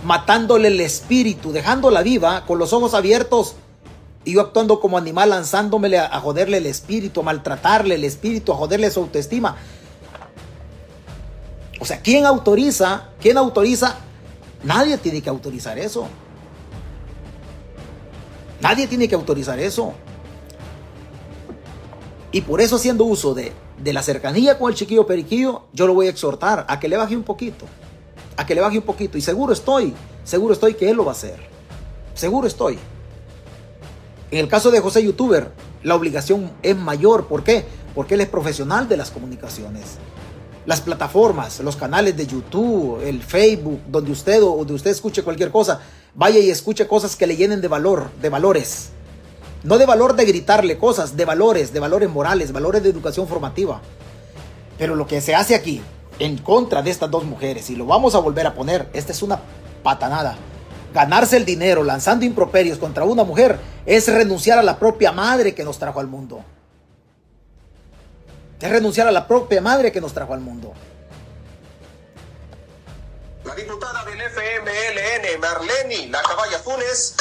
matándole 0.04 0.68
el 0.68 0.80
espíritu, 0.80 1.52
dejándola 1.52 2.02
viva 2.02 2.44
con 2.44 2.58
los 2.58 2.72
ojos 2.74 2.92
abiertos 2.92 3.54
y 4.28 4.34
yo 4.34 4.42
actuando 4.42 4.78
como 4.78 4.98
animal, 4.98 5.30
lanzándomele 5.30 5.98
a, 5.98 6.20
joderle 6.20 6.58
el 6.58 6.66
espíritu, 6.66 7.20
a 7.20 7.22
maltratarle 7.22 7.94
el 7.94 8.04
espíritu, 8.04 8.52
a 8.52 8.56
joderle 8.56 8.90
su 8.90 9.00
autoestima. 9.00 9.56
O 11.80 11.86
sea, 11.86 12.02
¿quién 12.02 12.26
autoriza? 12.26 13.08
¿Quién 13.22 13.38
autoriza? 13.38 13.96
Nadie 14.64 14.98
tiene 14.98 15.22
que 15.22 15.30
autorizar 15.30 15.78
eso. 15.78 16.08
Nadie 18.60 18.86
tiene 18.86 19.08
que 19.08 19.14
autorizar 19.14 19.58
eso. 19.58 19.94
Y 22.30 22.42
por 22.42 22.60
eso 22.60 22.76
haciendo 22.76 23.04
uso 23.06 23.32
de, 23.32 23.54
de 23.78 23.92
la 23.94 24.02
cercanía 24.02 24.58
con 24.58 24.70
el 24.70 24.76
chiquillo 24.76 25.06
periquillo, 25.06 25.62
yo 25.72 25.86
lo 25.86 25.94
voy 25.94 26.08
a 26.08 26.10
exhortar 26.10 26.66
a 26.68 26.78
que 26.78 26.88
le 26.88 26.98
baje 26.98 27.16
un 27.16 27.22
poquito. 27.22 27.64
A 28.36 28.44
que 28.44 28.54
le 28.54 28.60
baje 28.60 28.76
un 28.76 28.84
poquito. 28.84 29.16
Y 29.16 29.22
seguro 29.22 29.54
estoy, 29.54 29.94
seguro 30.22 30.52
estoy 30.52 30.74
que 30.74 30.90
él 30.90 30.98
lo 30.98 31.06
va 31.06 31.12
a 31.12 31.14
hacer. 31.14 31.38
Seguro 32.12 32.46
estoy. 32.46 32.78
En 34.30 34.38
el 34.38 34.48
caso 34.48 34.70
de 34.70 34.80
José 34.80 35.02
Youtuber, 35.02 35.52
la 35.82 35.94
obligación 35.94 36.50
es 36.62 36.76
mayor. 36.76 37.28
¿Por 37.28 37.44
qué? 37.44 37.64
Porque 37.94 38.14
él 38.14 38.20
es 38.20 38.28
profesional 38.28 38.86
de 38.86 38.98
las 38.98 39.10
comunicaciones. 39.10 39.96
Las 40.66 40.82
plataformas, 40.82 41.60
los 41.60 41.76
canales 41.76 42.14
de 42.14 42.26
YouTube, 42.26 43.00
el 43.02 43.22
Facebook, 43.22 43.80
donde 43.88 44.12
usted 44.12 44.42
o 44.42 44.56
donde 44.58 44.74
usted 44.74 44.90
escuche 44.90 45.22
cualquier 45.22 45.50
cosa, 45.50 45.80
vaya 46.14 46.38
y 46.40 46.50
escuche 46.50 46.86
cosas 46.86 47.16
que 47.16 47.26
le 47.26 47.36
llenen 47.36 47.62
de 47.62 47.68
valor, 47.68 48.10
de 48.20 48.28
valores. 48.28 48.90
No 49.62 49.78
de 49.78 49.86
valor 49.86 50.14
de 50.14 50.26
gritarle 50.26 50.76
cosas, 50.76 51.16
de 51.16 51.24
valores, 51.24 51.72
de 51.72 51.80
valores 51.80 52.10
morales, 52.10 52.52
valores 52.52 52.82
de 52.82 52.90
educación 52.90 53.26
formativa. 53.26 53.80
Pero 54.76 54.94
lo 54.94 55.06
que 55.06 55.22
se 55.22 55.34
hace 55.34 55.54
aquí, 55.54 55.80
en 56.18 56.36
contra 56.36 56.82
de 56.82 56.90
estas 56.90 57.10
dos 57.10 57.24
mujeres, 57.24 57.70
y 57.70 57.76
lo 57.76 57.86
vamos 57.86 58.14
a 58.14 58.18
volver 58.18 58.46
a 58.46 58.54
poner, 58.54 58.90
esta 58.92 59.12
es 59.12 59.22
una 59.22 59.40
patanada 59.82 60.36
ganarse 60.92 61.36
el 61.36 61.44
dinero 61.44 61.82
lanzando 61.82 62.24
improperios 62.24 62.78
contra 62.78 63.04
una 63.04 63.24
mujer 63.24 63.58
es 63.86 64.12
renunciar 64.12 64.58
a 64.58 64.62
la 64.62 64.78
propia 64.78 65.12
madre 65.12 65.54
que 65.54 65.64
nos 65.64 65.78
trajo 65.78 66.00
al 66.00 66.06
mundo. 66.06 66.44
Es 68.60 68.70
renunciar 68.70 69.06
a 69.06 69.12
la 69.12 69.26
propia 69.26 69.60
madre 69.60 69.92
que 69.92 70.00
nos 70.00 70.12
trajo 70.12 70.34
al 70.34 70.40
mundo. 70.40 70.74
La 73.44 73.54
diputada 73.54 74.04
del 74.04 74.20
FMLN, 74.20 75.40
Marlene 75.40 76.08
La 76.08 76.20
Caballa 76.22 76.58
Funes, 76.58 77.14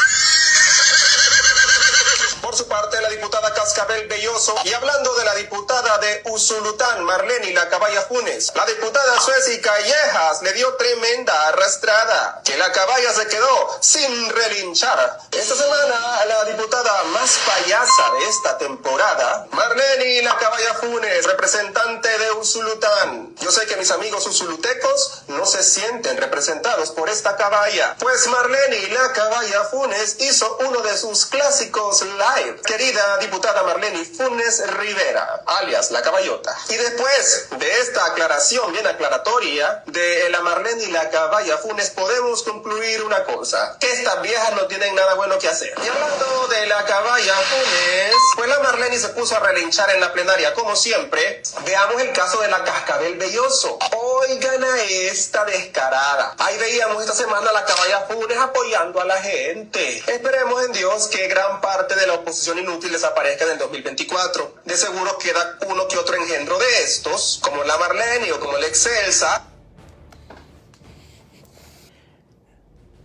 por 2.48 2.56
su 2.56 2.66
parte, 2.66 3.02
la 3.02 3.10
diputada 3.10 3.54
Cascabel 3.54 4.08
Belloso. 4.08 4.56
Y 4.64 4.72
hablando 4.72 5.14
de 5.16 5.26
la 5.26 5.36
diputada 5.36 5.98
de 5.98 6.22
Usulután, 6.32 7.04
Marlene 7.04 7.52
La 7.52 7.68
Caballa 7.68 8.04
Funes, 8.04 8.54
la 8.56 8.66
diputada 8.66 9.20
Sueci 9.20 9.60
Callejas 9.60 10.42
le 10.44 10.54
dio 10.54 10.74
tremenda 10.76 11.50
arrastrada, 11.50 12.42
que 12.46 12.56
la 12.56 12.72
caballa 12.72 13.14
se 13.14 13.28
quedó 13.28 13.78
sin 13.82 14.30
relinchar. 14.30 15.20
Esta 15.32 15.56
semana, 15.56 16.26
la 16.26 16.46
diputada 16.46 17.04
más 17.12 17.38
payasa 17.46 18.12
de 18.18 18.30
esta 18.30 18.58
temporada, 18.58 19.48
Marlene 19.52 20.22
La 20.22 20.38
Caballa 20.38 20.74
Funes, 20.76 21.26
representante 21.26 22.18
de 22.18 22.32
Usulután. 22.32 23.36
Yo 23.42 23.52
sé 23.52 23.66
que 23.66 23.76
mis 23.76 23.92
amigos 23.92 24.26
usulutecos 24.26 25.24
no 25.28 25.46
se 25.46 25.62
sienten 25.64 26.16
representados 26.16 26.92
por 26.92 27.10
esta 27.10 27.36
caballa, 27.36 27.98
pues 28.00 28.26
Marlene 28.28 28.88
La 28.88 29.12
Caballa 29.12 29.66
Funes 29.66 30.16
hizo 30.20 30.58
uno 30.62 30.80
de 30.80 30.98
sus 30.98 31.26
clásicos 31.26 32.04
live 32.04 32.38
querida 32.56 33.18
diputada 33.18 33.64
Marlene 33.64 34.06
Funes 34.06 34.66
Rivera, 34.78 35.42
alias 35.46 35.92
La 35.92 36.02
Caballota. 36.02 36.58
Y 36.70 36.76
después 36.76 37.48
de 37.58 37.80
esta 37.82 38.06
aclaración 38.06 38.72
bien 38.72 38.88
aclaratoria 38.88 39.84
de 39.86 40.30
la 40.30 40.42
Marlene 40.42 40.84
y 40.84 40.92
la 40.92 41.10
Caballa 41.10 41.58
Funes, 41.58 41.90
podemos 41.92 42.44
concluir 42.44 43.04
una 43.04 43.24
cosa, 43.24 43.78
que 43.80 43.92
estas 43.92 44.22
viejas 44.22 44.54
no 44.54 44.68
tienen 44.68 44.96
nada 44.96 45.16
bueno 45.16 45.38
que 45.38 45.48
hacer. 45.48 45.74
Y 45.84 45.88
hablando 45.88 46.48
de 46.48 46.66
la 46.68 46.86
Caballa 46.86 47.36
Funes, 47.36 48.16
pues 48.36 48.50
la 48.50 48.60
Marlene 48.60 49.00
se 49.00 49.10
puso 49.10 49.36
a 49.36 49.40
relinchar 49.40 49.90
en 49.92 50.02
la 50.02 50.14
plenaria, 50.14 50.54
como 50.54 50.76
siempre. 50.76 51.42
Veamos 51.66 52.02
el 52.02 52.12
caso 52.14 52.42
de 52.42 52.48
la 52.50 52.64
Cascabel 52.64 53.16
Belloso. 53.16 53.80
Oigan 53.92 54.64
a 54.64 54.82
esta 54.82 55.46
descarada. 55.46 56.36
Ahí 56.38 56.58
veíamos 56.58 57.02
esta 57.02 57.16
semana 57.16 57.50
a 57.50 57.54
la 57.54 57.66
caballa 57.66 58.02
Funes 58.10 58.38
apoyando 58.38 59.02
a 59.02 59.06
la 59.06 59.18
gente. 59.22 60.04
Esperemos 60.08 60.64
en 60.66 60.72
Dios 60.74 61.08
que 61.08 61.28
gran 61.28 61.62
parte 61.62 61.96
de 61.96 62.08
la 62.08 62.14
oposición 62.28 62.60
inútil 62.60 62.92
desaparezca 62.92 63.46
en 63.46 63.52
el 63.52 63.58
2024. 63.58 64.56
De 64.66 64.76
seguro 64.76 65.18
queda 65.18 65.58
uno 65.70 65.88
que 65.88 65.98
otro 65.98 66.16
engendro 66.16 66.60
de 66.60 66.66
estos, 66.84 67.40
como 67.42 67.64
la 67.64 67.78
Marlene 67.78 68.34
o 68.34 68.40
como 68.42 68.58
el 68.58 68.66
Excelsa. 68.66 69.48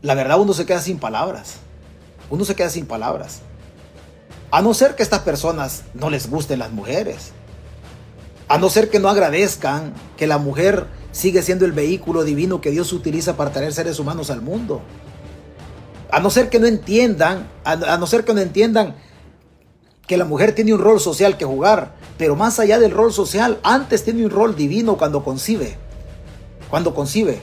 La 0.03 0.15
verdad 0.15 0.41
uno 0.41 0.53
se 0.53 0.67
queda 0.67 0.81
sin 0.81 0.99
palabras. 0.99 1.55
Uno 2.31 2.45
se 2.45 2.57
queda 2.57 2.69
sin 2.69 2.87
palabras. 2.87 3.43
A 4.51 4.61
no 4.61 4.75
ser 4.75 4.97
que 4.97 5.05
estas 5.05 5.21
personas 5.21 5.85
no 5.95 6.11
les 6.11 6.29
gusten 6.29 6.59
las 6.59 6.73
mujeres. 6.73 7.31
A 8.49 8.59
no 8.59 8.71
ser 8.71 8.91
que 8.91 8.99
no 8.99 9.09
agradezcan 9.09 9.95
que 10.17 10.27
la 10.27 10.39
mujer 10.39 10.89
sigue 11.13 11.43
siendo 11.43 11.65
el 11.65 11.73
vehículo 11.73 12.25
divino 12.25 12.61
que 12.61 12.73
Dios 12.73 12.93
utiliza 12.93 13.37
para 13.37 13.53
traer 13.53 13.73
seres 13.73 14.01
humanos 14.01 14.31
al 14.31 14.43
mundo. 14.43 14.83
A 16.11 16.19
no 16.19 16.29
ser 16.29 16.51
que 16.51 16.59
no 16.59 16.67
entiendan, 16.67 17.49
a, 17.65 17.97
no 17.97 18.07
ser 18.07 18.25
que 18.25 18.35
no 18.35 18.41
entiendan 18.41 18.97
que 20.07 20.17
la 20.17 20.25
mujer 20.25 20.55
tiene 20.55 20.75
un 20.75 20.81
rol 20.81 21.01
social 21.01 21.37
que 21.37 21.45
jugar, 21.45 21.95
pero 22.19 22.37
más 22.37 22.59
allá 22.59 22.79
del 22.79 22.91
rol 22.91 23.13
social, 23.13 23.59
antes 23.63 24.05
tiene 24.05 24.25
un 24.25 24.31
rol 24.31 24.57
divino 24.57 24.97
cuando 24.97 25.25
concibe. 25.25 25.77
Cuando 26.71 26.95
concibe. 26.95 27.41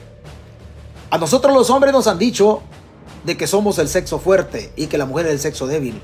A 1.10 1.18
nosotros 1.18 1.54
los 1.54 1.70
hombres 1.70 1.92
nos 1.92 2.06
han 2.06 2.18
dicho 2.18 2.62
de 3.24 3.36
que 3.36 3.46
somos 3.46 3.78
el 3.78 3.88
sexo 3.88 4.18
fuerte 4.18 4.72
y 4.76 4.86
que 4.86 4.98
la 4.98 5.06
mujer 5.06 5.26
es 5.26 5.32
el 5.32 5.40
sexo 5.40 5.66
débil. 5.66 6.00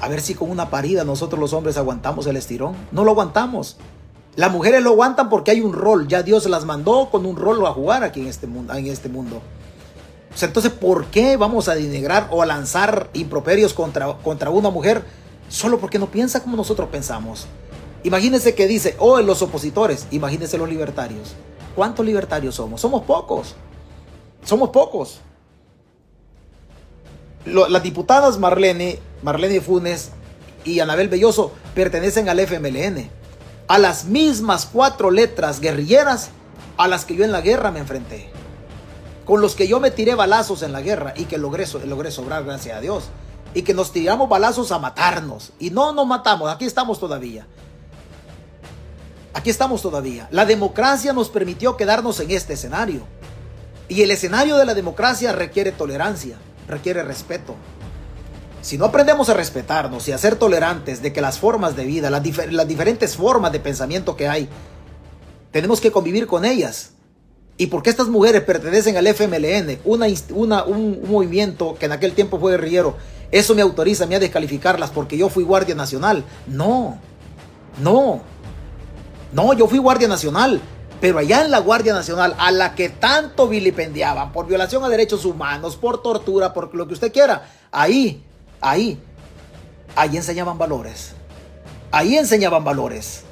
A 0.00 0.08
ver 0.08 0.20
si 0.20 0.34
con 0.34 0.50
una 0.50 0.70
parida 0.70 1.04
nosotros 1.04 1.40
los 1.40 1.52
hombres 1.52 1.76
aguantamos 1.76 2.26
el 2.26 2.36
estirón. 2.36 2.74
No 2.92 3.04
lo 3.04 3.12
aguantamos. 3.12 3.76
Las 4.36 4.52
mujeres 4.52 4.82
lo 4.82 4.90
aguantan 4.90 5.28
porque 5.28 5.50
hay 5.50 5.62
un 5.62 5.72
rol. 5.72 6.08
Ya 6.08 6.22
Dios 6.22 6.46
las 6.46 6.64
mandó 6.64 7.08
con 7.10 7.24
un 7.24 7.36
rol 7.36 7.64
a 7.66 7.72
jugar 7.72 8.04
aquí 8.04 8.20
en 8.20 8.26
este 8.26 8.46
mundo. 8.46 8.74
En 8.74 8.86
este 8.86 9.08
mundo. 9.08 9.40
Entonces, 10.40 10.72
¿por 10.72 11.06
qué 11.06 11.36
vamos 11.36 11.68
a 11.68 11.74
denigrar 11.74 12.28
o 12.30 12.42
a 12.42 12.46
lanzar 12.46 13.08
improperios 13.14 13.72
contra, 13.72 14.14
contra 14.18 14.50
una 14.50 14.70
mujer 14.70 15.02
solo 15.48 15.78
porque 15.78 15.98
no 15.98 16.10
piensa 16.10 16.42
como 16.42 16.56
nosotros 16.56 16.88
pensamos? 16.90 17.46
Imagínense 18.02 18.54
que 18.54 18.66
dice, 18.66 18.94
oh, 18.98 19.20
los 19.20 19.42
opositores, 19.42 20.06
imagínense 20.10 20.58
los 20.58 20.68
libertarios. 20.68 21.34
¿Cuántos 21.74 22.04
libertarios 22.04 22.54
somos? 22.54 22.80
Somos 22.80 23.02
pocos. 23.02 23.54
Somos 24.44 24.70
pocos 24.70 25.20
las 27.46 27.82
diputadas 27.82 28.38
Marlene, 28.38 28.98
Marlene 29.22 29.60
Funes 29.60 30.10
y 30.64 30.80
Anabel 30.80 31.08
Belloso 31.08 31.52
pertenecen 31.74 32.28
al 32.28 32.40
FMLN, 32.40 33.08
a 33.68 33.78
las 33.78 34.06
mismas 34.06 34.66
cuatro 34.66 35.10
letras 35.10 35.60
guerrilleras 35.60 36.30
a 36.76 36.88
las 36.88 37.04
que 37.04 37.14
yo 37.14 37.24
en 37.24 37.32
la 37.32 37.40
guerra 37.40 37.70
me 37.70 37.78
enfrenté, 37.78 38.30
con 39.26 39.42
los 39.42 39.54
que 39.54 39.68
yo 39.68 39.78
me 39.80 39.90
tiré 39.90 40.14
balazos 40.14 40.62
en 40.62 40.72
la 40.72 40.80
guerra 40.80 41.12
y 41.14 41.24
que 41.24 41.36
logré, 41.36 41.66
sobrar, 41.66 42.44
gracias 42.44 42.78
a 42.78 42.80
Dios, 42.80 43.10
y 43.52 43.60
que 43.60 43.74
nos 43.74 43.92
tiramos 43.92 44.28
balazos 44.28 44.72
a 44.72 44.78
matarnos, 44.78 45.52
y 45.58 45.68
no 45.68 45.92
nos 45.92 46.06
matamos, 46.06 46.50
aquí 46.50 46.64
estamos 46.64 46.98
todavía. 46.98 47.46
Aquí 49.34 49.50
estamos 49.50 49.82
todavía. 49.82 50.28
La 50.30 50.46
democracia 50.46 51.12
nos 51.12 51.28
permitió 51.28 51.76
quedarnos 51.76 52.20
en 52.20 52.30
este 52.30 52.54
escenario. 52.54 53.02
Y 53.86 54.00
el 54.00 54.10
escenario 54.10 54.56
de 54.56 54.64
la 54.64 54.72
democracia 54.72 55.32
requiere 55.32 55.72
tolerancia 55.72 56.38
requiere 56.68 57.02
respeto. 57.02 57.54
Si 58.62 58.78
no 58.78 58.86
aprendemos 58.86 59.28
a 59.28 59.34
respetarnos 59.34 60.08
y 60.08 60.12
a 60.12 60.18
ser 60.18 60.36
tolerantes 60.36 61.00
de 61.02 61.12
que 61.12 61.20
las 61.20 61.38
formas 61.38 61.76
de 61.76 61.84
vida, 61.84 62.10
las, 62.10 62.22
diferentes 62.22 63.16
formas 63.16 63.52
de 63.52 63.60
pensamiento 63.60 64.16
que 64.16 64.28
hay, 64.28 64.48
tenemos 65.52 65.80
que 65.80 65.92
convivir 65.92 66.26
con 66.26 66.44
ellas. 66.44 66.90
Y 67.58 67.68
porque 67.68 67.90
estas 67.90 68.08
mujeres 68.08 68.42
pertenecen 68.42 68.96
al 68.96 69.06
FMLN, 69.06 69.78
una, 69.84 70.06
una, 70.30 70.64
un, 70.64 71.00
movimiento 71.08 71.74
que 71.78 71.86
en 71.86 71.92
aquel 71.92 72.12
tiempo 72.12 72.38
fue 72.38 72.52
guerrillero, 72.52 72.96
eso 73.30 73.54
me 73.54 73.62
autoriza 73.62 74.04
a 74.04 74.06
mí 74.06 74.14
a 74.14 74.20
descalificarlas 74.20 74.90
porque 74.90 75.16
yo 75.16 75.28
fui 75.30 75.42
guardia 75.42 75.74
nacional. 75.74 76.24
No, 76.46 76.98
no, 77.82 78.20
no, 79.32 79.52
yo 79.54 79.66
fui 79.68 79.78
guardia 79.78 80.08
nacional. 80.08 80.60
Pero 81.00 81.18
allá 81.18 81.44
en 81.44 81.50
la 81.50 81.58
Guardia 81.58 81.92
Nacional, 81.92 82.34
a 82.38 82.50
la 82.50 82.74
que 82.74 82.88
tanto 82.88 83.48
vilipendiaban 83.48 84.32
por 84.32 84.46
violación 84.46 84.82
a 84.82 84.88
derechos 84.88 85.26
humanos, 85.26 85.76
por 85.76 86.02
tortura, 86.02 86.54
por 86.54 86.74
lo 86.74 86.88
que 86.88 86.94
usted 86.94 87.12
quiera, 87.12 87.50
ahí, 87.70 88.22
ahí, 88.62 88.98
ahí 89.94 90.16
enseñaban 90.16 90.56
valores. 90.56 91.12
Ahí 91.90 92.16
enseñaban 92.16 92.64
valores. 92.64 93.24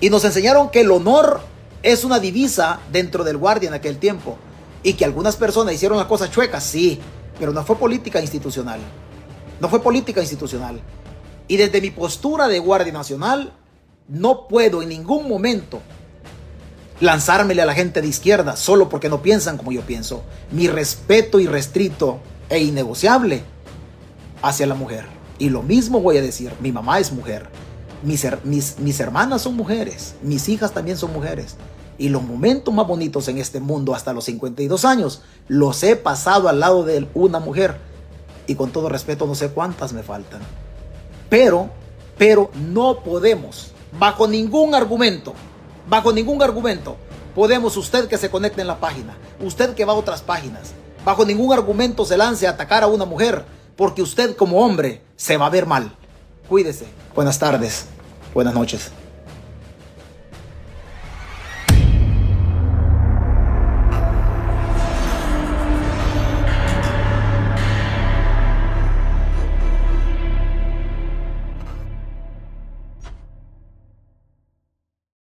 Y 0.00 0.08
nos 0.08 0.24
enseñaron 0.24 0.70
que 0.70 0.82
el 0.82 0.90
honor 0.92 1.40
es 1.82 2.04
una 2.04 2.18
divisa 2.18 2.80
dentro 2.92 3.24
del 3.24 3.36
guardia 3.36 3.68
en 3.68 3.74
aquel 3.74 3.98
tiempo. 3.98 4.36
Y 4.82 4.94
que 4.94 5.04
algunas 5.04 5.36
personas 5.36 5.74
hicieron 5.74 5.98
las 5.98 6.06
cosas 6.06 6.30
chuecas, 6.30 6.64
sí, 6.64 7.00
pero 7.38 7.52
no 7.52 7.64
fue 7.64 7.76
política 7.76 8.20
institucional. 8.20 8.80
No 9.60 9.68
fue 9.68 9.82
política 9.82 10.20
institucional. 10.20 10.80
Y 11.48 11.56
desde 11.56 11.80
mi 11.80 11.90
postura 11.90 12.46
de 12.48 12.58
guardia 12.58 12.92
nacional, 12.92 13.52
no 14.08 14.46
puedo 14.48 14.82
en 14.82 14.88
ningún 14.88 15.28
momento 15.28 15.80
lanzármele 17.00 17.62
a 17.62 17.66
la 17.66 17.74
gente 17.74 18.00
de 18.00 18.08
izquierda 18.08 18.56
solo 18.56 18.88
porque 18.88 19.08
no 19.08 19.22
piensan 19.22 19.56
como 19.56 19.72
yo 19.72 19.82
pienso. 19.82 20.22
Mi 20.50 20.68
respeto 20.68 21.40
irrestrito 21.40 22.20
e 22.48 22.60
innegociable 22.60 23.42
hacia 24.42 24.66
la 24.66 24.74
mujer. 24.74 25.06
Y 25.38 25.50
lo 25.50 25.62
mismo 25.62 26.00
voy 26.00 26.16
a 26.18 26.22
decir, 26.22 26.52
mi 26.60 26.72
mamá 26.72 26.98
es 26.98 27.12
mujer, 27.12 27.48
mis, 28.02 29.00
hermanas 29.00 29.42
son 29.42 29.56
mujeres, 29.56 30.14
mis 30.22 30.48
hijas 30.48 30.72
también 30.72 30.96
son 30.96 31.12
mujeres. 31.12 31.56
Y 31.98 32.10
los 32.10 32.22
momentos 32.22 32.72
más 32.72 32.86
bonitos 32.86 33.26
en 33.28 33.38
este 33.38 33.58
mundo 33.58 33.94
hasta 33.94 34.12
los 34.12 34.24
52 34.24 34.84
años 34.84 35.22
los 35.48 35.82
he 35.82 35.96
pasado 35.96 36.48
al 36.48 36.60
lado 36.60 36.84
de 36.84 37.08
una 37.14 37.40
mujer. 37.40 37.76
Y 38.46 38.54
con 38.54 38.70
todo 38.70 38.88
respeto 38.88 39.26
no 39.26 39.34
sé 39.34 39.48
cuántas 39.50 39.92
me 39.92 40.02
faltan. 40.02 40.40
Pero, 41.28 41.70
pero 42.16 42.50
no 42.54 43.00
podemos, 43.00 43.72
bajo 43.98 44.28
ningún 44.28 44.74
argumento, 44.74 45.34
bajo 45.88 46.12
ningún 46.12 46.40
argumento 46.42 46.96
podemos 47.38 47.76
usted 47.76 48.08
que 48.08 48.18
se 48.18 48.30
conecte 48.30 48.62
en 48.62 48.66
la 48.66 48.80
página, 48.80 49.16
usted 49.40 49.76
que 49.76 49.84
va 49.84 49.92
a 49.92 49.96
otras 49.96 50.22
páginas, 50.22 50.72
bajo 51.04 51.24
ningún 51.24 51.52
argumento 51.52 52.04
se 52.04 52.16
lance 52.16 52.48
a 52.48 52.50
atacar 52.50 52.82
a 52.82 52.88
una 52.88 53.04
mujer, 53.04 53.44
porque 53.76 54.02
usted 54.02 54.34
como 54.34 54.58
hombre 54.64 55.04
se 55.14 55.36
va 55.36 55.46
a 55.46 55.50
ver 55.50 55.64
mal. 55.64 55.94
Cuídese. 56.48 56.86
Buenas 57.14 57.38
tardes. 57.38 57.84
Buenas 58.34 58.54
noches. 58.54 58.90